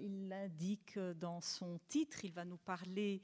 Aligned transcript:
Il 0.00 0.32
indique 0.32 0.98
dans 0.98 1.40
son 1.40 1.78
titre, 1.88 2.24
il 2.24 2.32
va 2.32 2.44
nous 2.44 2.56
parler 2.56 3.20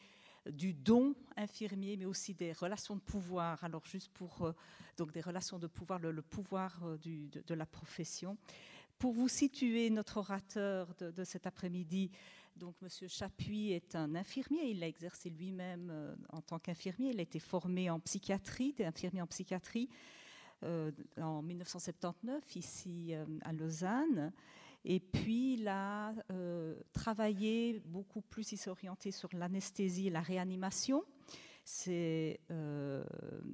du 0.47 0.73
don 0.73 1.15
infirmier, 1.37 1.97
mais 1.97 2.07
aussi 2.07 2.35
des 2.35 2.53
relations 2.53 2.97
de 2.97 3.01
pouvoir. 3.01 3.63
Alors 3.65 3.85
juste 3.87 4.11
pour 4.13 4.43
euh, 4.43 4.53
donc 4.97 5.13
des 5.13 5.21
relations 5.21 5.59
de 5.59 5.67
pouvoir, 5.67 5.99
le, 5.99 6.23
pouvoir 6.23 6.81
euh, 6.85 6.99
de, 6.99 7.55
la 7.55 7.67
profession. 7.67 8.37
Pour 8.99 9.13
vous 9.13 9.29
situer, 9.29 9.89
notre 9.91 10.19
orateur 10.19 10.95
de, 10.99 11.25
cet 11.25 11.47
après-midi, 11.47 12.11
donc 12.57 12.75
Monsieur 12.83 13.09
Chapuis 13.09 13.73
est 13.73 13.95
un 13.95 14.15
infirmier. 14.15 14.71
Il 14.71 14.83
a 14.83 14.87
exercé 14.87 15.31
lui-même 15.31 15.89
euh, 15.91 16.15
en 16.31 16.43
tant 16.43 16.59
qu'infirmier. 16.59 17.11
Il 17.11 17.19
a 17.19 17.23
été 17.23 17.39
formé 17.39 17.89
en 17.89 18.01
psychiatrie, 18.01 18.75
infirmier 18.81 19.23
en 19.23 19.27
psychiatrie 19.27 19.89
en 21.17 21.41
1979 21.41 22.57
ici 22.57 23.15
à 23.41 23.53
Lausanne. 23.55 24.31
Et 24.85 25.01
puis, 25.01 25.55
il 25.55 25.69
a 25.69 26.15
euh, 26.33 26.75
travaillé 26.93 27.83
beaucoup 27.85 28.23
plus, 28.23 28.53
il 28.53 28.57
s'est 28.57 28.71
orienté 28.71 29.11
sur 29.11 29.29
l'anesthésie 29.35 30.07
et 30.07 30.11
la 30.11 30.23
réanimation. 30.23 31.05
C'est 31.65 32.41
euh, 32.51 33.05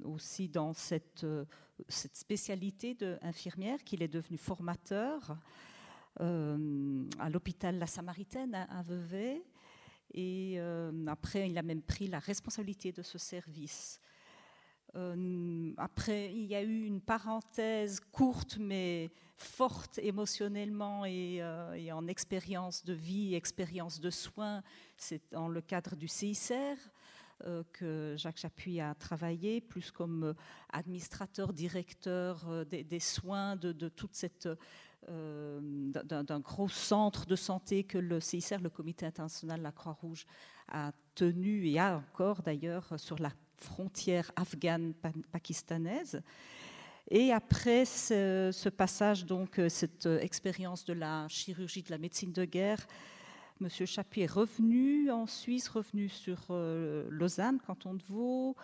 aussi 0.05 0.47
dans 0.47 0.73
cette, 0.73 1.25
euh, 1.25 1.45
cette 1.89 2.15
spécialité 2.15 2.93
d'infirmière 2.93 3.83
qu'il 3.83 4.01
est 4.01 4.07
devenu 4.07 4.37
formateur 4.37 5.37
à 6.19 7.29
l'hôpital 7.29 7.77
La 7.77 7.85
Samaritaine 7.85 8.55
à, 8.55 8.81
Vevey. 8.81 9.43
Et 10.15 10.59
après, 11.05 11.47
il 11.47 11.55
a 11.59 11.61
même 11.61 11.83
pris 11.83 12.07
la 12.07 12.17
responsabilité 12.17 12.91
de 12.91 13.03
ce 13.03 13.19
service. 13.19 14.01
Euh, 14.97 15.71
après, 15.77 16.31
il 16.33 16.45
y 16.45 16.55
a 16.55 16.63
eu 16.63 16.85
une 16.85 17.01
parenthèse 17.01 17.99
courte 18.11 18.57
mais 18.59 19.11
forte 19.37 19.99
émotionnellement 19.99 21.05
et, 21.05 21.37
euh, 21.41 21.91
en 21.91 22.07
expérience 22.07 22.83
de 22.83 22.93
vie, 22.93 23.35
expérience 23.35 23.99
de 23.99 24.09
soins. 24.09 24.63
C'est 24.97 25.21
dans 25.31 25.47
le 25.47 25.61
cadre 25.61 25.95
du 25.95 26.07
CICR 26.07 26.77
euh, 27.45 27.63
que 27.73 28.15
Jacques 28.17 28.37
Chapuis 28.37 28.79
a 28.79 28.95
travaillé, 28.95 29.61
plus 29.61 29.91
comme 29.91 30.33
administrateur, 30.73 31.53
directeur 31.53 32.65
des, 32.65 32.99
soins 32.99 33.55
de, 33.55 33.89
toute 33.89 34.15
cette 34.15 34.49
d'un 35.07 36.39
gros 36.39 36.67
centre 36.67 37.27
de 37.27 37.35
santé 37.35 37.83
que 37.83 37.99
le 37.99 38.19
CICR, 38.19 38.59
le 38.61 38.71
Comité 38.71 39.05
international 39.05 39.59
de 39.59 39.63
la 39.63 39.71
Croix-Rouge, 39.71 40.25
a 40.69 40.91
tenu 41.13 41.67
et 41.67 41.79
a 41.79 41.97
encore 41.97 42.41
d'ailleurs 42.41 42.99
sur 42.99 43.19
la 43.19 43.31
frontière 43.57 44.31
afghane-pakistanaise. 44.35 46.21
Et 47.09 47.31
après 47.31 47.85
ce, 47.85 48.69
passage, 48.69 49.25
donc 49.25 49.59
euh, 49.59 49.69
cette 49.69 50.05
euh, 50.07 50.19
expérience 50.19 50.83
de 50.83 50.93
la 50.93 51.27
chirurgie, 51.29 51.81
de 51.81 51.91
la 51.91 51.97
médecine 51.97 52.33
de 52.33 52.43
guerre, 52.43 52.85
M. 53.61 53.69
Chapuis 53.69 54.21
est 54.21 54.31
revenu 54.31 55.09
en 55.09 55.25
Suisse, 55.25 55.69
revenu 55.69 56.09
sur 56.09 56.47
euh, 56.49 57.07
Lausanne, 57.09 57.59
canton 57.65 57.93
de 57.93 58.03
Vaud, 58.09 58.55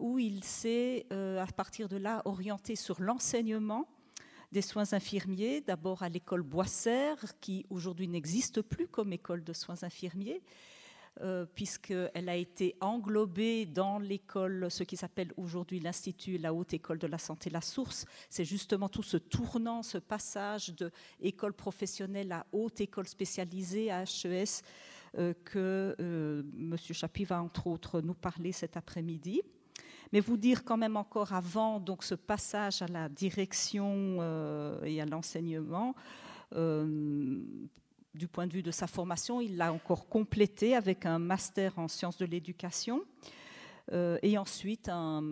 où 0.00 0.18
il 0.18 0.44
s'est, 0.44 1.06
à 1.10 1.46
partir 1.46 1.88
de 1.88 1.96
là, 1.96 2.20
orienté 2.26 2.76
sur 2.76 3.00
l'enseignement 3.00 3.88
des 4.52 4.60
soins 4.60 4.92
infirmiers, 4.92 5.62
d'abord 5.62 6.02
à 6.02 6.10
l'école 6.10 6.42
Boissère, 6.42 7.16
qui 7.40 7.64
aujourd'hui 7.70 8.06
n'existe 8.06 8.60
plus 8.60 8.86
comme 8.86 9.14
école 9.14 9.42
de 9.42 9.54
soins 9.54 9.82
infirmiers, 9.82 10.42
euh, 11.20 11.44
puisqu'elle 11.44 12.28
a 12.30 12.36
été 12.36 12.74
englobée 12.80 13.66
dans 13.66 13.98
l'école, 13.98 14.70
ce 14.70 14.82
qui 14.82 14.96
s'appelle 14.96 15.30
aujourd'hui 15.36 15.78
l'Institut, 15.78 16.38
la 16.38 16.54
Haute 16.54 16.72
École 16.72 16.98
de 16.98 17.06
la 17.06 17.18
Santé, 17.18 17.50
la 17.50 17.60
Source. 17.60 18.06
C'est 18.30 18.46
justement 18.46 18.88
tout 18.88 19.02
ce 19.02 19.18
tournant, 19.18 19.82
ce 19.82 19.98
passage 19.98 20.74
de 20.74 20.90
école 21.20 21.52
professionnelle 21.52 22.32
à 22.32 22.46
haute 22.52 22.80
école 22.80 23.06
spécialisée, 23.06 23.90
à 23.90 24.04
HES, 24.04 24.62
euh, 25.18 25.34
que 25.44 25.94
euh, 26.00 26.42
M. 26.58 26.76
Chapuis 26.78 27.24
va 27.24 27.42
entre 27.42 27.66
autres 27.66 28.00
nous 28.00 28.14
parler 28.14 28.52
cet 28.52 28.78
après-midi. 28.78 29.42
Mais 30.14 30.20
vous 30.20 30.38
dire 30.38 30.64
quand 30.64 30.78
même 30.78 30.96
encore 30.96 31.34
avant 31.34 31.78
donc 31.78 32.04
ce 32.04 32.14
passage 32.14 32.80
à 32.80 32.86
la 32.86 33.10
direction 33.10 34.16
et 34.82 35.00
à 35.00 35.06
l'enseignement, 35.06 35.94
du 38.14 38.28
point 38.28 38.46
de 38.46 38.52
vue 38.52 38.62
de 38.62 38.70
sa 38.70 38.86
formation, 38.86 39.40
il 39.40 39.56
l'a 39.56 39.72
encore 39.72 40.08
complété 40.08 40.74
avec 40.76 41.06
un 41.06 41.18
master 41.18 41.78
en 41.78 41.88
sciences 41.88 42.18
de 42.18 42.26
l'éducation 42.26 43.02
euh, 43.92 44.18
et 44.22 44.36
ensuite 44.38 44.88
un, 44.88 45.22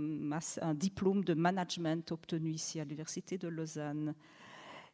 diplôme 0.75 1.25
de 1.25 1.35
management 1.35 2.11
obtenu 2.13 2.51
ici 2.53 2.81
à 2.81 2.85
l'Université 2.85 3.39
de 3.39 3.49
Lausanne. 3.49 4.15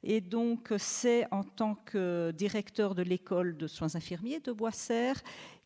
Et 0.03 0.21
donc, 0.21 0.73
c'est 0.79 1.27
en 1.33 1.43
tant 1.43 1.75
que 1.75 2.33
directeur 2.33 2.95
de 2.95 3.03
l'école 3.03 3.57
de 3.57 3.67
soins 3.67 3.97
infirmiers 3.97 4.41
de 4.41 4.53
Boissère 4.53 5.17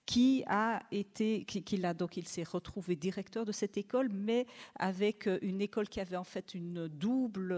qui 0.07 0.43
a 0.47 0.83
été, 0.91 1.45
qui, 1.45 1.85
a, 1.85 1.95
donc 1.95 2.17
il 2.17 2.27
s'est 2.27 2.43
retrouvé 2.43 2.97
directeur 2.97 3.45
de 3.45 3.53
cette 3.53 3.77
école, 3.77 4.09
mais 4.13 4.47
avec 4.77 5.29
une 5.43 5.61
école 5.61 5.89
qui 5.89 6.01
avait 6.01 6.17
en 6.17 6.25
fait 6.25 6.55
une 6.55 6.89
double, 6.89 7.53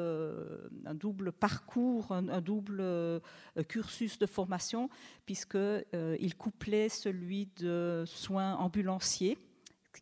un 0.84 0.94
double 0.94 1.32
parcours, 1.32 2.12
un, 2.12 2.40
double 2.40 2.80
euh, 2.80 3.20
cursus 3.68 4.18
de 4.18 4.26
formation, 4.26 4.90
puisque 5.24 5.54
euh, 5.54 5.82
il 6.20 6.36
couplait 6.36 6.88
celui 6.88 7.48
de 7.56 8.04
soins 8.06 8.54
ambulanciers 8.56 9.38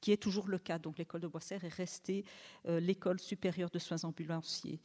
qui 0.00 0.12
est 0.12 0.16
toujours 0.16 0.48
le 0.48 0.58
cas. 0.58 0.78
Donc 0.78 0.98
l'école 0.98 1.20
de 1.20 1.26
Boissère 1.26 1.64
est 1.64 1.74
restée 1.74 2.24
euh, 2.66 2.80
l'école 2.80 3.20
supérieure 3.20 3.70
de 3.70 3.78
soins 3.78 4.04
ambulanciers. 4.04 4.80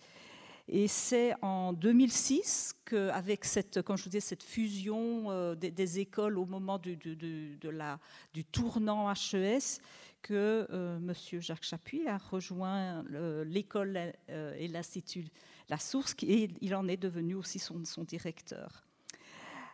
Et 0.68 0.88
c'est 0.88 1.34
en 1.44 1.74
2006 1.74 2.74
qu'avec 2.86 3.46
cette, 3.46 3.84
comme 3.84 3.98
je 3.98 4.04
vous 4.06 4.10
disais, 4.10 4.20
cette 4.20 4.42
fusion 4.42 5.30
euh, 5.30 5.54
des, 5.54 6.00
écoles 6.00 6.40
au 6.40 6.46
moment 6.46 6.80
du, 6.80 6.96
de 6.96 7.70
la, 7.70 8.00
du 8.34 8.44
tournant 8.44 9.12
HES, 9.12 9.80
que 10.24 10.66
euh, 10.72 10.98
M. 10.98 11.14
Jacques 11.40 11.64
Chapuis 11.64 12.08
a 12.08 12.18
rejoint 12.18 13.04
l'école 13.46 14.12
euh, 14.32 14.56
et 14.58 14.68
l'Institut 14.68 15.26
La 15.70 15.78
Source, 15.78 16.16
et 16.24 16.50
il 16.62 16.74
en 16.74 16.88
est 16.88 16.98
devenu 16.98 17.36
aussi 17.36 17.60
son, 17.60 17.86
son 17.86 18.04
directeur. 18.04 18.86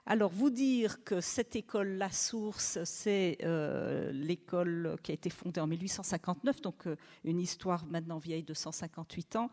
Alors, 0.07 0.31
vous 0.31 0.49
dire 0.49 1.03
que 1.03 1.21
cette 1.21 1.55
école 1.55 1.89
La 1.89 2.09
Source, 2.09 2.79
c'est 2.85 3.37
euh, 3.43 4.11
l'école 4.11 4.97
qui 5.03 5.11
a 5.11 5.13
été 5.13 5.29
fondée 5.29 5.61
en 5.61 5.67
1859, 5.67 6.61
donc 6.61 6.87
euh, 6.87 6.95
une 7.23 7.39
histoire 7.39 7.85
maintenant 7.85 8.17
vieille 8.17 8.41
de 8.41 8.55
158 8.55 9.35
ans. 9.35 9.51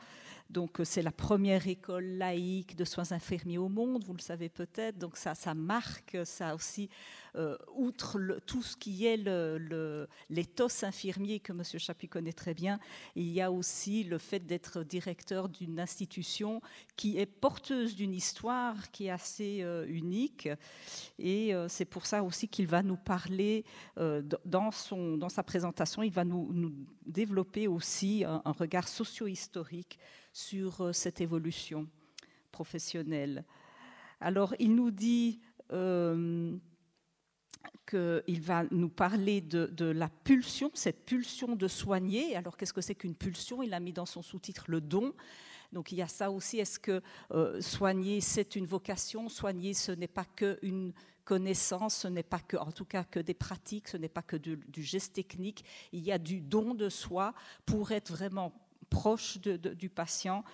Donc, 0.50 0.80
euh, 0.80 0.84
c'est 0.84 1.02
la 1.02 1.12
première 1.12 1.66
école 1.68 2.04
laïque 2.04 2.76
de 2.76 2.84
soins 2.84 3.12
infirmiers 3.12 3.58
au 3.58 3.68
monde, 3.68 4.04
vous 4.04 4.14
le 4.14 4.20
savez 4.20 4.48
peut-être. 4.48 4.98
Donc, 4.98 5.16
ça, 5.16 5.34
marque, 5.54 6.18
ça 6.24 6.54
aussi, 6.54 6.88
outre 7.76 8.40
tout 8.46 8.62
ce 8.62 8.76
qui 8.76 9.06
est 9.06 9.16
l'éthos 10.28 10.82
infirmier 10.82 11.38
que 11.38 11.52
M. 11.52 11.62
Chapuis 11.62 12.08
connaît 12.08 12.32
très 12.32 12.52
bien, 12.52 12.80
il 13.14 13.28
y 13.28 13.40
a 13.40 13.52
aussi 13.52 14.02
le 14.02 14.18
fait 14.18 14.40
d'être 14.40 14.82
directeur 14.82 15.48
d'une 15.48 15.78
institution 15.78 16.60
qui 16.96 17.18
est 17.18 17.26
porteuse 17.26 17.94
d'une 17.94 18.12
histoire 18.12 18.90
qui 18.90 19.06
est 19.06 19.10
assez 19.10 19.64
unique 19.86 20.48
et 21.18 21.54
euh, 21.54 21.68
c'est 21.68 21.84
pour 21.84 22.06
ça 22.06 22.22
aussi 22.22 22.48
qu'il 22.48 22.66
va 22.66 22.82
nous 22.82 22.96
parler 22.96 23.64
euh, 23.98 24.22
dans, 24.44 24.70
son, 24.70 25.16
dans 25.16 25.28
sa 25.28 25.42
présentation, 25.42 26.02
il 26.02 26.12
va 26.12 26.24
nous, 26.24 26.72
développer 27.06 27.66
aussi 27.68 28.24
un, 28.24 28.42
regard 28.52 28.86
socio-historique 28.86 29.98
sur 30.38 30.82
euh, 30.82 30.92
cette 30.92 31.20
évolution 31.20 31.88
professionnelle. 32.52 33.44
Alors, 34.20 34.54
il 34.60 34.74
nous 34.74 34.92
dit 34.92 35.40
qu'il 37.88 38.40
va 38.40 38.64
nous 38.70 38.88
parler 38.88 39.40
de, 39.40 39.84
la 39.84 40.08
pulsion, 40.08 40.70
cette 40.74 41.04
pulsion 41.04 41.56
de 41.56 41.68
soigner. 41.68 42.36
Alors 42.36 42.56
qu'est-ce 42.56 42.72
que 42.72 42.80
c'est 42.80 42.94
qu'une 42.94 43.14
pulsion? 43.14 43.62
Il 43.62 43.74
a 43.74 43.80
mis 43.80 43.92
dans 43.92 44.06
son 44.06 44.22
sous-titre 44.22 44.64
le 44.68 44.80
don. 44.80 45.12
Donc 45.72 45.92
il 45.92 45.98
y 45.98 46.02
a 46.02 46.08
ça 46.08 46.30
aussi. 46.30 46.58
Est-ce 46.58 46.78
que 46.78 47.02
euh, 47.32 47.60
soigner, 47.60 48.20
c'est 48.20 48.56
une 48.56 48.66
vocation? 48.66 49.28
Soigner, 49.28 49.74
ce 49.74 49.92
n'est 49.92 50.08
pas 50.08 50.24
qu'une 50.24 50.94
connaissance, 51.24 51.96
ce 51.96 52.08
n'est 52.08 52.22
pas 52.22 52.40
que, 52.40 52.56
en 52.56 52.72
tout 52.72 52.86
cas, 52.86 53.04
que 53.04 53.20
des 53.20 53.34
pratiques, 53.34 53.88
ce 53.88 53.98
n'est 53.98 54.08
pas 54.08 54.22
que 54.22 54.36
du, 54.36 54.82
geste 54.82 55.12
technique. 55.12 55.64
Il 55.92 56.00
y 56.00 56.10
a 56.10 56.18
du 56.18 56.40
don 56.40 56.74
de 56.74 56.88
soi 56.88 57.34
pour 57.66 57.92
être 57.92 58.10
vraiment 58.10 58.54
proche 58.88 59.38
du 59.38 59.88
patient. 59.88 60.44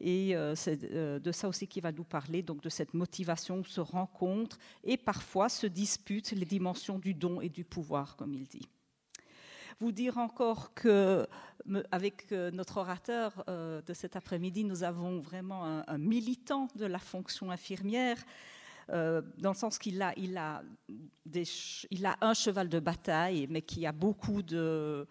Et 0.00 0.36
euh, 0.36 0.54
c'est 0.54 0.84
euh, 0.92 1.18
de 1.18 1.32
ça 1.32 1.48
aussi 1.48 1.66
qu'il 1.66 1.82
va 1.82 1.92
nous 1.92 2.04
parler, 2.04 2.42
donc 2.42 2.62
de 2.62 2.68
cette 2.68 2.94
motivation 2.94 3.62
se 3.64 3.80
rencontrent 3.80 4.58
et 4.82 4.96
parfois 4.96 5.48
se 5.48 5.66
disputent 5.66 6.32
les 6.32 6.44
dimensions 6.44 6.98
du 6.98 7.14
don 7.14 7.40
et 7.40 7.48
du 7.48 7.64
pouvoir, 7.64 8.16
comme 8.16 8.34
il 8.34 8.46
dit. 8.46 8.68
Vous 9.80 9.92
dire 9.92 10.18
encore 10.18 10.72
que, 10.74 11.26
avec 11.90 12.30
euh, 12.32 12.50
notre 12.50 12.76
orateur 12.76 13.44
de 13.46 13.94
cet 13.94 14.14
après-midi, 14.14 14.64
nous 14.64 14.84
avons 14.84 15.20
vraiment 15.20 15.64
un, 15.64 15.98
militant 15.98 16.68
de 16.76 16.86
la 16.86 16.98
fonction 16.98 17.50
infirmière. 17.50 18.18
Dans 18.88 19.50
le 19.50 19.54
sens 19.54 19.78
qu'il 19.78 20.02
a, 20.02 20.12
il 20.18 20.36
a, 20.36 20.62
il 21.90 22.06
a 22.06 22.16
un 22.20 22.34
cheval 22.34 22.68
de 22.68 22.78
bataille, 22.78 23.46
mais 23.48 23.62
qui 23.62 23.86
a 23.86 23.92
beaucoup 23.92 24.42
de, 24.42 25.08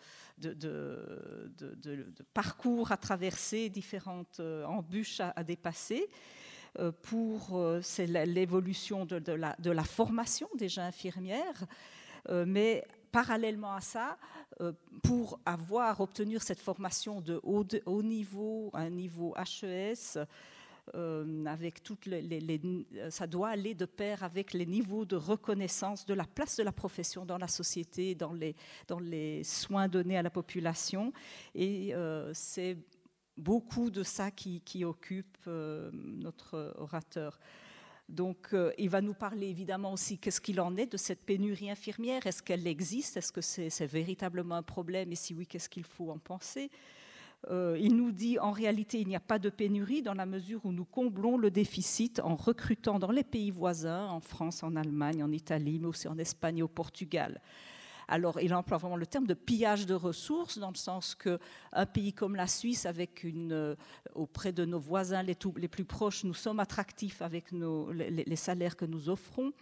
de, 0.48 2.06
parcours 2.34 2.92
à 2.92 2.98
traverser, 2.98 3.70
différentes 3.70 4.40
embûches 4.40 5.20
à, 5.20 5.44
dépasser. 5.44 6.10
pour 7.02 7.62
c'est 7.82 8.08
l'évolution 8.08 9.06
de, 9.06 9.32
la, 9.32 9.84
formation 9.84 10.48
déjà 10.58 10.86
infirmière, 10.86 11.66
mais 12.30 12.84
parallèlement 13.12 13.76
à 13.76 13.82
ça, 13.82 14.18
pour 15.04 15.40
avoir 15.46 16.02
obtenu 16.02 16.40
cette 16.40 16.60
formation 16.60 17.22
de 17.22 17.40
haut, 17.44 17.64
de 17.64 17.82
haut 17.86 18.04
niveau, 18.04 18.70
un 18.74 18.90
niveau 18.90 19.36
HES, 19.38 20.20
euh, 20.96 21.46
avec 21.46 21.82
toutes 21.82 22.08
les, 22.08 22.52
ça 23.10 23.26
doit 23.26 23.50
aller 23.50 23.74
de 23.74 23.86
pair 23.86 24.22
avec 24.22 24.52
les 24.52 24.66
niveaux 24.66 25.06
de 25.06 25.16
reconnaissance 25.16 26.06
de 26.06 26.14
la 26.14 26.26
place 26.26 26.58
de 26.58 26.64
la 26.64 26.74
profession 26.74 27.26
dans 27.26 27.38
la 27.38 27.48
société, 27.48 28.16
dans 28.16 28.34
les, 28.34 28.54
dans 28.90 29.00
les 29.00 29.46
soins 29.46 29.88
donnés 29.88 30.18
à 30.18 30.22
la 30.22 30.30
population. 30.30 31.14
Et 31.56 31.96
euh, 31.96 32.32
c'est 32.34 32.78
beaucoup 33.38 33.92
de 33.92 34.04
ça 34.04 34.30
qui, 34.30 34.84
occupe 34.84 35.38
euh, 35.48 35.90
notre 35.94 36.74
orateur. 36.78 37.40
Donc, 38.10 38.54
il 38.78 38.90
va 38.90 39.00
nous 39.00 39.14
parler 39.14 39.48
évidemment 39.48 39.94
aussi 39.94 40.18
qu'est-ce 40.18 40.42
qu'il 40.42 40.60
en 40.60 40.76
est 40.76 40.92
de 40.92 40.98
cette 40.98 41.26
pénurie 41.26 41.72
infirmière. 41.72 42.28
Est-ce 42.28 42.44
qu'elle 42.44 42.68
existe? 42.68 43.16
Est-ce 43.16 43.32
que 43.32 43.40
c'est 43.42 43.88
véritablement 43.88 44.56
un 44.56 44.64
problème? 44.64 45.14
Et 45.14 45.16
si 45.16 45.34
oui, 45.34 45.48
qu'est-ce 45.48 45.70
qu'il 45.70 45.86
faut 45.86 46.12
en 46.12 46.20
penser? 46.20 46.70
Euh, 47.50 47.78
il 47.80 47.96
nous 47.96 48.12
dit 48.12 48.40
en 48.40 48.52
réalité 48.52 49.00
il 49.00 49.08
n'y 49.08 49.16
a 49.16 49.20
pas 49.22 49.40
de 49.40 49.50
pénurie 49.50 50.02
dans 50.02 50.14
la 50.14 50.26
mesure 50.26 50.62
où 50.66 50.72
nous 50.72 50.86
comblons 50.86 51.38
le 51.38 51.52
déficit 51.52 52.20
en 52.22 52.36
recrutant 52.36 53.00
dans 53.00 53.12
les 53.12 53.24
pays 53.24 53.52
voisins, 53.52 54.08
en 54.08 54.22
France, 54.22 54.64
en 54.64 54.76
Allemagne, 54.76 55.24
en 55.24 55.32
Italie, 55.32 55.80
mais 55.80 55.88
aussi 55.88 56.08
en 56.08 56.18
Espagne 56.18 56.60
et 56.60 56.64
au 56.64 56.68
Portugal. 56.68 57.42
Alors, 58.08 58.40
il 58.42 58.54
emploie 58.54 58.78
vraiment 58.78 58.98
le 58.98 59.06
terme 59.06 59.28
de 59.28 59.34
pillage 59.34 59.86
de 59.86 59.94
ressources, 59.94 60.58
dans 60.58 60.70
le 60.70 60.76
sens 60.76 61.16
qu'un 61.16 61.86
pays 61.86 62.14
comme 62.14 62.36
la 62.36 62.48
Suisse, 62.48 62.86
avec 62.86 63.26
euh, 63.26 63.76
auprès 64.14 64.52
de 64.52 64.66
nos 64.66 64.80
voisins 64.80 65.24
les, 65.24 65.36
plus 65.36 65.86
proches, 65.86 66.24
nous 66.24 66.34
sommes 66.34 66.60
attractifs 66.60 67.22
avec 67.22 67.52
les 67.52 68.36
salaires 68.36 68.76
que 68.76 68.86
nous 68.86 69.10
offrons 69.10 69.54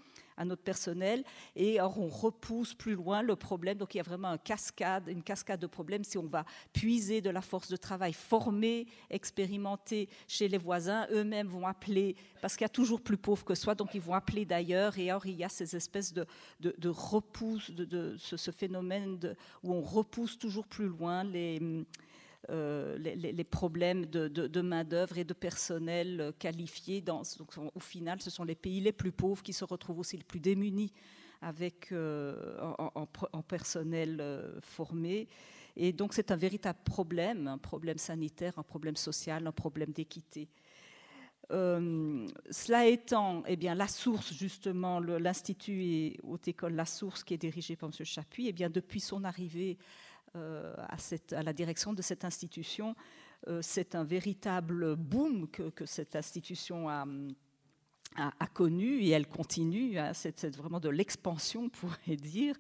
notre 0.46 0.64
personnel. 0.64 1.24
Et 1.56 1.80
or, 1.82 2.00
on 2.00 2.08
repousse 2.08 2.74
plus 2.74 2.96
loin 2.96 3.22
le 3.22 3.36
problème. 3.36 3.78
Donc, 3.78 3.96
il 3.96 3.98
y 3.98 4.02
a 4.02 4.04
vraiment 4.04 4.30
une 4.30 4.40
cascade, 4.40 5.08
une 5.08 5.24
cascade 5.24 5.60
de 5.60 5.68
problèmes. 5.68 6.04
Si 6.04 6.18
on 6.18 6.26
va 6.26 6.46
puiser 6.74 7.22
de 7.22 7.30
la 7.30 7.42
force 7.42 7.70
de 7.70 7.76
travail 7.76 8.14
formée, 8.14 8.88
expérimentée 9.10 10.10
chez 10.28 10.48
les 10.48 10.58
voisins, 10.58 11.08
eux-mêmes 11.12 11.48
vont 11.48 11.68
appeler, 11.68 12.16
parce 12.42 12.56
qu'il 12.56 12.66
y 12.66 12.66
a 12.66 12.70
toujours 12.70 13.02
plus 13.02 13.18
pauvres 13.18 13.46
que 13.46 13.56
soi, 13.56 13.76
donc 13.76 13.94
ils 13.94 14.02
vont 14.02 14.14
appeler 14.14 14.46
d'ailleurs. 14.46 14.98
Et 14.98 15.12
or, 15.12 15.26
il 15.26 15.36
y 15.36 15.44
a 15.44 15.50
ces 15.50 15.76
espèces 15.76 16.14
de, 16.14 16.26
de 16.60 16.90
repousse, 16.90 17.72
de, 17.72 18.16
ce, 18.18 18.52
phénomène 18.52 19.20
où 19.64 19.74
on 19.74 19.82
repousse 19.82 20.38
toujours 20.38 20.68
plus 20.68 20.88
loin 20.88 21.24
les 21.24 21.60
euh, 22.50 22.98
les, 22.98 23.44
problèmes 23.44 24.08
de, 24.08 24.62
main-d'œuvre 24.62 25.20
et 25.20 25.24
de 25.24 25.34
personnel 25.34 26.34
qualifié. 26.40 27.00
Dans, 27.00 27.22
au 27.76 27.80
final, 27.80 28.20
ce 28.20 28.32
sont 28.32 28.44
les 28.44 28.56
pays 28.56 28.82
les 28.82 28.92
plus 28.92 29.12
pauvres 29.12 29.44
qui 29.44 29.54
se 29.54 29.64
retrouvent 29.64 30.00
aussi 30.00 30.18
les 30.18 30.24
plus 30.24 30.40
démunis 30.40 30.92
avec, 31.42 31.92
euh, 31.92 32.58
en, 32.96 33.42
personnel 33.44 34.18
euh, 34.20 34.60
formé. 34.62 35.28
Et 35.76 35.94
donc, 35.94 36.14
c'est 36.14 36.32
un 36.32 36.36
véritable 36.36 36.80
problème, 36.84 37.48
un 37.48 37.60
problème 37.60 38.00
sanitaire, 38.00 38.58
un 38.58 38.64
problème 38.64 38.96
social, 38.96 39.46
un 39.46 39.52
problème 39.52 39.92
d'équité. 39.92 40.50
cela 41.50 42.88
étant, 42.88 43.44
eh 43.46 43.56
bien, 43.56 43.76
la 43.76 43.88
source, 43.88 44.34
justement, 44.34 45.00
l'Institut 45.00 45.84
et 45.84 46.20
Haute 46.24 46.48
École 46.48 46.74
La 46.74 46.86
Source, 46.86 47.24
qui 47.24 47.36
est 47.36 47.38
dirigé 47.38 47.76
par 47.76 47.90
M. 47.90 48.06
Chapuis, 48.06 48.48
eh 48.48 48.54
bien, 48.54 48.70
depuis 48.70 49.00
son 49.00 49.24
arrivée 49.24 49.78
euh, 49.78 49.86
à, 50.36 50.98
cette, 50.98 51.34
à, 51.34 51.44
la 51.44 51.54
direction 51.54 51.94
de 51.94 52.02
cette 52.02 52.26
institution. 52.26 52.96
Euh, 53.48 53.60
c'est 53.62 53.96
un 53.96 54.04
véritable 54.04 54.96
boom 54.96 55.48
que, 55.48 55.86
cette 55.86 56.16
institution 56.16 56.90
a, 56.90 57.06
connu 58.54 59.02
et 59.02 59.10
elle 59.10 59.28
continue. 59.28 59.98
Hein, 59.98 60.14
c'est 60.14 60.56
vraiment 60.56 60.80
de 60.80 60.90
l'expansion, 60.90 61.64
on 61.64 61.70
pourrait 61.70 62.18
dire. 62.18 62.56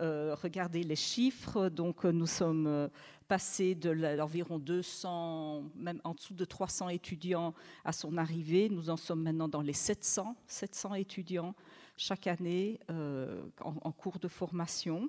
Euh, 0.00 0.34
regardez 0.34 0.82
les 0.82 0.96
chiffres. 0.96 1.68
Donc, 1.68 2.04
nous 2.04 2.26
sommes 2.26 2.90
passés 3.28 3.74
d'environ 3.74 4.58
200, 4.58 5.64
même 5.76 6.00
en 6.04 6.14
dessous 6.14 6.34
de 6.34 6.44
300 6.44 6.88
étudiants 6.88 7.54
à 7.84 7.92
son 7.92 8.18
arrivée. 8.18 8.68
Nous 8.68 8.90
en 8.90 8.96
sommes 8.96 9.22
maintenant 9.22 9.48
dans 9.48 9.62
les 9.62 9.72
700, 9.72 10.36
700 10.46 10.94
étudiants 10.94 11.54
chaque 11.96 12.26
année 12.26 12.80
en, 13.60 13.92
cours 13.92 14.18
de 14.18 14.28
formation. 14.28 15.08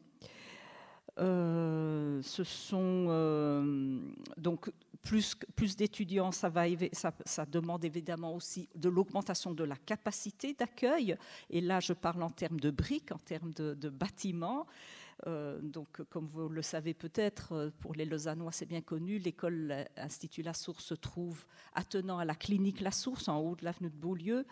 Euh, 1.19 2.21
ce 2.21 2.43
sont 2.43 3.07
euh, 3.09 3.99
donc 4.37 4.71
plus, 5.01 5.35
plus 5.55 5.75
d'étudiants, 5.75 6.31
ça, 6.31 6.51
ça, 7.25 7.45
demande 7.45 7.83
évidemment 7.83 8.33
aussi 8.35 8.69
de 8.75 8.87
l'augmentation 8.87 9.51
de 9.51 9.63
la 9.63 9.75
capacité 9.75 10.53
d'accueil. 10.53 11.17
Et 11.49 11.59
là, 11.59 11.79
je 11.79 11.93
parle 11.93 12.23
en 12.23 12.29
termes 12.29 12.59
de 12.59 12.69
briques, 12.69 13.11
en 13.11 13.17
termes 13.17 13.53
de, 13.53 13.89
bâtiments. 13.89 14.67
Euh, 15.27 15.59
donc, 15.61 16.01
comme 16.09 16.27
vous 16.27 16.47
le 16.47 16.61
savez 16.61 16.93
peut-être, 16.93 17.71
pour 17.79 17.93
les 17.93 18.05
Lausannois, 18.05 18.51
c'est 18.51 18.65
bien 18.65 18.81
connu, 18.81 19.17
l'école 19.17 19.85
Institut 19.97 20.43
La 20.43 20.53
Source 20.53 20.85
se 20.85 20.93
trouve 20.93 21.45
attenant 21.73 22.19
à 22.19 22.25
la 22.25 22.35
clinique 22.35 22.79
La 22.79 22.91
Source, 22.91 23.27
en 23.27 23.39
haut 23.39 23.55
de 23.55 23.65
l'avenue 23.65 23.89
de 23.89 23.97
Beaulieu. 23.97 24.45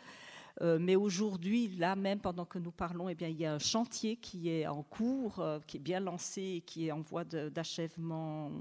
Euh, 0.61 0.77
mais 0.79 0.95
aujourd'hui, 0.95 1.69
là 1.69 1.95
même, 1.95 2.19
pendant 2.19 2.45
que 2.45 2.59
nous 2.59 2.71
parlons, 2.71 3.07
eh 3.09 3.15
bien, 3.15 3.29
il 3.29 3.39
y 3.39 3.45
a 3.45 3.53
un 3.53 3.59
chantier 3.59 4.17
qui 4.17 4.50
est 4.50 4.67
en 4.67 4.83
cours, 4.83 5.39
euh, 5.39 5.59
qui 5.65 5.77
est 5.77 5.79
bien 5.79 6.01
lancé 6.01 6.41
et 6.41 6.61
qui 6.61 6.88
est 6.88 6.91
en 6.91 7.01
voie 7.01 7.23
d'achèvement 7.23 8.51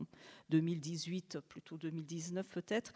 2018, 0.50 1.40
plutôt 1.48 1.76
2019 1.76 2.46
peut-être. 2.48 2.92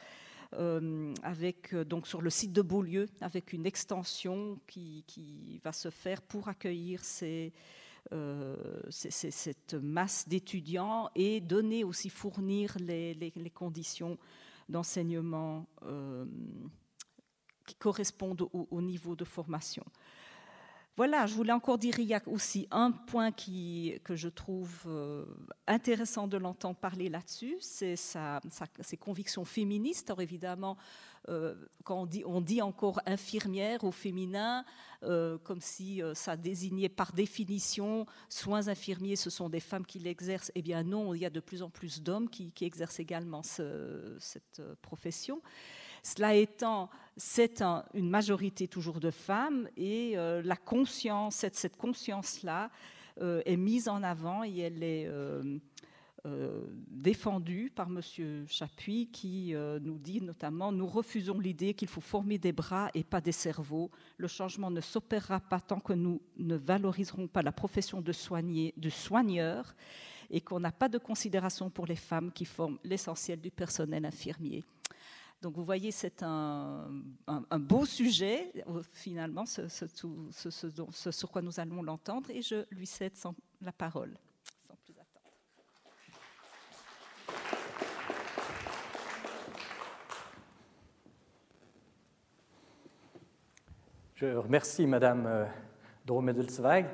Euh, 0.54 1.14
avec 1.22 1.75
donc 1.75 2.06
sur 2.06 2.20
le 2.20 2.28
site 2.28 2.52
de 2.52 2.60
Beaulieu, 2.62 3.08
avec 3.22 3.54
une 3.54 3.64
extension 3.64 4.60
qui, 4.66 5.04
va 5.64 5.72
se 5.72 5.88
faire 5.90 6.20
pour 6.20 6.49
accueillir 6.49 7.02
cette 7.04 7.54
masse 9.75 10.28
d'étudiants 10.28 11.08
et 11.14 11.40
donner 11.40 11.84
aussi 11.84 12.10
fournir 12.10 12.76
les 12.78 13.52
conditions 13.54 14.19
d'enseignement 14.69 15.66
qui 17.67 17.75
correspondent 17.75 18.49
au, 18.53 18.82
niveau 18.82 19.17
de 19.17 19.25
formation. 19.25 19.85
Voilà, 20.94 21.25
je 21.25 21.35
voulais 21.35 21.53
encore 21.53 21.79
dire, 21.79 21.99
il 21.99 22.05
y 22.05 22.12
a 22.12 22.20
aussi 22.26 22.69
un 22.70 22.91
point 22.91 23.32
que 23.32 24.14
je 24.14 24.29
trouve 24.29 24.82
euh, 24.87 25.25
intéressant 25.67 26.29
de 26.29 26.37
l'entendre 26.37 26.76
parler 26.76 27.09
là-dessus, 27.09 27.56
c'est 27.61 27.97
ses 27.97 28.97
convictions 28.99 29.47
féministes. 29.47 30.11
Alors 30.11 30.20
évidemment, 30.20 30.76
euh, 31.31 31.55
quand 31.85 32.03
on 32.03 32.06
dit, 32.06 32.23
on 32.26 32.43
dit, 32.43 32.61
encore 32.61 33.00
infirmière 33.06 33.85
au 33.85 33.91
féminin, 33.91 34.67
euh, 35.03 35.38
comme 35.38 35.62
si 35.62 36.03
ça 36.12 36.37
désignait 36.37 36.90
par 36.90 37.14
définition 37.14 38.04
soins 38.28 38.69
infirmiers, 38.69 39.16
ce 39.16 39.31
sont 39.31 39.49
des 39.49 39.61
femmes 39.61 39.87
qui 39.87 39.99
l'exercent. 39.99 40.52
Eh 40.54 40.61
bien 40.61 40.83
non, 40.83 41.14
il 41.14 41.23
y 41.23 41.26
a 41.26 41.31
de 41.31 41.40
plus 41.40 41.62
en 41.62 41.71
plus 41.71 42.02
d'hommes 42.02 42.28
qui, 42.28 42.52
exercent 42.61 43.00
également 43.00 43.42
cette 43.42 44.61
profession. 44.83 45.40
Cela 46.02 46.35
étant, 46.35 46.90
c'est 47.16 47.62
une 47.95 48.09
majorité 48.09 48.69
toujours 48.69 49.00
de 49.00 49.11
femmes 49.11 49.69
et 49.76 50.16
euh, 50.16 50.42
la 50.45 50.57
conscience, 50.57 51.37
cette, 51.37 51.76
conscience-là 51.76 52.71
euh, 53.21 53.42
est 53.45 53.57
mise 53.57 53.88
en 53.88 54.02
avant 54.02 54.45
et 54.45 54.59
elle 54.59 54.83
est 54.83 55.07
euh, 55.07 55.59
défendue 56.88 57.71
par 57.75 57.88
M. 57.88 58.00
Chapuis 58.47 59.09
qui 59.12 59.54
nous 59.83 59.99
dit 59.99 60.23
notamment 60.23 60.73
Nous 60.73 60.87
refusons 60.87 61.38
l'idée 61.38 61.75
qu'il 61.75 61.88
faut 61.88 62.00
former 62.00 62.38
des 62.38 62.52
bras 62.52 62.90
et 62.95 63.04
pas 63.04 63.21
des 63.21 63.33
cerveaux. 63.33 63.90
Le 64.16 64.28
changement 64.28 64.71
ne 64.71 64.81
s'opérera 64.81 65.40
pas 65.40 65.61
tant 65.61 65.81
que 65.81 65.92
nous 65.92 66.23
ne 66.38 66.57
valoriserons 66.57 67.26
pas 67.26 67.42
la 67.42 67.52
profession 67.52 68.00
de, 68.00 68.12
soigneur 68.12 69.75
et 70.31 70.40
qu'on 70.40 70.61
n'a 70.61 70.73
pas 70.73 70.88
de 70.88 70.99
considération 70.99 71.69
pour 71.69 71.87
les 71.87 71.97
femmes 71.97 72.33
qui 72.33 72.45
forment 72.45 72.78
l'essentiel 72.85 73.40
du 73.40 73.50
personnel 73.50 74.07
infirmier. 74.07 74.64
Donc 75.42 75.56
vous 75.56 75.64
voyez, 75.64 75.90
c'est 75.90 76.22
un, 76.22 76.88
beau 77.58 77.84
sujet, 77.84 78.52
finalement, 78.92 79.44
ce, 79.44 81.11
sur 81.11 81.30
quoi 81.32 81.42
nous 81.42 81.58
allons 81.58 81.82
l'entendre, 81.82 82.30
et 82.30 82.42
je 82.42 82.64
lui 82.70 82.87
cède 82.87 83.14
la 83.61 83.72
parole, 83.72 84.16
sans 84.64 84.76
plus 84.76 84.94
attendre. 84.94 85.26
Je 94.14 94.26
remercie 94.26 94.87
Madame 94.87 95.26
euh, 95.26 95.44
Dromedelsweig. 96.06 96.87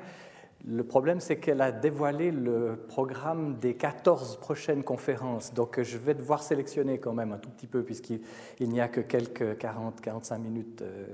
Le 0.67 0.83
problème, 0.83 1.19
c'est 1.19 1.37
qu'elle 1.37 1.61
a 1.61 1.71
dévoilé 1.71 2.31
le 2.31 2.75
programme 2.87 3.57
des 3.59 3.75
14 3.75 4.37
prochaines 4.37 4.83
conférences. 4.83 5.53
Donc, 5.53 5.81
je 5.81 5.97
vais 5.97 6.13
devoir 6.13 6.43
sélectionner 6.43 6.97
quand 6.97 7.13
même 7.13 7.31
un 7.31 7.37
tout 7.37 7.49
petit 7.49 7.67
peu, 7.67 7.83
puisqu'il 7.83 8.19
n'y 8.59 8.81
a 8.81 8.89
que 8.89 8.99
quelques 8.99 9.57
40-45 9.57 10.39
minutes 10.39 10.81
euh, 10.81 11.05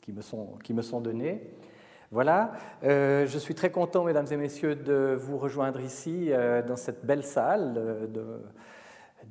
qui, 0.00 0.12
me 0.12 0.22
sont, 0.22 0.50
qui 0.62 0.72
me 0.74 0.82
sont 0.82 1.00
données. 1.00 1.42
Voilà, 2.12 2.52
euh, 2.84 3.26
je 3.26 3.38
suis 3.38 3.56
très 3.56 3.72
content, 3.72 4.04
mesdames 4.04 4.28
et 4.30 4.36
messieurs, 4.36 4.76
de 4.76 5.16
vous 5.18 5.38
rejoindre 5.38 5.80
ici, 5.80 6.28
euh, 6.30 6.62
dans 6.62 6.76
cette 6.76 7.04
belle 7.04 7.24
salle 7.24 8.08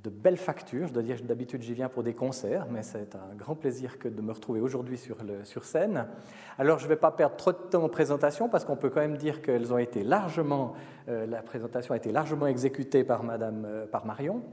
de 0.01 0.09
belles 0.09 0.37
factures. 0.37 0.87
Je 0.87 0.93
dois 0.93 1.03
dire 1.03 1.17
d'habitude 1.23 1.61
j'y 1.61 1.73
viens 1.73 1.89
pour 1.89 2.03
des 2.03 2.13
concerts, 2.13 2.65
mais 2.69 2.83
c'est 2.83 3.15
un 3.15 3.35
grand 3.35 3.55
plaisir 3.55 3.99
que 3.99 4.07
de 4.07 4.21
me 4.21 4.31
retrouver 4.31 4.59
aujourd'hui 4.59 4.97
sur, 4.97 5.17
sur, 5.43 5.65
scène. 5.65 6.07
Alors 6.57 6.79
je 6.79 6.85
ne 6.85 6.89
vais 6.89 6.95
pas 6.95 7.11
perdre 7.11 7.35
trop 7.35 7.51
de 7.51 7.57
temps 7.57 7.83
en 7.83 7.89
présentation 7.89 8.49
parce 8.49 8.65
qu'on 8.65 8.75
peut 8.75 8.89
quand 8.89 9.01
même 9.01 9.17
dire 9.17 9.41
qu'elles 9.41 9.73
ont 9.73 9.77
été 9.77 10.03
largement, 10.03 10.73
euh, 11.09 11.25
la 11.25 11.41
présentation 11.41 11.93
a 11.93 11.97
été 11.97 12.11
largement 12.11 12.47
exécutée 12.47 13.03
par, 13.03 13.23
Madame, 13.23 13.65
euh, 13.65 13.85
par 13.85 14.05
Marion. 14.05 14.43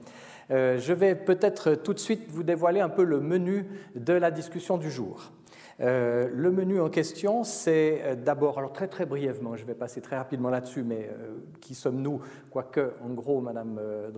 Euh, 0.51 0.79
je 0.79 0.93
vais 0.93 1.15
peut-être 1.15 1.75
tout 1.75 1.95
de 1.95 1.99
suite 1.99 2.29
vous 2.29 2.43
dévoiler 2.43 2.81
un 2.81 2.89
peu 2.89 3.05
le 3.05 3.21
menu 3.21 3.67
de 3.95 4.13
la 4.13 4.31
discussion 4.31 4.79
du 4.79 4.91
jour. 4.91 5.33
Euh, 5.81 6.29
le 6.35 6.51
menu 6.51 6.81
en 6.81 6.91
question, 6.91 7.43
c'est 7.43 8.03
euh, 8.05 8.15
d'abord, 8.15 8.59
alors 8.59 8.73
très 8.73 8.89
très 8.89 9.07
brièvement, 9.07 9.57
je 9.57 9.65
vais 9.65 9.75
passer 9.75 10.01
très 10.01 10.17
rapidement 10.17 10.51
là-dessus, 10.51 10.83
mais 10.83 11.09
euh, 11.11 11.39
qui 11.61 11.75
sommes-nous? 11.75 12.21
Quoique, 12.51 12.93
en 13.03 13.15
gros, 13.15 13.41
Madame 13.41 13.79
euh, 13.81 14.11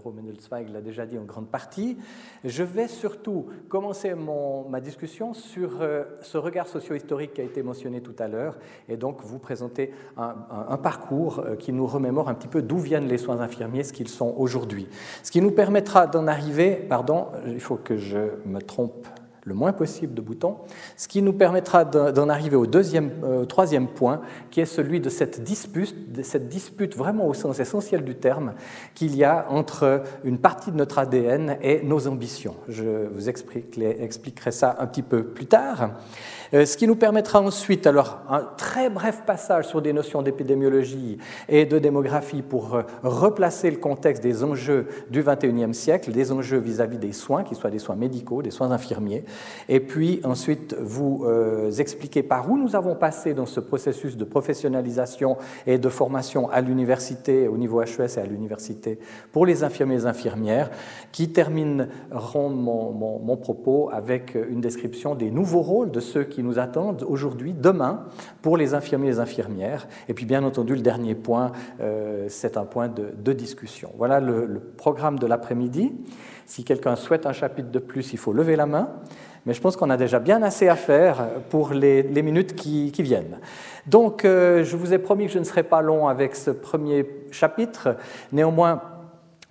l'a 0.73 0.81
déjà 0.81 1.07
dit 1.07 1.19
en 1.19 1.25
grande 1.25 1.49
partie. 1.49 1.97
Je 2.45 2.63
vais 2.63 2.89
surtout 2.89 3.47
commencer 3.69 4.15
ma 4.69 4.81
discussion 4.81 5.35
sur 5.35 5.81
ce 6.21 6.39
regard 6.39 6.67
socio-historique 6.67 7.35
qui 7.35 7.41
a 7.41 7.45
été 7.45 7.63
mentionné 7.63 8.01
tout 8.01 8.15
à 8.19 8.29
l'heure, 8.29 8.59
et 8.89 8.97
donc 8.97 9.21
vous 9.23 9.39
présenter 9.39 9.93
un 10.17 10.77
parcours 10.77 11.45
qui 11.59 11.73
nous 11.73 11.87
remémore 11.87 12.29
un 12.29 12.35
petit 12.35 12.49
peu 12.49 12.63
d'où 12.63 12.79
viennent 12.79 13.07
les 13.07 13.19
soins 13.19 13.41
infirmiers, 13.41 13.85
ce 13.85 13.93
qu'ils 13.93 14.09
sont 14.09 14.35
aujourd'hui. 14.37 14.89
Ce 15.23 15.31
qui 15.31 15.41
nous 15.41 15.53
permettra 15.53 16.07
d'en 16.07 16.27
arriver, 16.27 16.77
pardon, 16.89 17.29
il 17.47 17.61
faut 17.61 17.77
que 17.77 17.97
je 17.97 18.19
me 18.47 18.61
trompe 18.61 19.07
le 19.45 19.55
moins 19.55 19.73
possible 19.73 20.15
de 20.15 20.21
boutons, 20.21 20.59
ce 20.97 21.09
qui 21.09 21.21
nous 21.21 21.33
permettra 21.33 21.85
d'en 21.85 22.29
arriver 22.29 22.57
au 22.57 22.67
deuxième, 22.67 23.11
euh, 23.25 23.45
troisième 23.45 23.89
point, 23.89 24.21
qui 24.51 24.61
est 24.61 24.67
celui 24.67 25.01
de 25.01 25.09
cette 25.09 25.43
dispute, 25.43 26.13
de 26.13 26.23
cette 26.23 26.49
dispute 26.49 26.97
vraiment 26.97 27.27
au 27.27 27.35
sens 27.35 27.59
essentiel 27.59 28.05
du 28.05 28.15
terme, 28.15 28.55
qu'il 28.95 29.17
y 29.17 29.25
a 29.25 29.47
entre 29.51 30.03
une 30.25 30.39
partie 30.39 30.71
de 30.71 30.77
notre 30.77 30.99
ADN 30.99 31.59
et 31.61 31.83
nos 31.83 32.07
ambitions. 32.07 32.55
Je 32.69 33.09
vous 33.13 33.29
expliquerai 33.29 34.51
ça 34.53 34.77
un 34.79 34.87
petit 34.87 35.03
peu 35.03 35.25
plus 35.25 35.47
tard. 35.47 35.91
Euh, 36.55 36.67
ce 36.67 36.77
qui 36.77 36.87
nous 36.87 36.97
permettra 36.97 37.41
ensuite, 37.41 37.87
alors, 37.87 38.21
un 38.29 38.43
très 38.59 38.91
bref 38.91 39.23
passage 39.25 39.67
sur 39.69 39.81
des 39.81 39.95
notions 39.95 40.21
d'épidémiologie 40.21 41.17
et 41.49 41.65
de 41.65 41.79
démographie 41.79 42.43
pour 42.43 42.75
euh, 42.75 42.83
replacer 43.03 43.71
le 43.71 43.79
contexte 43.79 44.23
des 44.23 44.45
enjeux 44.45 44.87
du 45.11 45.23
XXIe 45.23 45.73
siècle, 45.73 46.13
des 46.13 46.31
enjeux 46.31 46.59
vis-à-vis 46.59 46.99
des 46.99 47.13
soins, 47.13 47.43
qu'ils 47.43 47.57
soient 47.57 47.71
des 47.71 47.79
soins 47.79 47.97
médicaux, 47.97 48.43
des 48.43 48.51
soins 48.51 48.71
infirmiers, 48.71 49.25
et 49.71 49.81
puis 49.81 50.21
ensuite 50.25 50.77
vous 50.79 51.25
euh, 51.25 51.71
expliquer 51.71 52.23
par 52.23 52.51
où 52.51 52.59
nous 52.59 52.77
avons 52.77 52.97
passé 52.97 53.33
dans 53.33 53.47
ce 53.47 53.61
processus 53.61 54.19
de 54.19 54.25
professionnalisation 54.25 55.39
et 55.67 55.79
de 55.79 55.89
formation 55.89 56.51
à 56.51 56.61
l'université, 56.61 57.49
au 57.49 57.57
niveau 57.57 57.81
HES 57.81 58.19
et 58.19 58.21
à 58.21 58.27
l'université 58.27 58.99
pour 59.33 59.47
les 59.47 59.65
infirmiers 59.65 60.03
et 60.03 60.07
infirmières, 60.07 60.71
qui 61.13 61.33
termineront 61.33 62.51
mon, 62.51 62.93
mon 62.93 63.37
propos 63.39 63.89
avec 63.91 64.35
une 64.35 64.61
description 64.61 65.15
des 65.15 65.31
nouveaux 65.31 65.63
rôles 65.63 65.91
de 65.91 66.01
ceux 66.01 66.25
qui 66.25 66.42
nous 66.43 66.59
attendent 66.59 67.05
aujourd'hui, 67.09 67.53
demain, 67.53 68.05
pour 68.43 68.57
les 68.57 68.75
infirmiers 68.75 69.09
et 69.09 69.11
les 69.13 69.21
infirmières. 69.21 69.87
Et 70.09 70.15
puis, 70.15 70.27
bien 70.27 70.45
entendu, 70.45 70.75
le 70.75 70.81
dernier 70.81 71.15
point, 71.15 71.53
euh, 71.81 72.27
c'est 72.29 72.57
un 72.57 72.65
point 72.65 72.89
de, 72.89 73.33
discussion. 73.33 73.91
Voilà 73.97 74.21
le, 74.21 74.61
programme 74.77 75.19
de 75.19 75.27
l'après-midi. 75.27 75.93
Si 76.47 76.65
quelqu'un 76.65 76.97
souhaite 76.97 77.27
un 77.27 77.33
chapitre 77.33 77.71
de 77.71 77.79
plus, 77.79 78.13
il 78.13 78.19
faut 78.19 78.33
lever 78.33 78.57
la 78.57 78.67
main. 78.67 78.91
Mais 79.47 79.55
je 79.55 79.61
pense 79.61 79.77
qu'on 79.77 79.91
a 79.91 79.97
déjà 79.97 80.21
bien 80.21 80.43
assez 80.43 80.69
à 80.69 80.77
faire 80.77 81.27
pour 81.51 81.73
les, 81.73 82.05
minutes 82.23 82.55
qui, 82.55 82.91
viennent. 82.99 83.39
Donc, 83.87 84.25
euh, 84.25 84.63
je 84.63 84.77
vous 84.77 84.93
ai 84.93 84.99
promis 84.99 85.27
que 85.27 85.33
je 85.33 85.39
ne 85.39 85.45
serai 85.45 85.65
pas 85.65 85.83
long 85.83 86.07
avec 86.07 86.37
ce 86.37 86.51
premier 86.51 87.07
chapitre. 87.33 87.97
Néanmoins, 88.31 88.81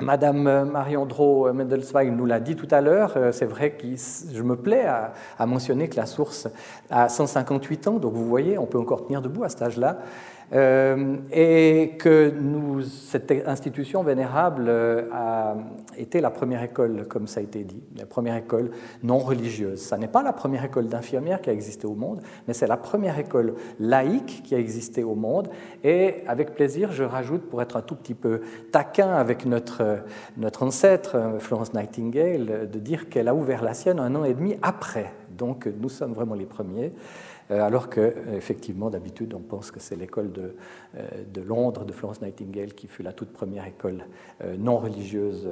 Madame 0.01 0.69
Marion 0.71 1.05
Dro 1.05 1.51
Mendelsweig 1.53 2.11
nous 2.11 2.25
l'a 2.25 2.39
dit 2.39 2.55
tout 2.55 2.67
à 2.71 2.81
l'heure, 2.81 3.13
euh, 3.15 3.31
c'est 3.31 3.45
vrai 3.45 3.71
que 3.71 3.85
je 3.87 4.41
me 4.41 4.55
plais 4.55 4.85
à, 4.85 5.13
à, 5.37 5.45
mentionner 5.45 5.89
que 5.89 5.95
la 5.95 6.05
source 6.05 6.47
a 6.89 7.07
158 7.07 7.87
ans, 7.87 7.99
donc 7.99 8.13
vous 8.13 8.27
voyez, 8.27 8.57
on 8.57 8.65
peut 8.65 8.79
encore 8.79 9.05
tenir 9.05 9.21
debout 9.21 9.43
à 9.43 9.49
cet 9.49 9.61
âge-là. 9.61 9.99
Euh, 10.53 11.15
et 11.31 11.93
que 11.97 12.29
nous, 12.29 12.81
cette 12.81 13.31
institution 13.47 14.03
vénérable 14.03 14.65
euh, 14.67 15.03
a 15.13 15.55
été 15.97 16.19
la 16.19 16.29
première 16.29 16.61
école, 16.61 17.07
comme 17.07 17.25
ça 17.25 17.39
a 17.39 17.43
été 17.43 17.63
dit, 17.63 17.81
la 17.97 18.05
première 18.05 18.35
école 18.35 18.71
non 19.01 19.17
religieuse. 19.17 19.79
Ça 19.79 19.97
n'est 19.97 20.09
pas 20.09 20.23
la 20.23 20.33
première 20.33 20.65
école 20.65 20.87
d'infirmières 20.87 21.41
qui 21.41 21.49
a 21.49 21.53
existé 21.53 21.87
au 21.87 21.95
monde, 21.95 22.21
mais 22.47 22.53
c'est 22.53 22.67
la 22.67 22.75
première 22.75 23.17
école 23.17 23.53
laïque 23.79 24.41
qui 24.43 24.53
a 24.53 24.59
existé 24.59 25.03
au 25.03 25.15
monde. 25.15 25.49
Et 25.85 26.15
avec 26.27 26.53
plaisir, 26.53 26.91
je 26.91 27.03
rajoute, 27.03 27.49
pour 27.49 27.61
être 27.61 27.77
un 27.77 27.81
tout 27.81 27.95
petit 27.95 28.15
peu 28.15 28.41
taquin 28.73 29.13
avec 29.13 29.45
notre, 29.45 29.99
notre 30.35 30.63
ancêtre, 30.63 31.17
Florence 31.39 31.73
Nightingale, 31.73 32.69
de 32.69 32.79
dire 32.79 33.07
qu'elle 33.07 33.29
a 33.29 33.35
ouvert 33.35 33.63
la 33.63 33.73
sienne 33.73 33.99
un 33.99 34.15
an 34.15 34.25
et 34.25 34.33
demi 34.33 34.57
après. 34.61 35.13
Donc 35.37 35.67
nous 35.79 35.89
sommes 35.89 36.13
vraiment 36.13 36.35
les 36.35 36.45
premiers. 36.45 36.91
Euh, 37.51 37.61
alors 37.61 37.89
que, 37.89 38.13
effectivement, 38.33 38.89
d'habitude, 38.89 39.33
on 39.33 39.39
pense 39.39 39.71
que 39.71 39.79
c'est 39.79 39.95
l'école 39.95 40.31
de, 40.31 40.55
euh, 40.95 41.07
de, 41.31 41.41
Londres, 41.41 41.85
de 41.85 41.91
Florence 41.91 42.21
Nightingale, 42.21 42.73
qui 42.73 42.87
fut 42.87 43.03
la 43.03 43.13
toute 43.13 43.31
première 43.33 43.65
école 43.65 44.05
euh, 44.43 44.55
non 44.57 44.77
religieuse 44.77 45.49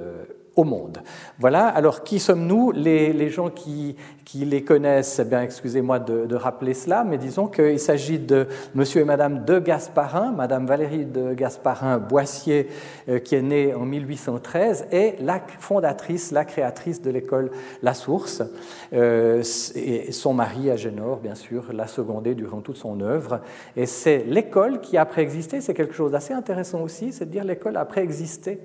au 0.55 0.63
monde. 0.63 0.99
Voilà, 1.39 1.67
alors 1.67 2.03
qui 2.03 2.19
sommes-nous? 2.19 2.71
Les, 2.71 3.29
gens 3.29 3.49
qui, 3.49 3.95
les 4.35 4.63
connaissent, 4.63 5.19
eh 5.19 5.25
bien, 5.25 5.41
excusez-moi 5.41 5.99
de, 5.99 6.35
rappeler 6.35 6.73
cela, 6.73 7.03
mais 7.03 7.17
disons 7.17 7.47
qu'il 7.47 7.79
s'agit 7.79 8.19
de 8.19 8.47
monsieur 8.75 9.01
et 9.01 9.05
madame 9.05 9.45
de 9.45 9.59
Gasparin, 9.59 10.31
madame 10.31 10.65
Valérie 10.65 11.05
de 11.05 11.33
Gasparin-Boissier, 11.33 12.67
euh, 13.09 13.19
qui 13.19 13.35
est 13.35 13.41
née 13.41 13.73
en 13.73 13.85
1813, 13.85 14.87
et 14.91 15.15
la 15.19 15.41
fondatrice, 15.59 16.31
la 16.31 16.45
créatrice 16.45 17.01
de 17.01 17.09
l'école 17.09 17.51
La 17.81 17.93
Source, 17.93 18.43
euh, 18.93 19.43
et 19.75 20.11
son 20.11 20.33
mari, 20.33 20.69
Agénor, 20.71 21.17
bien 21.17 21.35
sûr, 21.35 21.73
l'a 21.73 21.87
secondé 21.87 22.35
durant 22.35 22.61
toute 22.61 22.77
son 22.77 23.01
œuvre. 23.01 23.41
Et 23.75 23.85
c'est 23.85 24.23
l'école 24.25 24.81
qui 24.81 24.97
a 24.97 25.05
préexisté, 25.05 25.61
c'est 25.61 25.73
quelque 25.73 25.93
chose 25.93 26.11
d'assez 26.11 26.33
intéressant 26.33 26.81
aussi, 26.81 27.11
c'est 27.11 27.25
de 27.25 27.31
dire 27.31 27.43
l'école 27.43 27.77
a 27.77 27.85
préexisté 27.85 28.59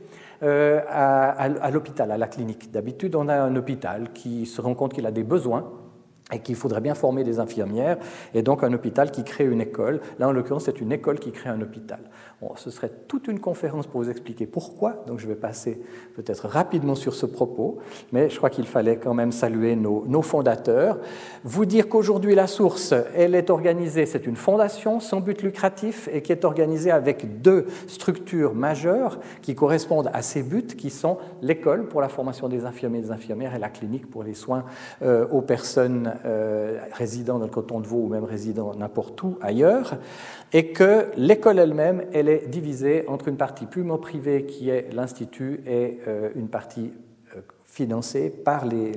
euh, 0.44 0.80
à, 0.88 1.70
l'hôpital, 1.70 2.10
à 2.10 2.18
la 2.18 2.26
clinique. 2.26 2.70
D'habitude, 2.70 3.16
on 3.16 3.28
a 3.28 3.34
un 3.34 3.56
hôpital 3.56 4.12
qui 4.12 4.46
se 4.46 4.60
rend 4.60 4.74
compte 4.74 4.92
qu'il 4.92 5.06
a 5.06 5.10
des 5.10 5.24
besoins 5.24 5.72
et 6.32 6.38
qu'il 6.38 6.54
faudrait 6.56 6.80
bien 6.80 6.94
former 6.94 7.22
des 7.22 7.38
infirmières, 7.38 7.98
et 8.32 8.42
donc 8.42 8.64
un 8.64 8.72
hôpital 8.72 9.10
qui 9.10 9.24
crée 9.24 9.44
une 9.44 9.60
école. 9.60 10.00
Là, 10.18 10.28
en 10.28 10.32
l'occurrence, 10.32 10.64
c'est 10.64 10.80
une 10.80 10.92
école 10.92 11.18
qui 11.18 11.32
crée 11.32 11.50
un 11.50 11.60
hôpital 11.60 12.00
ce 12.56 12.70
serait 12.70 12.90
toute 13.08 13.28
une 13.28 13.40
conférence 13.40 13.86
pour 13.86 14.02
vous 14.02 14.10
expliquer 14.10 14.46
pourquoi, 14.46 15.04
donc 15.06 15.18
je 15.18 15.26
vais 15.26 15.34
passer 15.34 15.80
peut-être 16.14 16.48
rapidement 16.48 16.94
sur 16.94 17.14
ce 17.14 17.26
propos, 17.26 17.78
mais 18.12 18.30
je 18.30 18.36
crois 18.36 18.50
qu'il 18.50 18.66
fallait 18.66 18.96
quand 18.96 19.14
même 19.14 19.32
saluer 19.32 19.76
nos, 19.76 20.22
fondateurs. 20.22 20.98
Vous 21.42 21.66
dire 21.66 21.88
qu'aujourd'hui 21.88 22.34
la 22.34 22.46
source, 22.46 22.94
elle 23.14 23.34
est 23.34 23.50
organisée, 23.50 24.06
c'est 24.06 24.26
une 24.26 24.36
fondation 24.36 25.00
sans 25.00 25.20
but 25.20 25.42
lucratif 25.42 26.08
et 26.12 26.22
qui 26.22 26.32
est 26.32 26.44
organisée 26.44 26.90
avec 26.90 27.42
deux 27.42 27.66
structures 27.86 28.54
majeures 28.54 29.18
qui 29.42 29.54
correspondent 29.54 30.10
à 30.12 30.22
ces 30.22 30.42
buts, 30.42 30.66
qui 30.66 30.90
sont 30.90 31.18
l'école 31.42 31.88
pour 31.88 32.00
la 32.00 32.08
formation 32.08 32.48
des 32.48 32.64
infirmiers 32.64 32.98
et 32.98 33.02
des 33.02 33.10
infirmières 33.10 33.54
et 33.54 33.58
la 33.58 33.68
clinique 33.68 34.10
pour 34.10 34.22
les 34.22 34.34
soins 34.34 34.64
euh, 35.02 35.26
aux 35.28 35.42
personnes 35.42 36.14
euh, 36.24 36.78
résidant 36.92 37.38
dans 37.38 37.46
le 37.46 37.50
canton 37.50 37.80
de 37.80 37.86
Vaud 37.86 38.04
ou 38.04 38.08
même 38.08 38.24
résidant 38.24 38.74
n'importe 38.74 39.22
où 39.22 39.36
ailleurs 39.40 39.98
et 40.54 40.68
que 40.72 41.10
l'école 41.16 41.58
elle-même, 41.58 42.04
elle 42.12 42.28
est 42.28 42.46
divisée 42.46 43.06
entre 43.08 43.26
une 43.26 43.36
partie 43.36 43.66
purement 43.66 43.98
privée 43.98 44.46
qui 44.46 44.70
est 44.70 44.94
l'Institut 44.94 45.60
et 45.66 45.98
euh, 46.06 46.30
une 46.36 46.48
partie 46.48 46.92
euh, 47.34 47.40
financée 47.64 48.30
par 48.30 48.64
les, 48.64 48.92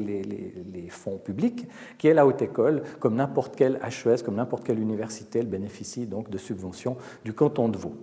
fonds 0.89 1.17
publics, 1.17 1.67
qui 1.97 2.07
est 2.07 2.13
la 2.13 2.27
haute 2.27 2.43
école, 2.43 2.83
comme 2.99 3.15
n'importe 3.15 3.55
quelle 3.55 3.79
HES, 3.83 4.23
comme 4.23 4.35
n'importe 4.35 4.65
quelle 4.65 4.79
université, 4.79 5.39
elle 5.39 5.47
bénéficie 5.47 6.05
donc 6.05 6.29
de 6.29 6.37
subventions 6.37 6.95
du 7.25 7.33
canton 7.33 7.69
de 7.69 7.77
Vaud. 7.77 7.95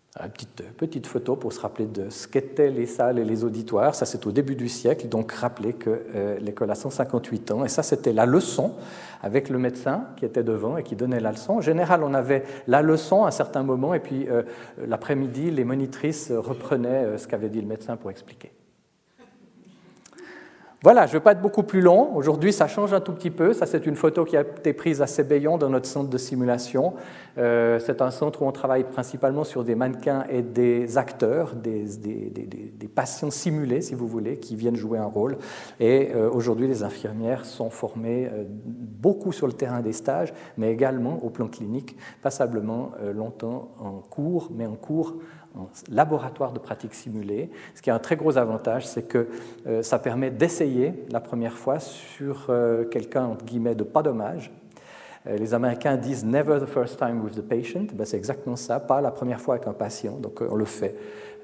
petite, 0.19 0.63
petite 0.77 1.07
photo 1.07 1.35
pour 1.35 1.53
se 1.53 1.59
rappeler 1.59 1.85
de 1.85 2.09
ce 2.09 2.27
qu'étaient 2.27 2.69
les 2.69 2.85
salles 2.85 3.17
et 3.19 3.23
les 3.23 3.43
auditoires. 3.43 3.95
Ça, 3.95 4.05
c'est 4.05 4.25
au 4.27 4.31
début 4.31 4.55
du 4.55 4.67
siècle, 4.67 5.07
donc 5.07 5.31
rappeler 5.31 5.73
que 5.73 5.89
euh, 6.15 6.37
l'école 6.39 6.71
a 6.71 6.75
158 6.75 7.51
ans. 7.51 7.63
Et 7.63 7.69
ça, 7.69 7.81
c'était 7.81 8.13
la 8.13 8.25
leçon 8.25 8.73
avec 9.21 9.49
le 9.49 9.57
médecin 9.57 10.07
qui 10.17 10.25
était 10.25 10.43
devant 10.43 10.77
et 10.77 10.83
qui 10.83 10.95
donnait 10.95 11.19
la 11.19 11.31
leçon. 11.31 11.53
En 11.53 11.61
général, 11.61 12.03
on 12.03 12.13
avait 12.13 12.43
la 12.67 12.81
leçon 12.81 13.23
à 13.23 13.29
un 13.29 13.31
certain 13.31 13.63
moment, 13.63 13.93
et 13.93 13.99
puis 13.99 14.27
euh, 14.29 14.43
l'après-midi, 14.85 15.51
les 15.51 15.63
monitrices 15.63 16.31
reprenaient 16.31 17.05
euh, 17.05 17.17
ce 17.17 17.27
qu'avait 17.27 17.49
dit 17.49 17.61
le 17.61 17.67
médecin 17.67 17.95
pour 17.95 18.11
expliquer. 18.11 18.51
Voilà, 20.83 21.05
je 21.05 21.11
ne 21.11 21.19
vais 21.19 21.23
pas 21.23 21.33
être 21.33 21.41
beaucoup 21.41 21.61
plus 21.61 21.79
long. 21.79 22.15
Aujourd'hui, 22.15 22.51
ça 22.51 22.67
change 22.67 22.91
un 22.91 23.01
tout 23.01 23.11
petit 23.11 23.29
peu. 23.29 23.53
Ça, 23.53 23.67
c'est 23.67 23.85
une 23.85 23.95
photo 23.95 24.25
qui 24.25 24.35
a 24.35 24.41
été 24.41 24.73
prise 24.73 24.99
à 25.03 25.05
Sébéillon 25.05 25.59
dans 25.59 25.69
notre 25.69 25.85
centre 25.85 26.09
de 26.09 26.17
simulation. 26.17 26.95
Euh, 27.37 27.77
c'est 27.77 28.01
un 28.01 28.09
centre 28.09 28.41
où 28.41 28.47
on 28.47 28.51
travaille 28.51 28.83
principalement 28.85 29.43
sur 29.43 29.63
des 29.63 29.75
mannequins 29.75 30.25
et 30.27 30.41
des 30.41 30.97
acteurs, 30.97 31.53
des, 31.53 31.85
patients 32.95 33.29
simulés, 33.29 33.81
si 33.81 33.93
vous 33.93 34.07
voulez, 34.07 34.37
qui 34.37 34.55
viennent 34.55 34.75
jouer 34.75 34.97
un 34.97 35.05
rôle. 35.05 35.37
Et 35.79 36.13
euh, 36.15 36.31
aujourd'hui, 36.31 36.67
les 36.67 36.81
infirmières 36.81 37.45
sont 37.45 37.69
formées 37.69 38.27
euh, 38.33 38.43
beaucoup 38.47 39.31
sur 39.31 39.45
le 39.45 39.53
terrain 39.53 39.81
des 39.81 39.93
stages, 39.93 40.33
mais 40.57 40.71
également 40.71 41.23
au 41.23 41.29
plan 41.29 41.47
clinique, 41.47 41.95
passablement 42.23 42.93
longtemps 43.13 43.69
en 43.79 43.99
cours, 43.99 44.49
mais 44.51 44.65
en 44.65 44.75
cours 44.75 45.15
en 45.55 45.67
laboratoire 45.89 46.53
de 46.53 46.59
pratique 46.59 46.93
simulée, 46.93 47.49
ce 47.75 47.81
qui 47.81 47.89
a 47.89 47.95
un 47.95 47.99
très 47.99 48.15
gros 48.15 48.37
avantage, 48.37 48.87
c'est 48.87 49.03
que 49.03 49.27
euh, 49.67 49.83
ça 49.83 49.99
permet 49.99 50.31
d'essayer 50.31 50.93
la 51.09 51.19
première 51.19 51.57
fois 51.57 51.79
sur 51.79 52.47
euh, 52.49 52.85
quelqu'un, 52.85 53.25
entre 53.25 53.45
guillemets, 53.45 53.75
de 53.75 53.83
pas 53.83 54.01
dommage. 54.01 54.51
Euh, 55.27 55.37
les 55.37 55.53
Américains 55.53 55.97
disent 55.97 56.25
never 56.25 56.59
the 56.59 56.65
first 56.65 56.97
time 56.97 57.21
with 57.21 57.35
the 57.35 57.41
patient. 57.41 57.87
Ben, 57.93 58.05
c'est 58.05 58.17
exactement 58.17 58.55
ça, 58.55 58.79
pas 58.79 59.01
la 59.01 59.11
première 59.11 59.41
fois 59.41 59.55
avec 59.55 59.67
un 59.67 59.73
patient. 59.73 60.17
Donc 60.17 60.41
on 60.41 60.55
le 60.55 60.65
fait 60.65 60.95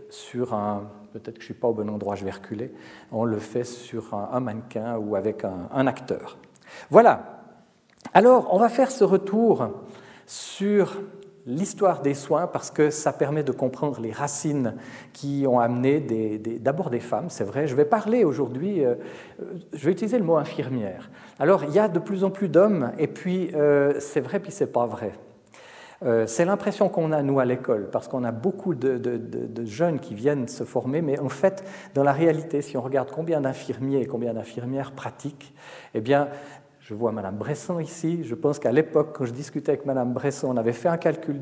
sur 0.09 0.53
un, 0.53 0.89
peut-être 1.13 1.37
que 1.37 1.41
je 1.41 1.49
ne 1.49 1.53
suis 1.53 1.53
pas 1.53 1.67
au 1.67 1.73
bon 1.73 1.89
endroit, 1.89 2.15
je 2.15 2.23
vais 2.23 2.31
reculer, 2.31 2.73
on 3.11 3.25
le 3.25 3.37
fait 3.37 3.65
sur 3.65 4.13
un, 4.13 4.39
mannequin 4.39 4.97
ou 4.97 5.15
avec 5.15 5.43
un, 5.43 5.67
un 5.73 5.85
acteur. 5.85 6.37
Voilà. 6.89 7.43
Alors, 8.13 8.53
on 8.53 8.57
va 8.57 8.69
faire 8.69 8.89
ce 8.89 9.03
retour 9.03 9.67
sur 10.25 10.97
l'histoire 11.47 12.01
des 12.01 12.13
soins 12.13 12.45
parce 12.45 12.69
que 12.69 12.89
ça 12.89 13.13
permet 13.13 13.41
de 13.41 13.53
comprendre 13.53 13.99
les 14.01 14.11
racines 14.11 14.75
qui 15.13 15.45
ont 15.47 15.59
amené 15.59 15.99
d'abord 16.59 16.89
des, 16.89 16.99
femmes, 16.99 17.29
c'est 17.29 17.45
vrai. 17.45 17.67
Je 17.67 17.75
vais 17.75 17.85
parler 17.85 18.25
aujourd'hui, 18.25 18.83
euh, 18.83 18.95
je 19.73 19.85
vais 19.85 19.93
utiliser 19.93 20.19
le 20.19 20.25
mot 20.25 20.35
infirmière. 20.35 21.09
Alors, 21.39 21.63
il 21.63 21.73
y 21.73 21.79
a 21.79 21.87
de 21.87 21.99
plus 21.99 22.23
en 22.23 22.29
plus 22.29 22.49
d'hommes, 22.49 22.91
et 22.99 23.07
puis 23.07 23.51
euh, 23.55 23.99
c'est 23.99 24.19
vrai, 24.19 24.39
puis 24.39 24.51
c'est 24.51 24.71
pas 24.71 24.85
vrai. 24.85 25.13
Euh, 26.03 26.27
c'est 26.27 26.45
l'impression 26.45 26.89
qu'on 26.89 27.11
a, 27.11 27.23
nous, 27.23 27.39
à 27.39 27.45
l'école, 27.45 27.89
parce 27.91 28.07
qu'on 28.07 28.23
a 28.23 28.31
beaucoup 28.31 28.75
de, 28.75 28.97
de, 28.97 29.65
jeunes 29.65 29.99
qui 29.99 30.13
viennent 30.13 30.47
se 30.47 30.63
former, 30.63 31.01
mais 31.01 31.17
en 31.19 31.29
fait, 31.29 31.63
dans 31.95 32.03
la 32.03 32.11
réalité, 32.11 32.61
si 32.61 32.77
on 32.77 32.81
regarde 32.81 33.09
combien 33.11 33.41
d'infirmiers 33.41 34.01
et 34.01 34.05
combien 34.05 34.33
d'infirmières 34.33 34.91
pratiquent, 34.91 35.53
eh 35.95 36.01
bien, 36.01 36.29
je 36.87 36.93
vois 36.93 37.11
Madame 37.11 37.35
Bresson 37.35 37.81
ici. 37.81 38.23
Je 38.23 38.33
pense 38.33 38.59
qu'à 38.59 38.71
l'époque, 38.71 39.09
quand 39.13 39.25
je 39.25 39.33
discutais 39.33 39.73
avec 39.73 39.85
Madame 39.85 40.13
Bresson, 40.13 40.47
on 40.49 40.55
avait 40.55 40.71
fait 40.71 40.87
un 40.87 40.95
calcul, 40.95 41.41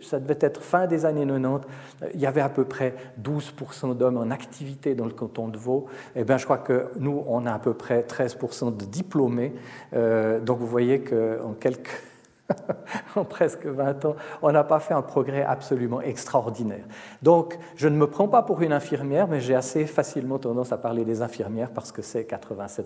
ça 0.00 0.18
devait 0.18 0.38
être 0.40 0.62
fin 0.62 0.86
des 0.86 1.04
années 1.04 1.26
90, 1.26 1.66
il 2.14 2.20
y 2.20 2.24
avait 2.24 2.40
à 2.40 2.48
peu 2.48 2.64
près 2.64 2.94
12% 3.22 3.94
d'hommes 3.94 4.16
en 4.16 4.30
activité 4.30 4.94
dans 4.94 5.04
le 5.04 5.10
canton 5.10 5.48
de 5.48 5.58
Vaud. 5.58 5.84
Eh 6.14 6.24
bien, 6.24 6.38
je 6.38 6.46
crois 6.46 6.56
que 6.56 6.86
nous, 6.98 7.22
on 7.26 7.44
a 7.44 7.52
à 7.52 7.58
peu 7.58 7.74
près 7.74 8.06
13% 8.08 8.74
de 8.74 8.86
diplômés. 8.86 9.52
Euh, 9.92 10.40
donc, 10.40 10.60
vous 10.60 10.66
voyez 10.66 11.02
qu'en 11.02 11.52
quelques... 11.60 12.02
en 13.16 13.24
presque 13.24 13.66
20 13.66 14.04
ans, 14.06 14.16
on 14.40 14.52
n'a 14.52 14.64
pas 14.64 14.78
fait 14.78 14.94
un 14.94 15.02
progrès 15.02 15.42
absolument 15.42 16.00
extraordinaire. 16.00 16.84
Donc, 17.20 17.58
je 17.74 17.88
ne 17.88 17.96
me 17.96 18.06
prends 18.06 18.28
pas 18.28 18.42
pour 18.42 18.62
une 18.62 18.72
infirmière, 18.72 19.26
mais 19.28 19.40
j'ai 19.40 19.56
assez 19.56 19.84
facilement 19.84 20.38
tendance 20.38 20.72
à 20.72 20.78
parler 20.78 21.04
des 21.04 21.20
infirmières 21.20 21.70
parce 21.70 21.92
que 21.92 22.02
c'est 22.02 22.22
87% 22.22 22.84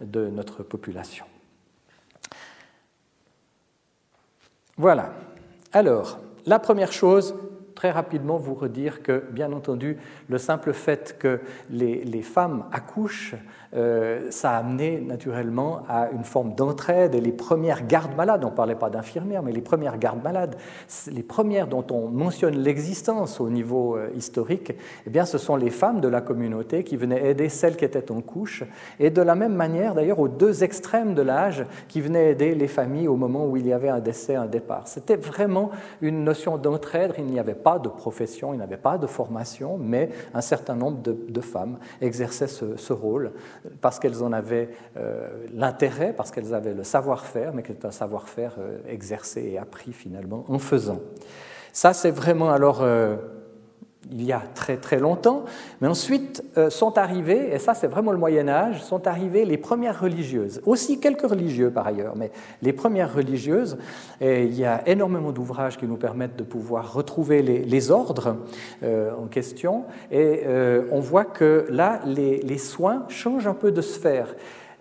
de 0.00 0.28
notre 0.28 0.62
population. 0.62 1.26
Voilà. 4.76 5.12
Alors, 5.72 6.18
la 6.44 6.58
première 6.58 6.92
chose, 6.92 7.34
très 7.76 7.92
rapidement 7.92 8.38
vous 8.38 8.54
redire 8.54 9.02
que, 9.02 9.22
bien 9.30 9.52
entendu, 9.52 9.98
le 10.28 10.38
simple 10.38 10.72
fait 10.72 11.16
que 11.20 11.40
les, 11.70 12.22
femmes 12.22 12.64
accouchent 12.72 13.36
euh, 13.74 14.30
ça 14.30 14.52
a 14.52 14.56
amené 14.58 15.00
naturellement 15.00 15.82
à 15.88 16.08
une 16.10 16.24
forme 16.24 16.54
d'entraide. 16.54 17.14
Et 17.14 17.20
les 17.20 17.32
premières 17.32 17.86
gardes 17.86 18.16
malades, 18.16 18.42
on 18.44 18.50
ne 18.50 18.56
parlait 18.56 18.74
pas 18.74 18.88
d'infirmières, 18.88 19.42
mais 19.42 19.52
les 19.52 19.60
premières 19.60 19.98
gardes 19.98 20.22
malades, 20.22 20.56
les 21.12 21.22
premières 21.22 21.66
dont 21.66 21.84
on 21.90 22.08
mentionne 22.08 22.56
l'existence 22.56 23.40
au 23.40 23.50
niveau 23.50 23.96
euh, 23.96 24.08
historique, 24.16 24.72
eh 25.06 25.10
bien, 25.10 25.26
ce 25.26 25.36
sont 25.36 25.56
les 25.56 25.70
femmes 25.70 26.00
de 26.00 26.08
la 26.08 26.22
communauté 26.22 26.84
qui 26.84 26.96
venaient 26.96 27.30
aider 27.30 27.48
celles 27.48 27.76
qui 27.76 27.84
étaient 27.84 28.10
en 28.10 28.22
couche. 28.22 28.64
Et 28.98 29.10
de 29.10 29.20
la 29.20 29.34
même 29.34 29.54
manière, 29.54 29.94
d'ailleurs, 29.94 30.20
aux 30.20 30.28
deux 30.28 30.64
extrêmes 30.64 31.14
de 31.14 31.22
l'âge, 31.22 31.64
qui 31.88 32.00
venaient 32.00 32.30
aider 32.30 32.54
les 32.54 32.68
familles 32.68 33.08
au 33.08 33.16
moment 33.16 33.46
où 33.46 33.56
il 33.56 33.66
y 33.66 33.72
avait 33.72 33.90
un 33.90 34.00
décès, 34.00 34.36
un 34.36 34.46
départ. 34.46 34.88
C'était 34.88 35.16
vraiment 35.16 35.70
une 36.00 36.24
notion 36.24 36.56
d'entraide. 36.56 37.12
Il 37.18 37.26
n'y 37.26 37.40
avait 37.40 37.54
pas 37.54 37.65
de 37.74 37.88
profession, 37.88 38.54
il 38.54 38.58
n'y 38.58 38.62
avait 38.62 38.76
pas 38.76 38.98
de 38.98 39.06
formation, 39.06 39.78
mais 39.78 40.10
un 40.34 40.40
certain 40.40 40.74
nombre 40.74 40.98
de, 41.02 41.40
femmes 41.40 41.78
exerçaient 42.00 42.46
ce, 42.46 42.92
rôle 42.92 43.32
parce 43.80 43.98
qu'elles 43.98 44.22
en 44.22 44.32
avaient 44.32 44.70
euh, 44.96 45.28
l'intérêt, 45.52 46.14
parce 46.16 46.30
qu'elles 46.30 46.54
avaient 46.54 46.74
le 46.74 46.84
savoir-faire, 46.84 47.52
mais 47.52 47.62
est 47.68 47.84
un 47.84 47.90
savoir-faire 47.90 48.54
euh, 48.58 48.78
exercé 48.88 49.42
et 49.52 49.58
appris 49.58 49.92
finalement 49.92 50.44
en 50.48 50.58
faisant. 50.58 51.00
Ça, 51.72 51.92
c'est 51.92 52.10
vraiment 52.10 52.50
alors 52.50 52.82
euh, 52.82 53.16
il 54.10 54.24
y 54.24 54.32
a 54.32 54.42
très 54.54 54.76
très 54.76 54.98
longtemps, 54.98 55.44
mais 55.80 55.88
ensuite 55.88 56.44
euh, 56.56 56.70
sont 56.70 56.98
arrivées, 56.98 57.54
et 57.54 57.58
ça 57.58 57.74
c'est 57.74 57.86
vraiment 57.86 58.12
le 58.12 58.18
Moyen 58.18 58.48
Âge, 58.48 58.82
sont 58.82 59.06
arrivées 59.06 59.44
les 59.44 59.56
premières 59.56 60.00
religieuses, 60.00 60.60
aussi 60.64 61.00
quelques 61.00 61.28
religieux 61.28 61.70
par 61.70 61.86
ailleurs, 61.86 62.14
mais 62.16 62.30
les 62.62 62.72
premières 62.72 63.14
religieuses, 63.14 63.78
et 64.20 64.44
il 64.44 64.54
y 64.54 64.64
a 64.64 64.86
énormément 64.88 65.32
d'ouvrages 65.32 65.76
qui 65.76 65.86
nous 65.86 65.96
permettent 65.96 66.36
de 66.36 66.44
pouvoir 66.44 66.92
retrouver 66.92 67.42
les, 67.42 67.90
ordres 67.90 68.36
euh, 68.82 69.12
en 69.14 69.26
question, 69.26 69.84
et 70.10 70.42
euh, 70.46 70.84
on 70.90 71.00
voit 71.00 71.24
que 71.24 71.66
là 71.70 72.00
les, 72.04 72.38
les 72.38 72.58
soins 72.58 73.04
changent 73.08 73.46
un 73.46 73.54
peu 73.54 73.70
de 73.70 73.80
sphère 73.80 74.34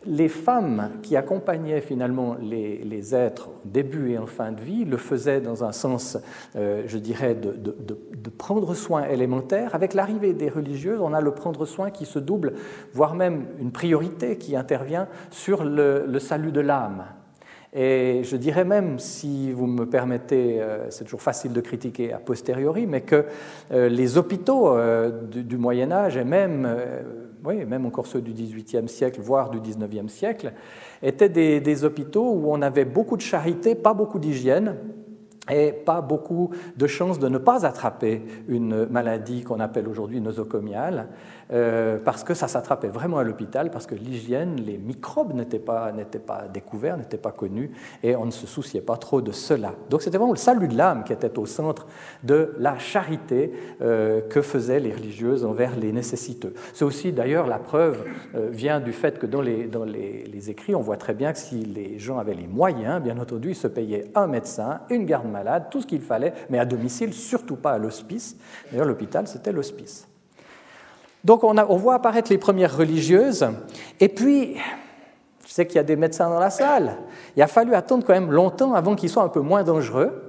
les 0.07 0.27
femmes 0.29 0.91
qui 1.01 1.15
accompagnaient 1.15 1.81
finalement 1.81 2.35
les, 2.39 3.15
êtres 3.15 3.49
au 3.49 3.67
début 3.67 4.11
et 4.11 4.17
en 4.17 4.25
fin 4.25 4.51
de 4.51 4.61
vie 4.61 4.85
le 4.85 4.97
faisaient 4.97 5.41
dans 5.41 5.63
un 5.63 5.71
sens, 5.71 6.17
euh, 6.55 6.83
je 6.87 6.97
dirais, 6.97 7.35
de, 7.35 8.31
prendre 8.37 8.73
soin 8.73 9.05
élémentaire. 9.05 9.75
Avec 9.75 9.93
l'arrivée 9.93 10.33
des 10.33 10.49
religieuses, 10.49 10.99
on 11.01 11.13
a 11.13 11.21
le 11.21 11.31
prendre 11.31 11.65
soin 11.65 11.91
qui 11.91 12.05
se 12.05 12.19
double, 12.19 12.53
voire 12.93 13.15
même 13.15 13.45
une 13.59 13.71
priorité 13.71 14.37
qui 14.37 14.55
intervient 14.55 15.07
sur 15.29 15.63
le, 15.63 16.19
salut 16.19 16.51
de 16.51 16.61
l'âme. 16.61 17.05
Et 17.73 18.21
je 18.23 18.37
dirais 18.37 18.63
même, 18.63 18.99
si 18.99 19.51
vous 19.51 19.67
me 19.67 19.85
permettez, 19.85 20.61
euh, 20.61 20.89
c'est 20.89 21.03
toujours 21.03 21.21
facile 21.21 21.51
de 21.53 21.61
critiquer 21.61 22.13
a 22.13 22.19
posteriori, 22.19 22.87
mais 22.87 23.01
que 23.01 23.25
euh, 23.71 23.89
les 23.89 24.17
hôpitaux 24.17 24.75
du, 25.29 25.43
du, 25.43 25.57
Moyen 25.57 25.91
Âge 25.91 26.17
et 26.17 26.23
même 26.23 26.67
oui, 27.45 27.65
même 27.65 27.85
encore 27.85 28.07
ceux 28.07 28.21
du 28.21 28.31
XVIIIe 28.31 28.87
siècle, 28.87 29.21
voire 29.21 29.49
du 29.49 29.59
XIXe 29.59 30.11
siècle, 30.11 30.53
étaient 31.01 31.29
des, 31.29 31.83
hôpitaux 31.83 32.31
où 32.31 32.51
on 32.51 32.61
avait 32.61 32.85
beaucoup 32.85 33.17
de 33.17 33.21
charité, 33.21 33.75
pas 33.75 33.93
beaucoup 33.93 34.19
d'hygiène, 34.19 34.75
et 35.51 35.71
pas 35.71 36.01
beaucoup 36.01 36.49
de 36.75 36.87
chances 36.87 37.19
de 37.19 37.27
ne 37.27 37.37
pas 37.37 37.67
attraper 37.67 38.23
une 38.47 38.87
maladie 38.87 39.43
qu'on 39.43 39.59
appelle 39.59 39.87
aujourd'hui 39.87 40.19
nosocomiale. 40.19 41.09
Euh, 41.53 41.97
parce 42.03 42.23
que 42.23 42.33
ça 42.33 42.47
s'attrapait 42.47 42.87
vraiment 42.87 43.19
à 43.19 43.23
l'hôpital, 43.23 43.69
parce 43.69 43.85
que 43.85 43.93
l'hygiène, 43.93 44.55
les 44.65 44.77
microbes 44.77 45.33
n'étaient 45.33 45.59
pas, 45.59 45.91
pas 46.25 46.45
découverts, 46.51 46.97
n'étaient 46.97 47.17
pas 47.17 47.31
connus, 47.31 47.71
et 48.01 48.15
on 48.15 48.25
ne 48.25 48.31
se 48.31 48.47
souciait 48.47 48.81
pas 48.81 48.97
trop 48.97 49.21
de 49.21 49.31
cela. 49.31 49.73
Donc 49.89 50.01
c'était 50.01 50.17
vraiment 50.17 50.33
le 50.33 50.39
salut 50.39 50.67
de 50.67 50.75
l'âme 50.75 51.03
qui 51.03 51.13
était 51.13 51.37
au 51.37 51.45
centre 51.45 51.85
de 52.23 52.55
la 52.57 52.79
charité 52.79 53.53
euh, 53.81 54.21
que 54.21 54.41
faisaient 54.41 54.79
les 54.79 54.93
religieuses 54.93 55.45
envers 55.45 55.75
les 55.75 55.91
nécessiteux. 55.91 56.53
C'est 56.73 56.85
aussi 56.85 57.11
d'ailleurs 57.11 57.45
la 57.45 57.59
preuve 57.59 58.03
euh, 58.33 58.49
vient 58.49 58.79
du 58.79 58.91
fait 58.91 59.19
que 59.19 59.27
dans, 59.27 59.41
les, 59.41 59.65
dans 59.65 59.83
les, 59.83 60.23
les, 60.23 60.49
écrits, 60.49 60.73
on 60.73 60.81
voit 60.81 60.97
très 60.97 61.13
bien 61.13 61.31
que 61.31 61.39
si 61.39 61.63
les 61.63 61.99
gens 61.99 62.17
avaient 62.17 62.33
les 62.33 62.47
moyens, 62.47 63.01
bien 63.01 63.19
entendu, 63.19 63.49
ils 63.49 63.55
se 63.55 63.67
payaient 63.67 64.05
un 64.15 64.27
médecin, 64.27 64.79
une 64.89 65.05
garde 65.05 65.29
malade, 65.29 65.65
tout 65.69 65.81
ce 65.81 65.87
qu'il 65.87 66.01
fallait, 66.01 66.33
mais 66.49 66.57
à 66.57 66.65
domicile, 66.65 67.13
surtout 67.13 67.55
pas 67.55 67.73
à 67.73 67.77
l'hospice. 67.77 68.35
D'ailleurs, 68.71 68.87
l'hôpital, 68.87 69.27
c'était 69.27 69.51
l'hospice. 69.51 70.07
Donc 71.25 71.43
on, 71.43 71.77
voit 71.77 71.95
apparaître 71.95 72.31
les 72.31 72.37
premières 72.37 72.77
religieuses, 72.77 73.47
et 73.99 74.09
puis, 74.09 74.57
je 75.43 75.51
sais 75.51 75.65
qu'il 75.65 75.77
y 75.77 75.79
a 75.79 75.83
des 75.83 75.95
médecins 75.95 76.29
dans 76.29 76.39
la 76.39 76.51
salle, 76.51 76.97
il 77.35 77.41
a 77.41 77.47
fallu 77.47 77.73
attendre 77.73 78.05
quand 78.05 78.13
même 78.13 78.31
longtemps 78.31 78.75
avant 78.75 78.95
qu'ils 78.95 79.09
soient 79.09 79.23
un 79.23 79.29
peu 79.29 79.39
moins 79.39 79.63
dangereux. 79.63 80.24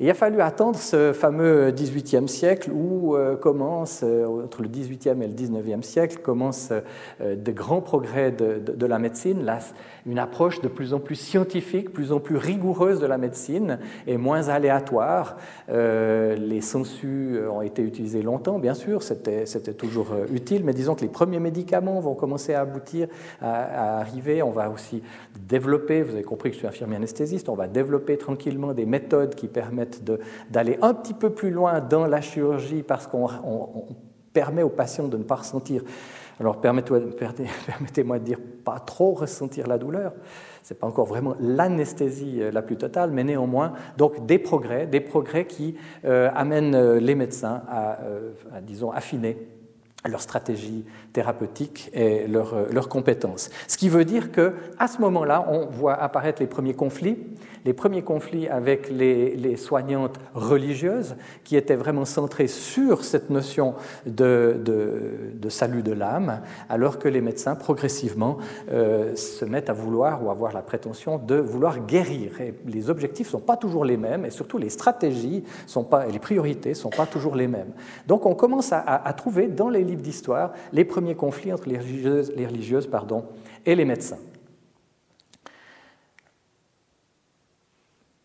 Il 0.00 0.10
a 0.10 0.14
fallu 0.14 0.40
attendre 0.40 0.76
ce 0.76 1.12
fameux 1.12 1.70
XVIIIe 1.70 2.28
siècle 2.28 2.72
où 2.72 3.14
euh, 3.14 3.36
commence, 3.36 4.00
euh, 4.02 4.42
entre 4.44 4.62
le 4.62 4.68
XVIIIe 4.68 5.22
et 5.22 5.26
le 5.28 5.32
XIXe 5.32 5.86
siècle, 5.86 6.18
commencent 6.20 6.72
euh, 7.20 7.36
de 7.36 7.52
grands 7.52 7.80
progrès 7.80 8.32
de, 8.32 8.86
la 8.86 8.98
médecine. 8.98 9.46
Une 10.06 10.18
approche 10.18 10.60
de 10.60 10.68
plus 10.68 10.94
en 10.94 10.98
plus 10.98 11.14
scientifique, 11.14 11.92
plus 11.92 12.12
en 12.12 12.18
plus 12.18 12.36
rigoureuse 12.36 13.00
de 13.00 13.06
la 13.06 13.18
médecine 13.18 13.78
et 14.06 14.16
moins 14.16 14.48
aléatoire. 14.48 15.36
Les 15.68 16.60
sangsues 16.60 17.38
ont 17.50 17.62
été 17.62 17.80
utilisés 17.80 18.20
longtemps, 18.20 18.58
bien 18.58 18.74
sûr, 18.74 19.02
c'était 19.02 19.46
toujours 19.72 20.08
utile, 20.30 20.62
mais 20.64 20.74
disons 20.74 20.94
que 20.94 21.00
les 21.00 21.08
premiers 21.08 21.40
médicaments 21.40 22.00
vont 22.00 22.14
commencer 22.14 22.52
à 22.52 22.60
aboutir, 22.60 23.08
à, 23.40 24.00
arriver. 24.00 24.42
On 24.42 24.50
va 24.50 24.68
aussi 24.68 25.02
développer, 25.48 26.02
vous 26.02 26.14
avez 26.14 26.22
compris 26.22 26.50
que 26.50 26.54
je 26.54 26.58
suis 26.58 26.68
infirmier 26.68 26.96
anesthésiste, 26.96 27.48
on 27.48 27.54
va 27.54 27.66
développer 27.66 28.18
tranquillement 28.18 28.74
des 28.74 28.86
méthodes 28.86 29.34
qui 29.34 29.48
permettent 29.48 29.84
d'aller 30.50 30.78
un 30.82 30.94
petit 30.94 31.14
peu 31.14 31.30
plus 31.30 31.50
loin 31.50 31.80
dans 31.80 32.06
la 32.06 32.20
chirurgie 32.20 32.82
parce 32.82 33.06
qu'on 33.06 33.28
permet 34.32 34.62
aux 34.62 34.70
patients 34.70 35.08
de 35.08 35.16
ne 35.16 35.22
pas 35.22 35.36
ressentir 35.36 35.82
alors 36.40 36.60
permettez-moi 36.60 38.18
de 38.18 38.24
dire 38.24 38.38
pas 38.64 38.78
trop 38.80 39.12
ressentir 39.12 39.66
la 39.66 39.78
douleur. 39.78 40.12
Ce 40.62 40.72
n'est 40.72 40.78
pas 40.78 40.86
encore 40.86 41.06
vraiment 41.06 41.34
l'anesthésie 41.40 42.42
euh, 42.42 42.50
la 42.50 42.62
plus 42.62 42.76
totale, 42.76 43.10
mais 43.10 43.24
néanmoins, 43.24 43.74
donc 43.96 44.26
des 44.26 44.38
progrès, 44.38 44.86
des 44.86 45.00
progrès 45.00 45.46
qui 45.46 45.76
euh, 46.04 46.30
amènent 46.34 46.74
euh, 46.74 46.98
les 46.98 47.14
médecins 47.14 47.62
à, 47.68 47.98
disons, 48.62 48.90
affiner 48.90 49.36
leur 50.06 50.20
stratégie 50.20 50.84
thérapeutique 51.14 51.90
et 51.94 52.26
leurs 52.26 52.88
compétences. 52.90 53.48
Ce 53.68 53.78
qui 53.78 53.88
veut 53.88 54.04
dire 54.04 54.32
qu'à 54.32 54.86
ce 54.86 55.00
moment-là, 55.00 55.46
on 55.48 55.64
voit 55.66 55.94
apparaître 55.94 56.42
les 56.42 56.46
premiers 56.46 56.74
conflits, 56.74 57.16
les 57.64 57.72
premiers 57.72 58.02
conflits 58.02 58.48
avec 58.48 58.90
les, 58.90 59.56
soignantes 59.56 60.18
religieuses 60.34 61.16
qui 61.44 61.56
étaient 61.56 61.76
vraiment 61.76 62.04
centrées 62.04 62.48
sur 62.48 63.04
cette 63.04 63.30
notion 63.30 63.74
de, 64.06 64.60
salut 65.48 65.82
de 65.82 65.92
l'âme, 65.92 66.40
alors 66.68 66.98
que 66.98 67.08
les 67.08 67.20
médecins 67.20 67.54
progressivement 67.54 68.38
euh, 68.70 69.14
se 69.14 69.44
mettent 69.44 69.70
à 69.70 69.72
vouloir 69.72 70.24
ou 70.24 70.30
avoir 70.30 70.52
la 70.52 70.62
prétention 70.62 71.18
de 71.18 71.36
vouloir 71.36 71.86
guérir. 71.86 72.32
Les 72.66 72.90
objectifs 72.90 73.28
ne 73.28 73.32
sont 73.32 73.40
pas 73.40 73.56
toujours 73.56 73.84
les 73.84 73.96
mêmes 73.96 74.24
et 74.24 74.30
surtout 74.30 74.58
les 74.58 74.70
stratégies 74.70 75.44
sont 75.66 75.84
pas, 75.84 76.08
et 76.08 76.12
les 76.12 76.18
priorités 76.18 76.70
ne 76.70 76.74
sont 76.74 76.90
pas 76.90 77.06
toujours 77.06 77.36
les 77.36 77.46
mêmes. 77.46 77.72
Donc 78.06 78.26
on 78.26 78.34
commence 78.34 78.72
à, 78.72 78.80
à 78.80 79.12
trouver 79.12 79.46
dans 79.46 79.68
les 79.68 79.84
livres 79.84 80.02
d'histoire 80.02 80.52
les 80.72 80.84
premiers 80.84 81.14
conflits 81.14 81.52
entre 81.52 81.68
les 81.68 81.78
religieuses, 81.78 82.32
les 82.36 82.46
religieuses 82.46 82.86
pardon, 82.86 83.24
et 83.64 83.74
les 83.74 83.84
médecins. 83.84 84.18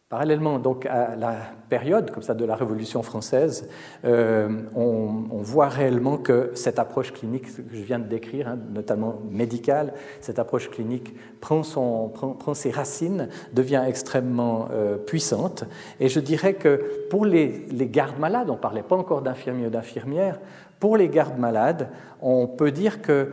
Parallèlement 0.09 0.57
donc 0.57 0.87
à 0.87 1.15
la 1.15 1.35
période 1.69 2.09
comme 2.09 2.23
ça 2.23 2.33
de 2.33 2.43
la 2.43 2.55
Révolution 2.55 3.03
française, 3.03 3.69
euh, 4.05 4.63
on, 4.75 5.37
voit 5.37 5.69
réellement 5.69 6.17
que 6.17 6.49
cette 6.55 6.79
approche 6.79 7.13
clinique 7.13 7.45
que 7.55 7.75
je 7.75 7.83
viens 7.83 7.99
de 7.99 8.07
décrire, 8.07 8.47
hein, 8.47 8.57
notamment 8.73 9.21
médicale, 9.29 9.93
cette 10.19 10.39
approche 10.39 10.71
clinique 10.71 11.13
prend, 11.41 11.61
son, 11.61 12.11
ses 12.55 12.71
racines, 12.71 13.29
devient 13.53 13.83
extrêmement 13.87 14.67
euh, 14.71 14.97
puissante. 14.97 15.65
Et 15.99 16.09
je 16.09 16.19
dirais 16.19 16.55
que 16.55 17.05
pour 17.11 17.23
les, 17.23 17.67
les 17.69 17.87
gardes 17.87 18.17
malades, 18.17 18.49
on 18.49 18.53
ne 18.53 18.57
parlait 18.57 18.81
pas 18.81 18.95
encore 18.95 19.21
d'infirmiers 19.21 19.67
ou 19.67 19.69
d'infirmières, 19.71 20.39
pour 20.79 20.97
les 20.97 21.09
gardes 21.09 21.37
malades, 21.37 21.89
on 22.19 22.47
peut 22.47 22.71
dire 22.71 23.03
que 23.03 23.31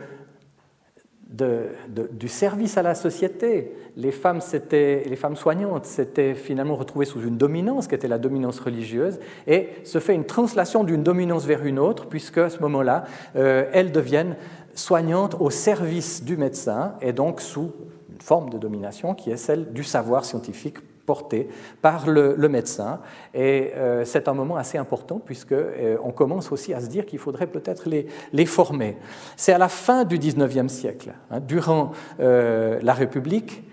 du 1.29 2.27
service 2.27 2.77
à 2.77 2.83
la 2.83 2.95
société. 2.95 3.73
Les 3.97 4.11
femmes, 4.11 4.39
les 4.71 5.15
femmes 5.15 5.35
soignantes 5.35 5.85
s'étaient 5.85 6.35
finalement 6.35 6.75
retrouvées 6.75 7.05
sous 7.05 7.21
une 7.21 7.37
dominance 7.37 7.87
qui 7.87 7.95
était 7.95 8.07
la 8.07 8.17
dominance 8.17 8.59
religieuse 8.59 9.19
et 9.45 9.69
se 9.83 9.99
fait 9.99 10.15
une 10.15 10.25
translation 10.25 10.83
d'une 10.83 11.03
dominance 11.03 11.45
vers 11.45 11.65
une 11.65 11.79
autre 11.79 12.07
puisque 12.07 12.37
à 12.37 12.49
ce 12.49 12.59
moment-là, 12.59 13.05
euh, 13.35 13.65
elles 13.73 13.91
deviennent 13.91 14.35
soignantes 14.73 15.35
au 15.39 15.49
service 15.49 16.23
du 16.23 16.37
médecin 16.37 16.93
et 17.01 17.11
donc 17.11 17.41
sous 17.41 17.71
une 18.11 18.21
forme 18.21 18.49
de 18.49 18.57
domination 18.57 19.13
qui 19.13 19.31
est 19.31 19.37
celle 19.37 19.73
du 19.73 19.83
savoir 19.83 20.23
scientifique 20.23 20.77
porté 21.07 21.47
par 21.81 22.07
le, 22.07 22.35
médecin. 22.49 22.99
Et 23.33 23.71
euh, 23.75 24.05
c'est 24.05 24.27
un 24.27 24.33
moment 24.33 24.57
assez 24.57 24.77
important 24.77 25.19
puisqu'on 25.19 25.55
euh, 25.55 25.97
on 26.03 26.11
commence 26.11 26.51
aussi 26.51 26.73
à 26.73 26.81
se 26.81 26.87
dire 26.87 27.07
qu'il 27.07 27.17
faudrait 27.17 27.47
peut-être 27.47 27.89
les, 27.89 28.45
former. 28.45 28.97
C'est 29.35 29.53
à 29.53 29.57
la 29.57 29.69
fin 29.69 30.03
du 30.03 30.19
XIXe 30.19 30.71
siècle, 30.71 31.13
hein, 31.31 31.39
durant 31.39 31.91
euh, 32.19 32.79
la 32.83 32.93
République, 32.93 33.63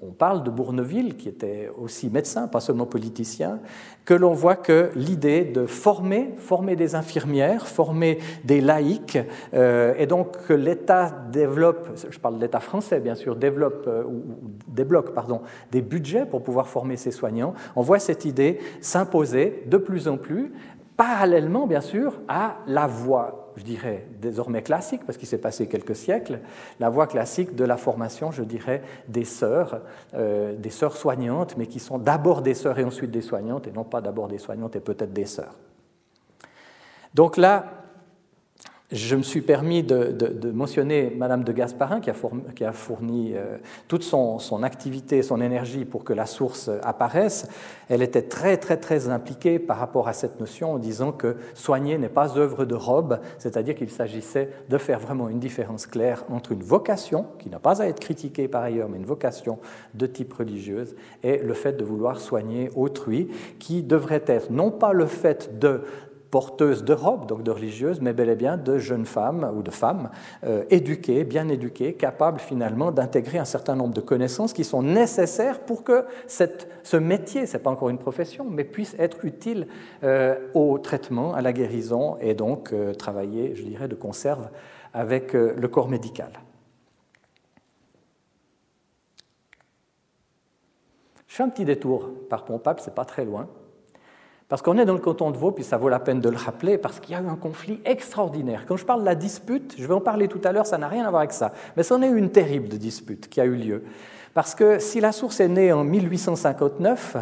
on 0.00 0.12
parle 0.12 0.44
de 0.44 0.50
Bourneville, 0.50 1.16
qui 1.16 1.28
était 1.28 1.70
aussi 1.76 2.08
médecin, 2.08 2.46
pas 2.46 2.60
seulement 2.60 2.86
politicien, 2.86 3.58
que 4.04 4.14
l'on 4.14 4.32
voit 4.32 4.56
que 4.56 4.90
l'idée 4.94 5.44
de 5.44 5.66
former, 5.66 6.34
former 6.36 6.76
des 6.76 6.94
infirmières, 6.94 7.66
former 7.66 8.18
des 8.44 8.60
laïcs, 8.60 9.18
euh, 9.54 9.94
et 9.98 10.06
donc 10.06 10.46
que 10.46 10.52
l'État 10.52 11.10
développe, 11.32 11.88
je 12.08 12.18
parle 12.18 12.36
de 12.36 12.40
l'État 12.40 12.60
français 12.60 13.00
bien 13.00 13.14
sûr, 13.14 13.36
développe 13.36 13.84
euh, 13.88 14.04
débloque 14.68 15.12
pardon, 15.14 15.42
des 15.72 15.82
budgets 15.82 16.26
pour 16.26 16.42
pouvoir 16.42 16.68
former 16.68 16.96
ces 16.96 17.10
soignants, 17.10 17.54
on 17.74 17.82
voit 17.82 17.98
cette 17.98 18.24
idée 18.24 18.60
s'imposer 18.80 19.64
de 19.66 19.78
plus 19.78 20.06
en 20.06 20.16
plus, 20.16 20.52
parallèlement 20.96 21.66
bien 21.66 21.80
sûr 21.80 22.20
à 22.28 22.58
la 22.66 22.86
voie 22.86 23.47
je 23.58 23.64
dirais, 23.64 24.06
désormais 24.20 24.62
classique, 24.62 25.04
parce 25.04 25.18
qu'il 25.18 25.28
s'est 25.28 25.38
passé 25.38 25.66
quelques 25.66 25.96
siècles, 25.96 26.40
la 26.80 26.88
voie 26.88 27.06
classique 27.06 27.54
de 27.54 27.64
la 27.64 27.76
formation, 27.76 28.30
je 28.30 28.42
dirais, 28.42 28.82
des 29.08 29.24
sœurs, 29.24 29.82
euh, 30.14 30.54
des 30.54 30.70
sœurs 30.70 30.96
soignantes, 30.96 31.56
mais 31.56 31.66
qui 31.66 31.80
sont 31.80 31.98
d'abord 31.98 32.42
des 32.42 32.54
sœurs 32.54 32.78
et 32.78 32.84
ensuite 32.84 33.10
des 33.10 33.22
soignantes, 33.22 33.66
et 33.66 33.72
non 33.72 33.84
pas 33.84 34.00
d'abord 34.00 34.28
des 34.28 34.38
soignantes 34.38 34.76
et 34.76 34.80
peut-être 34.80 35.12
des 35.12 35.26
sœurs. 35.26 35.54
Donc 37.14 37.36
là, 37.36 37.77
je 38.90 39.16
me 39.16 39.22
suis 39.22 39.42
permis 39.42 39.82
de, 39.82 40.50
mentionner 40.50 41.12
Madame 41.14 41.44
de 41.44 41.52
Gasparin, 41.52 42.00
qui 42.00 42.10
a 42.64 42.72
fourni, 42.72 43.32
euh, 43.34 43.58
toute 43.86 44.02
son, 44.02 44.62
activité, 44.62 45.22
son 45.22 45.42
énergie 45.42 45.84
pour 45.84 46.04
que 46.04 46.14
la 46.14 46.24
source 46.24 46.70
apparaisse. 46.82 47.48
Elle 47.90 48.00
était 48.00 48.22
très, 48.22 48.56
très, 48.56 48.78
très 48.78 49.10
impliquée 49.10 49.58
par 49.58 49.78
rapport 49.78 50.08
à 50.08 50.14
cette 50.14 50.40
notion 50.40 50.72
en 50.72 50.78
disant 50.78 51.12
que 51.12 51.36
soigner 51.52 51.98
n'est 51.98 52.08
pas 52.08 52.38
œuvre 52.38 52.64
de 52.64 52.74
robe, 52.74 53.20
c'est-à-dire 53.36 53.74
qu'il 53.74 53.90
s'agissait 53.90 54.50
de 54.70 54.78
faire 54.78 54.98
vraiment 54.98 55.28
une 55.28 55.38
différence 55.38 55.86
claire 55.86 56.24
entre 56.30 56.52
une 56.52 56.62
vocation, 56.62 57.26
qui 57.38 57.50
n'a 57.50 57.58
pas 57.58 57.82
à 57.82 57.86
être 57.86 58.00
critiquée 58.00 58.48
par 58.48 58.62
ailleurs, 58.62 58.88
mais 58.88 58.96
une 58.96 59.04
vocation 59.04 59.58
de 59.94 60.06
type 60.06 60.32
religieuse, 60.32 60.96
et 61.22 61.38
le 61.38 61.52
fait 61.52 61.74
de 61.74 61.84
vouloir 61.84 62.20
soigner 62.20 62.70
autrui, 62.74 63.28
qui 63.58 63.82
devrait 63.82 64.24
être 64.26 64.50
non 64.50 64.70
pas 64.70 64.94
le 64.94 65.06
fait 65.06 65.58
de 65.58 65.82
porteuses 66.30 66.84
de 66.84 66.92
robes, 66.92 67.26
donc 67.26 67.42
de 67.42 67.50
religieuses, 67.50 68.00
mais 68.00 68.12
bel 68.12 68.28
et 68.28 68.36
bien 68.36 68.56
de 68.56 68.78
jeunes 68.78 69.06
femmes 69.06 69.50
ou 69.56 69.62
de 69.62 69.70
femmes 69.70 70.10
euh, 70.44 70.64
éduquées, 70.70 71.24
bien 71.24 71.48
éduquées, 71.48 71.94
capables 71.94 72.40
finalement 72.40 72.92
d'intégrer 72.92 73.38
un 73.38 73.44
certain 73.44 73.74
nombre 73.74 73.94
de 73.94 74.00
connaissances 74.00 74.52
qui 74.52 74.64
sont 74.64 74.82
nécessaires 74.82 75.60
pour 75.60 75.84
que 75.84 76.04
ce 76.26 76.96
métier, 76.96 77.46
ce 77.46 77.56
n'est 77.56 77.62
pas 77.62 77.70
encore 77.70 77.88
une 77.88 77.98
profession, 77.98 78.44
mais 78.48 78.64
puisse 78.64 78.94
être 78.98 79.24
utile 79.24 79.68
euh, 80.04 80.36
au 80.54 80.78
traitement, 80.78 81.34
à 81.34 81.40
la 81.40 81.52
guérison 81.52 82.16
et 82.20 82.34
donc 82.34 82.72
euh, 82.72 82.92
travailler, 82.94 83.54
je 83.54 83.62
dirais, 83.62 83.88
de 83.88 83.94
conserve 83.94 84.48
avec 84.94 85.34
le 85.34 85.68
corps 85.68 85.88
médical. 85.88 86.30
Je 91.26 91.36
fais 91.36 91.42
un 91.42 91.50
petit 91.50 91.66
détour 91.66 92.10
par 92.30 92.46
Pompable, 92.46 92.80
c'est 92.82 92.94
pas 92.94 93.04
très 93.04 93.24
loin. 93.24 93.48
Parce 94.48 94.62
qu'on 94.62 94.78
est 94.78 94.86
dans 94.86 94.94
le 94.94 94.98
canton 94.98 95.30
de 95.30 95.36
Vaud, 95.36 95.52
puis 95.52 95.62
ça 95.62 95.76
vaut 95.76 95.90
la 95.90 96.00
peine 96.00 96.20
de 96.20 96.28
le 96.30 96.36
rappeler, 96.36 96.78
parce 96.78 97.00
qu'il 97.00 97.14
y 97.14 97.18
a 97.18 97.20
eu 97.20 97.26
un 97.26 97.36
conflit 97.36 97.80
extraordinaire. 97.84 98.64
Quand 98.66 98.76
je 98.76 98.84
parle 98.84 99.00
de 99.00 99.06
la 99.06 99.14
dispute, 99.14 99.74
je 99.78 99.86
vais 99.86 99.92
en 99.92 100.00
parler 100.00 100.26
tout 100.26 100.40
à 100.44 100.52
l'heure, 100.52 100.66
ça 100.66 100.78
n'a 100.78 100.88
rien 100.88 101.04
à 101.04 101.10
voir 101.10 101.20
avec 101.20 101.32
ça, 101.32 101.52
mais 101.76 101.82
c'en 101.82 102.00
est 102.00 102.08
une 102.08 102.30
terrible 102.30 102.68
dispute 102.68 103.28
qui 103.28 103.40
a 103.40 103.44
eu 103.44 103.56
lieu. 103.56 103.84
Parce 104.32 104.54
que 104.54 104.78
si 104.78 105.00
la 105.00 105.12
source 105.12 105.40
est 105.40 105.48
née 105.48 105.72
en 105.72 105.84
1859, 105.84 107.16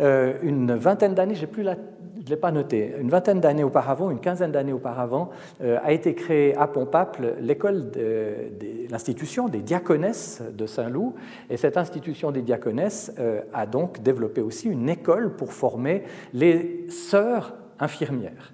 euh, 0.00 0.34
une 0.42 0.74
vingtaine 0.74 1.14
d'années, 1.14 1.34
j'ai 1.34 1.46
plus 1.46 1.62
la 1.62 1.76
ne 2.26 2.34
l'ai 2.34 2.40
pas 2.40 2.50
noté, 2.50 2.94
une 2.98 3.08
vingtaine 3.08 3.40
d'années 3.40 3.64
auparavant, 3.64 4.10
une 4.10 4.20
quinzaine 4.20 4.52
d'années 4.52 4.72
auparavant, 4.72 5.30
euh, 5.62 5.78
a 5.82 5.92
été 5.92 6.14
créée 6.14 6.56
à 6.56 6.66
Pompaple 6.66 7.36
l'école 7.40 7.90
de, 7.90 8.50
l'institution 8.90 9.48
des 9.48 9.60
diaconesses 9.60 10.42
de 10.52 10.66
Saint-Loup. 10.66 11.14
Et 11.50 11.56
cette 11.56 11.76
institution 11.76 12.32
des 12.32 12.42
diaconesses 12.42 13.12
euh, 13.18 13.42
a 13.52 13.66
donc 13.66 14.02
développé 14.02 14.40
aussi 14.40 14.68
une 14.68 14.88
école 14.88 15.36
pour 15.36 15.52
former 15.52 16.02
les 16.32 16.86
sœurs 16.90 17.54
infirmières. 17.78 18.52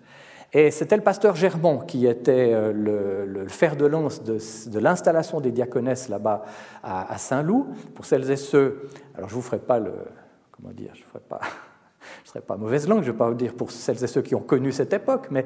Et 0.53 0.71
c'était 0.71 0.97
le 0.97 1.03
pasteur 1.03 1.35
Germont 1.35 1.79
qui 1.79 2.07
était 2.07 2.53
euh, 2.53 2.73
le, 2.75 3.49
fer 3.49 3.77
de 3.77 3.87
lance 3.87 4.23
de, 4.23 4.79
l'installation 4.79 5.41
des 5.41 5.51
diaconesses 5.51 6.11
là-bas 6.11 6.45
à, 6.83 7.11
à 7.11 7.17
Saint-Loup. 7.17 7.69
Pour 7.95 8.05
celles 8.05 8.31
et 8.31 8.37
ceux, 8.37 8.89
alors 9.17 9.31
je 9.31 9.35
ne 9.35 9.41
vous 9.41 9.47
ferai 9.47 9.61
pas 9.61 9.79
le, 9.79 9.93
comment 10.51 10.75
dire, 10.75 10.91
je 10.95 11.01
ne 11.01 11.07
ferai 11.07 11.21
pas 11.27 11.41
je 12.23 12.29
ne 12.29 12.33
serais 12.33 12.41
pas 12.41 12.57
mauvaise 12.57 12.89
langue, 12.89 13.03
je 13.03 13.09
ne 13.09 13.13
vais 13.13 13.19
pas 13.19 13.29
vous 13.29 13.35
dire 13.35 13.55
pour 13.55 13.71
celles 13.71 14.03
et 14.03 14.07
ceux 14.07 14.23
qui 14.23 14.35
ont 14.35 14.41
connu 14.41 14.73
cette 14.73 14.93
époque, 14.93 15.29
mais 15.31 15.45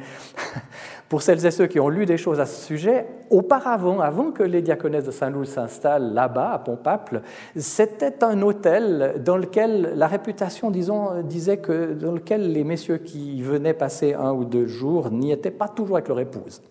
pour 1.08 1.22
celles 1.22 1.44
et 1.44 1.50
ceux 1.50 1.66
qui 1.66 1.80
ont 1.80 1.88
lu 1.88 2.06
des 2.06 2.16
choses 2.16 2.40
à 2.40 2.46
ce 2.46 2.64
sujet, 2.64 3.06
auparavant, 3.30 4.00
avant 4.00 4.30
que 4.30 4.42
les 4.42 4.62
diaconesses 4.62 5.04
de 5.04 5.10
Saint-Loup 5.10 5.44
s'installent 5.44 6.12
là-bas, 6.12 6.52
à 6.52 6.58
Pompaple, 6.58 7.22
c'était 7.56 8.24
un 8.24 8.40
hôtel 8.42 9.22
dans 9.24 9.36
lequel 9.36 9.92
la 9.96 10.06
réputation, 10.06 10.70
disons, 10.70 11.22
disait 11.22 11.58
que 11.58 11.92
dans 11.94 12.12
lequel 12.12 12.52
les 12.52 12.64
messieurs 12.64 12.98
qui 12.98 13.42
venaient 13.42 13.74
passer 13.74 14.14
un 14.14 14.32
ou 14.32 14.44
deux 14.44 14.66
jours 14.66 15.10
n'y 15.10 15.32
étaient 15.32 15.50
pas 15.50 15.68
toujours 15.68 15.96
avec 15.96 16.08
leur 16.08 16.20
épouse 16.20 16.62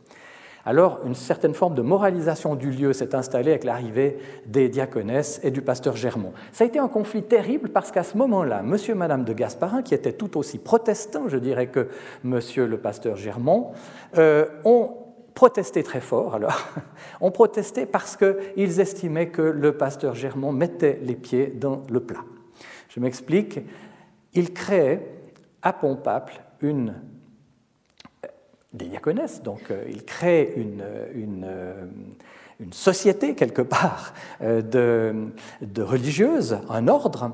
alors 0.65 0.99
une 1.05 1.15
certaine 1.15 1.53
forme 1.53 1.75
de 1.75 1.81
moralisation 1.81 2.55
du 2.55 2.71
lieu 2.71 2.91
s'est 2.91 3.15
installée 3.15 3.51
avec 3.51 3.63
l'arrivée 3.63 4.17
des 4.47 4.67
diaconesses 4.67 5.39
et 5.43 5.51
du 5.51 5.61
pasteur 5.61 5.95
Germont. 5.95 6.33
Ça 6.51 6.63
a 6.63 6.67
été 6.67 6.79
un 6.79 6.87
conflit 6.87 7.23
terrible 7.23 7.69
parce 7.69 7.91
qu'à 7.91 8.03
ce 8.03 8.17
moment-là, 8.17 8.63
monsieur 8.63 8.95
et 8.95 8.97
madame 8.97 9.23
de 9.23 9.33
Gasparin, 9.33 9.83
qui 9.83 9.93
étaient 9.93 10.13
tout 10.13 10.37
aussi 10.37 10.57
protestants, 10.57 11.29
je 11.29 11.37
dirais, 11.37 11.67
que 11.67 11.89
monsieur 12.23 12.65
le 12.65 12.77
pasteur 12.77 13.15
Germont, 13.15 13.73
euh, 14.17 14.47
ont 14.63 14.91
protesté 15.35 15.83
très 15.83 16.01
fort 16.01 16.33
alors. 16.33 16.67
ont 17.21 17.31
protesté 17.31 17.85
parce 17.85 18.17
qu'ils 18.17 18.79
estimaient 18.79 19.29
que 19.29 19.43
le 19.43 19.77
pasteur 19.77 20.15
Germont 20.15 20.51
mettait 20.51 20.99
les 21.03 21.15
pieds 21.15 21.47
dans 21.47 21.83
le 21.89 21.99
plat. 21.99 22.23
Je 22.89 22.99
m'explique. 22.99 23.59
Il 24.33 24.53
créait 24.53 25.11
à 25.61 25.73
Pompaple 25.73 26.41
une 26.61 26.95
des 28.75 28.85
diaconesses. 28.85 29.41
Donc 29.41 29.71
euh, 29.71 29.83
il 29.89 30.03
crée 30.03 30.53
une, 30.55 30.83
une, 31.15 31.45
euh, 31.47 31.85
une, 32.59 32.73
société 32.73 33.35
quelque 33.35 33.61
part 33.61 34.13
euh, 34.41 34.61
de, 34.61 35.27
de 35.61 35.81
religieuses, 35.81 36.59
un 36.69 36.87
ordre, 36.87 37.31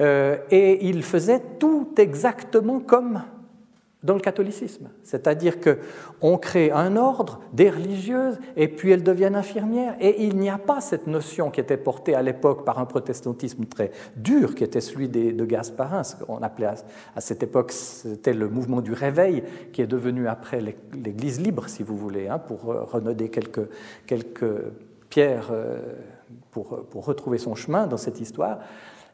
et 0.00 0.88
il 0.88 1.04
faisait 1.04 1.40
tout 1.60 1.94
exactement 1.98 2.80
comme 2.80 3.22
dans 4.04 4.14
le 4.14 4.20
catholicisme. 4.20 4.90
C'est-à-dire 5.02 5.56
qu'on 5.60 6.36
crée 6.36 6.70
un 6.70 6.94
ordre, 6.96 7.40
des 7.54 7.70
religieuses, 7.70 8.38
et 8.54 8.68
puis 8.68 8.90
elles 8.90 9.02
deviennent 9.02 9.34
infirmières. 9.34 9.96
Et 9.98 10.24
il 10.24 10.36
n'y 10.36 10.50
a 10.50 10.58
pas 10.58 10.82
cette 10.82 11.06
notion 11.06 11.50
qui 11.50 11.60
était 11.60 11.78
portée 11.78 12.14
à 12.14 12.22
l'époque 12.22 12.64
par 12.64 12.78
un 12.78 12.84
protestantisme 12.84 13.64
très 13.64 13.90
dur, 14.16 14.54
qui 14.54 14.62
était 14.62 14.82
celui 14.82 15.08
de 15.08 15.44
Gasparin. 15.44 16.04
Ce 16.04 16.16
qu'on 16.16 16.42
appelait 16.42 16.68
à, 17.16 17.20
cette 17.20 17.42
époque, 17.42 17.72
c'était 17.72 18.34
le 18.34 18.48
mouvement 18.48 18.82
du 18.82 18.92
réveil, 18.92 19.42
qui 19.72 19.80
est 19.80 19.86
devenu 19.86 20.28
après 20.28 20.60
l'Église 20.60 21.40
libre, 21.40 21.68
si 21.68 21.82
vous 21.82 21.96
voulez, 21.96 22.28
hein, 22.28 22.38
pour 22.38 22.70
euh, 22.70 22.84
renoder 22.84 23.30
quelques, 23.30 23.68
quelques 24.06 24.44
pierres 25.08 25.48
euh, 25.50 25.78
pour, 26.50 26.84
pour 26.90 27.06
retrouver 27.06 27.38
son 27.38 27.54
chemin 27.54 27.86
dans 27.86 27.96
cette 27.96 28.20
histoire. 28.20 28.58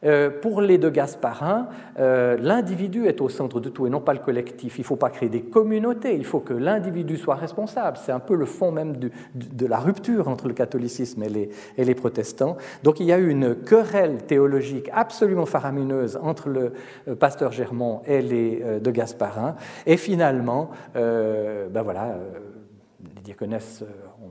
Euh, 0.04 0.30
pour 0.30 0.62
les 0.62 0.78
deux 0.78 0.90
Gasparins, 0.90 1.68
euh, 1.98 2.36
l'individu 2.40 3.06
est 3.06 3.20
au 3.20 3.28
centre 3.28 3.60
de 3.60 3.68
tout 3.68 3.86
et 3.86 3.90
non 3.90 4.00
pas 4.00 4.14
le 4.14 4.20
collectif. 4.20 4.78
Il 4.78 4.82
ne 4.82 4.86
faut 4.86 4.96
pas 4.96 5.10
créer 5.10 5.28
des 5.28 5.42
communautés, 5.42 6.14
il 6.14 6.24
faut 6.24 6.40
que 6.40 6.54
l'individu 6.54 7.16
soit 7.16 7.34
responsable. 7.34 7.98
C'est 7.98 8.12
un 8.12 8.20
peu 8.20 8.34
le 8.34 8.46
fond 8.46 8.72
même 8.72 8.96
de 8.96 9.66
la 9.66 9.78
rupture 9.78 10.28
entre 10.28 10.48
le 10.48 10.54
catholicisme 10.54 11.22
et 11.22 11.84
les, 11.84 11.94
protestants. 11.94 12.56
Donc 12.82 13.00
il 13.00 13.06
y 13.06 13.12
a 13.12 13.18
eu 13.18 13.28
une 13.28 13.54
querelle 13.54 14.18
théologique 14.24 14.88
absolument 14.92 15.44
faramineuse 15.44 16.18
entre 16.22 16.48
le 16.48 16.72
euh, 17.08 17.14
pasteur 17.14 17.52
Germont 17.52 18.00
et 18.06 18.22
les 18.22 18.64
deux 18.80 18.90
Gasparins. 18.90 19.56
Et 19.86 19.96
finalement, 19.96 20.70
ben 20.94 21.82
voilà, 21.82 22.18
les 23.16 23.22
diaconesses 23.22 23.84
ont 24.22 24.30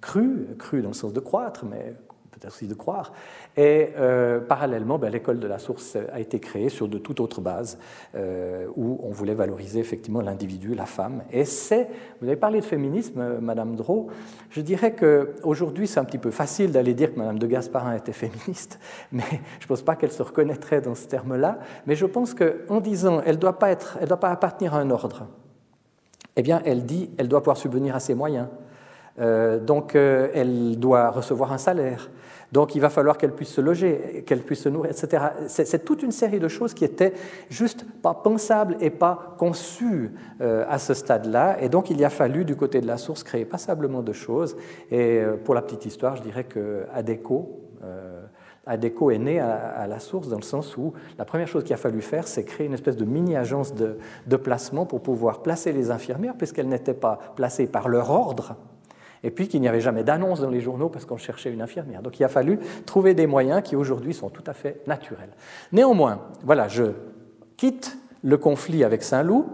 cru, 0.00 0.46
cru 0.58 0.82
dans 0.82 0.88
le 0.88 0.94
sens 0.94 1.12
de 1.12 1.20
croître, 1.20 1.64
mais 1.64 1.94
peut-être 2.38 2.52
aussi 2.52 2.66
de 2.66 2.74
croire, 2.74 3.12
et 3.56 3.88
euh, 3.96 4.40
parallèlement, 4.40 4.98
ben, 4.98 5.10
l'école 5.10 5.40
de 5.40 5.46
la 5.46 5.58
source 5.58 5.96
a 6.12 6.20
été 6.20 6.38
créée 6.40 6.68
sur 6.68 6.88
de 6.88 6.98
toute 6.98 7.20
autre 7.20 7.40
base, 7.40 7.78
euh, 8.14 8.66
où 8.76 9.00
on 9.02 9.10
voulait 9.10 9.34
valoriser 9.34 9.80
effectivement 9.80 10.20
l'individu, 10.20 10.74
la 10.74 10.84
femme. 10.84 11.22
Et 11.32 11.44
c'est, 11.44 11.88
vous 12.20 12.26
avez 12.26 12.36
parlé 12.36 12.60
de 12.60 12.64
féminisme, 12.64 13.20
euh, 13.20 13.40
Madame 13.40 13.74
Drault, 13.74 14.08
je 14.50 14.60
dirais 14.60 14.94
qu'aujourd'hui 14.94 15.86
c'est 15.86 16.00
un 16.00 16.04
petit 16.04 16.18
peu 16.18 16.30
facile 16.30 16.70
d'aller 16.70 16.94
dire 16.94 17.14
que 17.14 17.18
Madame 17.18 17.38
de 17.38 17.46
Gasparin 17.46 17.94
était 17.96 18.12
féministe, 18.12 18.78
mais 19.12 19.24
je 19.58 19.64
ne 19.64 19.68
pense 19.68 19.82
pas 19.82 19.96
qu'elle 19.96 20.12
se 20.12 20.22
reconnaîtrait 20.22 20.82
dans 20.82 20.94
ce 20.94 21.06
terme-là. 21.06 21.58
Mais 21.86 21.94
je 21.94 22.04
pense 22.04 22.34
qu'en 22.34 22.80
disant 22.80 23.22
elle 23.24 23.36
ne 23.36 23.40
doit, 23.40 23.58
pas 23.58 23.74
doit 23.74 24.20
pas 24.20 24.30
appartenir 24.30 24.74
à 24.74 24.80
un 24.80 24.90
ordre, 24.90 25.26
eh 26.36 26.42
bien 26.42 26.60
elle 26.66 26.84
dit 26.84 27.10
elle 27.16 27.28
doit 27.28 27.40
pouvoir 27.40 27.56
subvenir 27.56 27.96
à 27.96 28.00
ses 28.00 28.14
moyens. 28.14 28.48
Donc 29.18 29.94
elle 29.94 30.78
doit 30.78 31.10
recevoir 31.10 31.52
un 31.52 31.58
salaire. 31.58 32.10
Donc 32.52 32.74
il 32.74 32.80
va 32.80 32.90
falloir 32.90 33.18
qu'elle 33.18 33.32
puisse 33.32 33.50
se 33.50 33.60
loger, 33.60 34.24
qu'elle 34.26 34.42
puisse 34.42 34.62
se 34.62 34.68
nourrir, 34.68 34.92
etc. 34.92 35.24
C'est 35.48 35.84
toute 35.84 36.02
une 36.02 36.12
série 36.12 36.40
de 36.40 36.48
choses 36.48 36.74
qui 36.74 36.84
étaient 36.84 37.12
juste 37.50 37.84
pas 38.02 38.14
pensables 38.14 38.76
et 38.80 38.90
pas 38.90 39.34
conçues 39.38 40.12
euh, 40.40 40.64
à 40.68 40.78
ce 40.78 40.94
stade-là. 40.94 41.60
Et 41.60 41.68
donc 41.68 41.90
il 41.90 41.98
y 41.98 42.04
a 42.04 42.10
fallu, 42.10 42.44
du 42.44 42.56
côté 42.56 42.80
de 42.80 42.86
la 42.86 42.98
source, 42.98 43.22
créer 43.22 43.44
passablement 43.44 44.02
de 44.02 44.12
choses. 44.12 44.56
Et 44.90 45.18
euh, 45.18 45.36
pour 45.36 45.54
la 45.54 45.62
petite 45.62 45.86
histoire, 45.86 46.16
je 46.16 46.22
dirais 46.22 46.44
que 46.44 46.84
Adeco, 46.92 47.60
euh, 47.82 48.22
Adeco 48.64 49.10
est 49.10 49.18
né 49.18 49.38
à, 49.38 49.86
la 49.86 50.00
source 50.00 50.28
dans 50.28 50.38
le 50.38 50.42
sens 50.42 50.76
où 50.76 50.92
la 51.18 51.24
première 51.24 51.46
chose 51.46 51.62
qu'il 51.62 51.74
a 51.74 51.76
fallu 51.76 52.00
faire, 52.00 52.26
c'est 52.26 52.42
créer 52.42 52.66
une 52.66 52.74
espèce 52.74 52.96
de 52.96 53.04
mini-agence 53.04 53.74
de 53.74 54.36
placement 54.36 54.86
pour 54.86 55.02
pouvoir 55.02 55.42
placer 55.42 55.72
les 55.72 55.92
infirmières, 55.92 56.34
puisqu'elles 56.36 56.68
n'étaient 56.68 56.94
pas 56.94 57.18
placées 57.36 57.68
par 57.68 57.88
leur 57.88 58.10
ordre, 58.10 58.56
et 59.22 59.30
puis 59.30 59.48
qu'il 59.48 59.60
n'y 59.60 59.68
avait 59.68 59.80
jamais 59.80 60.04
d'annonce 60.04 60.40
dans 60.40 60.50
les 60.50 60.60
journaux 60.60 60.88
parce 60.88 61.04
qu'on 61.04 61.16
cherchait 61.16 61.52
une 61.52 61.62
infirmière. 61.62 62.02
Donc 62.02 62.18
il 62.18 62.24
a 62.24 62.28
fallu 62.28 62.58
trouver 62.84 63.14
des 63.14 63.26
moyens 63.26 63.62
qui 63.62 63.76
aujourd'hui 63.76 64.14
sont 64.14 64.30
tout 64.30 64.44
à 64.46 64.52
fait 64.52 64.82
naturels. 64.86 65.30
Néanmoins, 65.72 66.20
voilà, 66.44 66.68
je 66.68 66.84
quitte 67.56 67.98
le 68.22 68.36
conflit 68.36 68.84
avec 68.84 69.02
Saint-Loup 69.02 69.46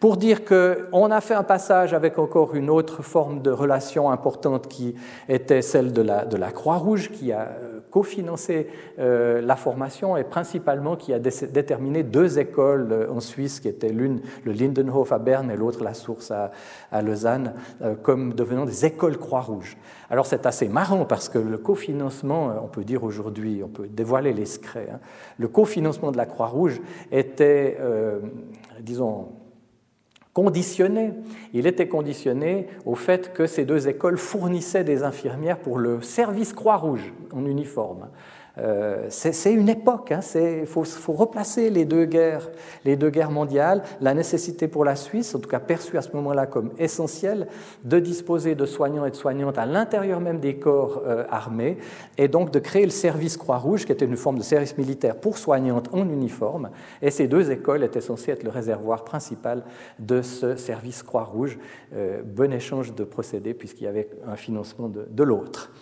pour 0.00 0.16
dire 0.16 0.44
qu'on 0.44 1.10
a 1.10 1.20
fait 1.20 1.34
un 1.34 1.42
passage 1.42 1.94
avec 1.94 2.18
encore 2.18 2.54
une 2.54 2.68
autre 2.68 3.02
forme 3.02 3.40
de 3.40 3.50
relation 3.50 4.10
importante 4.10 4.68
qui 4.68 4.94
était 5.28 5.62
celle 5.62 5.92
de 5.92 6.02
la, 6.02 6.26
de 6.26 6.36
la 6.36 6.52
Croix-Rouge, 6.52 7.10
qui 7.10 7.32
a 7.32 7.48
cofinancé 7.94 8.66
euh, 8.98 9.40
la 9.40 9.54
formation 9.54 10.16
et 10.16 10.24
principalement 10.24 10.96
qui 10.96 11.12
a 11.12 11.20
déterminé 11.20 12.02
deux 12.02 12.40
écoles 12.40 12.88
euh, 12.90 13.08
en 13.08 13.20
Suisse, 13.20 13.60
qui 13.60 13.68
étaient 13.68 13.90
l'une 13.90 14.20
le 14.42 14.50
Lindenhof 14.50 15.12
à 15.12 15.18
Berne 15.20 15.48
et 15.48 15.56
l'autre 15.56 15.84
la 15.84 15.94
Source 15.94 16.32
à, 16.32 17.02
Lausanne, 17.02 17.54
euh, 17.82 17.94
comme 17.94 18.34
devenant 18.34 18.64
des 18.64 18.84
écoles 18.84 19.16
Croix-Rouge. 19.16 19.76
Alors 20.10 20.26
c'est 20.26 20.44
assez 20.44 20.66
marrant 20.66 21.04
parce 21.04 21.28
que 21.28 21.38
le 21.38 21.56
cofinancement, 21.56 22.60
on 22.64 22.66
peut 22.66 22.82
dire 22.82 23.04
aujourd'hui, 23.04 23.62
on 23.64 23.68
peut 23.68 23.86
dévoiler 23.86 24.32
les 24.32 24.46
secrets, 24.46 24.88
hein, 24.92 24.98
le 25.38 25.46
cofinancement 25.46 26.10
de 26.10 26.16
la 26.16 26.26
Croix-Rouge 26.26 26.80
était, 27.12 27.78
disons, 28.80 29.28
conditionné. 30.34 31.12
Il 31.54 31.66
était 31.66 31.88
conditionné 31.88 32.66
au 32.84 32.96
fait 32.96 33.32
que 33.32 33.46
ces 33.46 33.64
deux 33.64 33.88
écoles 33.88 34.18
fournissaient 34.18 34.84
des 34.84 35.02
infirmières 35.02 35.58
pour 35.58 35.78
le 35.78 36.02
service 36.02 36.52
Croix-Rouge 36.52 37.14
en 37.32 37.46
uniforme. 37.46 38.08
Euh, 38.58 39.06
c'est 39.08 39.52
une 39.52 39.68
époque, 39.68 40.08
il 40.10 40.14
hein, 40.14 40.64
faut, 40.66 41.12
replacer 41.12 41.70
les 41.70 41.84
deux, 41.84 42.04
guerres, 42.04 42.50
les 42.84 42.96
deux 42.96 43.10
guerres 43.10 43.30
mondiales, 43.30 43.82
la 44.00 44.14
nécessité 44.14 44.68
pour 44.68 44.84
la 44.84 44.94
Suisse, 44.94 45.34
en 45.34 45.40
tout 45.40 45.48
cas 45.48 45.58
perçue 45.58 45.98
à 45.98 46.02
ce 46.02 46.12
moment-là 46.12 46.46
comme 46.46 46.70
essentielle, 46.78 47.48
de 47.82 47.98
disposer 47.98 48.54
de 48.54 48.64
soignants 48.64 49.06
et 49.06 49.10
de 49.10 49.16
soignantes 49.16 49.58
à 49.58 49.66
l'intérieur 49.66 50.20
même 50.20 50.38
des 50.38 50.56
corps 50.56 51.02
euh, 51.04 51.24
armés, 51.30 51.78
et 52.16 52.28
donc 52.28 52.52
de 52.52 52.60
créer 52.60 52.84
le 52.84 52.90
service 52.90 53.36
Croix-Rouge, 53.36 53.86
qui 53.86 53.92
était 53.92 54.04
une 54.04 54.16
forme 54.16 54.38
de 54.38 54.44
service 54.44 54.78
militaire 54.78 55.16
pour 55.16 55.36
soignantes 55.36 55.88
en 55.92 56.08
uniforme, 56.08 56.70
et 57.02 57.10
ces 57.10 57.26
deux 57.26 57.50
écoles 57.50 57.82
étaient 57.82 58.00
censées 58.00 58.30
être 58.30 58.44
le 58.44 58.50
réservoir 58.50 59.04
principal 59.04 59.64
de 59.98 60.22
ce 60.22 60.54
service 60.54 61.02
Croix-Rouge, 61.02 61.58
euh, 61.94 62.22
bon 62.24 62.52
échange 62.52 62.94
de 62.94 63.02
procédés 63.02 63.54
puisqu'il 63.54 63.84
y 63.84 63.88
avait 63.88 64.08
un 64.28 64.36
financement 64.36 64.88
de 64.88 65.22
l'autre. 65.24 65.72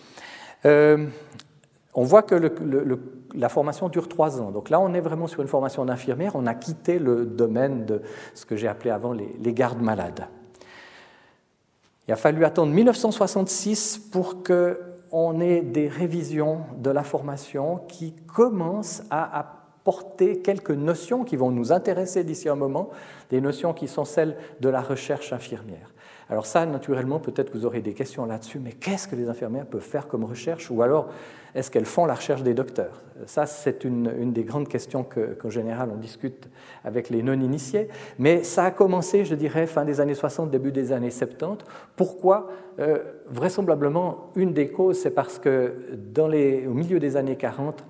On 1.95 2.03
voit 2.03 2.23
que 2.23 2.35
la 3.35 3.49
formation 3.49 3.87
dure 3.87 4.07
trois 4.07 4.41
ans. 4.41 4.51
Donc 4.51 4.69
là, 4.69 4.79
on 4.79 4.93
est 4.93 4.99
vraiment 4.99 5.27
sur 5.27 5.41
une 5.41 5.47
formation 5.47 5.85
d'infirmière. 5.85 6.31
On 6.35 6.47
a 6.47 6.55
quitté 6.55 6.97
le 6.97 7.25
domaine 7.25 7.85
de 7.85 8.01
ce 8.33 8.45
que 8.45 8.55
j'ai 8.55 8.67
appelé 8.67 8.89
avant 8.89 9.13
les, 9.13 9.53
gardes 9.53 9.81
malades. 9.81 10.27
Il 12.07 12.11
a 12.11 12.15
fallu 12.15 12.45
attendre 12.45 12.73
1966 12.73 14.09
pour 14.11 14.43
qu'on 14.43 15.39
ait 15.39 15.61
des 15.61 15.87
révisions 15.87 16.61
de 16.77 16.89
la 16.89 17.03
formation 17.03 17.81
qui 17.87 18.13
commencent 18.33 19.03
à 19.11 19.39
apporter 19.39 20.39
quelques 20.39 20.71
notions 20.71 21.23
qui 21.23 21.35
vont 21.35 21.51
nous 21.51 21.71
intéresser 21.71 22.23
d'ici 22.23 22.49
un 22.49 22.55
moment, 22.55 22.89
des 23.29 23.39
notions 23.39 23.73
qui 23.73 23.87
sont 23.87 24.05
celles 24.05 24.35
de 24.61 24.69
la 24.69 24.81
recherche 24.81 25.31
infirmière. 25.31 25.91
Alors 26.29 26.45
ça, 26.45 26.65
naturellement, 26.65 27.19
peut-être 27.19 27.51
que 27.51 27.57
vous 27.57 27.65
aurez 27.65 27.81
des 27.81 27.93
questions 27.93 28.25
là-dessus, 28.25 28.59
mais 28.59 28.71
qu'est-ce 28.71 29.07
que 29.07 29.15
les 29.15 29.29
infirmières 29.29 29.65
peuvent 29.65 29.81
faire 29.81 30.07
comme 30.07 30.23
recherche? 30.23 30.71
Ou 30.71 30.81
alors, 30.81 31.09
est-ce 31.55 31.69
qu'elles 31.69 31.85
font 31.85 32.05
la 32.05 32.15
recherche 32.15 32.43
des 32.43 32.53
docteurs? 32.53 33.01
Ça, 33.27 33.45
c'est 33.45 33.83
une, 33.83 34.33
des 34.33 34.43
grandes 34.43 34.67
questions 34.67 35.03
qu'en 35.03 35.49
général 35.49 35.89
on 35.93 35.97
discute 35.97 36.49
avec 36.83 37.09
les 37.09 37.21
non-initiés. 37.21 37.89
Mais 38.17 38.43
ça 38.43 38.65
a 38.65 38.71
commencé, 38.71 39.23
je 39.23 39.35
dirais, 39.35 39.67
fin 39.67 39.85
des 39.85 40.01
années 40.01 40.15
60, 40.15 40.49
début 40.49 40.71
des 40.71 40.91
années 40.91 41.11
70. 41.11 41.65
Pourquoi? 41.95 42.49
Euh, 42.79 42.99
Vraisemblablement, 43.29 44.31
une 44.35 44.53
des 44.53 44.67
causes, 44.67 44.99
c'est 44.99 45.11
parce 45.11 45.39
que 45.39 45.73
au 46.17 46.73
milieu 46.73 46.99
des 46.99 47.17
années 47.17 47.35
40, 47.35 47.83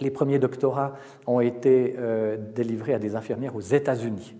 les 0.00 0.10
premiers 0.10 0.38
doctorats 0.38 0.96
ont 1.26 1.40
été 1.40 1.94
euh, 1.98 2.36
délivrés 2.54 2.94
à 2.94 2.98
des 2.98 3.14
infirmières 3.16 3.54
aux 3.54 3.60
États-Unis. 3.60 4.34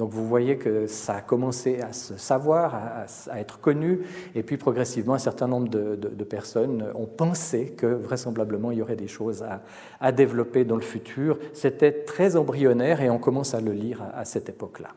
Donc 0.00 0.12
vous 0.12 0.26
voyez 0.26 0.56
que 0.56 0.86
ça 0.86 1.16
a 1.16 1.20
commencé 1.20 1.82
à 1.82 1.92
se 1.92 2.16
savoir, 2.16 2.74
à, 2.74 3.38
être 3.38 3.60
connu, 3.60 4.00
et 4.34 4.42
puis 4.42 4.56
progressivement, 4.56 5.12
un 5.12 5.18
certain 5.18 5.46
nombre 5.46 5.68
de, 5.68 6.24
personnes 6.24 6.86
ont 6.94 7.04
pensé 7.04 7.72
que 7.76 7.84
vraisemblablement 7.84 8.70
il 8.70 8.78
y 8.78 8.82
aurait 8.82 8.96
des 8.96 9.08
choses 9.08 9.44
à, 10.00 10.12
développer 10.12 10.64
dans 10.64 10.76
le 10.76 10.80
futur. 10.80 11.38
C'était 11.52 11.92
très 11.92 12.36
embryonnaire 12.36 13.02
et 13.02 13.10
on 13.10 13.18
commence 13.18 13.52
à 13.52 13.60
le 13.60 13.72
lire 13.72 14.02
à, 14.14 14.24
cette 14.24 14.48
époque-là. 14.48 14.88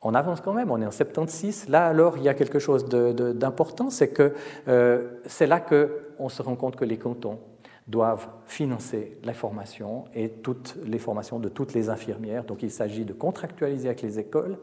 On 0.00 0.14
avance 0.14 0.40
quand 0.40 0.52
même, 0.52 0.70
on 0.70 0.80
est 0.80 0.86
en 0.86 0.92
76. 0.92 1.68
Là, 1.68 1.84
alors, 1.86 2.16
il 2.16 2.22
y 2.22 2.28
a 2.28 2.34
quelque 2.34 2.60
chose 2.60 2.84
d'important, 2.88 3.90
c'est 3.90 4.10
que 4.10 4.34
euh, 4.68 5.08
c'est 5.26 5.48
là 5.48 5.58
qu'on 5.58 6.28
se 6.28 6.42
rend 6.42 6.54
compte 6.54 6.76
que 6.76 6.84
les 6.84 6.96
cantons 6.96 7.40
doivent 7.88 8.28
financer 8.46 9.16
la 9.24 9.32
formation 9.32 10.04
et 10.14 10.28
toutes 10.28 10.76
les 10.84 10.98
formations 10.98 11.38
de 11.38 11.48
toutes 11.48 11.72
les 11.72 11.88
infirmières. 11.88 12.44
Donc 12.44 12.62
il 12.62 12.70
s'agit 12.70 13.06
de 13.06 13.14
contractualiser 13.14 13.88
avec 13.88 14.02
les 14.02 14.18
écoles. 14.18 14.58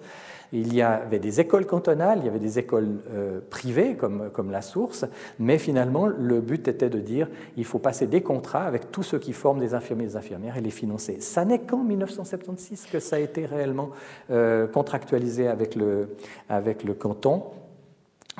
Il 0.51 0.73
y 0.73 0.83
avait 0.83 1.17
des 1.19 1.39
écoles 1.39 1.65
cantonales, 1.65 2.19
il 2.19 2.25
y 2.25 2.29
avait 2.29 2.39
des 2.39 2.59
écoles 2.59 3.01
euh, 3.09 3.39
privées 3.49 3.95
comme, 3.95 4.29
comme 4.31 4.51
la 4.51 4.61
source, 4.61 5.05
mais 5.39 5.57
finalement 5.57 6.05
le 6.05 6.39
but 6.39 6.67
était 6.67 6.89
de 6.89 6.99
dire 6.99 7.27
il 7.57 7.65
faut 7.65 7.79
passer 7.79 8.05
des 8.05 8.21
contrats 8.21 8.65
avec 8.65 8.91
tous 8.91 9.03
ceux 9.03 9.19
qui 9.19 9.33
forment 9.33 9.59
des 9.59 9.73
infirmiers 9.73 10.05
et 10.05 10.07
des 10.07 10.17
infirmières 10.17 10.57
et 10.57 10.61
les 10.61 10.69
financer. 10.69 11.19
Ça 11.19 11.45
n'est 11.45 11.59
qu'en 11.59 11.83
1976 11.83 12.87
que 12.91 12.99
ça 12.99 13.15
a 13.15 13.19
été 13.19 13.47
réellement 13.47 13.89
euh, 14.29 14.67
contractualisé 14.67 15.47
avec 15.47 15.75
le, 15.75 16.15
avec 16.47 16.83
le 16.83 16.93
canton, 16.93 17.43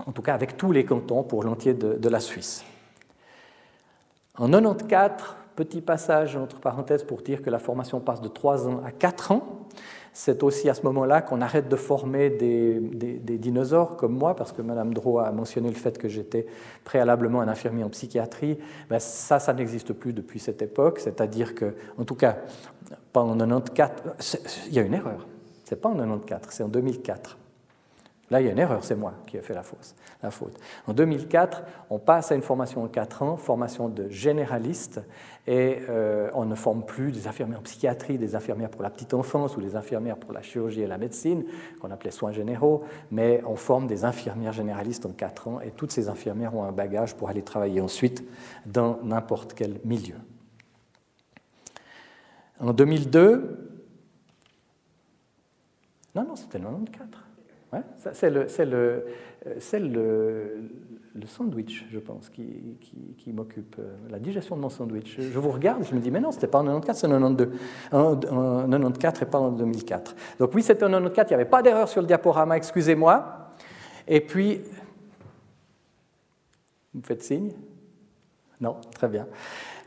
en 0.06 0.12
tout 0.12 0.22
cas 0.22 0.36
avec 0.36 0.58
tous 0.58 0.72
les 0.72 0.86
cantons 0.86 1.24
pour 1.24 1.44
l'entier 1.44 1.74
de, 1.74 1.94
de 1.94 2.10
la 2.10 2.20
Suisse. 2.20 2.64
En 4.38 4.50
94, 4.50 5.36
petit 5.56 5.82
passage 5.82 6.36
entre 6.36 6.60
parenthèses 6.60 7.04
pour 7.04 7.22
dire 7.22 7.42
que 7.42 7.50
la 7.50 7.60
formation 7.60 8.02
passe 8.02 8.22
de 8.22 8.28
3 8.28 8.68
ans 8.68 8.82
à 8.86 8.92
4 8.92 9.32
ans. 9.32 9.68
C'est 10.12 10.44
aussi 10.44 10.70
à 10.70 10.74
ce 10.74 10.84
moment-là 10.84 11.22
qu'on 11.22 11.42
arrête 11.42 11.68
de 11.68 11.76
former 11.76 12.30
des, 12.30 12.80
dinosaures 13.38 13.98
comme 13.98 14.18
moi, 14.18 14.36
parce 14.36 14.54
que 14.54 14.62
Mme 14.62 14.94
Dro 14.94 15.20
a 15.20 15.32
mentionné 15.32 15.70
le 15.70 15.76
fait 15.76 15.98
que 15.98 16.08
j'étais 16.08 16.48
préalablement 16.86 17.42
un 17.42 17.48
infirmier 17.48 17.84
en 17.84 17.90
psychiatrie. 17.90 18.58
Ben 18.90 19.00
ça, 19.00 19.40
ça 19.40 19.54
n'existe 19.54 19.92
plus 19.94 20.14
depuis 20.14 20.40
cette 20.40 20.62
époque. 20.62 21.00
C'est-à-dire 21.00 21.54
que, 21.54 21.76
en 21.98 22.06
tout 22.06 22.16
cas, 22.16 22.38
pas 23.12 23.22
en 23.22 23.38
94, 23.38 24.38
il 24.68 24.74
y 24.74 24.80
a 24.80 24.84
une 24.84 24.94
erreur. 24.94 25.28
C'est 25.66 25.82
pas 25.82 25.90
en 25.90 25.96
94, 25.96 26.48
c'est 26.50 26.64
en 26.64 26.70
2004. 26.70 27.38
Là, 28.32 28.42
il 28.42 28.48
y 28.48 28.50
a 28.50 28.54
une 28.54 28.60
erreur, 28.60 28.84
c'est 28.84 28.96
moi 28.96 29.14
qui 29.28 29.38
ai 29.38 29.42
fait 29.42 29.54
la, 29.54 29.62
la 30.24 30.32
faute. 30.32 30.60
En 30.88 30.94
2004, 30.94 31.62
on 31.92 32.00
passe 32.00 32.32
à 32.32 32.36
une 32.36 32.42
formation 32.42 32.84
en 32.84 32.88
4 32.88 33.22
ans, 33.22 33.38
formation 33.38 33.88
de 33.88 34.10
généraliste, 34.10 35.02
et 35.46 35.78
euh, 35.90 36.32
on 36.34 36.46
ne 36.46 36.56
forme 36.56 36.84
plus 36.84 37.12
des 37.12 37.28
infirmières 37.28 37.60
en 37.60 37.62
psychiatrie, 37.62 38.18
des 38.18 38.34
infirmières 38.34 38.72
pour 38.72 38.82
la 38.82 38.90
petite 38.90 39.14
enfance 39.14 39.56
ou 39.58 39.62
des 39.62 39.76
infirmières 39.76 40.18
pour 40.18 40.34
la 40.34 40.42
chirurgie 40.42 40.82
et 40.82 40.88
la 40.88 40.98
médecine, 40.98 41.46
qu'on 41.80 41.92
appelait 41.92 42.10
soins 42.10 42.32
généraux, 42.32 42.84
mais 43.12 43.44
on 43.46 43.56
forme 43.56 43.86
des 43.86 44.06
infirmières 44.06 44.54
généralistes 44.54 45.06
en 45.06 45.12
4 45.12 45.48
ans, 45.48 45.62
et 45.62 45.70
toutes 45.70 45.92
ces 45.92 46.10
infirmières 46.10 46.56
ont 46.56 46.64
un 46.64 46.72
bagage 46.72 47.16
pour 47.16 47.30
aller 47.30 47.44
travailler 47.44 47.80
ensuite 47.80 48.24
dans 48.66 48.98
n'importe 49.04 49.54
quel 49.54 49.80
milieu. 49.86 50.16
En 52.60 52.74
2002, 52.74 53.82
non, 56.16 56.24
non, 56.24 56.36
c'était 56.36 56.58
le 56.58 56.64
94. 56.64 57.25
C'est 58.14 58.30
le, 58.30 58.48
le, 61.14 61.28
sandwich, 61.28 61.86
je 61.92 62.00
pense, 62.00 62.30
qui, 62.30 63.32
m'occupe, 63.34 63.76
euh, 63.80 63.96
la 64.10 64.20
digestion 64.20 64.56
de 64.56 64.62
mon 64.62 64.70
sandwich. 64.70 65.18
Je 65.20 65.40
vous 65.40 65.52
regarde, 65.52 65.84
je 65.84 65.96
me 65.96 66.00
dis, 66.00 66.12
mais 66.12 66.20
non, 66.20 66.32
c'était 66.32 66.48
pas 66.48 66.60
en 66.60 66.66
94, 66.66 66.98
c'est 66.98 67.08
en 67.08 67.12
92, 67.12 67.50
en, 67.92 68.70
94 68.70 69.22
et 69.22 69.26
pas 69.26 69.40
en 69.40 69.52
2004. 69.52 70.16
Donc 70.40 70.54
oui, 70.54 70.62
c'était 70.62 70.86
en 70.86 70.90
94, 70.90 71.30
il 71.30 71.32
n'y 71.32 71.36
avait 71.36 71.50
pas 71.50 71.62
d'erreur 71.62 71.88
sur 71.88 72.02
le 72.02 72.08
diaporama, 72.08 72.58
excusez-moi. 72.58 73.52
Et 74.08 74.22
puis, 74.22 74.62
vous 76.94 77.00
me 77.00 77.06
faites 77.06 77.24
signe? 77.24 77.52
Non, 78.62 78.78
très 78.94 79.08
bien. 79.08 79.28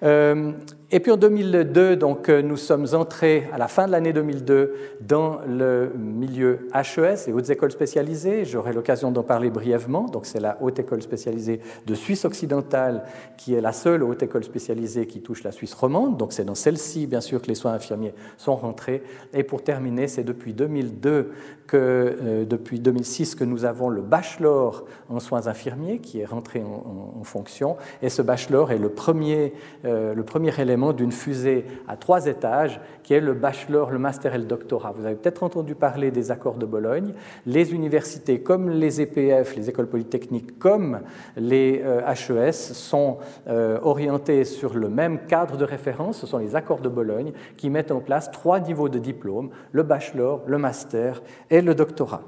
Euh, 0.02 0.52
et 0.90 1.00
puis 1.00 1.12
en 1.12 1.18
2002, 1.18 1.96
donc, 1.96 2.30
euh, 2.30 2.40
nous 2.40 2.56
sommes 2.56 2.86
entrés 2.94 3.46
à 3.52 3.58
la 3.58 3.68
fin 3.68 3.86
de 3.86 3.92
l'année 3.92 4.14
2002 4.14 4.72
dans 5.02 5.40
le 5.46 5.92
milieu 5.98 6.60
HES, 6.74 7.26
les 7.26 7.32
hautes 7.34 7.50
écoles 7.50 7.72
spécialisées. 7.72 8.46
J'aurai 8.46 8.72
l'occasion 8.72 9.10
d'en 9.10 9.22
parler 9.22 9.50
brièvement. 9.50 10.04
Donc 10.04 10.24
c'est 10.24 10.40
la 10.40 10.56
haute 10.62 10.78
école 10.78 11.02
spécialisée 11.02 11.60
de 11.86 11.94
Suisse 11.94 12.24
occidentale 12.24 13.04
qui 13.36 13.52
est 13.52 13.60
la 13.60 13.72
seule 13.72 14.02
haute 14.02 14.22
école 14.22 14.44
spécialisée 14.44 15.06
qui 15.06 15.20
touche 15.20 15.44
la 15.44 15.52
Suisse 15.52 15.74
romande. 15.74 16.16
Donc 16.16 16.32
c'est 16.32 16.46
dans 16.46 16.54
celle-ci, 16.54 17.06
bien 17.06 17.20
sûr, 17.20 17.42
que 17.42 17.48
les 17.48 17.54
soins 17.54 17.74
infirmiers 17.74 18.14
sont 18.38 18.56
rentrés. 18.56 19.02
Et 19.34 19.42
pour 19.42 19.62
terminer, 19.62 20.08
c'est 20.08 20.24
depuis 20.24 20.54
2002 20.54 21.32
que, 21.66 21.76
euh, 21.76 22.44
depuis 22.46 22.80
2006 22.80 23.34
que 23.34 23.44
nous 23.44 23.66
avons 23.66 23.90
le 23.90 24.00
bachelor 24.00 24.86
en 25.10 25.20
soins 25.20 25.48
infirmiers 25.48 25.98
qui 25.98 26.20
est 26.20 26.24
rentré 26.24 26.62
en, 26.62 27.24
fonction. 27.24 27.76
Et 28.00 28.08
ce 28.08 28.22
bachelor 28.22 28.72
est 28.72 28.78
le 28.78 28.88
premier, 28.88 29.52
euh, 29.84 30.14
le 30.14 30.22
premier 30.22 30.58
élément 30.58 30.77
d'une 30.92 31.12
fusée 31.12 31.64
à 31.86 31.96
trois 31.96 32.26
étages, 32.26 32.80
qui 33.02 33.14
est 33.14 33.20
le 33.20 33.34
bachelor, 33.34 33.90
le 33.90 33.98
master 33.98 34.34
et 34.34 34.38
le 34.38 34.44
doctorat. 34.44 34.92
Vous 34.96 35.06
avez 35.06 35.16
peut-être 35.16 35.42
entendu 35.42 35.74
parler 35.74 36.10
des 36.10 36.30
accords 36.30 36.56
de 36.56 36.66
Bologne. 36.66 37.14
Les 37.46 37.72
universités, 37.74 38.40
comme 38.40 38.70
les 38.70 39.00
EPF, 39.00 39.56
les 39.56 39.68
écoles 39.68 39.88
polytechniques, 39.88 40.58
comme 40.58 41.00
les 41.36 41.82
HES, 41.82 42.30
euh, 42.30 42.52
sont 42.52 43.18
euh, 43.48 43.78
orientées 43.82 44.44
sur 44.44 44.74
le 44.74 44.88
même 44.88 45.26
cadre 45.26 45.56
de 45.56 45.64
référence. 45.64 46.18
Ce 46.18 46.26
sont 46.26 46.38
les 46.38 46.56
accords 46.56 46.80
de 46.80 46.88
Bologne 46.88 47.32
qui 47.56 47.70
mettent 47.70 47.92
en 47.92 48.00
place 48.00 48.30
trois 48.30 48.60
niveaux 48.60 48.88
de 48.88 48.98
diplôme, 48.98 49.50
le 49.72 49.82
bachelor, 49.82 50.42
le 50.46 50.58
master 50.58 51.22
et 51.50 51.60
le 51.60 51.74
doctorat. 51.74 52.22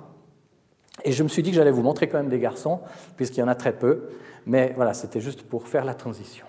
Et 1.04 1.12
je 1.12 1.22
me 1.22 1.28
suis 1.28 1.42
dit 1.42 1.50
que 1.50 1.56
j'allais 1.56 1.70
vous 1.70 1.82
montrer 1.82 2.08
quand 2.08 2.18
même 2.18 2.28
des 2.28 2.38
garçons, 2.38 2.80
puisqu'il 3.16 3.40
y 3.40 3.42
en 3.42 3.48
a 3.48 3.54
très 3.54 3.72
peu. 3.72 4.08
Mais 4.46 4.72
voilà, 4.76 4.94
c'était 4.94 5.20
juste 5.20 5.42
pour 5.42 5.68
faire 5.68 5.84
la 5.84 5.94
transition. 5.94 6.46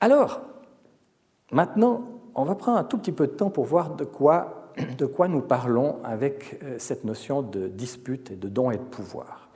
Alors, 0.00 0.42
maintenant, 1.50 2.04
on 2.34 2.44
va 2.44 2.54
prendre 2.54 2.78
un 2.78 2.84
tout 2.84 2.98
petit 2.98 3.12
peu 3.12 3.26
de 3.26 3.32
temps 3.32 3.50
pour 3.50 3.64
voir 3.64 3.96
de 3.96 4.04
quoi, 4.04 4.72
nous 5.28 5.40
parlons 5.40 5.96
avec 6.04 6.58
euh, 6.62 6.76
cette 6.78 7.04
notion 7.04 7.42
de 7.42 7.66
dispute 7.68 8.30
et 8.30 8.36
de 8.36 8.48
don 8.48 8.70
et 8.70 8.76
de 8.76 8.82
pouvoir. 8.82 9.48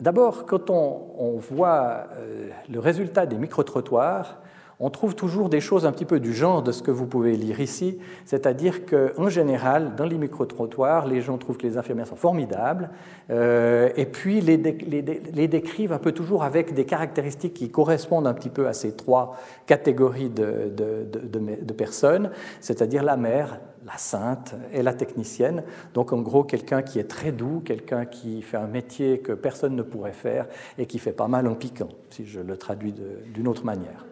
D'abord, 0.00 0.44
quand 0.44 0.70
on, 0.70 1.38
voit 1.38 2.08
euh, 2.16 2.50
le 2.68 2.80
résultat 2.80 3.26
des 3.26 3.38
micro-trottoirs, 3.38 4.42
on 4.84 4.90
trouve 4.90 5.14
toujours 5.14 5.48
des 5.48 5.62
choses 5.62 5.86
un 5.86 5.92
petit 5.92 6.04
peu 6.04 6.20
du 6.20 6.34
genre 6.34 6.62
de 6.62 6.70
ce 6.70 6.82
que 6.82 6.90
vous 6.90 7.06
pouvez 7.06 7.36
lire 7.36 7.58
ici, 7.58 7.98
c'est-à-dire 8.26 8.84
qu'en 8.84 9.30
général, 9.30 9.96
dans 9.96 10.04
les 10.04 10.18
micro-trottoirs, 10.18 11.06
les 11.06 11.22
gens 11.22 11.38
trouvent 11.38 11.56
que 11.56 11.66
les 11.66 11.78
infirmières 11.78 12.06
sont 12.06 12.16
formidables, 12.16 12.90
euh, 13.30 13.88
et 13.96 14.04
puis 14.04 14.42
les, 14.42 14.58
décrivent 14.58 15.94
un 15.94 15.98
peu 15.98 16.12
toujours 16.12 16.44
avec 16.44 16.74
des 16.74 16.84
caractéristiques 16.84 17.54
qui 17.54 17.70
correspondent 17.70 18.26
un 18.26 18.34
petit 18.34 18.50
peu 18.50 18.68
à 18.68 18.74
ces 18.74 18.92
trois 18.92 19.38
catégories 19.64 20.28
de, 20.28 20.70
de 20.76 21.72
personnes, 21.72 22.30
c'est-à-dire 22.60 23.02
la 23.02 23.16
mère, 23.16 23.60
la 23.86 23.96
sainte 23.96 24.54
et 24.70 24.82
la 24.82 24.92
technicienne. 24.92 25.62
Donc 25.94 26.12
en 26.12 26.20
gros, 26.20 26.44
quelqu'un 26.44 26.82
qui 26.82 26.98
est 26.98 27.08
très 27.08 27.32
doux, 27.32 27.62
quelqu'un 27.64 28.04
qui 28.04 28.42
fait 28.42 28.58
un 28.58 28.66
métier 28.66 29.20
que 29.20 29.32
personne 29.32 29.76
ne 29.76 29.82
pourrait 29.82 30.12
faire 30.12 30.44
et 30.76 30.84
qui 30.84 30.98
fait 30.98 31.12
pas 31.12 31.28
mal 31.28 31.46
en 31.46 31.54
piquant, 31.54 31.88
si 32.10 32.26
je 32.26 32.40
le 32.40 32.58
traduis 32.58 32.94
d'une 33.32 33.48
autre 33.48 33.64
manière. 33.64 34.04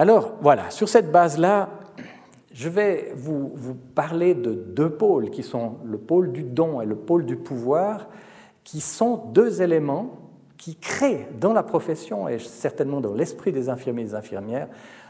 Alors 0.00 0.34
voilà, 0.40 0.70
sur 0.70 0.88
cette 0.88 1.10
base-là, 1.10 1.70
je 2.52 2.68
vais 2.68 3.12
vous, 3.16 3.52
parler 3.96 4.34
de 4.34 4.52
deux 4.52 4.90
pôles 4.90 5.30
qui 5.30 5.42
sont 5.42 5.78
le 5.84 5.98
pôle 5.98 6.30
du 6.30 6.44
don 6.44 6.80
et 6.80 6.86
le 6.86 6.94
pôle 6.94 7.26
du 7.26 7.34
pouvoir, 7.34 8.06
qui 8.62 8.80
sont 8.80 9.16
deux 9.16 9.60
éléments 9.60 10.20
qui 10.56 10.76
créent 10.76 11.28
dans 11.40 11.52
la 11.52 11.64
profession 11.64 12.28
et 12.28 12.38
certainement 12.38 13.00
dans 13.00 13.12
l'esprit 13.12 13.50
des 13.50 13.68
infirmiers 13.68 14.02
et 14.02 14.06
des 14.06 14.14
infirmières 14.14 14.68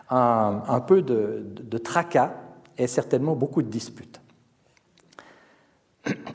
un, 0.09 0.83
peu 0.87 1.03
de, 1.03 1.45
de 1.45 1.79
tracas 1.79 2.33
et 2.79 2.87
certainement 2.87 3.37
beaucoup 3.37 3.61
de 3.61 3.69
disputes. 3.69 4.23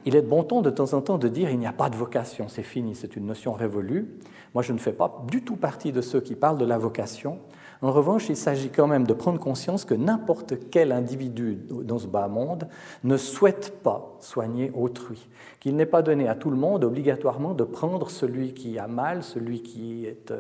Il 0.06 0.16
est 0.16 0.22
de 0.22 0.28
bon 0.28 0.44
ton 0.44 0.62
de 0.62 0.70
temps 0.70 0.94
en 0.94 1.02
temps 1.02 1.18
de 1.18 1.28
dire 1.28 1.50
il 1.50 1.58
n'y 1.58 1.66
a 1.66 1.74
pas 1.74 1.90
de 1.90 1.96
vocation, 1.96 2.48
c'est 2.50 2.64
fini, 2.64 2.94
c'est 2.94 3.16
une 3.16 3.26
notion 3.26 3.54
révolue. 3.54 4.20
Moi, 4.54 4.62
je 4.62 4.74
ne 4.74 4.78
fais 4.78 4.94
pas 4.94 5.24
du 5.28 5.42
tout 5.44 5.56
partie 5.56 5.92
de 5.92 6.02
ceux 6.02 6.22
qui 6.22 6.36
parlent 6.36 6.60
de 6.60 6.66
la 6.66 6.78
vocation. 6.78 7.40
En 7.84 7.92
revanche, 7.92 8.30
il 8.30 8.38
s'agit 8.38 8.70
quand 8.70 8.88
même 8.88 9.06
de 9.06 9.12
prendre 9.12 9.42
conscience 9.42 9.84
que 9.84 9.94
n'importe 9.94 10.54
quel 10.72 10.94
individu 10.94 11.60
dans 11.70 12.00
ce 12.00 12.08
bas 12.08 12.30
monde 12.30 12.70
ne 13.04 13.18
souhaite 13.18 13.74
pas 13.84 14.16
soigner 14.22 14.72
autrui, 14.74 15.28
qu'il 15.60 15.76
n'est 15.76 15.86
pas 15.86 16.02
donné 16.02 16.30
à 16.30 16.36
tout 16.36 16.50
le 16.50 16.56
monde 16.56 16.86
obligatoirement 16.86 17.54
de 17.54 17.66
prendre 17.66 18.10
celui 18.10 18.54
qui 18.54 18.80
a 18.80 18.88
mal, 18.88 19.22
celui 19.22 19.62
qui 19.64 20.06
est 20.06 20.32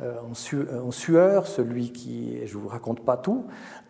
euh, 0.00 0.14
en 0.82 0.90
sueur, 0.90 1.46
celui 1.46 1.92
qui, 1.92 2.38
je 2.46 2.56
ne 2.56 2.62
vous 2.62 2.68
raconte 2.68 3.00
pas 3.00 3.18
tout, 3.18 3.44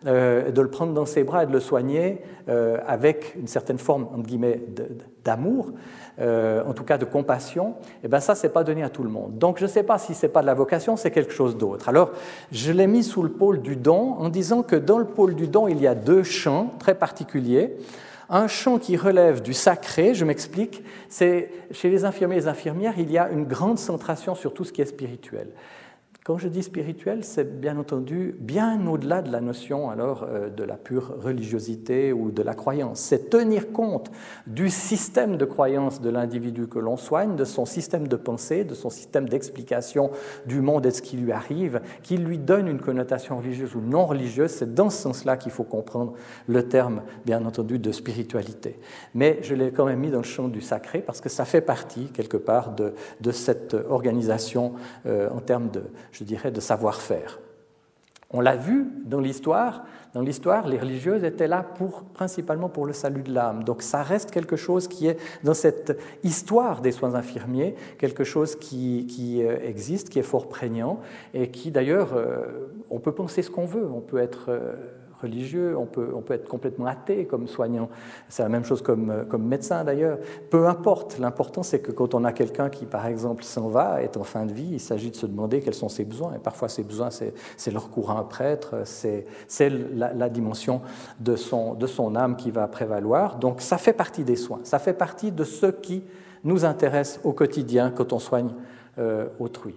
euh, 0.05 0.51
de 0.51 0.61
le 0.61 0.69
prendre 0.69 0.91
dans 0.93 1.05
ses 1.05 1.23
bras 1.23 1.43
et 1.43 1.45
de 1.45 1.53
le 1.53 1.61
soigner 1.61 2.21
euh, 2.49 2.79
avec 2.85 3.35
une 3.39 3.47
certaine 3.47 3.77
forme, 3.77 4.07
entre 4.11 4.23
guillemets, 4.23 4.61
d'amour, 5.23 5.71
euh, 6.21 6.63
en 6.65 6.73
tout 6.73 6.83
cas 6.83 6.97
de 6.97 7.05
compassion, 7.05 7.75
et 7.79 8.05
eh 8.05 8.07
bien 8.07 8.19
ça, 8.19 8.35
ce 8.35 8.45
n'est 8.45 8.53
pas 8.53 8.63
donné 8.63 8.83
à 8.83 8.89
tout 8.89 9.03
le 9.03 9.09
monde. 9.09 9.37
Donc 9.37 9.57
je 9.57 9.63
ne 9.63 9.69
sais 9.69 9.83
pas 9.83 9.97
si 9.97 10.13
ce 10.13 10.25
n'est 10.25 10.31
pas 10.31 10.41
de 10.41 10.47
la 10.47 10.53
vocation, 10.53 10.97
c'est 10.97 11.11
quelque 11.11 11.33
chose 11.33 11.57
d'autre. 11.57 11.89
Alors 11.89 12.11
je 12.51 12.71
l'ai 12.71 12.87
mis 12.87 13.03
sous 13.03 13.23
le 13.23 13.29
pôle 13.29 13.61
du 13.61 13.75
don 13.75 14.15
en 14.19 14.29
disant 14.29 14.63
que 14.63 14.75
dans 14.75 14.97
le 14.97 15.05
pôle 15.05 15.35
du 15.35 15.47
don, 15.47 15.67
il 15.67 15.79
y 15.79 15.87
a 15.87 15.95
deux 15.95 16.23
champs 16.23 16.73
très 16.79 16.95
particuliers. 16.95 17.77
Un 18.29 18.47
champ 18.47 18.77
qui 18.77 18.95
relève 18.95 19.41
du 19.41 19.53
sacré, 19.53 20.13
je 20.13 20.23
m'explique, 20.23 20.83
c'est 21.07 21.49
chez 21.71 21.89
les 21.89 22.05
infirmiers 22.05 22.35
et 22.35 22.39
les 22.41 22.47
infirmières, 22.47 22.93
il 22.97 23.11
y 23.11 23.17
a 23.17 23.29
une 23.29 23.45
grande 23.45 23.79
centration 23.79 24.35
sur 24.35 24.53
tout 24.53 24.63
ce 24.63 24.71
qui 24.71 24.81
est 24.81 24.85
spirituel. 24.85 25.47
Quand 26.29 26.37
je 26.37 26.47
dis 26.47 26.61
spirituel, 26.61 27.23
c'est 27.23 27.59
bien 27.59 27.75
entendu 27.79 28.35
bien 28.39 28.85
au-delà 28.85 29.23
de 29.23 29.31
la 29.31 29.41
notion 29.41 29.89
alors 29.89 30.27
euh, 30.29 30.51
de 30.51 30.63
la 30.63 30.75
pure 30.75 31.15
religiosité 31.19 32.13
ou 32.13 32.29
de 32.29 32.43
la 32.43 32.53
croyance. 32.53 32.99
C'est 32.99 33.31
tenir 33.31 33.71
compte 33.71 34.11
du 34.45 34.69
système 34.69 35.37
de 35.37 35.45
croyance 35.45 36.01
de 36.01 36.09
l'individu 36.11 36.67
que 36.67 36.77
l'on 36.77 36.97
soigne, 36.97 37.35
de 37.35 37.45
son 37.45 37.65
système 37.65 38.07
de 38.07 38.15
pensée, 38.15 38.63
de 38.63 38.75
son 38.75 38.91
système 38.91 39.27
d'explication 39.27 40.11
du 40.45 40.61
monde 40.61 40.85
et 40.85 40.89
de 40.89 40.93
ce 40.93 41.01
qui 41.01 41.17
lui 41.17 41.31
arrive, 41.31 41.81
qui 42.03 42.17
lui 42.17 42.37
donne 42.37 42.67
une 42.67 42.79
connotation 42.79 43.39
religieuse 43.39 43.73
ou 43.73 43.81
non 43.81 44.05
religieuse. 44.05 44.51
C'est 44.51 44.75
dans 44.75 44.91
ce 44.91 45.01
sens-là 45.01 45.35
qu'il 45.35 45.51
faut 45.51 45.63
comprendre 45.63 46.13
le 46.45 46.61
terme, 46.61 47.01
bien 47.25 47.43
entendu, 47.43 47.79
de 47.79 47.91
spiritualité. 47.91 48.77
Mais 49.15 49.39
je 49.41 49.55
l'ai 49.55 49.71
quand 49.71 49.85
même 49.85 50.01
mis 50.01 50.11
dans 50.11 50.19
le 50.19 50.23
champ 50.23 50.47
du 50.47 50.61
sacré 50.61 50.99
parce 50.99 51.21
que 51.21 51.29
ça 51.29 51.43
fait 51.43 51.61
partie, 51.61 52.11
quelque 52.13 52.37
part, 52.37 52.75
de, 52.75 52.93
de 53.19 53.31
cette 53.31 53.75
organisation 53.89 54.73
euh, 55.07 55.27
en 55.31 55.39
termes 55.39 55.71
de 55.71 55.81
je 56.19 56.25
dirais, 56.25 56.51
de 56.51 56.59
savoir-faire. 56.59 57.39
On 58.31 58.41
l'a 58.41 58.57
vu 58.57 58.85
dans 59.05 59.21
l'histoire, 59.21 59.85
dans 60.13 60.21
l'histoire, 60.21 60.67
les 60.67 60.77
religieuses 60.77 61.23
étaient 61.23 61.47
là 61.47 61.63
pour, 61.63 62.03
principalement 62.03 62.69
pour 62.69 62.85
le 62.85 62.93
salut 62.93 63.23
de 63.23 63.33
l'âme. 63.33 63.63
Donc 63.63 63.81
ça 63.81 64.03
reste 64.03 64.29
quelque 64.29 64.55
chose 64.55 64.87
qui 64.87 65.07
est 65.07 65.17
dans 65.43 65.55
cette 65.55 65.97
histoire 66.23 66.81
des 66.81 66.91
soins 66.91 67.15
infirmiers, 67.15 67.73
quelque 67.97 68.23
chose 68.23 68.55
qui, 68.55 69.07
qui 69.07 69.43
euh, 69.43 69.57
existe, 69.63 70.09
qui 70.09 70.19
est 70.19 70.23
fort 70.23 70.47
prégnant 70.47 70.99
et 71.33 71.49
qui 71.49 71.71
d'ailleurs, 71.71 72.13
euh, 72.13 72.67
on 72.89 72.99
peut 72.99 73.13
penser 73.13 73.41
ce 73.41 73.49
qu'on 73.49 73.65
veut, 73.65 73.89
on 73.91 74.01
peut 74.01 74.19
être 74.19 74.49
euh, 74.49 74.75
religieux, 75.21 75.77
on 75.77 75.85
peut, 75.85 76.11
on 76.15 76.21
peut 76.21 76.33
être 76.33 76.47
complètement 76.47 76.85
athée 76.85 77.25
comme 77.25 77.47
soignant. 77.47 77.89
C'est 78.27 78.43
la 78.43 78.49
même 78.49 78.63
chose 78.63 78.81
comme, 78.81 79.25
comme 79.29 79.45
médecin 79.45 79.83
d'ailleurs. 79.83 80.17
Peu 80.49 80.67
importe, 80.67 81.19
l'important 81.19 81.63
c'est 81.63 81.79
que 81.79 81.91
quand 81.91 82.13
on 82.13 82.23
a 82.23 82.31
quelqu'un 82.31 82.69
qui 82.69 82.85
par 82.85 83.05
exemple 83.05 83.43
s'en 83.43 83.67
va, 83.67 84.01
est 84.01 84.17
en 84.17 84.23
fin 84.23 84.45
de 84.45 84.53
vie, 84.53 84.69
il 84.73 84.79
s'agit 84.79 85.11
de 85.11 85.15
se 85.15 85.25
demander 85.25 85.61
quels 85.61 85.73
sont 85.73 85.89
ses 85.89 86.05
besoins. 86.05 86.33
Et 86.35 86.39
parfois 86.39 86.69
ses 86.69 86.83
besoins, 86.83 87.09
c'est 87.11 87.71
leur 87.71 87.89
courant 87.89 88.17
à 88.17 88.19
un 88.21 88.23
prêtre, 88.23 88.81
c'est 88.85 89.25
la, 89.69 90.13
la, 90.13 90.29
dimension 90.29 90.81
de 91.19 91.35
son, 91.35 91.73
de 91.73 91.87
son 91.87 92.15
âme 92.15 92.35
qui 92.35 92.51
va 92.51 92.67
prévaloir. 92.67 93.37
Donc 93.37 93.61
ça 93.61 93.77
fait 93.77 93.93
partie 93.93 94.23
des 94.23 94.35
soins, 94.35 94.59
ça 94.63 94.79
fait 94.79 94.93
partie 94.93 95.31
de 95.31 95.43
ce 95.43 95.67
qui 95.67 96.03
nous 96.43 96.65
intéresse 96.65 97.19
au 97.23 97.33
quotidien 97.33 97.91
quand 97.91 98.13
on 98.13 98.19
soigne 98.19 98.51
euh, 98.97 99.27
autrui. 99.39 99.75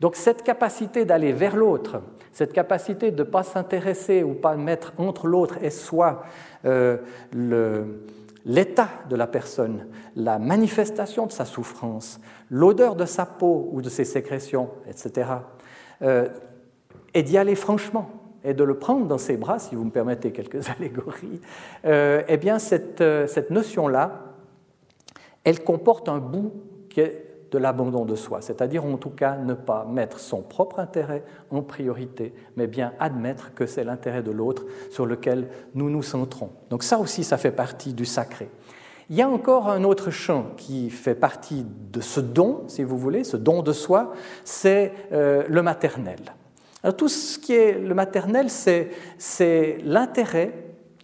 Donc 0.00 0.16
cette 0.16 0.42
capacité 0.42 1.04
d'aller 1.04 1.32
vers 1.32 1.56
l'autre, 1.56 2.02
cette 2.36 2.52
capacité 2.52 3.12
de 3.12 3.24
ne 3.24 3.28
pas 3.30 3.42
s'intéresser 3.42 4.22
ou 4.22 4.34
pas 4.34 4.56
mettre 4.56 4.92
entre 4.98 5.26
l'autre 5.26 5.56
et 5.62 5.70
soi 5.70 6.22
euh, 6.66 6.98
l'état 8.44 8.90
de 9.08 9.16
la 9.16 9.26
personne, 9.26 9.86
la 10.16 10.38
manifestation 10.38 11.24
de 11.24 11.32
sa 11.32 11.46
souffrance, 11.46 12.20
l'odeur 12.50 12.94
de 12.94 13.06
sa 13.06 13.24
peau 13.24 13.70
ou 13.72 13.80
de 13.80 13.88
ses 13.88 14.04
sécrétions, 14.04 14.68
etc., 14.86 15.30
euh, 16.02 16.28
et 17.14 17.22
d'y 17.22 17.38
aller 17.38 17.54
franchement 17.54 18.10
et 18.44 18.52
de 18.52 18.64
le 18.64 18.78
prendre 18.78 19.06
dans 19.06 19.16
ses 19.16 19.38
bras, 19.38 19.58
si 19.58 19.74
vous 19.74 19.84
me 19.84 19.90
permettez 19.90 20.30
quelques 20.30 20.68
allégories, 20.76 21.40
euh, 21.86 22.22
eh 22.28 22.36
bien 22.36 22.58
cette, 22.58 23.02
cette 23.28 23.48
notion-là, 23.48 24.34
elle 25.42 25.64
comporte 25.64 26.10
un 26.10 26.18
bout 26.18 26.52
qui 26.90 27.00
est 27.00 27.25
de 27.56 27.62
l'abandon 27.62 28.04
de 28.04 28.14
soi, 28.14 28.42
c'est-à-dire 28.42 28.84
en 28.84 28.98
tout 28.98 29.08
cas 29.08 29.36
ne 29.36 29.54
pas 29.54 29.86
mettre 29.90 30.20
son 30.20 30.42
propre 30.42 30.78
intérêt 30.78 31.24
en 31.50 31.62
priorité, 31.62 32.34
mais 32.54 32.66
bien 32.66 32.92
admettre 32.98 33.54
que 33.54 33.64
c'est 33.64 33.82
l'intérêt 33.82 34.22
de 34.22 34.30
l'autre 34.30 34.64
sur 34.90 35.06
lequel 35.06 35.48
nous 35.74 35.88
nous 35.88 36.02
centrons. 36.02 36.50
Donc 36.68 36.82
ça 36.82 36.98
aussi, 36.98 37.24
ça 37.24 37.38
fait 37.38 37.52
partie 37.52 37.94
du 37.94 38.04
sacré. 38.04 38.50
Il 39.08 39.16
y 39.16 39.22
a 39.22 39.28
encore 39.28 39.70
un 39.70 39.84
autre 39.84 40.10
champ 40.10 40.48
qui 40.58 40.90
fait 40.90 41.14
partie 41.14 41.64
de 41.92 42.02
ce 42.02 42.20
don, 42.20 42.64
si 42.66 42.82
vous 42.82 42.98
voulez, 42.98 43.24
ce 43.24 43.38
don 43.38 43.62
de 43.62 43.72
soi, 43.72 44.12
c'est 44.44 44.92
euh, 45.12 45.44
le 45.48 45.62
maternel. 45.62 46.20
Tout 46.98 47.08
ce 47.08 47.38
qui 47.38 47.54
est 47.54 47.78
le 47.78 47.94
maternel, 47.94 48.50
c'est 48.50 49.78
l'intérêt, 49.82 50.52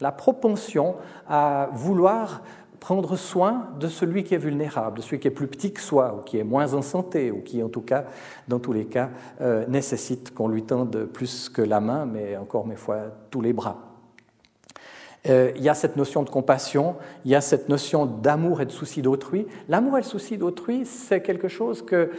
la 0.03 0.13
propension 0.13 0.97
à 1.27 1.71
vouloir 1.73 2.43
prendre 2.83 3.14
soin 3.14 3.68
de 3.78 3.87
celui 3.87 4.24
qui 4.24 4.35
est 4.35 4.39
vulnérable, 4.39 4.97
de 4.97 5.03
celui 5.03 5.20
qui 5.20 5.28
est 5.28 5.30
plus 5.30 5.47
petit 5.47 5.72
que 5.72 5.80
soi, 5.80 6.16
ou 6.18 6.22
qui 6.22 6.39
est 6.39 6.43
moins 6.43 6.74
en 6.74 6.83
santé, 6.83 7.30
ou 7.30 7.41
qui, 7.41 7.62
en 7.62 7.68
tout 7.68 7.80
cas, 7.80 8.07
dans 8.49 8.59
tous 8.59 8.72
les 8.72 8.87
cas, 8.87 9.11
euh, 9.41 9.64
nécessite 9.68 10.35
qu'on 10.35 10.49
lui 10.49 10.64
tende 10.64 11.05
plus 11.05 11.49
que 11.49 11.62
la 11.62 11.78
main, 11.78 12.07
mais 12.07 12.37
encore, 12.37 12.66
mes 12.66 12.74
fois, 12.74 13.03
tous 13.30 13.41
les 13.41 13.53
bras. 13.53 13.93
Euh, 15.28 15.53
il 15.55 15.62
y 15.62 15.68
a 15.68 15.74
cette 15.74 15.95
notion 15.95 16.24
de 16.24 16.30
compassion, 16.30 16.97
il 17.24 17.30
y 17.30 17.37
a 17.37 17.41
cette 17.41 17.68
notion 17.68 18.05
d'amour 18.05 18.61
et 18.61 18.66
de 18.66 18.72
souci 18.72 19.01
d'autrui. 19.01 19.47
L'amour 19.68 19.99
et 19.99 20.01
le 20.01 20.07
souci 20.07 20.37
d'autrui, 20.37 20.85
c'est 20.85 21.22
quelque 21.22 21.47
chose 21.47 21.83
que 21.83 22.11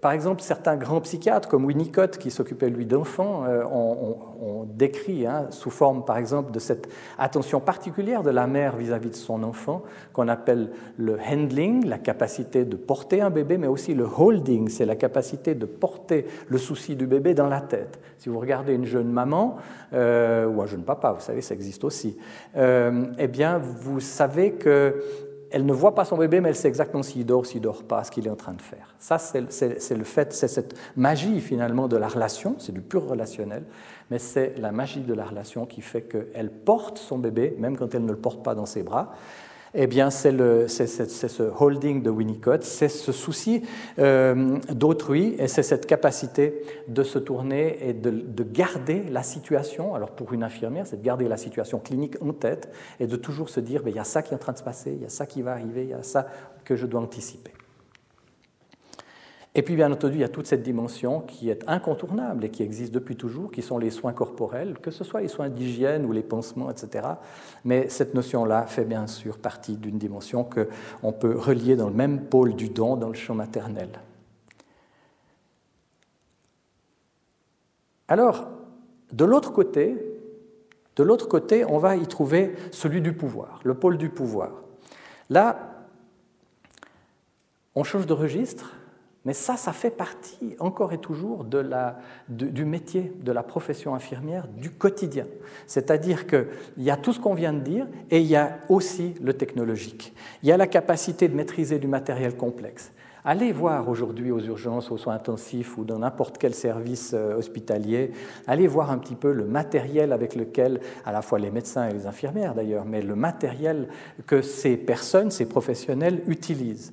par 0.00 0.10
exemple, 0.10 0.42
certains 0.42 0.76
grands 0.76 1.00
psychiatres 1.00 1.48
comme 1.48 1.64
Winnicott, 1.64 2.18
qui 2.18 2.32
s'occupait 2.32 2.70
lui 2.70 2.86
d'enfants, 2.86 3.44
euh, 3.44 3.64
ont, 3.64 4.66
décrit 4.66 5.26
hein, 5.26 5.46
sous 5.50 5.70
forme, 5.70 6.04
par 6.04 6.18
exemple, 6.18 6.50
de 6.52 6.58
cette 6.58 6.88
attention 7.18 7.60
particulière 7.60 8.22
de 8.22 8.30
la 8.30 8.46
mère 8.46 8.76
vis-à-vis 8.76 9.10
de 9.10 9.14
son 9.14 9.42
enfant, 9.42 9.82
qu'on 10.12 10.28
appelle 10.28 10.70
le 10.98 11.16
handling, 11.20 11.86
la 11.86 11.98
capacité 11.98 12.64
de 12.64 12.76
porter 12.76 13.22
un 13.22 13.30
bébé, 13.30 13.56
mais 13.58 13.68
aussi 13.68 13.94
le 13.94 14.04
holding, 14.04 14.68
c'est 14.68 14.84
la 14.84 14.96
capacité 14.96 15.54
de 15.54 15.64
porter 15.64 16.26
le 16.48 16.58
souci 16.58 16.96
du 16.96 17.06
bébé 17.06 17.32
dans 17.32 17.48
la 17.48 17.60
tête. 17.60 17.98
Si 18.18 18.28
vous 18.28 18.38
regardez 18.38 18.74
une 18.74 18.84
jeune 18.84 19.10
maman 19.10 19.56
euh, 19.92 20.46
ou 20.46 20.60
un 20.60 20.66
jeune 20.66 20.82
papa, 20.82 21.12
vous 21.12 21.20
savez, 21.20 21.40
ça 21.40 21.54
existe 21.54 21.84
aussi, 21.84 22.18
euh, 22.56 23.06
eh 23.18 23.28
bien, 23.28 23.58
vous 23.58 24.00
savez 24.00 24.52
que 24.52 25.02
elle 25.50 25.66
ne 25.66 25.72
voit 25.72 25.94
pas 25.94 26.04
son 26.04 26.16
bébé, 26.16 26.40
mais 26.40 26.48
elle 26.50 26.56
sait 26.56 26.68
exactement 26.68 27.02
s'il 27.02 27.24
dort, 27.24 27.46
s'il 27.46 27.60
dort 27.60 27.84
pas, 27.84 28.04
ce 28.04 28.10
qu'il 28.10 28.26
est 28.26 28.30
en 28.30 28.36
train 28.36 28.54
de 28.54 28.62
faire. 28.62 28.94
Ça, 28.98 29.18
c'est 29.18 29.40
le 29.40 30.04
fait, 30.04 30.32
c'est 30.32 30.48
cette 30.48 30.74
magie 30.96 31.40
finalement 31.40 31.88
de 31.88 31.96
la 31.96 32.08
relation, 32.08 32.56
c'est 32.58 32.72
du 32.72 32.80
pur 32.80 33.08
relationnel, 33.08 33.64
mais 34.10 34.18
c'est 34.18 34.54
la 34.58 34.72
magie 34.72 35.00
de 35.00 35.14
la 35.14 35.24
relation 35.24 35.66
qui 35.66 35.80
fait 35.80 36.02
qu'elle 36.02 36.50
porte 36.50 36.98
son 36.98 37.18
bébé, 37.18 37.56
même 37.58 37.76
quand 37.76 37.94
elle 37.94 38.04
ne 38.04 38.10
le 38.10 38.18
porte 38.18 38.42
pas 38.42 38.54
dans 38.54 38.66
ses 38.66 38.82
bras, 38.82 39.14
eh 39.76 39.86
bien, 39.86 40.10
c'est 40.10 40.32
ce 40.36 41.42
holding 41.42 42.02
de 42.02 42.10
Winnicott, 42.10 42.62
c'est 42.62 42.88
ce 42.88 43.12
souci 43.12 43.62
euh, 43.98 44.58
d'autrui 44.72 45.36
et 45.38 45.48
c'est 45.48 45.62
cette 45.62 45.86
capacité 45.86 46.62
de 46.88 47.02
se 47.02 47.18
tourner 47.18 47.78
et 47.86 47.92
de, 47.92 48.10
de, 48.10 48.42
garder 48.42 49.04
la 49.10 49.22
situation. 49.22 49.94
Alors, 49.94 50.10
pour 50.10 50.32
une 50.32 50.42
infirmière, 50.42 50.86
c'est 50.86 50.96
de 50.96 51.04
garder 51.04 51.28
la 51.28 51.36
situation 51.36 51.78
clinique 51.78 52.16
en 52.22 52.32
tête 52.32 52.72
et 53.00 53.06
de 53.06 53.16
toujours 53.16 53.50
se 53.50 53.60
dire, 53.60 53.82
il 53.86 53.94
y 53.94 53.98
a 53.98 54.04
ça 54.04 54.22
qui 54.22 54.32
est 54.32 54.36
en 54.36 54.38
train 54.38 54.52
de 54.52 54.58
se 54.58 54.64
passer, 54.64 54.92
il 54.92 55.02
y 55.02 55.06
a 55.06 55.10
ça 55.10 55.26
qui 55.26 55.42
va 55.42 55.52
arriver, 55.52 55.84
il 55.84 55.90
y 55.90 55.94
a 55.94 56.02
ça 56.02 56.26
que 56.64 56.74
je 56.74 56.86
dois 56.86 57.02
anticiper. 57.02 57.52
Et 59.58 59.62
puis, 59.62 59.74
bien 59.74 59.90
entendu, 59.90 60.16
il 60.16 60.20
y 60.20 60.24
a 60.24 60.28
toute 60.28 60.46
cette 60.46 60.62
dimension 60.62 61.22
qui 61.22 61.48
est 61.48 61.66
incontournable 61.66 62.44
et 62.44 62.50
qui 62.50 62.62
existe 62.62 62.92
depuis 62.92 63.16
toujours, 63.16 63.50
qui 63.50 63.62
sont 63.62 63.78
les 63.78 63.90
soins 63.90 64.12
corporels, 64.12 64.78
que 64.82 64.90
ce 64.90 65.02
soit 65.02 65.22
les 65.22 65.28
soins 65.28 65.48
d'hygiène 65.48 66.04
ou 66.04 66.12
les 66.12 66.22
pansements, 66.22 66.70
etc. 66.70 67.08
Mais 67.64 67.88
cette 67.88 68.12
notion-là 68.12 68.66
fait 68.66 68.84
bien 68.84 69.06
sûr 69.06 69.38
partie 69.38 69.78
d'une 69.78 69.96
dimension 69.96 70.44
qu'on 70.44 71.12
peut 71.12 71.34
relier 71.34 71.74
dans 71.74 71.88
le 71.88 71.94
même 71.94 72.26
pôle 72.26 72.54
du 72.54 72.68
don, 72.68 72.96
dans 72.96 73.08
le 73.08 73.14
champ 73.14 73.34
maternel. 73.34 73.88
Alors, 78.08 78.48
de 79.10 79.24
l'autre 79.24 79.54
côté, 79.54 79.96
de 80.96 81.02
l'autre 81.02 81.28
côté, 81.28 81.64
on 81.64 81.78
va 81.78 81.96
y 81.96 82.06
trouver 82.06 82.54
celui 82.72 83.00
du 83.00 83.14
pouvoir, 83.14 83.60
le 83.64 83.72
pôle 83.72 83.96
du 83.96 84.10
pouvoir. 84.10 84.50
Là, 85.30 85.86
on 87.74 87.84
change 87.84 88.04
de 88.04 88.12
registre 88.12 88.75
mais 89.26 89.32
ça, 89.32 89.56
ça 89.56 89.72
fait 89.72 89.90
partie 89.90 90.54
encore 90.60 90.92
et 90.92 90.98
toujours 90.98 91.44
du 92.28 92.64
métier, 92.64 93.12
de 93.24 93.32
la 93.32 93.42
profession 93.42 93.92
infirmière, 93.96 94.46
du 94.46 94.70
quotidien. 94.70 95.26
C'est-à-dire 95.66 96.28
qu'il 96.28 96.46
y 96.78 96.90
a 96.90 96.96
tout 96.96 97.12
ce 97.12 97.18
qu'on 97.18 97.34
vient 97.34 97.52
de 97.52 97.58
dire 97.58 97.88
et 98.12 98.20
il 98.20 98.26
y 98.26 98.36
a 98.36 98.58
aussi 98.68 99.14
le 99.20 99.34
technologique. 99.34 100.14
Il 100.44 100.48
y 100.48 100.52
a 100.52 100.56
la 100.56 100.68
capacité 100.68 101.26
de 101.26 101.34
maîtriser 101.34 101.80
du 101.80 101.88
matériel 101.88 102.36
complexe. 102.36 102.92
Allez 103.24 103.50
voir 103.50 103.88
aujourd'hui 103.88 104.30
aux 104.30 104.38
urgences, 104.38 104.92
aux 104.92 104.96
soins 104.96 105.14
intensifs 105.14 105.76
ou 105.76 105.84
dans 105.84 105.98
n'importe 105.98 106.38
quel 106.38 106.54
service 106.54 107.10
euh, 107.12 107.34
hospitalier, 107.36 108.12
allez 108.46 108.68
voir 108.68 108.92
un 108.92 108.98
petit 108.98 109.16
peu 109.16 109.32
le 109.32 109.44
matériel 109.44 110.12
avec 110.12 110.36
lequel, 110.36 110.78
à 111.04 111.10
la 111.10 111.22
fois 111.22 111.40
les 111.40 111.50
médecins 111.50 111.88
et 111.88 111.92
les 111.92 112.06
infirmières 112.06 112.54
d'ailleurs, 112.54 112.84
mais 112.84 113.02
le 113.02 113.16
matériel 113.16 113.88
que 114.28 114.42
ces 114.42 114.76
personnes, 114.76 115.32
ces 115.32 115.48
professionnels 115.48 116.22
utilisent. 116.28 116.92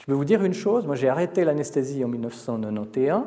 Je 0.00 0.06
peux 0.06 0.14
vous 0.14 0.24
dire 0.24 0.42
une 0.42 0.54
chose, 0.54 0.86
moi 0.86 0.96
j'ai 0.96 1.10
arrêté 1.10 1.44
l'anesthésie 1.44 2.02
en 2.02 2.08
1991, 2.08 3.24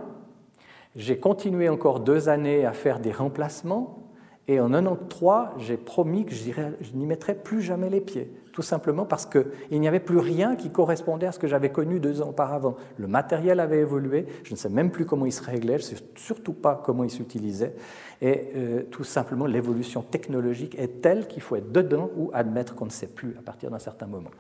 j'ai 0.96 1.20
continué 1.20 1.70
encore 1.70 2.00
deux 2.00 2.30
années 2.30 2.66
à 2.66 2.74
faire 2.74 3.00
des 3.00 3.12
remplacements, 3.12 4.10
et 4.48 4.60
en 4.60 4.70
1993, 4.70 5.64
j'ai 5.64 5.78
promis 5.78 6.26
que 6.26 6.34
je 6.34 6.96
n'y 6.96 7.06
mettrais 7.06 7.36
plus 7.36 7.62
jamais 7.62 7.92
les 7.92 8.02
pieds, 8.02 8.34
tout 8.54 8.64
simplement 8.64 9.06
parce 9.06 9.28
qu'il 9.28 9.80
n'y 9.80 9.88
avait 9.88 10.00
plus 10.00 10.18
rien 10.18 10.56
qui 10.56 10.72
correspondait 10.72 11.28
à 11.28 11.32
ce 11.32 11.38
que 11.38 11.46
j'avais 11.46 11.70
connu 11.70 12.00
deux 12.00 12.24
ans 12.24 12.30
auparavant. 12.30 12.76
Le 12.98 13.06
matériel 13.06 13.60
avait 13.60 13.80
évolué, 13.80 14.26
je 14.44 14.54
ne 14.54 14.58
sais 14.58 14.70
même 14.70 14.90
plus 14.90 15.06
comment 15.06 15.28
il 15.28 15.32
se 15.32 15.44
réglait, 15.44 15.78
je 15.78 15.92
ne 15.92 15.98
sais 15.98 16.04
surtout 16.16 16.54
pas 16.54 16.82
comment 16.84 17.04
il 17.04 17.12
s'utilisait, 17.12 17.76
et 18.20 18.50
euh, 18.56 18.82
tout 18.90 19.04
simplement 19.04 19.46
l'évolution 19.46 20.02
technologique 20.02 20.74
est 20.80 21.04
telle 21.04 21.28
qu'il 21.28 21.44
faut 21.44 21.56
être 21.56 21.72
dedans 21.72 22.10
ou 22.18 22.32
admettre 22.34 22.74
qu'on 22.74 22.86
ne 22.86 22.90
sait 22.90 23.06
plus 23.06 23.36
à 23.38 23.44
partir 23.44 23.70
d'un 23.70 23.78
certain 23.78 24.08
moment. 24.08 24.32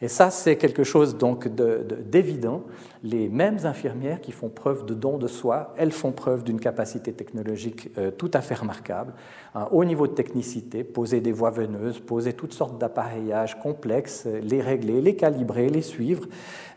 Et 0.00 0.08
ça, 0.08 0.30
c'est 0.30 0.56
quelque 0.56 0.84
chose 0.84 1.18
donc 1.18 1.48
d'évident. 1.48 2.62
Les 3.02 3.28
mêmes 3.28 3.58
infirmières 3.64 4.20
qui 4.20 4.30
font 4.30 4.48
preuve 4.48 4.86
de 4.86 4.94
don 4.94 5.18
de 5.18 5.26
soi, 5.26 5.74
elles 5.76 5.92
font 5.92 6.12
preuve 6.12 6.44
d'une 6.44 6.60
capacité 6.60 7.12
technologique 7.12 7.90
euh, 7.98 8.10
tout 8.10 8.30
à 8.34 8.40
fait 8.40 8.54
remarquable 8.54 9.12
un 9.54 9.66
haut 9.70 9.84
niveau 9.84 10.06
de 10.06 10.12
technicité, 10.12 10.84
poser 10.84 11.20
des 11.20 11.32
voies 11.32 11.50
veneuses, 11.50 12.00
poser 12.00 12.32
toutes 12.32 12.52
sortes 12.52 12.78
d'appareillages 12.78 13.58
complexes, 13.58 14.26
les 14.42 14.60
régler, 14.60 15.00
les 15.00 15.16
calibrer, 15.16 15.68
les 15.68 15.82
suivre 15.82 16.26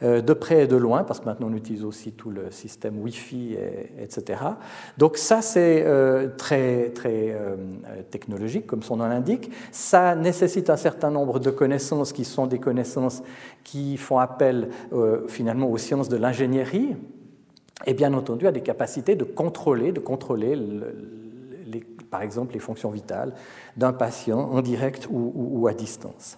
euh, 0.04 0.22
de 0.22 0.34
près 0.34 0.64
et 0.64 0.68
de 0.68 0.76
loin, 0.76 1.04
parce 1.04 1.20
que 1.20 1.26
maintenant 1.26 1.48
on 1.52 1.56
utilise 1.56 1.84
aussi 1.84 2.12
tout 2.14 2.30
le 2.30 2.50
système 2.52 3.00
Wi-Fi, 3.00 3.58
etc. 4.00 4.42
Donc 4.98 5.18
ça 5.18 5.42
c'est 5.42 5.84
euh, 5.86 6.30
très, 6.38 6.90
très 6.90 7.32
euh, 7.32 7.56
technologique, 8.10 8.66
comme 8.68 8.84
son 8.84 8.98
nom 8.98 9.08
l'indique. 9.08 9.52
Ça 9.72 10.16
nécessite 10.16 10.70
un 10.70 10.78
certain 10.78 11.12
nombre 11.12 11.40
de 11.40 11.52
connaissances 11.52 12.14
qui 12.14 12.26
sont 12.26 12.48
des 12.48 12.60
connaissances 12.60 13.22
qui 13.64 13.98
font 13.98 14.18
appel 14.18 14.70
finalement 15.28 15.70
aux 15.70 15.78
sciences 15.78 16.10
de 16.10 16.18
l'ingénierie 16.18 16.96
et 17.86 17.94
bien 17.94 18.14
entendu 18.14 18.48
a 18.48 18.52
des 18.52 18.62
capacités 18.62 19.16
de 19.16 19.24
contrôler, 19.24 19.92
de 19.92 20.00
contrôler 20.00 20.58
par 22.12 22.22
exemple 22.22 22.54
les 22.54 22.60
fonctions 22.60 22.92
vitales 22.92 23.34
d'un 23.78 23.94
patient 23.94 24.40
en 24.40 24.62
direct 24.62 25.08
ou 25.10 25.68
à 25.68 25.74
distance. 25.74 26.38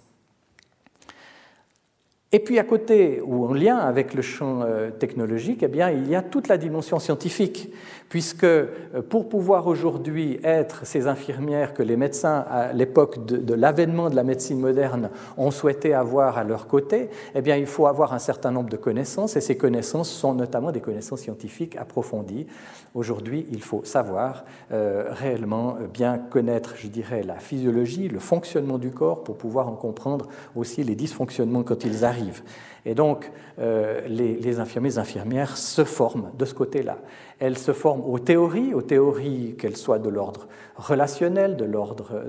Et 2.36 2.40
puis 2.40 2.58
à 2.58 2.64
côté, 2.64 3.22
ou 3.24 3.46
en 3.46 3.54
lien 3.54 3.78
avec 3.78 4.16
le 4.16 4.24
champ 4.24 4.62
euh, 4.64 4.90
technologique, 4.90 5.62
eh 5.62 5.68
bien, 5.68 5.92
il 5.92 6.10
y 6.10 6.16
a 6.16 6.24
toute 6.24 6.48
la 6.48 6.58
dimension 6.58 6.98
scientifique, 6.98 7.72
puisque 8.10 8.44
euh, 8.44 8.66
pour 9.08 9.30
pouvoir 9.30 9.68
aujourd'hui 9.68 10.40
être 10.44 10.84
ces 10.84 11.06
infirmières 11.06 11.76
que 11.76 11.84
les 11.84 11.96
médecins, 11.96 12.44
à 12.50 12.74
l'époque 12.74 13.24
de, 13.28 13.54
l'avènement 13.54 14.10
de 14.10 14.16
la 14.16 14.24
médecine 14.24 14.60
moderne, 14.60 15.12
ont 15.38 15.52
souhaité 15.52 15.94
avoir 15.94 16.40
à 16.40 16.44
leur 16.44 16.66
côté, 16.66 17.12
eh 17.36 17.42
bien, 17.42 17.56
il 17.56 17.68
faut 17.68 17.86
avoir 17.86 18.14
un 18.14 18.20
certain 18.20 18.50
nombre 18.50 18.72
de 18.72 18.78
connaissances, 18.78 19.36
et 19.36 19.42
ces 19.42 19.56
connaissances 19.56 20.10
sont 20.10 20.34
notamment 20.34 20.72
des 20.72 20.82
connaissances 20.82 21.22
scientifiques 21.22 21.76
approfondies. 21.76 22.48
Aujourd'hui, 22.96 23.46
il 23.52 23.62
faut 23.62 23.84
savoir 23.84 24.44
euh, 24.72 25.06
réellement 25.12 25.78
bien 25.94 26.18
connaître, 26.18 26.74
je 26.78 26.88
dirais, 26.88 27.22
la 27.22 27.36
physiologie, 27.36 28.08
le 28.08 28.20
fonctionnement 28.20 28.80
du 28.80 28.90
corps, 28.90 29.24
pour 29.24 29.38
pouvoir 29.38 29.68
en 29.68 29.76
comprendre 29.76 30.30
aussi 30.56 30.84
les 30.84 30.96
dysfonctionnements 30.96 31.62
quand 31.62 31.84
ils 31.84 32.04
arrivent 32.04 32.23
et 32.86 32.96
donc, 32.96 33.32
euh, 33.60 34.02
les, 34.08 34.60
infirmiers 34.60 34.98
infirmières 34.98 35.56
se 35.58 35.86
forment 35.86 36.32
de 36.38 36.44
ce 36.44 36.54
côté-là. 36.54 36.98
Elles 37.40 37.58
se 37.58 37.72
forment 37.72 38.04
aux 38.06 38.20
théories, 38.20 38.74
aux 38.74 38.82
théories 38.82 39.56
qu'elles 39.58 39.78
soient 39.78 40.00
de 40.00 40.10
l'ordre 40.10 40.48
relationnel, 40.76 41.56
de 41.56 41.66
l'ordre 41.66 42.24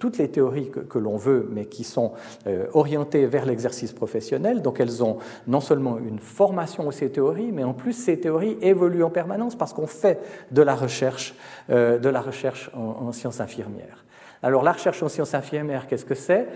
toutes 0.00 0.18
les 0.18 0.28
théories 0.28 0.70
que, 0.70 0.98
l'on 0.98 1.16
veut, 1.16 1.48
mais 1.52 1.66
qui 1.66 1.84
sont 1.84 2.12
euh, 2.46 2.66
orientées 2.74 3.26
vers 3.26 3.46
l'exercice 3.46 3.92
professionnel. 3.92 4.62
Donc, 4.62 4.80
elles 4.80 5.04
ont 5.04 5.18
non 5.46 5.60
seulement 5.60 5.98
une 5.98 6.18
formation 6.18 6.88
aux 6.88 6.92
ces 6.92 7.10
théories, 7.10 7.52
mais 7.52 7.64
en 7.64 7.74
plus, 7.74 7.92
ces 7.92 8.18
théories 8.18 8.58
évoluent 8.62 9.04
en 9.04 9.10
permanence 9.10 9.54
parce 9.54 9.72
qu'on 9.72 9.86
fait 9.86 10.18
de 10.50 10.62
la 10.62 10.74
recherche, 10.74 11.34
euh, 11.70 11.98
de 11.98 12.08
la 12.08 12.20
recherche 12.20 12.70
en, 12.74 13.06
en 13.06 13.12
sciences 13.12 13.40
infirmières. 13.40 14.04
Alors, 14.42 14.64
la 14.64 14.72
recherche 14.72 15.02
en 15.02 15.08
sciences 15.08 15.34
infirmières, 15.34 15.86
qu'est-ce 15.86 16.06
que 16.06 16.14
c'est? 16.14 16.48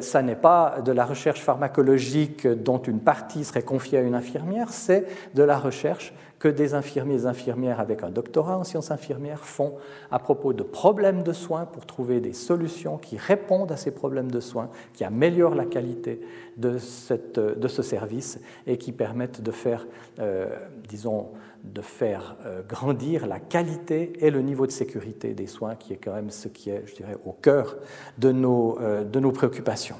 Ça 0.00 0.22
n'est 0.22 0.36
pas 0.36 0.76
de 0.84 0.92
la 0.92 1.04
recherche 1.04 1.40
pharmacologique 1.40 2.46
dont 2.46 2.78
une 2.78 3.00
partie 3.00 3.44
serait 3.44 3.62
confiée 3.62 3.98
à 3.98 4.02
une 4.02 4.14
infirmière, 4.14 4.70
c'est 4.70 5.06
de 5.34 5.42
la 5.42 5.58
recherche 5.58 6.14
que 6.38 6.48
des 6.48 6.74
infirmiers 6.74 7.22
et 7.22 7.26
infirmières 7.26 7.80
avec 7.80 8.02
un 8.02 8.10
doctorat 8.10 8.58
en 8.58 8.64
sciences 8.64 8.90
infirmières 8.90 9.40
font 9.40 9.74
à 10.10 10.18
propos 10.18 10.52
de 10.52 10.62
problèmes 10.62 11.22
de 11.22 11.32
soins 11.32 11.64
pour 11.64 11.86
trouver 11.86 12.20
des 12.20 12.34
solutions 12.34 12.98
qui 12.98 13.16
répondent 13.16 13.72
à 13.72 13.76
ces 13.76 13.90
problèmes 13.90 14.30
de 14.30 14.40
soins, 14.40 14.68
qui 14.92 15.04
améliorent 15.04 15.54
la 15.54 15.64
qualité 15.64 16.20
de, 16.56 16.78
ce 16.78 17.82
service 17.82 18.38
et 18.66 18.76
qui 18.76 18.92
permettent 18.92 19.40
de 19.40 19.50
faire, 19.50 19.86
euh, 20.18 20.48
disons, 20.88 21.28
de 21.72 21.82
faire 21.82 22.36
euh, 22.44 22.62
grandir 22.62 23.26
la 23.26 23.40
qualité 23.40 24.12
et 24.20 24.30
le 24.30 24.40
niveau 24.40 24.66
de 24.66 24.72
sécurité 24.72 25.34
des 25.34 25.46
soins, 25.46 25.74
qui 25.74 25.92
est 25.92 25.96
quand 25.96 26.14
même 26.14 26.30
ce 26.30 26.48
qui 26.48 26.70
est, 26.70 26.84
je 26.86 26.94
dirais, 26.94 27.16
au 27.24 27.32
cœur 27.32 27.76
de 28.18 28.32
nos, 28.32 28.78
euh, 28.80 29.04
de 29.04 29.20
nos 29.20 29.32
préoccupations. 29.32 29.96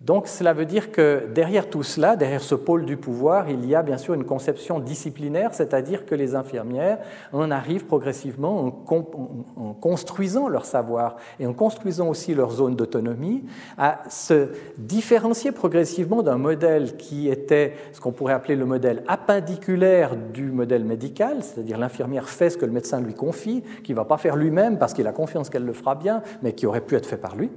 Donc 0.00 0.28
cela 0.28 0.54
veut 0.54 0.64
dire 0.64 0.92
que 0.92 1.26
derrière 1.34 1.68
tout 1.68 1.82
cela, 1.82 2.16
derrière 2.16 2.40
ce 2.40 2.54
pôle 2.54 2.86
du 2.86 2.96
pouvoir, 2.96 3.50
il 3.50 3.66
y 3.66 3.74
a 3.74 3.82
bien 3.82 3.98
sûr 3.98 4.14
une 4.14 4.24
conception 4.24 4.80
disciplinaire, 4.80 5.52
c'est-à-dire 5.52 6.06
que 6.06 6.14
les 6.14 6.34
infirmières 6.34 6.98
en 7.34 7.50
arrivent 7.50 7.84
progressivement 7.84 8.82
en, 8.86 9.74
construisant 9.74 10.48
leur 10.48 10.64
savoir 10.64 11.16
et 11.38 11.46
en 11.46 11.52
construisant 11.52 12.08
aussi 12.08 12.34
leur 12.34 12.50
zone 12.50 12.76
d'autonomie 12.76 13.44
à 13.76 13.98
se 14.08 14.48
différencier 14.78 15.52
progressivement 15.52 16.22
d'un 16.22 16.38
modèle 16.38 16.96
qui 16.96 17.28
était 17.28 17.74
ce 17.92 18.00
qu'on 18.00 18.12
pourrait 18.12 18.32
appeler 18.32 18.56
le 18.56 18.64
modèle 18.64 19.02
appendiculaire 19.06 20.16
du 20.16 20.50
modèle 20.50 20.84
médical, 20.84 21.42
c'est-à-dire 21.42 21.76
l'infirmière 21.76 22.30
fait 22.30 22.48
ce 22.48 22.56
que 22.56 22.64
le 22.64 22.72
médecin 22.72 23.02
lui 23.02 23.12
confie, 23.12 23.62
qui 23.84 23.92
ne 23.92 23.96
va 23.96 24.06
pas 24.06 24.16
faire 24.16 24.36
lui-même 24.36 24.78
parce 24.78 24.94
qu'il 24.94 25.06
a 25.06 25.12
confiance 25.12 25.50
qu'elle 25.50 25.66
le 25.66 25.74
fera 25.74 25.94
bien, 25.94 26.22
mais 26.42 26.54
qui 26.54 26.64
aurait 26.64 26.80
pu 26.80 26.96
être 26.96 27.06
fait 27.06 27.18
par 27.18 27.36
lui. 27.36 27.50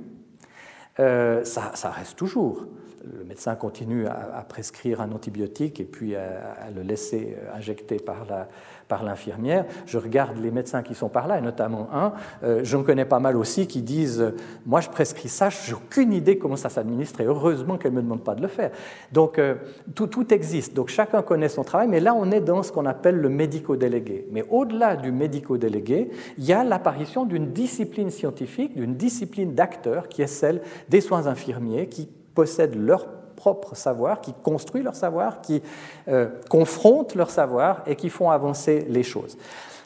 Euh, 0.99 1.43
ça, 1.43 1.89
reste 1.89 2.17
toujours. 2.17 2.65
Le 3.03 3.23
médecin 3.25 3.55
continue 3.55 4.07
à, 4.07 4.45
prescrire 4.47 5.01
un 5.01 5.11
antibiotique 5.11 5.79
et 5.79 5.85
puis 5.85 6.15
à, 6.15 6.69
le 6.73 6.83
laisser 6.83 7.35
euh, 7.37 7.55
injecter 7.55 7.97
par 7.97 8.25
la, 8.25 8.47
par 8.87 9.03
l'infirmière. 9.03 9.65
Je 9.85 9.97
regarde 9.97 10.37
les 10.37 10.51
médecins 10.51 10.83
qui 10.83 10.95
sont 10.95 11.09
par 11.09 11.27
là, 11.27 11.37
et 11.37 11.41
notamment 11.41 11.89
un, 11.93 12.13
euh, 12.43 12.61
j'en 12.63 12.83
connais 12.83 13.05
pas 13.05 13.19
mal 13.19 13.37
aussi, 13.37 13.67
qui 13.67 13.81
disent 13.81 14.33
Moi, 14.65 14.81
je 14.81 14.89
prescris 14.89 15.29
ça, 15.29 15.49
je 15.49 15.71
n'ai 15.71 15.77
aucune 15.77 16.13
idée 16.13 16.37
comment 16.37 16.55
ça 16.55 16.69
s'administre, 16.69 17.21
et 17.21 17.25
heureusement 17.25 17.77
qu'elle 17.77 17.91
ne 17.91 17.97
me 17.97 18.01
demande 18.01 18.23
pas 18.23 18.35
de 18.35 18.41
le 18.41 18.47
faire. 18.47 18.71
Donc, 19.11 19.39
euh, 19.39 19.55
tout, 19.95 20.33
existe. 20.33 20.73
Donc, 20.73 20.89
chacun 20.89 21.21
connaît 21.21 21.49
son 21.49 21.63
travail, 21.63 21.87
mais 21.87 21.99
là, 21.99 22.13
on 22.13 22.31
est 22.31 22.41
dans 22.41 22.63
ce 22.63 22.71
qu'on 22.71 22.85
appelle 22.85 23.15
le 23.15 23.29
médico-délégué. 23.29 24.27
Mais 24.31 24.45
au-delà 24.49 24.95
du 24.95 25.11
médico-délégué, 25.11 26.11
il 26.37 26.45
y 26.45 26.53
a 26.53 26.63
l'apparition 26.63 27.25
d'une 27.25 27.51
discipline 27.51 28.09
scientifique, 28.09 28.75
d'une 28.75 28.95
discipline 28.95 29.53
d'acteurs, 29.53 30.07
qui 30.07 30.21
est 30.21 30.27
celle 30.27 30.61
des 30.89 31.01
soins 31.01 31.27
infirmiers, 31.27 31.87
qui 31.87 32.09
possèdent 32.33 32.75
leur 32.75 33.07
propre 33.43 33.75
savoir, 33.75 34.21
qui 34.21 34.33
construit 34.33 34.83
leur 34.83 34.95
savoir, 34.95 35.41
qui 35.41 35.61
euh, 36.07 36.29
confrontent 36.49 37.13
leur 37.13 37.29
savoir 37.29 37.83
et 37.85 37.97
qui 37.97 38.09
font 38.09 38.29
avancer 38.29 38.85
les 38.87 39.03
choses. 39.03 39.37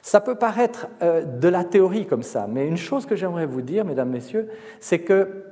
Ça 0.04 0.22
peut 0.22 0.36
paraître 0.36 0.86
euh, 1.02 1.24
de 1.24 1.48
la 1.48 1.64
théorie 1.64 2.06
comme 2.06 2.22
ça, 2.22 2.46
mais 2.48 2.68
une 2.68 2.78
chose 2.78 3.08
que 3.08 3.16
j'aimerais 3.16 3.48
vous 3.48 3.64
dire, 3.64 3.84
mesdames, 3.84 4.12
messieurs, 4.12 4.48
c'est 4.80 5.00
que 5.00 5.46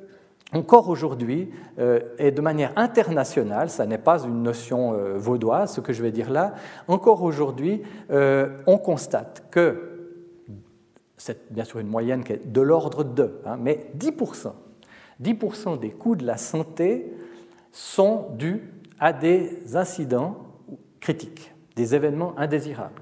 encore 0.54 0.90
aujourd'hui, 0.90 1.50
euh, 1.80 2.00
et 2.20 2.30
de 2.30 2.42
manière 2.42 2.74
internationale, 2.76 3.72
ça 3.72 3.88
n'est 3.88 3.98
pas 3.98 4.20
une 4.24 4.44
notion 4.44 4.94
vaudoise, 5.16 5.74
ce 5.74 5.82
que 5.82 5.92
je 5.92 6.04
vais 6.04 6.12
dire 6.12 6.30
là, 6.30 6.54
encore 6.88 7.24
aujourd'hui, 7.24 7.82
on 8.12 8.78
constate 8.78 9.46
que, 9.50 10.14
c'est 11.18 11.52
bien 11.52 11.64
sûr 11.64 11.80
une 11.80 11.88
moyenne 11.88 12.24
qui 12.24 12.34
est 12.34 12.52
de 12.52 12.62
l'ordre 12.62 13.04
de, 13.04 13.40
hein, 13.48 13.58
mais 13.60 13.88
10%, 13.98 14.52
10% 15.24 15.80
des 15.80 15.90
coûts 15.90 16.16
de 16.16 16.26
la 16.26 16.38
santé 16.38 17.12
sont 17.76 18.28
dus 18.38 18.72
à 19.02 19.12
des 19.12 19.76
incidents 19.76 20.38
critiques, 21.02 21.54
des 21.76 21.94
événements 21.94 22.34
indésirables. 22.40 23.02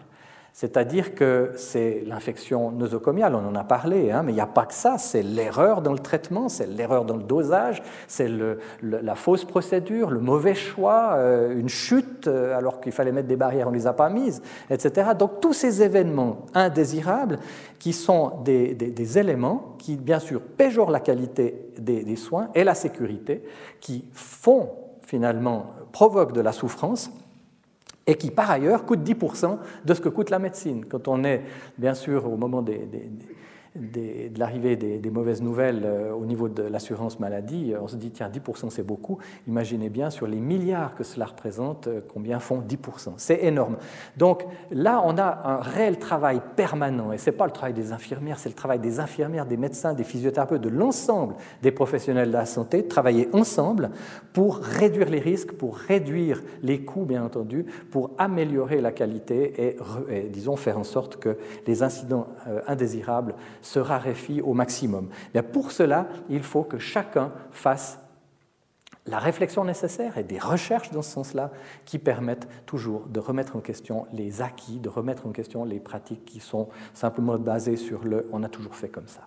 C'est-à-dire 0.54 1.16
que 1.16 1.52
c'est 1.56 2.04
l'infection 2.06 2.72
nosocomiale, 2.72 3.34
on 3.34 3.48
en 3.48 3.56
a 3.56 3.64
parlé, 3.64 4.12
hein, 4.12 4.22
mais 4.24 4.34
il 4.34 4.36
n'y 4.36 4.42
a 4.42 4.46
pas 4.46 4.68
que 4.68 4.74
ça, 4.76 5.00
c'est 5.00 5.24
l'erreur 5.24 5.82
dans 5.82 5.94
le 5.94 5.98
traitement, 5.98 6.48
c'est 6.48 6.68
l'erreur 6.68 7.06
dans 7.06 7.18
le 7.18 7.24
dosage, 7.24 7.82
c'est 8.08 8.30
la 8.84 9.16
fausse 9.16 9.46
procédure, 9.46 10.12
le 10.12 10.20
mauvais 10.20 10.54
choix, 10.54 11.14
euh, 11.16 11.60
une 11.60 11.70
chute 11.70 12.28
euh, 12.28 12.56
alors 12.56 12.82
qu'il 12.82 12.92
fallait 12.92 13.12
mettre 13.12 13.28
des 13.28 13.36
barrières, 13.36 13.68
on 13.68 13.72
ne 13.72 13.78
les 13.78 13.88
a 13.88 13.94
pas 13.94 14.12
mises, 14.12 14.44
etc. 14.70 15.10
Donc 15.18 15.42
tous 15.42 15.54
ces 15.54 15.82
événements 15.82 16.46
indésirables 16.54 17.40
qui 17.80 17.92
sont 17.92 18.34
des, 18.46 19.18
éléments 19.18 19.76
qui, 19.80 19.98
bien 19.98 20.20
sûr, 20.20 20.40
péjorent 20.40 20.92
la 20.92 21.00
qualité 21.00 21.72
des, 21.80 22.04
des 22.04 22.16
soins 22.16 22.50
et 22.54 22.64
la 22.64 22.76
sécurité, 22.76 23.44
qui 23.80 24.06
font 24.14 24.70
finalement, 25.02 25.68
provoquent 25.92 26.34
de 26.34 26.42
la 26.42 26.52
souffrance 26.52 27.12
et 28.06 28.16
qui 28.16 28.32
par 28.32 28.52
ailleurs 28.52 28.86
coûte 28.86 29.00
10% 29.00 29.58
de 29.86 29.94
ce 29.94 30.02
que 30.02 30.10
coûte 30.10 30.30
la 30.30 30.40
médecine. 30.40 30.86
Quand 30.86 31.08
on 31.08 31.24
est, 31.24 31.42
bien 31.78 31.94
sûr, 31.94 32.32
au 32.32 32.38
moment 32.38 32.62
des, 32.62 32.88
de 33.76 34.38
l'arrivée 34.38 34.76
des, 34.76 35.10
mauvaises 35.10 35.42
nouvelles 35.42 35.82
euh, 35.84 36.14
au 36.14 36.26
niveau 36.26 36.48
de 36.48 36.64
l'assurance 36.64 37.20
maladie, 37.20 37.74
on 37.80 37.88
se 37.88 37.96
dit, 37.96 38.12
tiens, 38.12 38.30
10% 38.30 38.70
c'est 38.70 38.86
beaucoup. 38.86 39.18
Imaginez 39.48 39.90
bien 39.90 40.10
sur 40.10 40.28
les 40.28 40.40
milliards 40.40 40.96
que 40.96 41.04
cela 41.04 41.26
représente, 41.26 41.88
euh, 41.88 42.02
combien 42.14 42.40
font 42.40 42.62
10%. 42.62 43.14
C'est 43.18 43.44
énorme. 43.44 43.78
Donc 44.18 44.46
là, 44.72 45.02
on 45.04 45.18
a 45.18 45.42
un 45.44 45.58
réel 45.58 45.98
travail 45.98 46.42
permanent, 46.56 47.12
et 47.12 47.18
ce 47.18 47.30
n'est 47.30 47.36
pas 47.36 47.46
le 47.46 47.52
travail 47.52 47.74
des 47.74 47.92
infirmières, 47.92 48.38
c'est 48.40 48.50
le 48.50 48.56
travail 48.56 48.80
des 48.80 49.00
infirmières, 49.00 49.46
des 49.46 49.58
médecins, 49.58 49.94
des 49.94 50.04
physiothérapeutes, 50.04 50.62
de 50.62 50.70
l'ensemble 50.70 51.36
des 51.62 51.72
professionnels 51.72 52.28
de 52.28 52.34
la 52.34 52.46
santé, 52.46 52.88
travailler 52.88 53.30
ensemble 53.34 53.90
pour 54.34 54.58
réduire 54.58 55.10
les 55.10 55.20
risques, 55.20 55.54
pour 55.54 55.78
réduire 55.78 56.42
les 56.62 56.84
coûts, 56.84 57.06
bien 57.06 57.24
entendu, 57.24 57.66
pour 57.92 58.12
améliorer 58.18 58.82
la 58.82 58.92
qualité 58.92 59.54
et, 59.58 59.78
et 60.10 60.30
disons, 60.30 60.56
faire 60.56 60.78
en 60.78 60.84
sorte 60.84 61.18
que 61.18 61.38
les 61.66 61.84
incidents 61.84 62.28
euh, 62.48 62.62
indésirables 62.68 63.36
se 63.64 63.80
raréfie 63.80 64.42
au 64.42 64.54
maximum. 64.54 65.10
pour 65.52 65.72
cela, 65.72 66.08
il 66.30 66.44
faut 66.44 66.64
que 66.64 66.78
chacun 66.78 67.32
fasse 67.52 67.98
la 69.06 69.20
réflexion 69.20 69.66
nécessaire 69.66 70.18
et 70.18 70.24
des 70.24 70.40
recherches 70.40 70.92
dans 70.92 71.02
ce 71.02 71.12
sens-là 71.12 71.52
qui 71.86 72.00
permettent 72.00 72.48
toujours 72.66 73.08
de 73.08 73.20
remettre 73.20 73.56
en 73.56 73.60
question 73.60 74.06
les 74.14 74.42
acquis, 74.42 74.80
de 74.80 74.90
remettre 74.90 75.28
en 75.28 75.32
question 75.32 75.66
les 75.66 75.80
pratiques 75.80 76.24
qui 76.24 76.40
sont 76.40 76.70
simplement 76.94 77.38
basées 77.38 77.76
sur 77.76 78.06
le 78.06 78.28
on 78.32 78.44
a 78.44 78.50
toujours 78.50 78.76
fait 78.76 78.90
comme 78.90 79.08
ça. 79.08 79.22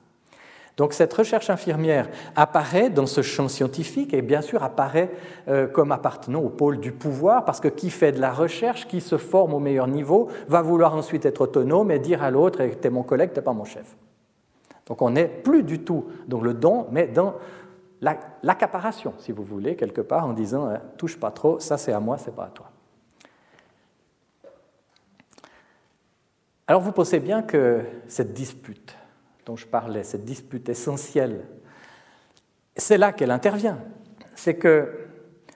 Donc 0.76 0.92
cette 0.92 1.12
recherche 1.12 1.48
infirmière 1.48 2.08
apparaît 2.36 2.90
dans 2.90 3.06
ce 3.06 3.22
champ 3.22 3.48
scientifique 3.48 4.12
et 4.12 4.20
bien 4.20 4.42
sûr 4.42 4.62
apparaît 4.62 5.10
euh, 5.48 5.66
comme 5.66 5.90
appartenant 5.90 6.40
au 6.40 6.50
pôle 6.50 6.80
du 6.80 6.92
pouvoir 6.92 7.44
parce 7.46 7.60
que 7.60 7.68
qui 7.68 7.88
fait 7.88 8.12
de 8.12 8.20
la 8.20 8.32
recherche, 8.32 8.86
qui 8.86 9.00
se 9.00 9.16
forme 9.16 9.54
au 9.54 9.58
meilleur 9.58 9.88
niveau, 9.88 10.28
va 10.48 10.60
vouloir 10.60 10.94
ensuite 10.94 11.24
être 11.24 11.42
autonome 11.42 11.90
et 11.90 11.98
dire 11.98 12.22
à 12.22 12.30
l'autre 12.30 12.60
eh, 12.60 12.70
t'es 12.70 12.90
mon 12.90 13.02
collègue, 13.02 13.32
t'es 13.32 13.42
pas 13.42 13.54
mon 13.54 13.64
chef. 13.64 13.96
Donc 14.86 15.02
on 15.02 15.10
n'est 15.10 15.28
plus 15.28 15.62
du 15.62 15.80
tout 15.80 16.06
dans 16.28 16.40
le 16.40 16.54
don, 16.54 16.86
mais 16.90 17.08
dans 17.08 17.34
l'accaparation, 18.00 19.14
si 19.18 19.32
vous 19.32 19.42
voulez, 19.42 19.76
quelque 19.76 20.00
part, 20.00 20.26
en 20.26 20.32
disant 20.32 20.68
hein, 20.68 20.80
touche 20.96 21.18
pas 21.18 21.30
trop, 21.30 21.58
ça 21.60 21.76
c'est 21.76 21.92
à 21.92 22.00
moi, 22.00 22.18
c'est 22.18 22.34
pas 22.34 22.44
à 22.44 22.50
toi. 22.50 22.70
Alors 26.68 26.80
vous 26.80 26.92
pensez 26.92 27.20
bien 27.20 27.42
que 27.42 27.82
cette 28.08 28.32
dispute 28.32 28.96
dont 29.44 29.56
je 29.56 29.66
parlais, 29.66 30.02
cette 30.02 30.24
dispute 30.24 30.68
essentielle, 30.68 31.44
c'est 32.76 32.98
là 32.98 33.12
qu'elle 33.12 33.30
intervient. 33.30 33.78
C'est 34.34 34.56
que 34.56 35.06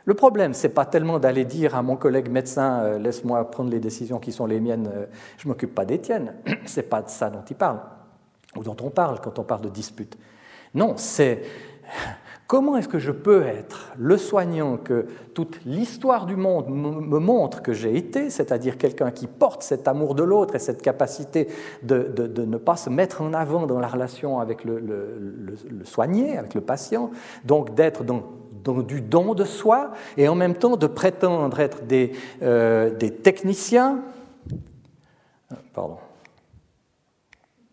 le 0.05 0.15
problème, 0.15 0.55
ce 0.55 0.67
n'est 0.67 0.73
pas 0.73 0.87
tellement 0.87 1.19
d'aller 1.19 1.45
dire 1.45 1.75
à 1.75 1.83
mon 1.83 1.97
collègue 1.97 2.31
médecin, 2.31 2.81
euh, 2.81 2.99
laisse-moi 2.99 3.51
prendre 3.51 3.71
les 3.71 3.81
décisions 3.81 4.19
qui 4.19 4.33
sont 4.33 4.47
les 4.47 4.61
miennes, 4.61 4.91
euh, 4.93 5.07
je 5.37 5.47
ne 5.47 5.53
m'occupe 5.53 5.75
pas 5.75 5.85
des 5.85 6.01
tiennes. 6.01 6.35
Ce 6.67 6.81
n'est 6.81 6.87
pas 6.87 7.03
de 7.03 7.09
ça 7.09 7.29
dont 7.29 7.45
il 7.49 7.57
parle, 7.57 7.81
ou 8.57 8.63
dont 8.63 8.77
on 8.83 8.91
parle 8.91 9.21
quand 9.21 9.39
on 9.39 9.45
parle 9.45 9.63
de 9.63 9.69
dispute. 9.69 10.17
Non, 10.75 10.95
c'est 10.97 11.43
Comment 12.51 12.77
est-ce 12.77 12.89
que 12.89 12.99
je 12.99 13.13
peux 13.13 13.47
être 13.47 13.93
le 13.97 14.17
soignant 14.17 14.77
que 14.77 15.07
toute 15.35 15.61
l'histoire 15.65 16.27
du 16.27 16.35
monde 16.35 16.69
me 16.69 17.21
montre 17.21 17.63
que 17.63 17.73
j'ai 17.73 17.97
été, 17.97 18.29
c'est-à-dire 18.29 18.77
quelqu'un 18.77 19.13
qui 19.13 19.29
porte 19.29 19.63
cet 19.63 19.87
amour 19.87 20.17
de 20.17 20.25
l'autre 20.25 20.57
et 20.57 20.59
cette 20.59 20.83
capacité 20.83 21.47
de, 21.85 22.13
ne 22.45 22.57
pas 22.57 22.75
se 22.75 22.91
mettre 22.91 23.23
en 23.23 23.35
avant 23.35 23.69
dans 23.69 23.79
la 23.79 23.87
relation 23.87 24.41
avec 24.41 24.65
le, 24.65 25.55
soigné, 25.85 26.37
avec 26.37 26.55
le 26.55 26.61
patient, 26.61 27.13
donc 27.45 27.77
d'être 27.77 28.03
dans, 28.03 28.25
du 28.83 29.01
don 29.01 29.35
de 29.35 29.45
soi 29.45 29.93
et 30.17 30.27
en 30.27 30.35
même 30.35 30.57
temps 30.57 30.77
de 30.77 30.89
prétendre 30.89 31.61
être 31.61 31.85
des, 31.85 32.11
euh, 32.43 32.91
des 32.91 33.13
techniciens. 33.13 34.01
Pardon 35.73 35.99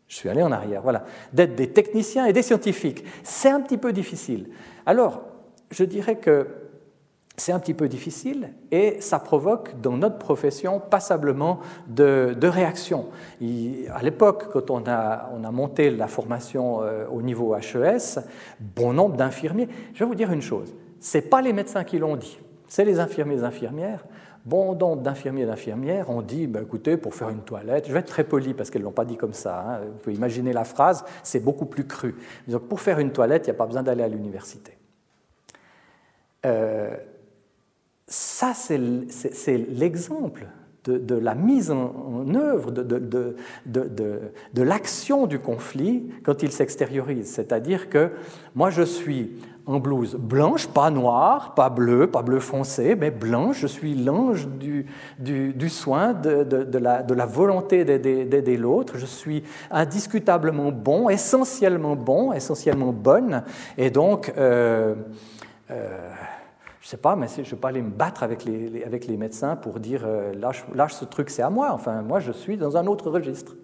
je 0.07 0.15
suis 0.15 0.29
allé 0.29 0.41
en 0.41 0.51
arrière, 0.51 0.81
voilà, 0.81 1.03
d'être 1.33 1.55
des 1.55 1.69
techniciens 1.71 2.25
et 2.25 2.33
des 2.33 2.41
scientifiques. 2.41 3.03
C'est 3.23 3.49
un 3.49 3.61
petit 3.61 3.77
peu 3.77 3.91
difficile. 3.91 4.49
Alors, 4.85 5.21
je 5.69 5.83
dirais 5.83 6.15
que 6.15 6.47
c'est 7.39 7.51
un 7.51 7.59
petit 7.59 7.75
peu 7.75 7.87
difficile 7.87 8.49
et 8.71 8.99
ça 8.99 9.19
provoque 9.19 9.79
dans 9.79 9.95
notre 9.95 10.17
profession 10.17 10.79
passablement 10.79 11.59
de, 11.87 12.35
réactions. 12.41 13.05
à 13.93 14.01
l'époque, 14.01 14.49
quand 14.51 14.71
on 14.71 14.83
a, 14.87 15.29
on 15.35 15.43
a, 15.43 15.51
monté 15.51 15.91
la 15.91 16.07
formation 16.07 16.81
euh, 16.81 17.05
au 17.11 17.21
niveau 17.21 17.55
HES, 17.55 18.21
bon 18.75 18.93
nombre 18.93 19.17
d'infirmiers, 19.17 19.69
je 19.93 19.99
vais 19.99 20.05
vous 20.05 20.15
dire 20.15 20.31
une 20.31 20.41
chose, 20.41 20.73
ce 20.99 21.19
n'est 21.19 21.23
pas 21.23 21.43
les 21.43 21.53
médecins 21.53 21.83
qui 21.83 21.99
l'ont 21.99 22.15
dit, 22.15 22.39
c'est 22.67 22.85
les 22.85 22.99
infirmiers 22.99 23.41
et 23.41 23.43
infirmières 23.43 24.03
Bon 24.47 24.75
nombre 24.75 25.01
d'infirmiers 25.01 25.43
et 25.43 25.45
d'infirmières 25.45 26.09
ont 26.09 26.21
dit 26.21 26.47
bah, 26.47 26.61
écoutez, 26.61 26.95
pour 26.95 27.13
faire 27.13 27.27
une 27.27 27.41
toilette, 27.41 27.85
je 27.85 27.91
vais 27.91 27.99
être 27.99 28.07
très 28.07 28.23
poli 28.23 28.53
parce 28.53 28.69
qu'elles 28.69 28.81
ne 28.81 28.85
l'ont 28.85 28.93
pas 28.93 29.03
dit 29.03 29.17
comme 29.17 29.33
ça, 29.33 29.59
hein. 29.59 29.79
vous 29.91 29.99
pouvez 29.99 30.15
imaginer 30.15 30.53
la 30.53 30.63
phrase, 30.63 31.03
c'est 31.21 31.41
beaucoup 31.41 31.65
plus 31.65 31.85
cru. 31.85 32.15
Donc, 32.47 32.63
pour 32.69 32.79
faire 32.79 32.99
une 32.99 33.11
toilette, 33.11 33.45
il 33.45 33.49
n'y 33.49 33.55
a 33.57 33.57
pas 33.57 33.65
besoin 33.65 33.83
d'aller 33.83 34.03
à 34.03 34.07
l'université. 34.07 34.77
Euh, 36.45 36.95
ça, 38.07 38.53
c'est 38.53 38.77
l'exemple 39.57 40.47
de, 40.85 41.15
la 41.15 41.35
mise 41.35 41.69
en, 41.69 42.33
œuvre 42.33 42.71
de, 42.71 43.35
de 43.65 44.61
l'action 44.61 45.27
du 45.27 45.39
conflit 45.39 46.09
quand 46.23 46.41
il 46.41 46.53
s'extériorise. 46.53 47.29
C'est-à-dire 47.29 47.89
que 47.89 48.11
moi, 48.55 48.69
je 48.69 48.83
suis 48.83 49.41
en 49.67 49.79
blouse 49.79 50.15
blanche, 50.15 50.67
pas 50.67 50.89
noire, 50.89 51.53
pas 51.53 51.69
bleue, 51.69 52.07
pas 52.07 52.21
bleu 52.21 52.39
foncé, 52.39 52.95
mais 52.95 53.11
blanche. 53.11 53.59
Je 53.59 53.67
suis 53.67 53.93
l'ange 53.93 54.47
du, 54.47 54.85
du, 55.19 55.69
soin, 55.69 56.13
de, 56.13 56.77
la, 56.77 57.03
de 57.03 57.13
la 57.13 57.25
volonté 57.25 57.83
d'aider 57.83 58.57
l'autre. 58.57 58.97
Je 58.97 59.05
suis 59.05 59.43
indiscutablement 59.69 60.71
bon, 60.71 61.09
essentiellement 61.09 61.95
bon, 61.95 62.31
essentiellement 62.31 62.93
bonne. 62.93 63.43
Et 63.77 63.89
donc, 63.89 64.33
euh, 64.37 64.95
euh, 65.69 66.09
je 66.79 66.85
ne 66.85 66.89
sais 66.89 66.97
pas, 66.97 67.17
mais 67.17 67.27
je 67.27 67.41
ne 67.41 67.45
vais 67.45 67.57
pas 67.57 67.67
aller 67.67 67.81
me 67.81 67.91
battre 67.91 68.23
avec 68.23 68.45
les, 68.45 68.83
avec 68.85 69.05
les 69.05 69.17
médecins 69.17 69.57
pour 69.57 69.81
dire 69.81 70.03
euh, 70.05 70.33
lâche, 70.33 70.65
lâche 70.73 70.93
ce 70.93 71.03
truc, 71.03 71.29
c'est 71.29 71.41
à 71.41 71.49
moi. 71.49 71.71
Enfin, 71.73 72.01
moi, 72.01 72.21
je 72.21 72.31
suis 72.31 72.55
dans 72.55 72.77
un 72.77 72.87
autre 72.87 73.11
registre. 73.11 73.55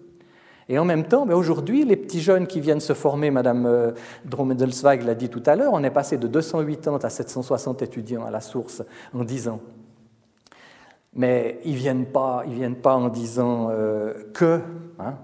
Et 0.68 0.78
en 0.78 0.84
même 0.84 1.04
temps, 1.04 1.26
ben, 1.26 1.34
aujourd'hui, 1.34 1.84
les 1.84 1.96
petits 1.96 2.20
jeunes 2.20 2.46
qui 2.46 2.60
viennent 2.60 2.80
se 2.80 2.94
former, 2.94 3.30
Madame 3.30 3.66
euh, 3.66 3.92
Dromedelsweig 4.24 5.02
l'a 5.04 5.14
dit 5.14 5.28
tout 5.28 5.42
à 5.46 5.56
l'heure, 5.56 5.72
on 5.72 5.84
est 5.84 5.90
passé 5.90 6.16
de 6.16 6.26
280 6.26 6.98
à 7.02 7.10
760 7.10 7.82
étudiants 7.82 8.24
à 8.24 8.30
la 8.30 8.40
source 8.40 8.82
en 9.12 9.24
10 9.24 9.48
ans. 9.48 9.60
Mais 11.14 11.60
ils 11.64 11.72
ne 11.72 11.78
viennent, 11.78 12.06
pas, 12.06 12.42
ils 12.46 12.54
viennent 12.54 12.76
pas 12.76 12.96
en 12.96 13.08
disant 13.08 13.68
euh, 13.70 14.14
que, 14.32 14.60
hein, 14.98 15.14